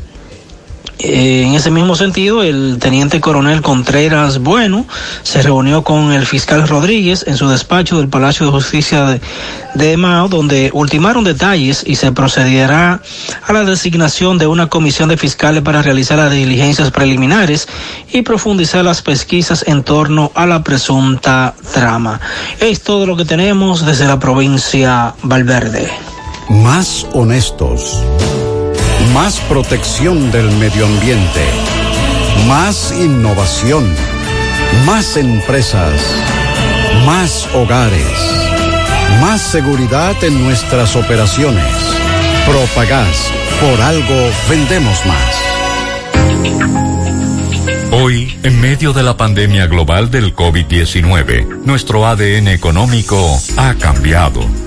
eh, 0.99 1.43
en 1.45 1.53
ese 1.53 1.69
mismo 1.69 1.95
sentido, 1.95 2.41
el 2.41 2.77
teniente 2.79 3.21
coronel 3.21 3.61
Contreras 3.61 4.39
Bueno 4.39 4.85
se 5.21 5.41
reunió 5.41 5.83
con 5.83 6.11
el 6.11 6.25
fiscal 6.25 6.67
Rodríguez 6.67 7.25
en 7.27 7.37
su 7.37 7.47
despacho 7.49 7.97
del 7.99 8.07
Palacio 8.07 8.47
de 8.47 8.51
Justicia 8.51 9.05
de, 9.05 9.21
de 9.75 9.95
Mao, 9.95 10.27
donde 10.27 10.71
ultimaron 10.73 11.23
detalles 11.23 11.83
y 11.85 11.95
se 11.95 12.11
procederá 12.11 13.01
a 13.45 13.53
la 13.53 13.63
designación 13.63 14.37
de 14.37 14.47
una 14.47 14.67
comisión 14.67 15.09
de 15.09 15.17
fiscales 15.17 15.61
para 15.61 15.83
realizar 15.83 16.17
las 16.17 16.31
diligencias 16.31 16.89
preliminares 16.89 17.67
y 18.11 18.23
profundizar 18.23 18.83
las 18.83 19.01
pesquisas 19.01 19.65
en 19.67 19.83
torno 19.83 20.31
a 20.33 20.47
la 20.47 20.63
presunta 20.63 21.53
trama. 21.73 22.19
Es 22.59 22.81
todo 22.81 23.05
lo 23.05 23.15
que 23.15 23.25
tenemos 23.25 23.85
desde 23.85 24.07
la 24.07 24.19
provincia 24.19 25.13
Valverde. 25.21 25.89
Más 26.49 27.05
honestos. 27.13 28.01
Más 29.13 29.39
protección 29.41 30.31
del 30.31 30.51
medio 30.57 30.85
ambiente. 30.85 31.45
Más 32.47 32.91
innovación. 32.91 33.93
Más 34.85 35.17
empresas. 35.17 36.01
Más 37.05 37.47
hogares. 37.53 38.01
Más 39.21 39.41
seguridad 39.41 40.15
en 40.23 40.43
nuestras 40.43 40.95
operaciones. 40.95 41.65
Propagás. 42.45 43.31
Por 43.61 43.81
algo 43.81 44.29
vendemos 44.49 45.05
más. 45.05 45.47
Hoy, 47.91 48.37
en 48.43 48.59
medio 48.61 48.93
de 48.93 49.03
la 49.03 49.15
pandemia 49.15 49.67
global 49.67 50.11
del 50.11 50.35
COVID-19, 50.35 51.63
nuestro 51.63 52.05
ADN 52.05 52.49
económico 52.49 53.39
ha 53.55 53.73
cambiado 53.75 54.66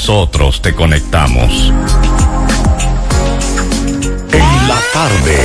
nosotros 0.00 0.62
te 0.62 0.72
conectamos. 0.72 1.70
En 4.32 4.68
la 4.68 4.80
tarde. 4.94 5.36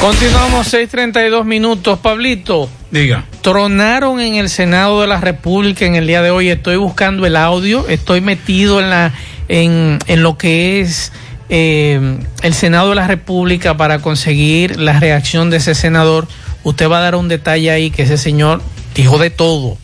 Continuamos 0.00 0.72
6:32 0.72 1.44
minutos. 1.44 1.98
Pablito. 1.98 2.70
Diga. 2.90 3.26
Tronaron 3.42 4.20
en 4.20 4.36
el 4.36 4.48
Senado 4.48 5.02
de 5.02 5.06
la 5.06 5.20
República 5.20 5.84
en 5.84 5.96
el 5.96 6.06
día 6.06 6.22
de 6.22 6.30
hoy. 6.30 6.48
Estoy 6.48 6.76
buscando 6.76 7.26
el 7.26 7.36
audio. 7.36 7.86
Estoy 7.88 8.22
metido 8.22 8.80
en 8.80 8.88
la 8.88 9.12
en, 9.48 9.98
en 10.06 10.22
lo 10.22 10.38
que 10.38 10.80
es 10.80 11.12
eh, 11.50 12.18
el 12.40 12.54
Senado 12.54 12.88
de 12.88 12.94
la 12.94 13.06
República 13.06 13.76
para 13.76 13.98
conseguir 13.98 14.80
la 14.80 14.98
reacción 14.98 15.50
de 15.50 15.58
ese 15.58 15.74
senador. 15.74 16.26
Usted 16.64 16.90
va 16.90 16.98
a 16.98 17.02
dar 17.02 17.16
un 17.16 17.28
detalle 17.28 17.70
ahí 17.70 17.90
que 17.90 18.04
ese 18.04 18.16
señor 18.16 18.62
dijo 18.94 19.18
de 19.18 19.28
todo. 19.28 19.76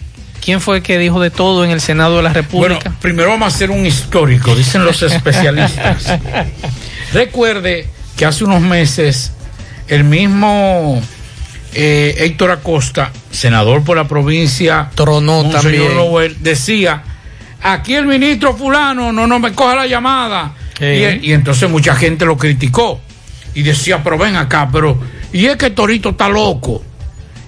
¿Quién 0.44 0.60
fue 0.60 0.82
que 0.82 0.98
dijo 0.98 1.20
de 1.20 1.30
todo 1.30 1.64
en 1.64 1.70
el 1.70 1.80
Senado 1.80 2.16
de 2.16 2.22
la 2.24 2.32
República? 2.32 2.80
Bueno, 2.82 2.96
primero 3.00 3.30
vamos 3.30 3.52
a 3.52 3.54
hacer 3.56 3.70
un 3.70 3.86
histórico, 3.86 4.54
dicen 4.56 4.84
los 4.84 5.00
especialistas. 5.02 6.18
Recuerde 7.12 7.86
que 8.16 8.26
hace 8.26 8.44
unos 8.44 8.60
meses 8.60 9.32
el 9.86 10.02
mismo 10.04 11.00
eh, 11.74 12.16
Héctor 12.18 12.50
Acosta, 12.50 13.12
senador 13.30 13.84
por 13.84 13.96
la 13.96 14.08
provincia, 14.08 14.90
Tronó 14.94 15.42
también. 15.48 15.82
señor 15.82 15.94
Lowell, 15.94 16.36
decía, 16.40 17.02
aquí 17.62 17.94
el 17.94 18.06
ministro 18.06 18.56
fulano 18.56 19.12
no, 19.12 19.26
no 19.28 19.38
me 19.38 19.52
coja 19.52 19.76
la 19.76 19.86
llamada. 19.86 20.54
Sí. 20.76 20.86
Y, 20.86 21.30
y 21.30 21.32
entonces 21.34 21.70
mucha 21.70 21.94
gente 21.94 22.24
lo 22.24 22.36
criticó 22.36 23.00
y 23.54 23.62
decía, 23.62 24.02
pero 24.02 24.18
ven 24.18 24.34
acá, 24.34 24.68
pero 24.72 24.98
y 25.32 25.46
es 25.46 25.56
que 25.56 25.70
Torito 25.70 26.10
está 26.10 26.28
loco. 26.28 26.82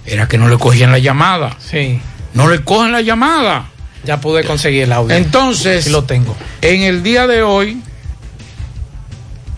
Era 0.06 0.28
que 0.28 0.38
no 0.38 0.48
le 0.48 0.58
cogían 0.58 0.92
la 0.92 0.98
llamada. 0.98 1.56
Sí. 1.58 1.98
No 2.34 2.48
le 2.48 2.62
cogen 2.62 2.92
la 2.92 3.00
llamada. 3.00 3.66
Ya 4.04 4.20
pude 4.20 4.44
conseguir 4.44 4.82
el 4.82 4.92
audio. 4.92 5.16
Entonces, 5.16 5.84
Sí 5.84 5.90
lo 5.90 6.04
tengo. 6.04 6.36
en 6.60 6.82
el 6.82 7.02
día 7.02 7.26
de 7.26 7.42
hoy, 7.42 7.80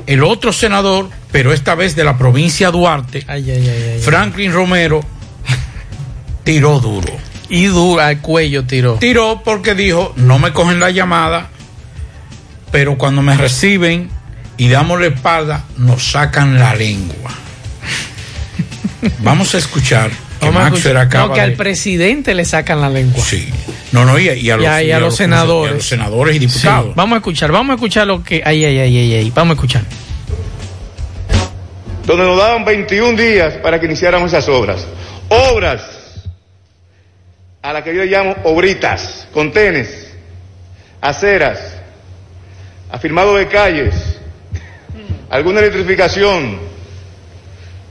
el 0.06 0.22
otro 0.22 0.52
senador, 0.52 1.10
pero 1.32 1.52
esta 1.52 1.74
vez 1.74 1.96
de 1.96 2.04
la 2.04 2.16
provincia 2.16 2.70
Duarte, 2.70 3.24
Ay, 3.26 3.50
ay, 3.50 3.68
ay, 3.68 3.90
ay. 3.94 4.00
Franklin 4.00 4.52
Romero, 4.52 5.00
tiró 6.44 6.78
duro. 6.78 7.12
Y 7.48 7.64
duro 7.66 8.00
al 8.02 8.20
cuello 8.20 8.64
tiró. 8.64 8.94
Tiró 8.94 9.42
porque 9.44 9.74
dijo, 9.74 10.12
no 10.16 10.38
me 10.38 10.52
cogen 10.52 10.78
la 10.80 10.90
llamada, 10.90 11.48
pero 12.70 12.98
cuando 12.98 13.22
me 13.22 13.36
reciben 13.36 14.10
y 14.56 14.68
damos 14.68 15.00
la 15.00 15.06
espalda, 15.08 15.64
nos 15.76 16.10
sacan 16.12 16.58
la 16.58 16.74
lengua. 16.74 17.30
Vamos 19.20 19.54
a 19.54 19.58
escuchar. 19.58 20.10
Que 20.40 20.50
Maxwell 20.50 20.96
acaba 20.96 21.28
No, 21.28 21.32
que 21.34 21.40
de- 21.40 21.46
al 21.46 21.52
presidente 21.54 22.34
le 22.34 22.44
sacan 22.44 22.80
la 22.80 22.90
lengua. 22.90 23.22
Sí. 23.24 23.48
No, 23.92 24.04
no, 24.04 24.18
y 24.18 24.28
a, 24.28 24.34
y 24.34 24.50
a 24.50 24.56
los, 24.56 24.64
Y 24.64 24.66
a- 24.66 24.82
y 24.82 24.92
a 24.92 25.00
los 25.00 25.16
senadores. 25.16 25.70
y 25.70 25.72
a 25.72 25.76
los 25.76 25.86
senadores 25.86 26.36
y 26.36 26.38
Sí. 26.40 26.46
diputados. 26.46 26.94
Vamos 26.94 27.14
a 27.16 27.18
escuchar, 27.18 27.52
vamos 27.52 27.70
a 27.72 27.74
escuchar 27.76 28.06
lo 28.06 28.22
que. 28.22 28.42
Ay, 28.44 28.64
ay, 28.64 28.78
ay, 28.78 28.98
ay, 28.98 29.14
ay. 29.14 29.32
Vamos 29.34 29.52
a 29.52 29.54
escuchar. 29.54 29.82
donde 32.06 32.24
nos 32.24 32.38
daban 32.38 32.64
21 32.64 33.16
días 33.16 33.54
para 33.54 33.80
que 33.80 33.86
iniciáramos 33.86 34.32
esas 34.32 34.48
obras. 34.48 34.86
Obras 35.28 35.82
a 37.62 37.72
las 37.72 37.82
que 37.82 37.92
yo 37.96 38.04
llamo 38.04 38.36
obritas, 38.44 39.26
contenes, 39.32 40.12
aceras, 41.00 41.58
afirmado 42.92 43.34
de 43.34 43.48
calles, 43.48 43.92
alguna 45.30 45.58
electrificación, 45.58 46.60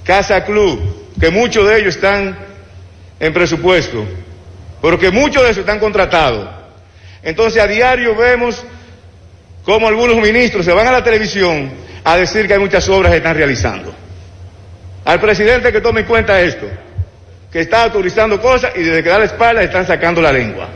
casa 0.06 0.46
club, 0.46 0.80
que 1.20 1.30
muchos 1.30 1.68
de 1.68 1.80
ellos 1.80 1.96
están 1.96 2.38
en 3.20 3.34
presupuesto, 3.34 4.06
pero 4.82 5.00
que 5.00 5.12
muchos 5.12 5.42
de 5.42 5.50
ellos 5.50 5.58
están 5.60 5.80
contratados. 5.80 6.48
Entonces 7.24 7.62
a 7.62 7.68
diario 7.68 8.16
vemos 8.16 8.64
cómo 9.64 9.88
algunos 9.88 10.18
ministros 10.18 10.66
se 10.66 10.74
van 10.74 10.88
a 10.88 10.92
la 10.92 11.04
televisión 11.04 11.72
a 12.04 12.18
decir 12.18 12.48
que 12.48 12.54
hay 12.54 12.60
muchas 12.60 12.88
obras 12.90 13.12
que 13.12 13.18
están 13.18 13.36
realizando. 13.36 13.94
Al 15.06 15.20
presidente 15.20 15.72
que 15.72 15.82
tome 15.82 16.02
en 16.02 16.08
cuenta 16.08 16.40
esto, 16.42 16.68
que 17.52 17.62
está 17.62 17.84
autorizando 17.84 18.42
cosas 18.42 18.74
y 18.76 18.84
desde 18.84 19.02
que 19.02 19.10
da 19.10 19.20
la 19.20 19.26
espalda 19.26 19.64
están 19.64 19.88
sacando 19.88 20.22
la 20.22 20.32
lengua. 20.32 20.70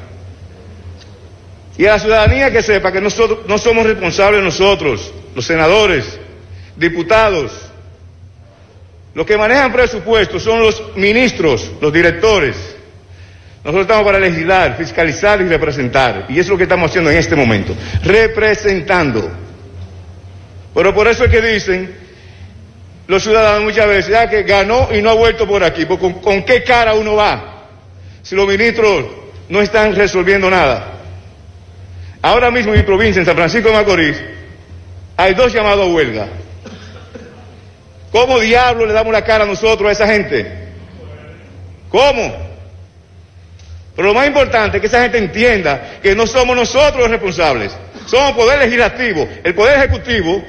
Y 1.78 1.86
a 1.86 1.92
la 1.94 2.00
ciudadanía 2.00 2.52
que 2.52 2.62
sepa 2.62 2.92
que 2.92 3.02
nosotros 3.02 3.40
no 3.48 3.58
somos 3.58 3.86
responsables 3.86 4.44
nosotros, 4.44 5.14
los 5.36 5.46
senadores, 5.46 6.20
diputados, 6.76 7.69
los 9.14 9.26
que 9.26 9.38
manejan 9.38 9.72
presupuestos 9.72 10.44
son 10.44 10.62
los 10.62 10.96
ministros, 10.96 11.72
los 11.82 11.92
directores. 11.92 12.56
Nosotros 13.64 13.82
estamos 13.82 14.06
para 14.06 14.20
legislar, 14.20 14.78
fiscalizar 14.78 15.42
y 15.42 15.46
representar. 15.46 16.26
Y 16.30 16.40
es 16.40 16.48
lo 16.48 16.58
que 16.58 16.64
estamos 16.64 16.90
haciendo 16.90 17.10
en 17.10 17.18
este 17.18 17.36
momento, 17.36 17.76
representando. 18.04 19.30
Pero 20.74 20.94
por 20.94 21.08
eso 21.08 21.26
es 21.26 21.32
que 21.32 21.42
dicen 21.42 21.94
los 23.08 23.24
ciudadanos 23.24 23.64
muchas 23.64 23.88
veces, 23.88 24.12
ya 24.12 24.30
que 24.30 24.44
ganó 24.44 24.90
y 24.94 25.02
no 25.02 25.10
ha 25.10 25.14
vuelto 25.14 25.48
por 25.48 25.64
aquí. 25.64 25.86
¿Con, 25.86 26.14
con 26.22 26.44
qué 26.44 26.64
cara 26.64 26.94
uno 26.94 27.16
va 27.16 27.66
si 28.22 28.36
los 28.36 28.48
ministros 28.48 29.06
no 29.50 29.62
están 29.62 29.96
resolviendo 29.96 30.50
nada? 30.50 31.00
Ahora 32.22 32.52
mismo 32.52 32.74
en 32.74 32.80
mi 32.80 32.86
provincia, 32.86 33.20
en 33.20 33.26
San 33.26 33.36
Francisco 33.36 33.70
de 33.70 33.76
Macorís, 33.76 34.22
hay 35.18 35.34
dos 35.34 35.52
llamados 35.52 35.88
a 35.88 35.92
huelga. 35.92 36.28
¿Cómo 38.12 38.40
diablo 38.40 38.86
le 38.86 38.94
damos 38.94 39.14
la 39.14 39.24
cara 39.24 39.44
a 39.44 39.48
nosotros, 39.48 39.88
a 39.90 39.92
esa 39.92 40.08
gente? 40.08 40.46
¿Cómo? 41.90 42.50
Pero 43.96 44.08
lo 44.10 44.14
más 44.14 44.28
importante 44.28 44.78
es 44.78 44.82
que 44.82 44.88
esa 44.88 45.02
gente 45.02 45.18
entienda 45.18 46.00
que 46.02 46.16
no 46.16 46.26
somos 46.26 46.56
nosotros 46.56 47.02
los 47.02 47.12
responsables, 47.12 47.72
somos 48.06 48.32
poder 48.34 48.60
legislativo, 48.60 49.28
el 49.44 49.54
poder 49.54 49.78
ejecutivo 49.80 50.44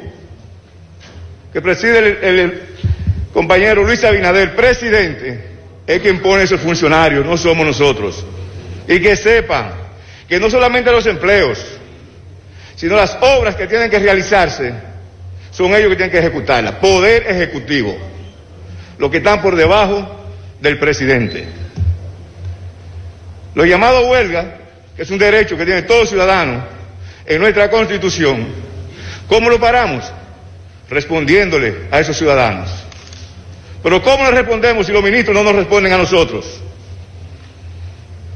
que 1.52 1.60
preside 1.60 1.98
el, 1.98 2.06
el- 2.22 2.38
el 2.40 2.62
compañero 3.32 3.82
Luis 3.84 4.02
Abinader, 4.04 4.54
presidente, 4.54 5.48
es 5.86 6.00
quien 6.00 6.20
pone 6.20 6.44
esos 6.44 6.60
funcionarios, 6.60 7.24
no 7.26 7.36
somos 7.36 7.66
nosotros. 7.66 8.24
Y 8.86 9.00
que 9.00 9.16
sepan 9.16 9.72
que 10.28 10.38
no 10.38 10.48
solamente 10.48 10.90
los 10.92 11.06
empleos, 11.06 11.58
sino 12.76 12.96
las 12.96 13.16
obras 13.20 13.56
que 13.56 13.66
tienen 13.66 13.90
que 13.90 13.98
realizarse, 13.98 14.72
son 15.60 15.74
ellos 15.74 15.90
que 15.90 15.96
tienen 15.96 16.10
que 16.10 16.18
ejecutarlas. 16.18 16.76
Poder 16.76 17.26
ejecutivo. 17.28 17.94
Los 18.96 19.10
que 19.10 19.18
están 19.18 19.42
por 19.42 19.54
debajo 19.54 20.24
del 20.58 20.78
presidente. 20.78 21.44
Los 23.54 23.66
llamados 23.66 24.06
huelga, 24.06 24.56
que 24.96 25.02
es 25.02 25.10
un 25.10 25.18
derecho 25.18 25.58
que 25.58 25.66
tiene 25.66 25.82
todo 25.82 26.06
ciudadano 26.06 26.64
en 27.26 27.38
nuestra 27.42 27.68
constitución, 27.68 28.46
¿cómo 29.28 29.50
lo 29.50 29.60
paramos? 29.60 30.10
Respondiéndole 30.88 31.88
a 31.90 32.00
esos 32.00 32.16
ciudadanos. 32.16 32.70
Pero 33.82 34.00
¿cómo 34.00 34.24
le 34.24 34.30
respondemos 34.30 34.86
si 34.86 34.92
los 34.92 35.02
ministros 35.02 35.36
no 35.36 35.42
nos 35.42 35.56
responden 35.56 35.92
a 35.92 35.98
nosotros? 35.98 36.58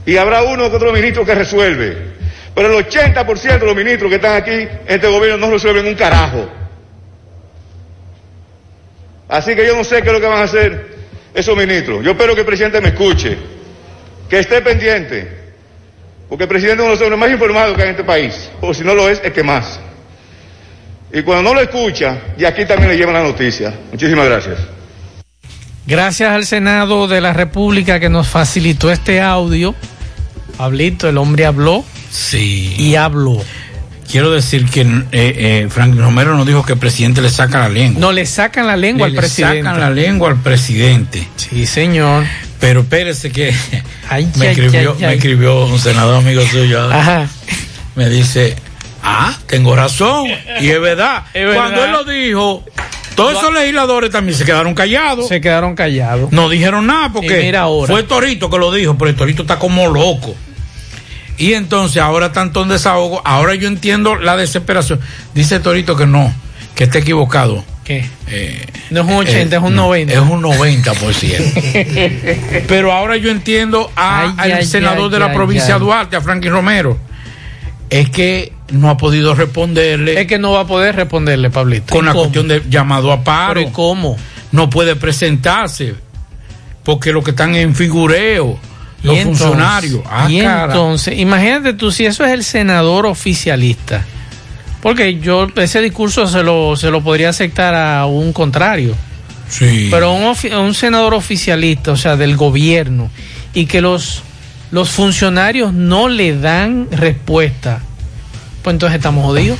Y 0.05 0.19
habrá 0.19 0.43
uno 0.43 0.69
que 0.69 0.77
otro 0.77 0.93
ministro 0.93 1.25
que 1.25 1.35
resuelve. 1.35 1.97
Pero 2.55 2.79
el 2.79 2.87
80% 2.87 3.61
de 3.61 3.67
los 3.67 3.75
ministros 3.75 4.11
que 4.11 4.17
están 4.17 4.37
aquí 4.37 4.51
en 4.51 4.81
este 4.87 5.07
gobierno 5.07 5.47
no 5.47 5.53
resuelven 5.55 5.87
un 5.87 5.95
carajo. 5.95 6.64
Así 9.29 9.55
que 9.55 9.67
yo 9.67 9.77
no 9.77 9.85
sé 9.85 10.03
qué 10.03 10.09
es 10.09 10.13
lo 10.13 10.21
que 10.21 10.27
van 10.27 10.41
a 10.41 10.45
hacer 10.45 10.95
esos 11.35 11.57
ministros. 11.57 12.05
Yo 12.05 12.13
espero 12.13 12.35
que 12.35 12.41
el 12.41 12.47
presidente 12.47 12.81
me 12.81 12.89
escuche, 12.89 13.37
que 14.29 14.39
esté 14.39 14.61
pendiente, 14.61 15.45
porque 16.29 16.45
el 16.45 16.49
presidente 16.49 16.83
es 16.83 16.87
uno 16.87 16.95
de 16.95 17.01
los 17.01 17.03
hombres 17.03 17.21
más 17.21 17.31
informados 17.31 17.77
que 17.77 17.83
hay 17.83 17.89
en 17.89 17.95
este 17.95 18.05
país, 18.05 18.51
o 18.61 18.73
si 18.73 18.85
no 18.85 18.95
lo 18.95 19.09
es, 19.09 19.21
es 19.25 19.33
que 19.33 19.43
más. 19.43 19.81
Y 21.13 21.23
cuando 21.23 21.51
no 21.51 21.55
lo 21.55 21.61
escucha, 21.61 22.19
y 22.37 22.45
aquí 22.45 22.65
también 22.67 22.91
le 22.91 22.97
llevan 22.97 23.15
la 23.15 23.23
noticia. 23.23 23.73
Muchísimas 23.93 24.27
gracias. 24.27 24.59
Gracias 25.87 26.31
al 26.31 26.45
Senado 26.47 27.07
de 27.07 27.21
la 27.21 27.33
República 27.33 28.01
que 28.01 28.09
nos 28.09 28.27
facilitó 28.27 28.91
este 28.91 29.21
audio. 29.21 29.75
Pablito, 30.57 31.09
el 31.09 31.19
hombre 31.19 31.45
habló. 31.47 31.85
Sí. 32.11 32.75
Y 32.79 32.95
habló. 32.95 33.41
Quiero 34.11 34.31
decir 34.31 34.67
que 34.67 34.83
eh, 34.83 35.05
eh, 35.13 35.67
Frank 35.71 35.97
Romero 35.97 36.37
nos 36.37 36.47
dijo 36.47 36.65
que 36.65 36.75
el 36.75 36.79
presidente 36.79 37.21
le 37.21 37.31
saca 37.31 37.59
la 37.61 37.69
lengua. 37.69 38.01
No 38.01 38.13
le 38.13 38.27
sacan 38.27 38.67
la 38.67 38.77
lengua 38.77 39.07
Le- 39.07 39.11
al 39.11 39.13
le 39.15 39.19
presidente. 39.21 39.63
sacan 39.63 39.81
la 39.81 39.91
lengua 39.91 40.31
al 40.31 40.37
presidente. 40.41 41.27
Sí, 41.37 41.67
señor. 41.67 42.25
Pero 42.61 42.81
espérese 42.81 43.31
que 43.33 43.53
me, 43.73 43.83
ay, 44.09 44.31
escribió, 44.41 44.95
ay, 44.99 45.07
me 45.07 45.15
escribió 45.15 45.65
un 45.67 45.79
senador 45.79 46.17
amigo 46.17 46.43
suyo. 46.47 46.91
Ajá. 46.93 47.29
Me 47.95 48.09
dice, 48.09 48.57
ah, 49.03 49.37
tengo 49.47 49.75
razón. 49.77 50.29
Y 50.61 50.69
es 50.69 50.81
verdad. 50.81 51.25
Es 51.35 51.45
verdad. 51.47 51.55
Cuando 51.57 51.85
él 51.85 51.91
lo 51.93 52.05
dijo, 52.05 52.65
todos 53.17 53.33
esos 53.39 53.53
legisladores 53.53 54.11
también 54.11 54.37
se 54.39 54.45
quedaron 54.45 54.75
callados. 54.75 55.29
Se 55.29 55.41
quedaron 55.41 55.75
callados. 55.75 56.31
No 56.33 56.49
dijeron 56.49 56.87
nada 56.87 57.11
porque 57.13 57.41
mira 57.43 57.61
ahora. 57.63 57.93
fue 57.93 58.03
Torito 58.03 58.49
que 58.51 58.59
lo 58.59 58.73
dijo, 58.73 58.97
pero 58.99 59.11
el 59.11 59.17
Torito 59.17 59.43
está 59.43 59.59
como 59.59 59.87
loco. 59.89 60.35
Y 61.39 61.55
entonces 61.55 62.03
ahora 62.03 62.33
tanto 62.33 62.63
en 62.63 62.69
desahogo, 62.69 63.23
ahora 63.25 63.55
yo 63.55 63.69
entiendo 63.69 64.17
la 64.17 64.37
desesperación. 64.37 65.01
Dice 65.35 65.61
Torito 65.61 65.97
que 65.97 66.07
no, 66.07 66.33
que 66.75 66.85
está 66.85 66.99
equivocado. 66.99 67.65
¿Qué? 67.85 68.09
Eh, 68.29 68.67
No 68.91 69.01
es 69.03 69.07
un 69.07 69.13
80, 69.15 69.57
es 69.57 69.63
un 69.63 69.75
no, 69.75 69.83
90. 69.83 70.13
Es 70.15 70.21
un 70.21 70.43
90%. 70.43 72.65
Pero 72.69 72.93
ahora 72.93 73.17
yo 73.17 73.31
entiendo 73.31 73.91
a- 73.97 74.35
Ay, 74.39 74.53
al 74.53 74.59
ay, 74.61 74.67
senador 74.67 75.05
ay, 75.07 75.11
de 75.11 75.19
la 75.19 75.33
provincia 75.35 75.75
de. 75.75 75.81
Duarte, 75.81 76.17
a 76.17 76.21
Franklin 76.21 76.53
Romero. 76.53 76.97
Es 77.91 78.09
que 78.11 78.53
no 78.71 78.89
ha 78.89 78.97
podido 78.97 79.35
responderle. 79.35 80.19
Es 80.21 80.27
que 80.27 80.39
no 80.39 80.53
va 80.53 80.61
a 80.61 80.67
poder 80.67 80.97
responderle, 80.97 81.51
Pablito. 81.51 81.95
con 81.95 82.05
¿Y 82.05 82.07
la 82.07 82.13
cómo? 82.13 82.23
cuestión 82.25 82.49
de 82.49 82.63
llamado 82.69 83.13
a 83.13 83.23
paro. 83.23 83.55
Pero 83.55 83.69
¿y 83.69 83.73
cómo? 83.73 84.17
No 84.53 84.71
puede 84.71 84.97
presentarse 84.97 85.95
porque 86.85 87.13
los 87.13 87.23
que 87.23 87.31
están 87.33 87.55
en 87.55 87.75
figureo, 87.75 88.59
Y 89.05 89.07
los 89.07 89.17
entonces- 89.19 89.47
funcionarios. 89.47 90.01
Ah, 90.11 90.27
y 90.29 90.41
cara. 90.41 90.65
entonces, 90.65 91.19
imagínate 91.19 91.75
tú 91.75 91.93
si 91.93 92.05
eso 92.07 92.25
es 92.25 92.33
el 92.33 92.43
senador 92.43 93.07
oficialista. 93.07 94.05
Porque 94.83 95.19
yo 95.21 95.47
ese 95.57 95.81
discurso 95.81 96.27
se 96.27 96.43
lo, 96.43 96.75
se 96.77 96.91
lo 96.91 97.03
podría 97.03 97.29
aceptar 97.31 97.75
a 97.75 98.05
un 98.07 98.33
contrario. 98.33 98.95
Sí. 99.49 99.89
Pero 99.91 100.13
un, 100.13 100.35
un 100.57 100.75
senador 100.75 101.15
oficialista, 101.15 101.93
o 101.93 101.97
sea, 101.97 102.17
del 102.17 102.37
gobierno, 102.37 103.11
y 103.55 103.67
que 103.67 103.81
los, 103.81 104.23
los 104.71 104.91
funcionarios 104.91 105.73
no 105.73 106.09
le 106.09 106.37
dan 106.39 106.89
respuesta, 106.91 107.81
pues 108.63 108.75
entonces 108.75 108.97
estamos 108.97 109.25
jodidos. 109.25 109.59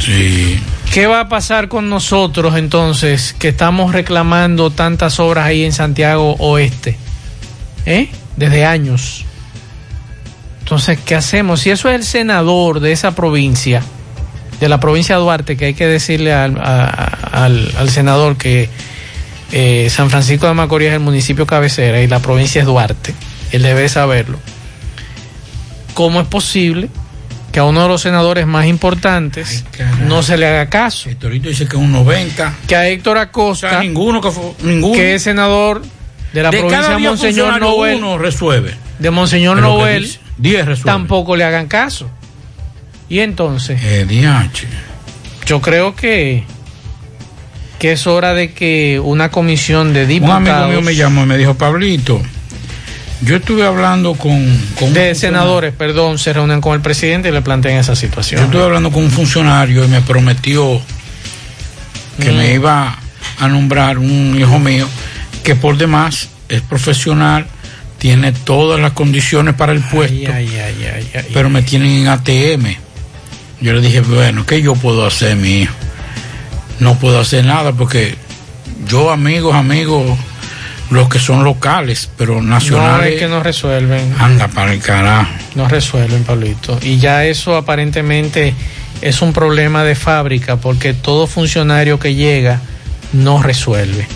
Sí. 0.00 0.58
¿Qué 0.92 1.06
va 1.06 1.20
a 1.20 1.28
pasar 1.28 1.68
con 1.68 1.88
nosotros 1.90 2.56
entonces 2.56 3.34
que 3.38 3.48
estamos 3.48 3.92
reclamando 3.92 4.70
tantas 4.70 5.20
obras 5.20 5.44
ahí 5.46 5.64
en 5.64 5.72
Santiago 5.72 6.34
Oeste? 6.38 6.96
¿Eh? 7.86 8.08
Desde 8.38 8.64
años. 8.64 9.24
Entonces, 10.60 10.98
¿qué 11.04 11.14
hacemos? 11.14 11.60
Si 11.60 11.70
eso 11.70 11.88
es 11.88 11.94
el 11.96 12.04
senador 12.04 12.80
de 12.80 12.92
esa 12.92 13.14
provincia, 13.14 13.82
de 14.60 14.68
la 14.68 14.78
provincia 14.80 15.16
de 15.16 15.22
Duarte, 15.22 15.56
que 15.56 15.66
hay 15.66 15.74
que 15.74 15.86
decirle 15.86 16.32
al, 16.32 16.58
a- 16.58 16.84
al- 17.32 17.72
al 17.78 17.90
senador 17.90 18.36
que 18.36 18.68
eh, 19.52 19.88
San 19.90 20.10
Francisco 20.10 20.46
de 20.46 20.52
Macorís 20.54 20.88
es 20.88 20.94
el 20.94 21.00
municipio 21.00 21.46
cabecera 21.46 22.00
y 22.02 22.06
la 22.06 22.20
provincia 22.20 22.60
es 22.60 22.66
Duarte, 22.66 23.14
él 23.52 23.62
debe 23.62 23.88
saberlo. 23.88 24.38
¿Cómo 25.94 26.20
es 26.20 26.26
posible 26.28 26.90
que 27.50 27.60
a 27.60 27.64
uno 27.64 27.82
de 27.82 27.88
los 27.88 28.02
senadores 28.02 28.46
más 28.46 28.66
importantes 28.66 29.64
no 30.06 30.22
se 30.22 30.36
le 30.36 30.46
haga 30.46 30.68
caso? 30.68 31.08
Torito 31.18 31.48
dice 31.48 31.66
que 31.66 31.76
es 31.76 31.82
un 31.82 31.92
90. 31.92 32.54
Que 32.68 32.76
a 32.76 32.88
Héctor 32.88 33.16
Acosta, 33.18 33.80
ninguno 33.80 34.20
que 34.20 34.30
fue, 34.30 34.52
ninguno. 34.62 34.94
que 34.94 35.14
es 35.14 35.22
senador 35.22 35.82
de 36.38 36.42
la 36.44 36.50
De 36.50 36.58
provincia 36.60 36.88
de 36.90 36.96
diez 36.96 37.08
Monseñor 37.10 37.60
Noel, 37.60 37.96
uno 37.98 38.18
resuelve. 38.18 38.74
de 38.98 39.10
Monseñor 39.10 39.56
Pero 39.56 39.68
Noel, 39.78 40.02
dice, 40.04 40.20
10 40.38 40.66
resuelve. 40.66 40.90
tampoco 40.92 41.34
le 41.36 41.44
hagan 41.44 41.66
caso. 41.66 42.08
Y 43.08 43.20
entonces, 43.20 43.80
Eh, 43.82 44.06
yo 45.46 45.60
creo 45.60 45.94
que 45.96 46.44
que 47.78 47.92
es 47.92 48.06
hora 48.08 48.34
de 48.34 48.52
que 48.52 49.00
una 49.02 49.30
comisión 49.30 49.92
de 49.92 50.02
Un 50.02 50.08
diputados 50.08 50.48
amigo 50.48 50.68
mío 50.68 50.80
me 50.82 50.94
llamó 50.96 51.22
y 51.22 51.26
me 51.26 51.36
dijo, 51.38 51.54
Pablito, 51.54 52.20
yo 53.22 53.36
estuve 53.36 53.64
hablando 53.64 54.14
con, 54.14 54.46
con 54.78 54.88
un 54.88 54.94
de 54.94 55.14
senadores, 55.14 55.72
perdón, 55.74 56.18
se 56.18 56.32
reúnen 56.32 56.60
con 56.60 56.74
el 56.74 56.80
presidente 56.80 57.28
y 57.28 57.32
le 57.32 57.40
plantean 57.40 57.78
esa 57.78 57.92
Yo 57.92 57.96
situación. 57.96 58.44
estuve 58.44 58.62
hablando 58.64 58.90
con 58.90 59.04
un 59.04 59.10
funcionario 59.12 59.84
y 59.84 59.88
me 59.88 60.00
prometió 60.02 60.80
que 62.20 62.30
Mm. 62.32 62.36
me 62.36 62.54
iba 62.54 62.98
a 63.38 63.48
nombrar 63.48 63.98
un 63.98 64.36
hijo 64.38 64.58
mío 64.58 64.88
que 65.48 65.56
por 65.56 65.78
demás 65.78 66.28
es 66.50 66.60
profesional, 66.60 67.46
tiene 67.96 68.32
todas 68.32 68.78
las 68.78 68.92
condiciones 68.92 69.54
para 69.54 69.72
el 69.72 69.80
puesto, 69.80 70.30
pero 71.32 71.48
me 71.48 71.62
tienen 71.62 71.90
en 71.90 72.08
ATM. 72.08 72.66
Yo 73.62 73.72
le 73.72 73.80
dije, 73.80 74.02
bueno, 74.02 74.44
¿qué 74.44 74.60
yo 74.60 74.74
puedo 74.74 75.06
hacer, 75.06 75.36
mi 75.36 75.62
hijo? 75.62 75.72
No 76.80 76.98
puedo 76.98 77.18
hacer 77.18 77.46
nada 77.46 77.72
porque 77.72 78.14
yo, 78.86 79.10
amigos, 79.10 79.54
amigos, 79.54 80.18
los 80.90 81.08
que 81.08 81.18
son 81.18 81.42
locales, 81.44 82.10
pero 82.18 82.34
No 82.34 82.42
nacionales, 82.42 83.14
es 83.14 83.20
que 83.20 83.28
no 83.28 83.42
resuelven. 83.42 84.14
anda 84.18 84.48
para 84.48 84.74
el 84.74 84.80
carajo. 84.80 85.30
No 85.54 85.66
resuelven, 85.66 86.24
Pablito. 86.24 86.78
Y 86.82 86.98
ya 86.98 87.24
eso 87.24 87.56
aparentemente 87.56 88.52
es 89.00 89.22
un 89.22 89.32
problema 89.32 89.82
de 89.82 89.94
fábrica 89.94 90.56
porque 90.56 90.92
todo 90.92 91.26
funcionario 91.26 91.98
que 91.98 92.14
llega 92.14 92.60
no 93.12 93.42
resuelve. 93.42 94.06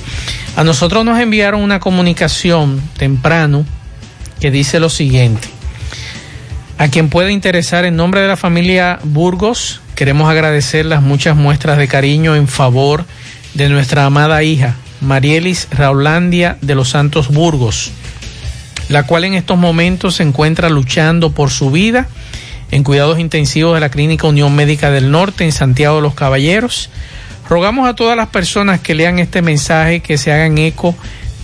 A 0.56 0.64
nosotros 0.64 1.04
nos 1.04 1.18
enviaron 1.18 1.62
una 1.62 1.80
comunicación 1.80 2.80
temprano 2.98 3.64
que 4.40 4.50
dice 4.50 4.80
lo 4.80 4.90
siguiente. 4.90 5.48
A 6.78 6.88
quien 6.88 7.08
pueda 7.08 7.30
interesar 7.30 7.84
en 7.84 7.96
nombre 7.96 8.20
de 8.20 8.28
la 8.28 8.36
familia 8.36 8.98
Burgos, 9.04 9.80
queremos 9.94 10.28
agradecer 10.28 10.84
las 10.84 11.00
muchas 11.00 11.36
muestras 11.36 11.78
de 11.78 11.88
cariño 11.88 12.34
en 12.34 12.48
favor 12.48 13.04
de 13.54 13.68
nuestra 13.68 14.04
amada 14.04 14.42
hija, 14.42 14.74
Marielis 15.00 15.68
Raulandia 15.70 16.58
de 16.60 16.74
los 16.74 16.90
Santos 16.90 17.28
Burgos, 17.28 17.92
la 18.88 19.06
cual 19.06 19.24
en 19.24 19.34
estos 19.34 19.58
momentos 19.58 20.16
se 20.16 20.22
encuentra 20.22 20.70
luchando 20.70 21.32
por 21.32 21.50
su 21.50 21.70
vida 21.70 22.08
en 22.72 22.84
cuidados 22.84 23.18
intensivos 23.18 23.74
de 23.74 23.80
la 23.80 23.90
Clínica 23.90 24.26
Unión 24.26 24.54
Médica 24.54 24.90
del 24.90 25.10
Norte 25.10 25.44
en 25.44 25.52
Santiago 25.52 25.96
de 25.96 26.02
los 26.02 26.14
Caballeros. 26.14 26.88
Rogamos 27.52 27.86
a 27.86 27.94
todas 27.94 28.16
las 28.16 28.28
personas 28.28 28.80
que 28.80 28.94
lean 28.94 29.18
este 29.18 29.42
mensaje 29.42 30.00
que 30.00 30.16
se 30.16 30.32
hagan 30.32 30.56
eco 30.56 30.94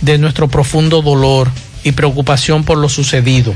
de 0.01 0.17
nuestro 0.17 0.47
profundo 0.47 1.03
dolor 1.03 1.51
y 1.83 1.91
preocupación 1.91 2.63
por 2.63 2.79
lo 2.79 2.89
sucedido. 2.89 3.53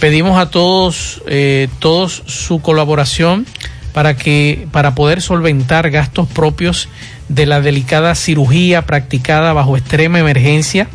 Pedimos 0.00 0.38
a 0.38 0.48
todos, 0.48 1.20
eh, 1.26 1.68
todos 1.78 2.22
su 2.24 2.62
colaboración 2.62 3.44
para 3.92 4.16
que 4.16 4.68
para 4.72 4.94
poder 4.94 5.20
solventar 5.20 5.90
gastos 5.90 6.26
propios 6.28 6.88
de 7.28 7.44
la 7.44 7.60
delicada 7.60 8.14
cirugía 8.14 8.86
practicada 8.86 9.52
bajo 9.52 9.76
extrema 9.76 10.18
emergencia 10.18 10.88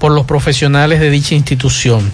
por 0.00 0.10
los 0.10 0.26
profesionales 0.26 0.98
de 0.98 1.10
dicha 1.10 1.36
institución. 1.36 2.10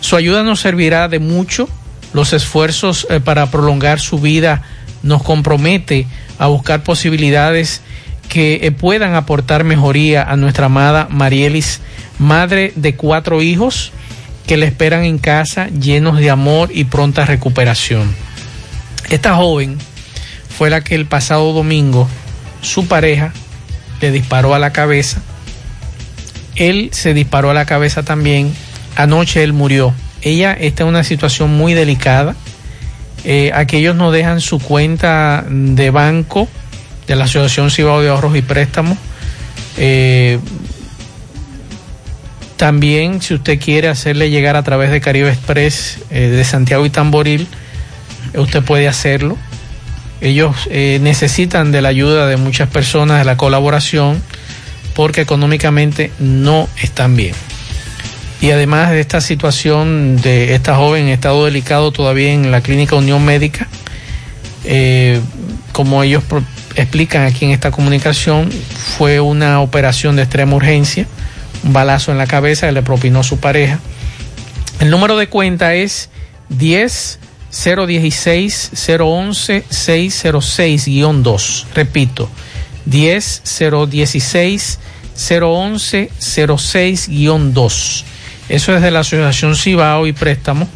Su 0.00 0.16
ayuda 0.16 0.42
nos 0.42 0.58
servirá 0.58 1.06
de 1.06 1.20
mucho. 1.20 1.68
Los 2.12 2.32
esfuerzos 2.32 3.06
eh, 3.10 3.20
para 3.20 3.48
prolongar 3.48 4.00
su 4.00 4.18
vida 4.18 4.62
nos 5.04 5.22
compromete 5.22 6.08
a 6.38 6.46
buscar 6.46 6.82
posibilidades 6.82 7.82
que 8.28 8.60
eh, 8.62 8.70
puedan 8.70 9.14
aportar 9.14 9.64
mejoría 9.64 10.22
a 10.22 10.36
nuestra 10.36 10.66
amada 10.66 11.08
Marielis, 11.10 11.80
madre 12.18 12.72
de 12.76 12.94
cuatro 12.94 13.42
hijos 13.42 13.92
que 14.46 14.56
le 14.56 14.66
esperan 14.66 15.04
en 15.04 15.18
casa 15.18 15.68
llenos 15.68 16.18
de 16.18 16.30
amor 16.30 16.70
y 16.72 16.84
pronta 16.84 17.24
recuperación. 17.24 18.14
Esta 19.10 19.34
joven 19.34 19.78
fue 20.56 20.70
la 20.70 20.82
que 20.82 20.94
el 20.94 21.06
pasado 21.06 21.52
domingo 21.52 22.08
su 22.62 22.86
pareja 22.86 23.32
le 24.00 24.10
disparó 24.10 24.54
a 24.54 24.58
la 24.58 24.72
cabeza. 24.72 25.20
Él 26.56 26.90
se 26.92 27.14
disparó 27.14 27.50
a 27.50 27.54
la 27.54 27.66
cabeza 27.66 28.02
también. 28.02 28.52
Anoche 28.96 29.42
él 29.42 29.52
murió. 29.52 29.94
Ella 30.22 30.52
está 30.52 30.82
en 30.82 30.88
una 30.88 31.04
situación 31.04 31.56
muy 31.56 31.74
delicada. 31.74 32.34
Eh, 33.24 33.50
aquellos 33.54 33.96
no 33.96 34.10
dejan 34.10 34.40
su 34.40 34.58
cuenta 34.58 35.44
de 35.48 35.90
banco 35.90 36.48
de 37.06 37.16
la 37.16 37.24
Asociación 37.24 37.70
Cibao 37.70 38.00
de 38.00 38.08
Ahorros 38.08 38.36
y 38.36 38.42
Préstamos. 38.42 38.98
Eh, 39.76 40.38
también, 42.56 43.22
si 43.22 43.34
usted 43.34 43.60
quiere 43.60 43.88
hacerle 43.88 44.30
llegar 44.30 44.56
a 44.56 44.62
través 44.62 44.90
de 44.90 45.00
Caribe 45.00 45.30
Express 45.30 45.98
eh, 46.10 46.28
de 46.28 46.44
Santiago 46.44 46.84
y 46.86 46.90
Tamboril, 46.90 47.46
usted 48.34 48.62
puede 48.62 48.88
hacerlo. 48.88 49.36
Ellos 50.20 50.56
necesitan 50.68 51.70
de 51.70 51.80
la 51.80 51.90
ayuda 51.90 52.26
de 52.26 52.36
muchas 52.36 52.68
personas, 52.68 53.20
de 53.20 53.24
la 53.24 53.36
colaboración, 53.36 54.20
porque 54.96 55.20
económicamente 55.20 56.10
no 56.18 56.68
están 56.82 57.14
bien. 57.14 57.34
Y 58.40 58.50
además 58.52 58.90
de 58.90 59.00
esta 59.00 59.20
situación 59.20 60.16
de 60.20 60.54
esta 60.54 60.76
joven 60.76 61.06
en 61.06 61.08
estado 61.08 61.44
delicado 61.44 61.90
todavía 61.90 62.32
en 62.32 62.52
la 62.52 62.60
clínica 62.60 62.94
Unión 62.94 63.24
Médica, 63.24 63.66
eh, 64.64 65.20
como 65.72 66.02
ellos 66.02 66.22
explican 66.76 67.24
aquí 67.24 67.44
en 67.46 67.50
esta 67.50 67.70
comunicación, 67.72 68.50
fue 68.96 69.18
una 69.20 69.60
operación 69.60 70.14
de 70.14 70.22
extrema 70.22 70.54
urgencia, 70.54 71.06
un 71.64 71.72
balazo 71.72 72.12
en 72.12 72.18
la 72.18 72.26
cabeza 72.26 72.66
que 72.68 72.72
le 72.72 72.82
propinó 72.82 73.24
su 73.24 73.38
pareja. 73.38 73.80
El 74.78 74.90
número 74.90 75.16
de 75.16 75.28
cuenta 75.28 75.74
es 75.74 76.08
10 76.50 77.18
016 77.50 78.70
011 79.00 79.64
606-2. 79.68 81.64
Repito, 81.74 82.30
10 82.86 83.42
016 83.88 84.78
011 85.16 86.10
06-2. 86.20 88.04
Eso 88.48 88.74
es 88.74 88.82
de 88.82 88.90
la 88.90 89.00
Asociación 89.00 89.56
Cibao 89.56 90.06
y 90.06 90.12
Préstamo. 90.12 90.68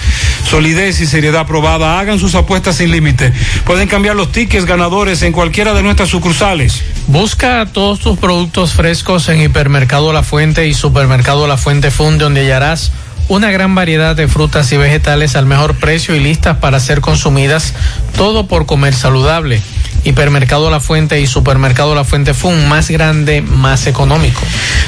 solidez 0.50 1.00
y 1.02 1.06
seriedad 1.06 1.46
probada. 1.46 2.00
Hagan 2.00 2.20
sus 2.20 2.34
apuestas 2.34 2.78
sin 2.78 2.92
límite. 2.92 3.32
Pueden 3.64 3.88
cambiar 3.88 4.16
los 4.16 4.32
tickets 4.32 4.66
ganadores 4.66 5.22
en 5.22 5.34
cualquiera 5.34 5.74
de 5.74 5.84
nuestras 5.84 6.10
sucursales. 6.10 6.82
Busca 7.08 7.68
todos 7.72 8.00
tus 8.00 8.18
productos 8.18 8.74
frescos 8.74 9.30
en 9.30 9.40
Hipermercado 9.40 10.14
La 10.14 10.24
Fuente 10.24 10.68
y 10.68 10.74
Supermercado 10.74 11.48
La 11.48 11.58
Fuente 11.58 11.92
Fund, 11.92 12.20
donde 12.20 12.42
hallarás 12.42 12.92
una 13.30 13.52
gran 13.52 13.76
variedad 13.76 14.16
de 14.16 14.28
frutas 14.28 14.72
y 14.72 14.78
vegetales 14.78 15.36
al 15.36 15.46
mejor 15.46 15.76
precio 15.76 16.16
y 16.16 16.20
listas 16.20 16.58
para 16.58 16.80
ser 16.80 17.02
consumidas, 17.02 17.74
todo 18.18 18.48
por 18.48 18.66
comer 18.66 18.96
saludable. 18.96 19.62
Hipermercado 20.04 20.70
La 20.70 20.80
Fuente 20.80 21.20
y 21.20 21.28
Supermercado 21.28 21.96
La 21.96 22.04
Fuente 22.04 22.34
Fun, 22.34 22.68
más 22.68 22.90
grande, 22.90 23.42
más 23.42 23.88
económico. 23.88 24.42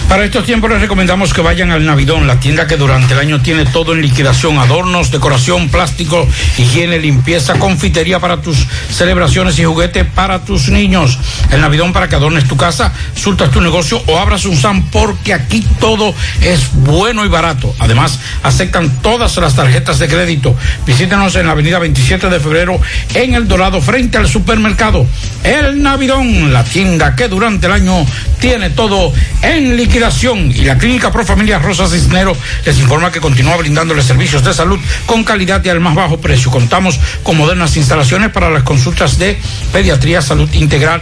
Para 0.10 0.24
estos 0.24 0.46
tiempos 0.46 0.70
les 0.70 0.82
recomendamos 0.82 1.34
que 1.34 1.42
vayan 1.42 1.72
al 1.72 1.86
Navidón, 1.86 2.28
la 2.28 2.40
tienda 2.40 2.68
que 2.68 2.78
durante 2.78 3.14
el 3.14 3.20
año 3.20 3.42
tiene 3.42 3.66
todo 3.66 3.94
en 3.94 4.02
liquidación, 4.02 4.60
adornos, 4.60 5.12
decoración, 5.12 5.70
plástico, 5.70 6.28
higiene, 6.58 7.00
limpieza, 7.00 7.58
confitería 7.58 8.20
para 8.20 8.42
tus 8.42 8.68
celebraciones 8.92 9.58
y 9.58 9.66
juguete 9.66 10.06
para 10.06 10.46
tus 10.46 10.70
niños. 10.70 11.18
El 11.52 11.62
Navidón 11.62 11.92
para 11.92 12.08
que 12.08 12.16
adornes 12.16 12.48
tu 12.48 12.56
casa, 12.56 12.94
surtas 13.16 13.50
tu 13.52 13.62
negocio 13.62 14.02
o 14.06 14.20
abras 14.20 14.46
un 14.46 14.56
SAM 14.56 14.84
porque 14.92 15.34
aquí 15.34 15.66
todo 15.80 16.14
es 16.42 16.72
bueno 16.74 17.26
y 17.26 17.28
barato. 17.28 17.74
Además, 17.80 18.20
aceptan 18.44 19.02
todas 19.02 19.36
las 19.38 19.56
tarjetas 19.56 20.00
de 20.00 20.08
crédito. 20.08 20.56
Visítenos 20.86 21.36
en 21.36 21.48
la 21.48 21.54
avenida 21.54 21.80
27 21.80 22.30
de 22.30 22.40
febrero 22.40 22.80
en 23.14 23.34
El 23.34 23.48
Dorado 23.48 23.82
frente 23.82 24.18
al 24.18 24.28
supermercado. 24.28 25.05
El 25.44 25.82
Navidón, 25.82 26.52
la 26.52 26.64
tienda 26.64 27.16
que 27.16 27.28
durante 27.28 27.68
el 27.68 27.74
año 27.74 28.06
tiene 28.40 28.70
todo 28.70 29.14
en 29.42 29.78
liquidación. 29.78 30.52
Y 30.52 30.66
la 30.66 30.78
Clínica 30.78 31.12
Pro 31.12 31.26
Familia 31.26 31.60
Rosa 31.60 31.88
Cisnero 31.88 32.36
les 32.66 32.80
informa 32.80 33.12
que 33.12 33.22
continúa 33.22 33.58
brindándoles 33.58 34.06
servicios 34.06 34.44
de 34.44 34.54
salud 34.54 34.80
con 35.06 35.24
calidad 35.24 35.64
y 35.64 35.70
al 35.70 35.80
más 35.80 35.96
bajo 35.96 36.20
precio. 36.20 36.52
Contamos 36.52 37.00
con 37.24 37.38
modernas 37.38 37.78
instalaciones 37.78 38.32
para 38.32 38.50
las 38.50 38.64
consultas 38.64 39.18
de 39.18 39.38
pediatría, 39.72 40.22
salud 40.22 40.52
integral 40.54 41.02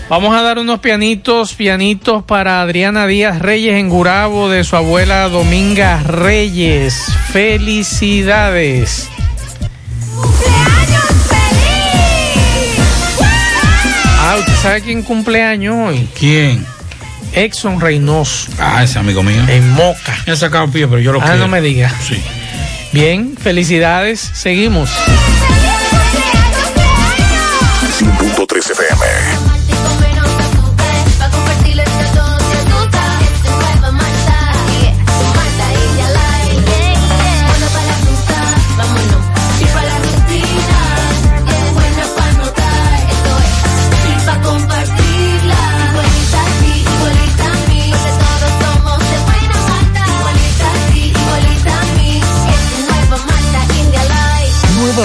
Vamos 0.08 0.36
a 0.36 0.42
dar 0.42 0.60
unos 0.60 0.82
pianitos, 0.82 1.56
pianitos 1.56 2.24
para 2.24 2.62
Adriana 2.62 3.08
Díaz 3.08 3.40
Reyes 3.40 3.74
en 3.76 3.90
Gurabo 3.90 4.50
de 4.50 4.64
su 4.64 4.76
abuela 4.76 5.28
Dominga 5.30 6.04
Reyes. 6.04 7.06
Felicidades. 7.32 9.10
Ah, 14.34 14.38
¿usted 14.38 14.54
sabe 14.62 14.82
quién 14.82 15.02
cumpleaños 15.04 15.76
hoy? 15.78 16.08
¿Quién? 16.18 16.66
Exxon 17.34 17.82
Reynoso. 17.82 18.50
Ah, 18.58 18.82
ese 18.82 18.98
amigo 18.98 19.22
mío. 19.24 19.42
En 19.50 19.70
Moca. 19.72 20.18
Me 20.26 20.32
ha 20.32 20.36
sacado 20.38 20.70
pie, 20.72 20.88
pero 20.88 21.00
yo 21.02 21.12
lo 21.12 21.20
Ah, 21.22 21.26
quiero. 21.26 21.40
no 21.40 21.48
me 21.50 21.60
diga. 21.60 21.92
Sí. 22.08 22.24
Bien, 22.94 23.36
felicidades. 23.38 24.22
Seguimos. 24.22 24.90
100.3 28.00 28.72
FM. 28.72 28.91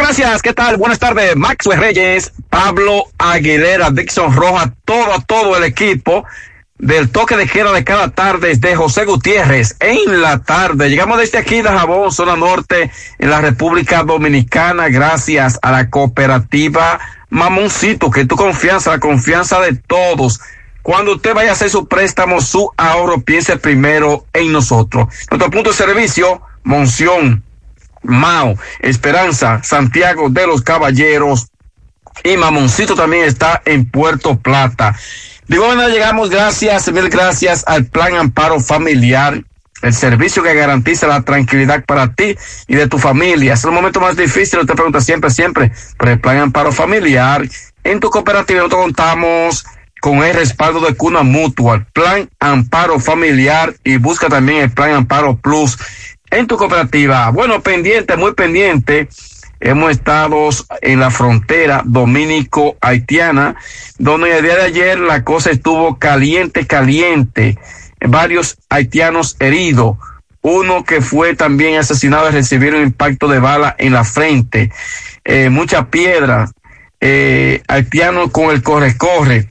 Gracias, 0.00 0.42
¿qué 0.42 0.54
tal? 0.54 0.76
Buenas 0.76 1.00
tardes, 1.00 1.34
Maxwell 1.34 1.80
Reyes, 1.80 2.32
Pablo 2.48 3.06
Aguilera, 3.18 3.90
Dixon 3.90 4.32
Rojas, 4.32 4.70
todo, 4.84 5.20
todo 5.26 5.56
el 5.56 5.64
equipo 5.64 6.24
del 6.78 7.10
toque 7.10 7.36
de 7.36 7.48
queda 7.48 7.72
de 7.72 7.82
cada 7.82 8.10
tarde 8.10 8.54
de 8.54 8.76
José 8.76 9.06
Gutiérrez 9.06 9.76
en 9.80 10.22
la 10.22 10.38
tarde. 10.44 10.88
Llegamos 10.88 11.18
desde 11.18 11.38
aquí 11.38 11.62
de 11.62 11.68
Jabón, 11.68 12.12
zona 12.12 12.36
norte, 12.36 12.92
en 13.18 13.28
la 13.28 13.40
República 13.40 14.04
Dominicana, 14.04 14.88
gracias 14.88 15.58
a 15.62 15.72
la 15.72 15.90
cooperativa 15.90 17.00
Mamoncito, 17.28 18.12
que 18.12 18.24
tu 18.24 18.36
confianza, 18.36 18.92
la 18.92 19.00
confianza 19.00 19.60
de 19.60 19.74
todos. 19.74 20.40
Cuando 20.82 21.16
usted 21.16 21.34
vaya 21.34 21.50
a 21.50 21.54
hacer 21.54 21.70
su 21.70 21.88
préstamo, 21.88 22.40
su 22.40 22.70
ahorro, 22.76 23.20
piense 23.22 23.56
primero 23.56 24.26
en 24.32 24.52
nosotros. 24.52 25.08
Nuestro 25.28 25.50
punto 25.50 25.70
de 25.70 25.76
servicio, 25.76 26.40
Monción, 26.62 27.42
Mao, 28.08 28.56
Esperanza, 28.80 29.62
Santiago 29.62 30.30
de 30.30 30.46
los 30.46 30.62
Caballeros 30.62 31.48
y 32.24 32.36
Mamoncito 32.36 32.94
también 32.94 33.24
está 33.24 33.62
en 33.64 33.88
Puerto 33.88 34.38
Plata. 34.38 34.96
De 35.46 35.56
igual 35.56 35.76
manera 35.76 35.94
llegamos 35.94 36.30
gracias, 36.30 36.90
mil 36.92 37.08
gracias 37.08 37.64
al 37.66 37.86
Plan 37.86 38.16
Amparo 38.16 38.60
Familiar, 38.60 39.42
el 39.82 39.94
servicio 39.94 40.42
que 40.42 40.54
garantiza 40.54 41.06
la 41.06 41.22
tranquilidad 41.22 41.84
para 41.84 42.12
ti 42.12 42.36
y 42.66 42.74
de 42.74 42.88
tu 42.88 42.98
familia. 42.98 43.54
Es 43.54 43.64
el 43.64 43.70
momento 43.70 44.00
más 44.00 44.16
difícil, 44.16 44.66
te 44.66 44.74
pregunta 44.74 45.00
siempre, 45.00 45.30
siempre, 45.30 45.72
por 45.96 46.08
el 46.08 46.20
Plan 46.20 46.38
Amparo 46.38 46.72
Familiar. 46.72 47.48
En 47.84 48.00
tu 48.00 48.10
cooperativa 48.10 48.58
nosotros 48.58 48.82
contamos 48.82 49.64
con 50.00 50.22
el 50.22 50.34
respaldo 50.34 50.80
de 50.80 50.94
Cuna 50.94 51.22
Mutual, 51.22 51.86
Plan 51.92 52.28
Amparo 52.38 53.00
Familiar 53.00 53.74
y 53.84 53.96
busca 53.96 54.28
también 54.28 54.62
el 54.62 54.70
Plan 54.70 54.92
Amparo 54.92 55.36
Plus 55.36 55.78
en 56.30 56.46
tu 56.46 56.56
cooperativa. 56.56 57.30
Bueno, 57.30 57.60
pendiente, 57.60 58.16
muy 58.16 58.34
pendiente 58.34 59.08
hemos 59.60 59.90
estado 59.90 60.48
en 60.82 61.00
la 61.00 61.10
frontera 61.10 61.82
dominico-haitiana, 61.84 63.56
donde 63.98 64.36
el 64.36 64.44
día 64.44 64.56
de 64.56 64.62
ayer 64.62 64.98
la 64.98 65.24
cosa 65.24 65.50
estuvo 65.50 65.98
caliente, 65.98 66.66
caliente. 66.66 67.58
Varios 68.00 68.58
haitianos 68.68 69.36
heridos. 69.40 69.96
Uno 70.40 70.84
que 70.84 71.00
fue 71.00 71.34
también 71.34 71.78
asesinado 71.78 72.28
y 72.28 72.32
recibir 72.32 72.74
un 72.74 72.82
impacto 72.82 73.26
de 73.26 73.40
bala 73.40 73.74
en 73.78 73.92
la 73.92 74.04
frente. 74.04 74.70
Eh, 75.24 75.50
mucha 75.50 75.90
piedra. 75.90 76.50
Eh, 77.00 77.62
haitianos 77.66 78.30
con 78.30 78.50
el 78.52 78.62
corre-corre. 78.62 79.48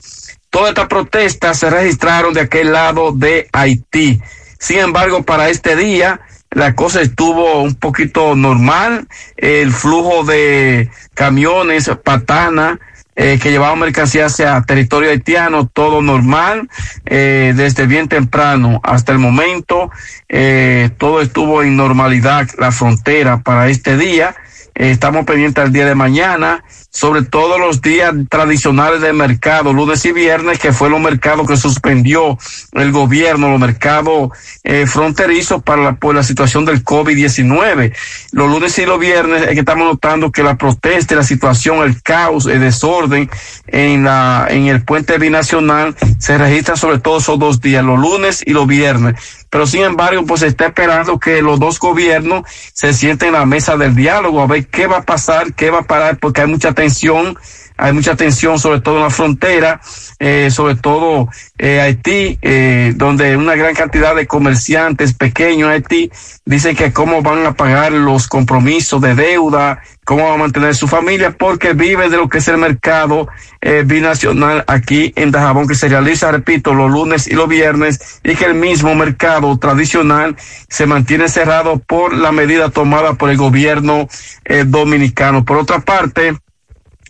Todas 0.50 0.70
estas 0.70 0.86
protestas 0.86 1.58
se 1.58 1.68
registraron 1.68 2.32
de 2.32 2.40
aquel 2.40 2.72
lado 2.72 3.12
de 3.12 3.48
Haití. 3.52 4.20
Sin 4.58 4.78
embargo, 4.78 5.22
para 5.22 5.50
este 5.50 5.76
día, 5.76 6.20
la 6.50 6.74
cosa 6.74 7.00
estuvo 7.02 7.62
un 7.62 7.74
poquito 7.74 8.34
normal, 8.34 9.06
el 9.36 9.72
flujo 9.72 10.24
de 10.24 10.90
camiones, 11.14 11.90
patana, 12.02 12.78
eh, 13.16 13.38
que 13.42 13.50
llevaban 13.50 13.80
mercancía 13.80 14.26
hacia 14.26 14.62
territorio 14.62 15.10
haitiano, 15.10 15.66
todo 15.66 16.00
normal, 16.00 16.68
eh, 17.04 17.52
desde 17.56 17.86
bien 17.86 18.08
temprano 18.08 18.80
hasta 18.84 19.12
el 19.12 19.18
momento, 19.18 19.90
eh, 20.28 20.90
todo 20.98 21.20
estuvo 21.20 21.62
en 21.62 21.76
normalidad, 21.76 22.48
la 22.58 22.70
frontera 22.70 23.40
para 23.40 23.68
este 23.68 23.96
día, 23.96 24.36
eh, 24.76 24.92
estamos 24.92 25.26
pendientes 25.26 25.64
al 25.64 25.72
día 25.72 25.84
de 25.86 25.96
mañana, 25.96 26.62
sobre 26.98 27.22
todo 27.22 27.58
los 27.58 27.80
días 27.80 28.12
tradicionales 28.28 29.00
de 29.00 29.12
mercado, 29.12 29.72
lunes 29.72 30.04
y 30.04 30.10
viernes, 30.10 30.58
que 30.58 30.72
fue 30.72 30.90
los 30.90 31.00
mercados 31.00 31.46
que 31.46 31.56
suspendió 31.56 32.36
el 32.72 32.90
gobierno, 32.90 33.52
los 33.52 33.60
mercados 33.60 34.30
eh, 34.64 34.84
fronterizos 34.84 35.62
para 35.62 35.80
la, 35.80 35.94
por 35.94 36.16
la 36.16 36.24
situación 36.24 36.64
del 36.64 36.82
COVID-19. 36.82 37.94
Los 38.32 38.50
lunes 38.50 38.76
y 38.80 38.84
los 38.84 38.98
viernes 38.98 39.42
es 39.42 39.50
que 39.50 39.60
estamos 39.60 39.86
notando 39.86 40.32
que 40.32 40.42
la 40.42 40.58
protesta, 40.58 41.14
la 41.14 41.22
situación, 41.22 41.84
el 41.84 42.02
caos, 42.02 42.46
el 42.46 42.58
desorden 42.58 43.30
en 43.68 44.02
la 44.02 44.48
en 44.50 44.66
el 44.66 44.82
puente 44.82 45.18
binacional 45.18 45.94
se 46.18 46.36
registra 46.36 46.74
sobre 46.74 46.98
todo 46.98 47.18
esos 47.18 47.38
dos 47.38 47.60
días, 47.60 47.84
los 47.84 48.00
lunes 48.00 48.42
y 48.44 48.50
los 48.54 48.66
viernes 48.66 49.14
pero 49.50 49.66
sin 49.66 49.82
embargo, 49.82 50.24
pues 50.26 50.42
está 50.42 50.66
esperando 50.66 51.18
que 51.18 51.42
los 51.42 51.58
dos 51.58 51.78
gobiernos 51.78 52.42
se 52.72 52.92
sienten 52.92 53.28
en 53.28 53.34
la 53.34 53.46
mesa 53.46 53.76
del 53.76 53.94
diálogo 53.94 54.40
a 54.42 54.46
ver 54.46 54.66
qué 54.66 54.86
va 54.86 54.98
a 54.98 55.02
pasar, 55.02 55.54
qué 55.54 55.70
va 55.70 55.80
a 55.80 55.86
parar, 55.86 56.18
porque 56.18 56.42
hay 56.42 56.46
mucha 56.48 56.72
tensión, 56.72 57.38
hay 57.78 57.92
mucha 57.92 58.16
tensión 58.16 58.58
sobre 58.58 58.80
todo 58.80 58.96
en 58.96 59.02
la 59.02 59.10
frontera, 59.10 59.80
eh, 60.18 60.50
sobre 60.50 60.74
todo 60.74 61.28
eh, 61.56 61.80
Haití, 61.80 62.38
eh, 62.42 62.92
donde 62.96 63.36
una 63.36 63.54
gran 63.54 63.74
cantidad 63.74 64.14
de 64.14 64.26
comerciantes 64.26 65.14
pequeños 65.14 65.70
Haití 65.70 66.10
dicen 66.44 66.76
que 66.76 66.92
cómo 66.92 67.22
van 67.22 67.46
a 67.46 67.54
pagar 67.54 67.92
los 67.92 68.26
compromisos 68.26 69.00
de 69.00 69.14
deuda, 69.14 69.80
cómo 70.08 70.24
va 70.24 70.34
a 70.34 70.38
mantener 70.38 70.74
su 70.74 70.88
familia, 70.88 71.36
porque 71.36 71.74
vive 71.74 72.08
de 72.08 72.16
lo 72.16 72.28
que 72.28 72.38
es 72.38 72.48
el 72.48 72.56
mercado 72.56 73.28
eh, 73.60 73.84
binacional 73.84 74.64
aquí 74.66 75.12
en 75.16 75.30
Dajabón, 75.30 75.68
que 75.68 75.74
se 75.74 75.88
realiza, 75.88 76.32
repito, 76.32 76.72
los 76.72 76.90
lunes 76.90 77.28
y 77.28 77.34
los 77.34 77.46
viernes, 77.46 78.20
y 78.24 78.34
que 78.34 78.46
el 78.46 78.54
mismo 78.54 78.94
mercado 78.94 79.58
tradicional 79.58 80.34
se 80.68 80.86
mantiene 80.86 81.28
cerrado 81.28 81.78
por 81.78 82.14
la 82.14 82.32
medida 82.32 82.70
tomada 82.70 83.14
por 83.14 83.28
el 83.28 83.36
gobierno 83.36 84.08
eh, 84.46 84.64
dominicano. 84.66 85.44
Por 85.44 85.58
otra 85.58 85.80
parte, 85.80 86.34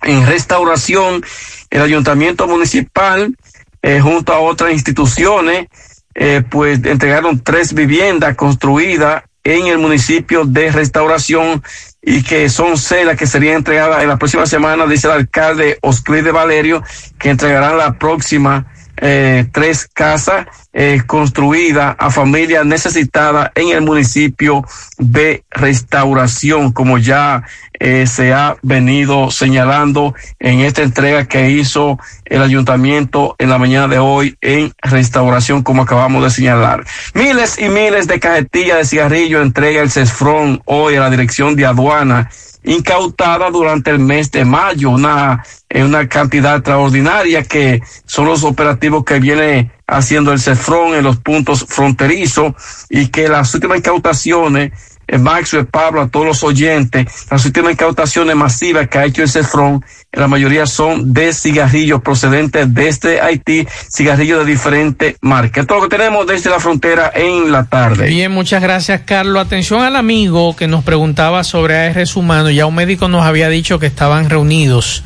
en 0.03 0.27
restauración, 0.27 1.23
el 1.71 1.83
ayuntamiento 1.83 2.47
municipal, 2.47 3.35
eh, 3.83 4.01
junto 4.01 4.33
a 4.33 4.41
otras 4.41 4.73
instituciones, 4.73 5.69
eh, 6.15 6.43
pues 6.49 6.85
entregaron 6.85 7.43
tres 7.43 7.73
viviendas 7.73 8.35
construidas 8.37 9.23
en 9.45 9.67
el 9.69 9.79
municipio 9.79 10.45
de 10.45 10.71
restauración 10.71 11.63
y 12.03 12.23
que 12.23 12.49
son 12.49 12.77
celas 12.77 13.17
que 13.17 13.27
serían 13.27 13.57
entregadas 13.57 14.03
en 14.03 14.09
la 14.09 14.19
próxima 14.19 14.47
semana, 14.47 14.87
dice 14.87 15.07
el 15.07 15.15
alcalde 15.15 15.79
Osclide 15.81 16.23
de 16.23 16.33
Valerio, 16.33 16.83
que 17.19 17.31
entregarán 17.31 17.79
la 17.79 17.99
próxima 17.99 18.67
eh, 19.01 19.47
tres 19.53 19.87
casas 19.87 20.47
eh, 20.81 21.03
construidas 21.05 21.97
a 21.99 22.09
familias 22.09 22.65
necesitadas 22.65 23.51
en 23.57 23.71
el 23.71 23.81
municipio 23.81 24.65
de 24.97 25.43
restauración, 25.51 26.71
como 26.71 26.99
ya 26.99 27.43
eh, 27.81 28.07
se 28.07 28.33
ha 28.33 28.55
venido 28.63 29.33
señalando 29.33 30.15
en 30.39 30.61
esta 30.61 30.85
entrega 30.85 31.27
que 31.27 31.51
hizo 31.51 31.99
el 32.27 32.43
ayuntamiento 32.43 33.35
en 33.41 33.51
la 33.51 33.59
mañana 33.59 33.89
de 33.89 33.99
hoy 33.99 34.37
en 34.41 34.73
restauración, 34.81 35.65
como 35.65 35.83
acabamos 35.83 36.23
de 36.23 36.31
señalar. 36.31 36.85
Miles 37.13 37.59
y 37.59 37.69
miles 37.69 38.07
de 38.07 38.21
cajetillas 38.21 38.79
de 38.79 38.85
cigarrillo 38.85 39.43
entrega 39.43 39.83
el 39.83 39.91
CESFRON 39.91 40.63
hoy 40.65 40.95
a 40.95 41.01
la 41.01 41.11
dirección 41.11 41.57
de 41.57 41.67
aduana 41.67 42.31
incautada 42.65 43.51
durante 43.51 43.91
el 43.91 43.99
mes 43.99 44.31
de 44.31 44.45
mayo, 44.45 44.91
una, 44.91 45.45
eh, 45.69 45.85
una 45.85 46.09
cantidad 46.09 46.57
extraordinaria 46.57 47.45
que 47.45 47.83
son 48.07 48.27
los 48.27 48.45
operativos 48.45 49.05
que 49.05 49.21
viene 49.21 49.71
haciendo 49.87 50.33
el 50.33 50.41
CEFRON 50.41 50.95
en 50.95 51.05
los 51.05 51.19
puntos 51.19 51.65
fronterizos 51.69 52.55
y 52.91 53.09
que 53.09 53.29
las 53.29 53.55
últimas 53.55 53.79
incautaciones 53.79 54.73
eh, 55.09 55.19
Max, 55.19 55.57
Pablo, 55.71 56.03
a 56.03 56.09
todos 56.09 56.27
los 56.27 56.43
oyentes, 56.45 57.07
las 57.31 57.45
últimas 57.45 57.73
incautaciones 57.73 58.37
masivas 58.37 58.89
que 58.89 58.99
ha 58.99 59.07
hecho 59.07 59.23
el 59.23 59.29
CEFRON, 59.29 59.83
la 60.13 60.29
mayoría 60.29 60.67
son 60.67 61.13
de 61.13 61.33
cigarrillos 61.33 62.03
procedentes 62.03 62.73
desde 62.75 63.21
Haití, 63.21 63.67
cigarrillos 63.91 64.45
de 64.45 64.51
diferentes 64.53 65.17
marcas. 65.23 65.65
Es 65.65 65.71
lo 65.71 65.83
que 65.83 65.89
tenemos 65.89 66.27
desde 66.27 66.51
la 66.51 66.61
frontera 66.61 67.11
en 67.15 67.51
la 67.51 67.65
tarde. 67.65 68.07
Bien, 68.07 68.31
muchas 68.31 68.63
gracias, 68.63 69.03
Carlos. 69.07 69.45
Atención 69.45 69.83
al 69.83 69.97
amigo 69.97 70.55
que 70.55 70.69
nos 70.69 70.85
preguntaba 70.85 71.43
sobre 71.43 71.77
ARS 71.77 72.17
humano. 72.17 72.51
Ya 72.51 72.67
un 72.67 72.75
médico 72.75 73.09
nos 73.09 73.25
había 73.25 73.49
dicho 73.49 73.79
que 73.79 73.87
estaban 73.87 74.29
reunidos, 74.29 75.05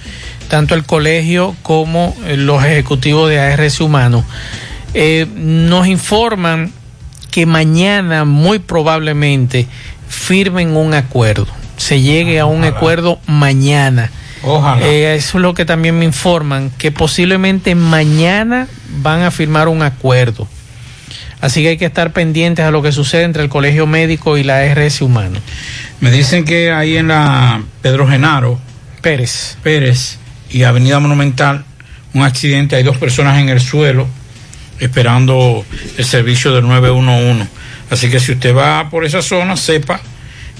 tanto 0.48 0.74
el 0.74 0.84
colegio 0.84 1.54
como 1.62 2.16
eh, 2.26 2.36
los 2.36 2.64
ejecutivos 2.64 3.28
de 3.28 3.40
ARS 3.40 3.80
humano. 3.80 4.24
Eh, 4.94 5.26
nos 5.36 5.86
informan 5.86 6.72
que 7.32 7.46
mañana, 7.46 8.24
muy 8.24 8.58
probablemente, 8.58 9.66
firmen 10.12 10.76
un 10.76 10.94
acuerdo. 10.94 11.46
Se 11.76 12.00
llegue 12.00 12.38
a 12.38 12.46
un 12.46 12.64
acuerdo 12.64 13.18
mañana. 13.26 14.10
Ojalá. 14.44 14.86
Eh, 14.86 15.14
eso 15.16 15.38
es 15.38 15.42
lo 15.42 15.54
que 15.54 15.64
también 15.64 15.98
me 15.98 16.04
informan, 16.04 16.70
que 16.78 16.92
posiblemente 16.92 17.74
mañana 17.74 18.68
van 19.00 19.22
a 19.22 19.30
firmar 19.30 19.68
un 19.68 19.82
acuerdo. 19.82 20.46
Así 21.40 21.62
que 21.62 21.70
hay 21.70 21.76
que 21.76 21.86
estar 21.86 22.12
pendientes 22.12 22.64
a 22.64 22.70
lo 22.70 22.82
que 22.82 22.92
sucede 22.92 23.24
entre 23.24 23.42
el 23.42 23.48
Colegio 23.48 23.86
Médico 23.86 24.36
y 24.36 24.44
la 24.44 24.58
ARS 24.58 25.02
Humano. 25.02 25.40
Me 26.00 26.10
dicen 26.12 26.44
que 26.44 26.70
ahí 26.70 26.96
en 26.96 27.08
la 27.08 27.62
Pedro 27.80 28.06
Genaro 28.06 28.60
Pérez. 29.00 29.56
Pérez 29.62 30.18
y 30.50 30.62
Avenida 30.62 31.00
Monumental, 31.00 31.64
un 32.14 32.22
accidente, 32.22 32.76
hay 32.76 32.84
dos 32.84 32.96
personas 32.98 33.40
en 33.40 33.48
el 33.48 33.60
suelo 33.60 34.06
esperando 34.78 35.64
el 35.96 36.04
servicio 36.04 36.52
del 36.52 36.66
911. 36.66 37.48
Así 37.92 38.08
que 38.08 38.18
si 38.18 38.32
usted 38.32 38.56
va 38.56 38.88
por 38.88 39.04
esa 39.04 39.20
zona, 39.20 39.54
sepa 39.54 40.00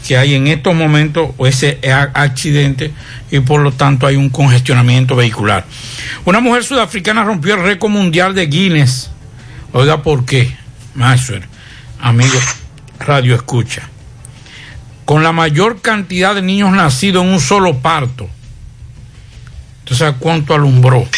que 0.07 0.19
hay 0.19 0.35
en 0.35 0.49
estos 0.49 0.75
momentos 0.75 1.31
ese 1.39 1.81
accidente 2.13 2.93
y 3.31 3.41
por 3.41 3.63
lo 3.63 3.73
tanto 3.73 4.07
hay 4.07 4.17
un 4.17 4.29
congestionamiento 4.29 5.17
vehicular. 5.17 5.65
Una 6.27 6.41
mujer 6.41 6.63
sudafricana 6.63 7.25
rompió 7.25 7.55
el 7.55 7.63
récord 7.63 7.91
mundial 7.91 8.35
de 8.35 8.47
Guinness. 8.47 9.11
Oiga, 9.73 10.03
¿por 10.03 10.27
qué? 10.27 10.55
Maxwell, 10.95 11.45
amigo 12.03 12.39
Radio 13.01 13.35
Escucha. 13.35 13.89
Con 15.07 15.23
la 15.23 15.33
mayor 15.33 15.81
cantidad 15.81 16.35
de 16.35 16.43
niños 16.43 16.73
nacidos 16.73 17.25
en 17.25 17.31
un 17.31 17.41
solo 17.41 17.79
parto. 17.79 18.29
Entonces, 19.79 20.15
¿cuánto 20.19 20.53
alumbró? 20.53 21.09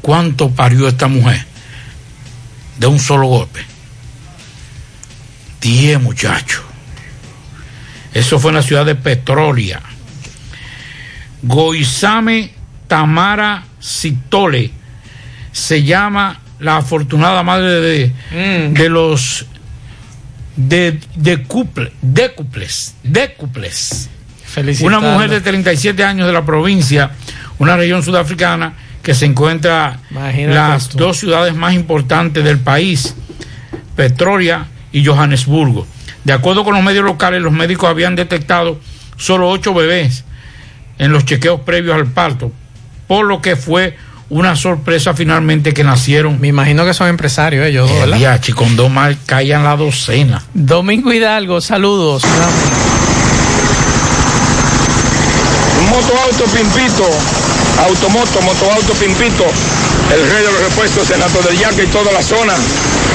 ¿Cuánto 0.00 0.48
parió 0.48 0.88
esta 0.88 1.06
mujer? 1.06 1.44
de 2.78 2.86
un 2.86 2.98
solo 2.98 3.26
golpe. 3.26 3.73
10 5.64 6.00
muchachos. 6.02 6.62
Eso 8.12 8.38
fue 8.38 8.50
en 8.50 8.56
la 8.56 8.62
ciudad 8.62 8.84
de 8.84 8.94
Petrolia. 8.94 9.80
Goizame 11.42 12.52
Tamara 12.86 13.64
Citole 13.80 14.70
se 15.52 15.82
llama 15.82 16.38
la 16.60 16.76
afortunada 16.76 17.42
madre 17.42 17.80
de, 17.80 18.12
de 18.72 18.88
los 18.90 19.46
de, 20.56 21.00
de 21.16 21.42
couple, 21.44 21.92
décuples, 22.02 22.94
décuples. 23.02 24.10
Una 24.82 25.00
mujer 25.00 25.30
de 25.30 25.40
37 25.40 26.04
años 26.04 26.26
de 26.26 26.32
la 26.32 26.44
provincia, 26.44 27.10
una 27.58 27.76
región 27.76 28.02
sudafricana 28.02 28.74
que 29.02 29.14
se 29.14 29.24
encuentra 29.24 29.98
Imagínate 30.10 30.54
las 30.54 30.88
tú. 30.90 30.98
dos 30.98 31.18
ciudades 31.18 31.54
más 31.54 31.74
importantes 31.74 32.44
del 32.44 32.58
país, 32.58 33.14
Petrolia 33.96 34.66
y 34.94 35.04
Johannesburgo. 35.04 35.86
De 36.22 36.32
acuerdo 36.32 36.64
con 36.64 36.72
los 36.72 36.82
medios 36.82 37.04
locales, 37.04 37.42
los 37.42 37.52
médicos 37.52 37.90
habían 37.90 38.14
detectado 38.14 38.78
solo 39.16 39.50
ocho 39.50 39.74
bebés 39.74 40.24
en 40.98 41.10
los 41.10 41.24
chequeos 41.24 41.60
previos 41.62 41.96
al 41.96 42.06
parto, 42.06 42.52
por 43.08 43.26
lo 43.26 43.42
que 43.42 43.56
fue 43.56 43.96
una 44.30 44.54
sorpresa 44.54 45.12
finalmente 45.12 45.74
que 45.74 45.82
nacieron. 45.82 46.40
Me 46.40 46.46
imagino 46.46 46.84
que 46.84 46.94
son 46.94 47.08
empresarios 47.08 47.66
ellos, 47.66 47.90
dos, 47.90 47.98
¿verdad? 47.98 48.18
Ya, 48.18 48.54
con 48.54 48.76
dos 48.76 48.88
más 48.88 49.16
caían 49.26 49.64
la 49.64 49.76
docena. 49.76 50.44
Domingo 50.54 51.12
Hidalgo, 51.12 51.60
saludos. 51.60 52.22
Motoauto 55.90 56.44
Pimpito, 56.44 57.08
Automoto, 57.84 58.40
Motoauto 58.42 58.92
Pimpito, 58.94 59.44
el 60.14 60.30
rey 60.30 60.44
de 60.44 60.52
los 60.52 60.60
repuestos 60.60 61.10
en 61.10 61.22
Alto 61.22 61.42
del 61.42 61.58
Yaque 61.58 61.84
y 61.84 61.86
toda 61.88 62.12
la 62.12 62.22
zona. 62.22 62.54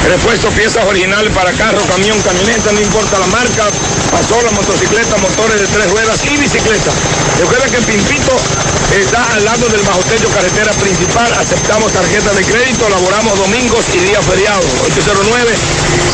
Repuestos, 0.07 0.53
piezas 0.53 0.83
originales 0.85 1.31
para 1.33 1.51
carro, 1.53 1.81
camión, 1.87 2.19
camioneta, 2.21 2.71
no 2.71 2.81
importa 2.81 3.19
la 3.19 3.27
marca, 3.27 3.67
pasola, 4.11 4.51
motocicleta, 4.51 5.17
motores 5.17 5.61
de 5.61 5.67
tres 5.67 5.89
ruedas 5.91 6.19
y 6.25 6.37
bicicleta. 6.37 6.91
Recuerda 7.39 7.67
que 7.67 7.77
Pimpito 7.83 8.35
está 8.97 9.33
al 9.33 9.45
lado 9.45 9.69
del 9.69 9.81
bajo 9.81 10.01
carretera 10.33 10.71
principal. 10.73 11.31
Aceptamos 11.33 11.91
tarjeta 11.91 12.33
de 12.33 12.43
crédito, 12.43 12.89
laboramos 12.89 13.37
domingos 13.37 13.85
y 13.93 13.99
días 13.99 14.25
feriados. 14.25 14.65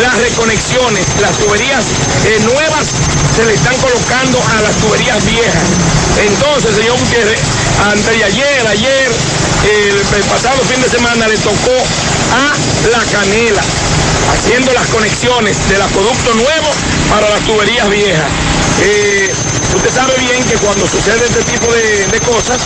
Las 0.02 0.18
reconexiones, 0.18 1.06
las 1.22 1.32
tuberías 1.38 1.86
eh, 2.26 2.40
nuevas 2.44 2.88
se 3.36 3.46
le 3.46 3.54
están 3.54 3.76
colocando 3.78 4.40
a 4.58 4.62
las 4.62 4.76
tuberías 4.78 5.24
viejas. 5.26 5.68
Entonces, 6.20 6.76
señor 6.76 6.98
Gutiérrez, 7.00 7.40
antes 7.92 8.24
ayer, 8.24 8.68
ayer, 8.68 9.12
el, 9.64 10.16
el 10.16 10.24
pasado 10.30 10.62
fin 10.70 10.82
de 10.82 10.90
semana 10.90 11.28
le 11.28 11.38
tocó 11.38 11.76
a 12.34 12.90
La 12.92 13.04
Canela, 13.12 13.62
haciendo 14.34 14.74
las 14.74 14.88
conexiones 14.88 15.58
del 15.70 15.82
acueducto 15.82 16.34
nuevo 16.34 16.70
para 17.10 17.30
las 17.30 17.42
tuberías 17.42 17.90
viejas. 17.90 18.30
Eh, 18.82 19.34
usted 19.74 19.92
sabe 19.94 20.14
bien 20.20 20.44
que 20.44 20.56
cuando 20.58 20.88
sucede 20.88 21.26
este 21.26 21.44
tipo 21.44 21.72
de, 21.72 22.20
cosas, 22.26 22.62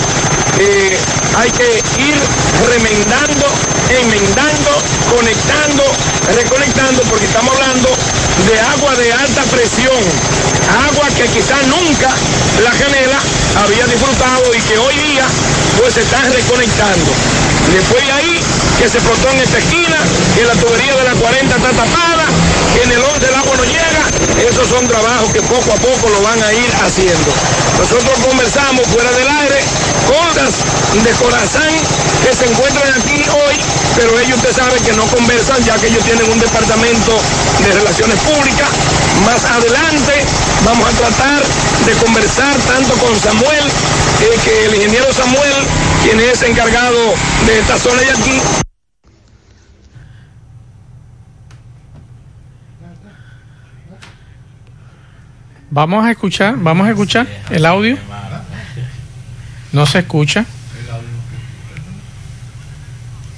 eh, 0.60 0.98
hay 1.38 1.52
que 1.52 1.84
ir 2.02 2.16
remendando, 2.68 3.46
enmendando, 3.90 4.72
conectando, 5.16 5.84
reconectando, 6.36 7.02
porque 7.04 7.26
estamos 7.26 7.54
hablando 7.56 7.90
de 8.48 8.60
agua 8.60 8.96
de 8.96 9.14
alta 9.14 9.44
presión, 9.52 10.02
agua 10.88 11.08
que 11.16 11.28
quizás 11.28 11.66
nunca 11.68 12.10
la 12.64 12.72
canela 12.72 13.20
había 13.64 13.86
disfrutado 13.86 14.54
y 14.54 14.62
que 14.62 14.78
hoy 14.78 14.96
día 14.96 15.26
pues 15.80 15.94
se 15.94 16.02
están 16.02 16.32
reconectando. 16.32 17.12
Después 17.74 18.06
de 18.06 18.12
ahí 18.12 18.40
que 18.80 18.90
se 18.90 18.98
explotó 18.98 19.30
en 19.32 19.42
esta 19.42 19.58
esquina, 19.58 19.98
que 20.36 20.44
la 20.46 20.56
tubería 20.56 20.96
de 20.96 21.04
la 21.04 21.14
40 21.14 21.56
está 21.56 21.70
tapada, 21.70 22.26
que 22.74 22.84
en 22.84 22.92
el 22.92 23.04
11 23.04 23.28
el 23.28 23.36
agua 23.36 23.58
no 23.58 23.64
llega, 23.64 23.99
esos 24.48 24.68
son 24.68 24.88
trabajos 24.88 25.32
que 25.34 25.42
poco 25.42 25.72
a 25.72 25.76
poco 25.76 26.10
lo 26.10 26.22
van 26.22 26.42
a 26.42 26.54
ir 26.54 26.72
haciendo. 26.86 27.32
Nosotros 27.78 28.18
conversamos 28.28 28.88
fuera 28.88 29.12
del 29.12 29.28
aire 29.28 29.60
con 30.08 30.28
las 30.36 30.54
de 31.04 31.12
Corazán 31.24 31.74
que 32.24 32.36
se 32.36 32.46
encuentran 32.46 32.90
aquí 33.00 33.24
hoy, 33.30 33.56
pero 33.96 34.20
ellos 34.20 34.38
usted 34.38 34.54
sabe 34.54 34.80
que 34.82 34.94
no 34.94 35.06
conversan 35.08 35.64
ya 35.64 35.76
que 35.78 35.88
ellos 35.88 36.04
tienen 36.04 36.30
un 36.32 36.40
departamento 36.40 37.12
de 37.64 37.72
relaciones 37.74 38.20
públicas. 38.20 38.68
Más 39.26 39.44
adelante 39.46 40.26
vamos 40.66 40.88
a 40.88 40.92
tratar 40.92 41.44
de 41.86 41.94
conversar 42.04 42.56
tanto 42.68 42.94
con 42.96 43.18
Samuel, 43.20 43.66
eh, 44.22 44.40
que 44.44 44.66
el 44.66 44.76
ingeniero 44.76 45.12
Samuel, 45.14 45.54
quien 46.04 46.20
es 46.20 46.42
encargado 46.42 47.14
de 47.46 47.60
esta 47.60 47.78
zona 47.78 48.02
de 48.02 48.12
aquí, 48.12 48.42
Vamos 55.72 56.04
a 56.04 56.12
escuchar, 56.12 56.56
vamos 56.58 56.88
a 56.88 56.92
escuchar 56.92 57.28
el 57.52 57.66
audio. 57.66 57.98
No 59.72 59.86
se 59.86 60.00
escucha. 60.00 60.46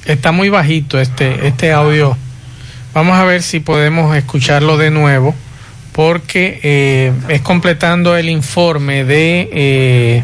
Está 0.05 0.31
muy 0.31 0.49
bajito 0.49 0.99
este, 0.99 1.47
este 1.47 1.73
audio. 1.73 2.17
Vamos 2.93 3.17
a 3.17 3.25
ver 3.25 3.43
si 3.43 3.59
podemos 3.59 4.15
escucharlo 4.15 4.77
de 4.77 4.91
nuevo, 4.91 5.35
porque 5.91 6.59
eh, 6.63 7.13
es 7.27 7.41
completando 7.41 8.15
el 8.15 8.29
informe 8.29 9.03
de 9.03 9.49
eh, 9.51 10.23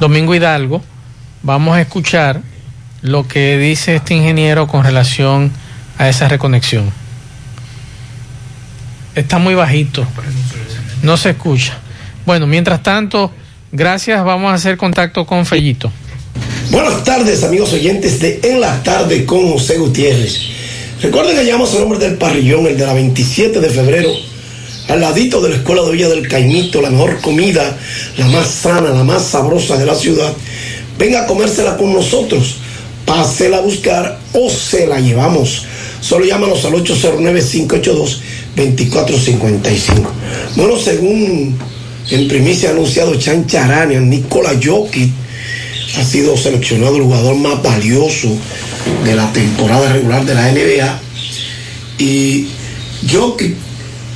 Domingo 0.00 0.34
Hidalgo. 0.34 0.82
Vamos 1.42 1.76
a 1.76 1.80
escuchar 1.80 2.42
lo 3.00 3.26
que 3.26 3.56
dice 3.56 3.96
este 3.96 4.14
ingeniero 4.14 4.66
con 4.66 4.84
relación 4.84 5.50
a 5.96 6.08
esa 6.08 6.28
reconexión. 6.28 6.92
Está 9.14 9.38
muy 9.38 9.54
bajito. 9.54 10.06
No 11.02 11.16
se 11.16 11.30
escucha. 11.30 11.78
Bueno, 12.26 12.46
mientras 12.46 12.82
tanto, 12.82 13.30
gracias. 13.72 14.24
Vamos 14.24 14.50
a 14.50 14.54
hacer 14.54 14.76
contacto 14.76 15.24
con 15.24 15.46
Fellito. 15.46 15.90
Buenas 16.70 17.02
tardes, 17.04 17.42
amigos 17.44 17.72
oyentes 17.72 18.20
de 18.20 18.40
En 18.42 18.60
la 18.60 18.82
Tarde 18.82 19.24
con 19.24 19.50
José 19.50 19.78
Gutiérrez. 19.78 20.38
Recuerden 21.00 21.36
que 21.36 21.44
llamamos 21.44 21.72
el 21.74 21.80
nombre 21.80 21.98
del 21.98 22.18
parrillón, 22.18 22.66
el 22.66 22.76
de 22.76 22.84
la 22.84 22.92
27 22.92 23.60
de 23.60 23.70
febrero, 23.70 24.10
al 24.88 25.00
ladito 25.00 25.40
de 25.40 25.50
la 25.50 25.56
Escuela 25.56 25.82
de 25.82 25.92
Villa 25.92 26.08
del 26.08 26.26
Caimito, 26.28 26.82
la 26.82 26.90
mejor 26.90 27.20
comida, 27.20 27.78
la 28.16 28.26
más 28.26 28.48
sana, 28.48 28.90
la 28.90 29.04
más 29.04 29.22
sabrosa 29.22 29.76
de 29.76 29.86
la 29.86 29.94
ciudad. 29.94 30.32
Venga 30.98 31.22
a 31.22 31.26
comérsela 31.26 31.76
con 31.76 31.92
nosotros, 31.92 32.56
pásela 33.06 33.58
a 33.58 33.60
buscar 33.60 34.18
o 34.32 34.50
se 34.50 34.86
la 34.86 35.00
llevamos. 35.00 35.64
Solo 36.00 36.24
llámanos 36.26 36.64
al 36.64 36.74
809-582-2455. 38.58 40.08
Bueno, 40.56 40.76
según 40.78 41.56
en 42.10 42.28
primicia 42.28 42.70
ha 42.70 42.72
anunciado 42.72 43.14
Chan 43.16 43.46
Charanian, 43.46 44.08
Nicola 44.08 44.50
Jokic 44.62 45.10
ha 45.98 46.04
sido 46.04 46.36
seleccionado 46.36 46.96
el 46.96 47.02
jugador 47.02 47.36
más 47.36 47.62
valioso 47.62 48.28
de 49.04 49.14
la 49.14 49.32
temporada 49.32 49.92
regular 49.92 50.24
de 50.24 50.34
la 50.34 50.52
NBA. 50.52 51.00
Y 51.98 52.46
Jokic, 53.10 53.54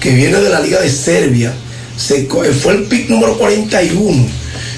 que 0.00 0.10
viene 0.14 0.38
de 0.38 0.48
la 0.50 0.60
Liga 0.60 0.80
de 0.80 0.90
Serbia, 0.90 1.52
se, 1.96 2.26
co- 2.26 2.44
fue 2.44 2.74
el 2.74 2.82
pick 2.84 3.08
número 3.08 3.36
41. 3.38 4.26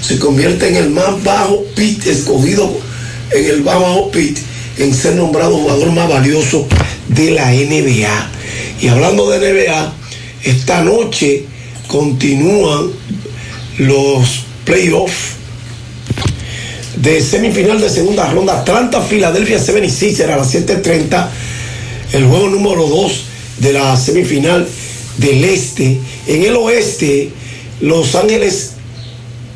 Se 0.01 0.19
convierte 0.19 0.69
en 0.69 0.77
el 0.77 0.91
más 0.91 1.23
bajo 1.23 1.65
pick 1.75 2.07
escogido 2.07 2.71
en 3.31 3.47
el 3.47 3.63
más 3.63 3.77
bajo 3.81 4.11
pick 4.11 4.37
en 4.79 4.93
ser 4.95 5.15
nombrado 5.15 5.57
jugador 5.57 5.93
más 5.93 6.09
valioso 6.09 6.67
de 7.09 7.31
la 7.31 7.51
NBA. 7.53 8.31
Y 8.81 8.89
hablando 8.89 9.31
de 9.31 9.39
NBA, 9.39 9.93
esta 10.45 10.83
noche 10.83 11.45
continúan 11.87 12.91
los 13.79 14.45
playoffs 14.65 15.35
de 16.97 17.21
semifinal 17.21 17.81
de 17.81 17.91
segunda 17.91 18.31
ronda. 18.31 18.61
Atlanta, 18.61 19.01
Filadelfia, 19.01 19.59
76 19.59 20.21
a 20.21 20.37
las 20.37 20.55
7:30. 20.55 21.31
El 22.13 22.27
juego 22.27 22.49
número 22.49 22.87
2 22.87 23.25
de 23.59 23.73
la 23.73 23.97
semifinal 23.97 24.67
del 25.19 25.45
este. 25.45 25.99
En 26.27 26.45
el 26.45 26.57
oeste, 26.57 27.31
Los 27.81 28.15
Ángeles 28.15 28.73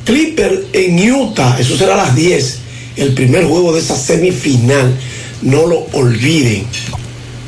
Clipper 0.04 0.66
en 0.72 1.12
Utah. 1.12 1.56
Eso 1.58 1.76
será 1.76 1.94
a 1.94 2.06
las 2.06 2.14
10. 2.14 2.58
El 2.96 3.14
primer 3.14 3.44
juego 3.44 3.72
de 3.72 3.80
esa 3.80 3.96
semifinal. 3.96 4.94
No 5.42 5.66
lo 5.66 5.86
olviden. 5.92 6.64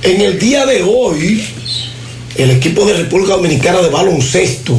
En 0.02 0.18
el 0.22 0.38
día 0.38 0.64
de 0.64 0.82
hoy, 0.82 1.44
el 2.36 2.50
equipo 2.52 2.86
de 2.86 2.94
República 2.94 3.34
Dominicana 3.34 3.82
de 3.82 3.90
baloncesto 3.90 4.74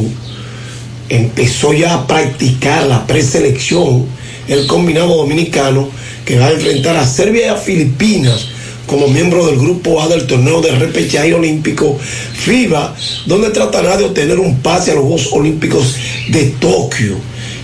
empezó 1.09 1.73
ya 1.73 1.93
a 1.93 2.07
practicar 2.07 2.87
la 2.87 3.05
preselección, 3.05 4.07
el 4.47 4.65
combinado 4.65 5.17
dominicano, 5.17 5.89
que 6.25 6.39
va 6.39 6.47
a 6.47 6.51
enfrentar 6.51 6.97
a 6.97 7.05
Serbia 7.05 7.45
y 7.45 7.49
a 7.49 7.55
Filipinas 7.55 8.47
como 8.87 9.07
miembro 9.09 9.45
del 9.45 9.59
grupo 9.59 10.01
A 10.01 10.07
del 10.07 10.25
torneo 10.25 10.59
de 10.59 10.71
repechaje 10.71 11.35
olímpico 11.35 11.99
FIBA, 11.99 12.95
donde 13.27 13.51
tratará 13.51 13.97
de 13.97 14.05
obtener 14.05 14.39
un 14.39 14.57
pase 14.61 14.89
a 14.89 14.95
los 14.95 15.03
Juegos 15.03 15.29
Olímpicos 15.33 15.97
de 16.29 16.45
Tokio. 16.59 17.17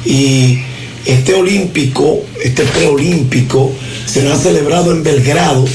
Y 0.06 0.60
este 1.08 1.34
olímpico, 1.34 2.24
este 2.44 2.66
preolímpico, 2.66 3.72
será 4.06 4.38
celebrado 4.38 4.92
en 4.92 5.02
Belgrado 5.02 5.66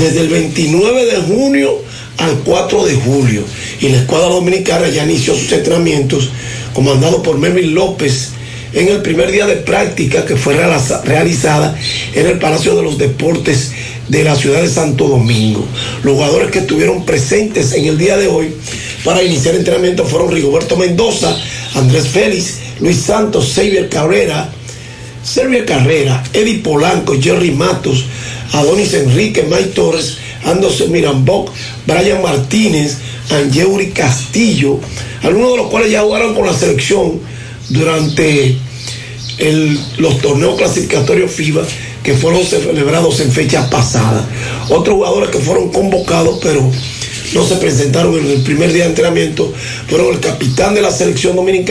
desde 0.00 0.20
el 0.22 0.28
29 0.28 1.06
de 1.06 1.16
junio 1.18 1.70
al 2.18 2.38
4 2.44 2.84
de 2.86 2.94
julio. 2.96 3.42
Y 3.80 3.88
la 3.88 3.98
escuadra 3.98 4.28
dominicana 4.28 4.88
ya 4.88 5.04
inició 5.04 5.34
sus 5.34 5.52
entrenamientos, 5.52 6.30
comandado 6.74 7.22
por 7.22 7.38
Melvin 7.38 7.74
López, 7.74 8.30
en 8.72 8.86
el 8.88 9.02
primer 9.02 9.32
día 9.32 9.46
de 9.46 9.56
práctica 9.56 10.24
que 10.24 10.36
fue 10.36 10.54
realiza- 10.54 11.02
realizada 11.04 11.76
en 12.14 12.26
el 12.26 12.38
Palacio 12.38 12.76
de 12.76 12.82
los 12.82 12.98
Deportes 12.98 13.72
de 14.08 14.22
la 14.22 14.36
ciudad 14.36 14.62
de 14.62 14.68
Santo 14.68 15.08
Domingo. 15.08 15.64
Los 16.04 16.14
jugadores 16.14 16.50
que 16.52 16.60
estuvieron 16.60 17.04
presentes 17.04 17.72
en 17.72 17.86
el 17.86 17.98
día 17.98 18.16
de 18.16 18.28
hoy 18.28 18.52
para 19.04 19.22
iniciar 19.24 19.56
entrenamiento 19.56 20.04
fueron 20.04 20.30
Rigoberto 20.30 20.76
Mendoza, 20.76 21.36
Andrés 21.74 22.06
Félix, 22.08 22.58
Luis 22.80 22.98
Santos, 22.98 23.52
Xavier 23.54 23.88
Cabrera, 23.88 24.52
Servia 25.22 25.64
Carrera, 25.66 26.22
Eddie 26.32 26.58
Polanco, 26.58 27.14
Jerry 27.20 27.50
Matos, 27.50 28.04
Adonis 28.52 28.94
Enrique, 28.94 29.42
Mike 29.42 29.72
Torres, 29.74 30.16
Anderson 30.44 30.90
Miramboc, 30.90 31.50
Brian 31.86 32.22
Martínez, 32.22 32.98
Angeuri 33.30 33.90
Castillo, 33.90 34.78
algunos 35.22 35.52
de 35.52 35.56
los 35.58 35.66
cuales 35.68 35.90
ya 35.90 36.02
jugaron 36.02 36.34
con 36.34 36.46
la 36.46 36.54
selección 36.54 37.20
durante 37.68 38.56
los 39.98 40.18
torneos 40.20 40.56
clasificatorios 40.56 41.30
FIBA 41.30 41.62
que 42.02 42.14
fueron 42.14 42.44
celebrados 42.44 43.20
en 43.20 43.30
fechas 43.30 43.68
pasadas. 43.68 44.24
Otros 44.68 44.96
jugadores 44.96 45.30
que 45.30 45.38
fueron 45.38 45.70
convocados, 45.70 46.38
pero 46.42 46.70
no 47.34 47.46
se 47.46 47.56
presentaron 47.56 48.18
en 48.18 48.26
el 48.26 48.42
primer 48.42 48.72
día 48.72 48.84
de 48.84 48.90
entrenamiento, 48.90 49.52
fueron 49.88 50.14
el 50.14 50.20
capitán 50.20 50.74
de 50.74 50.82
la 50.82 50.90
selección 50.90 51.36
dominicana. 51.36 51.68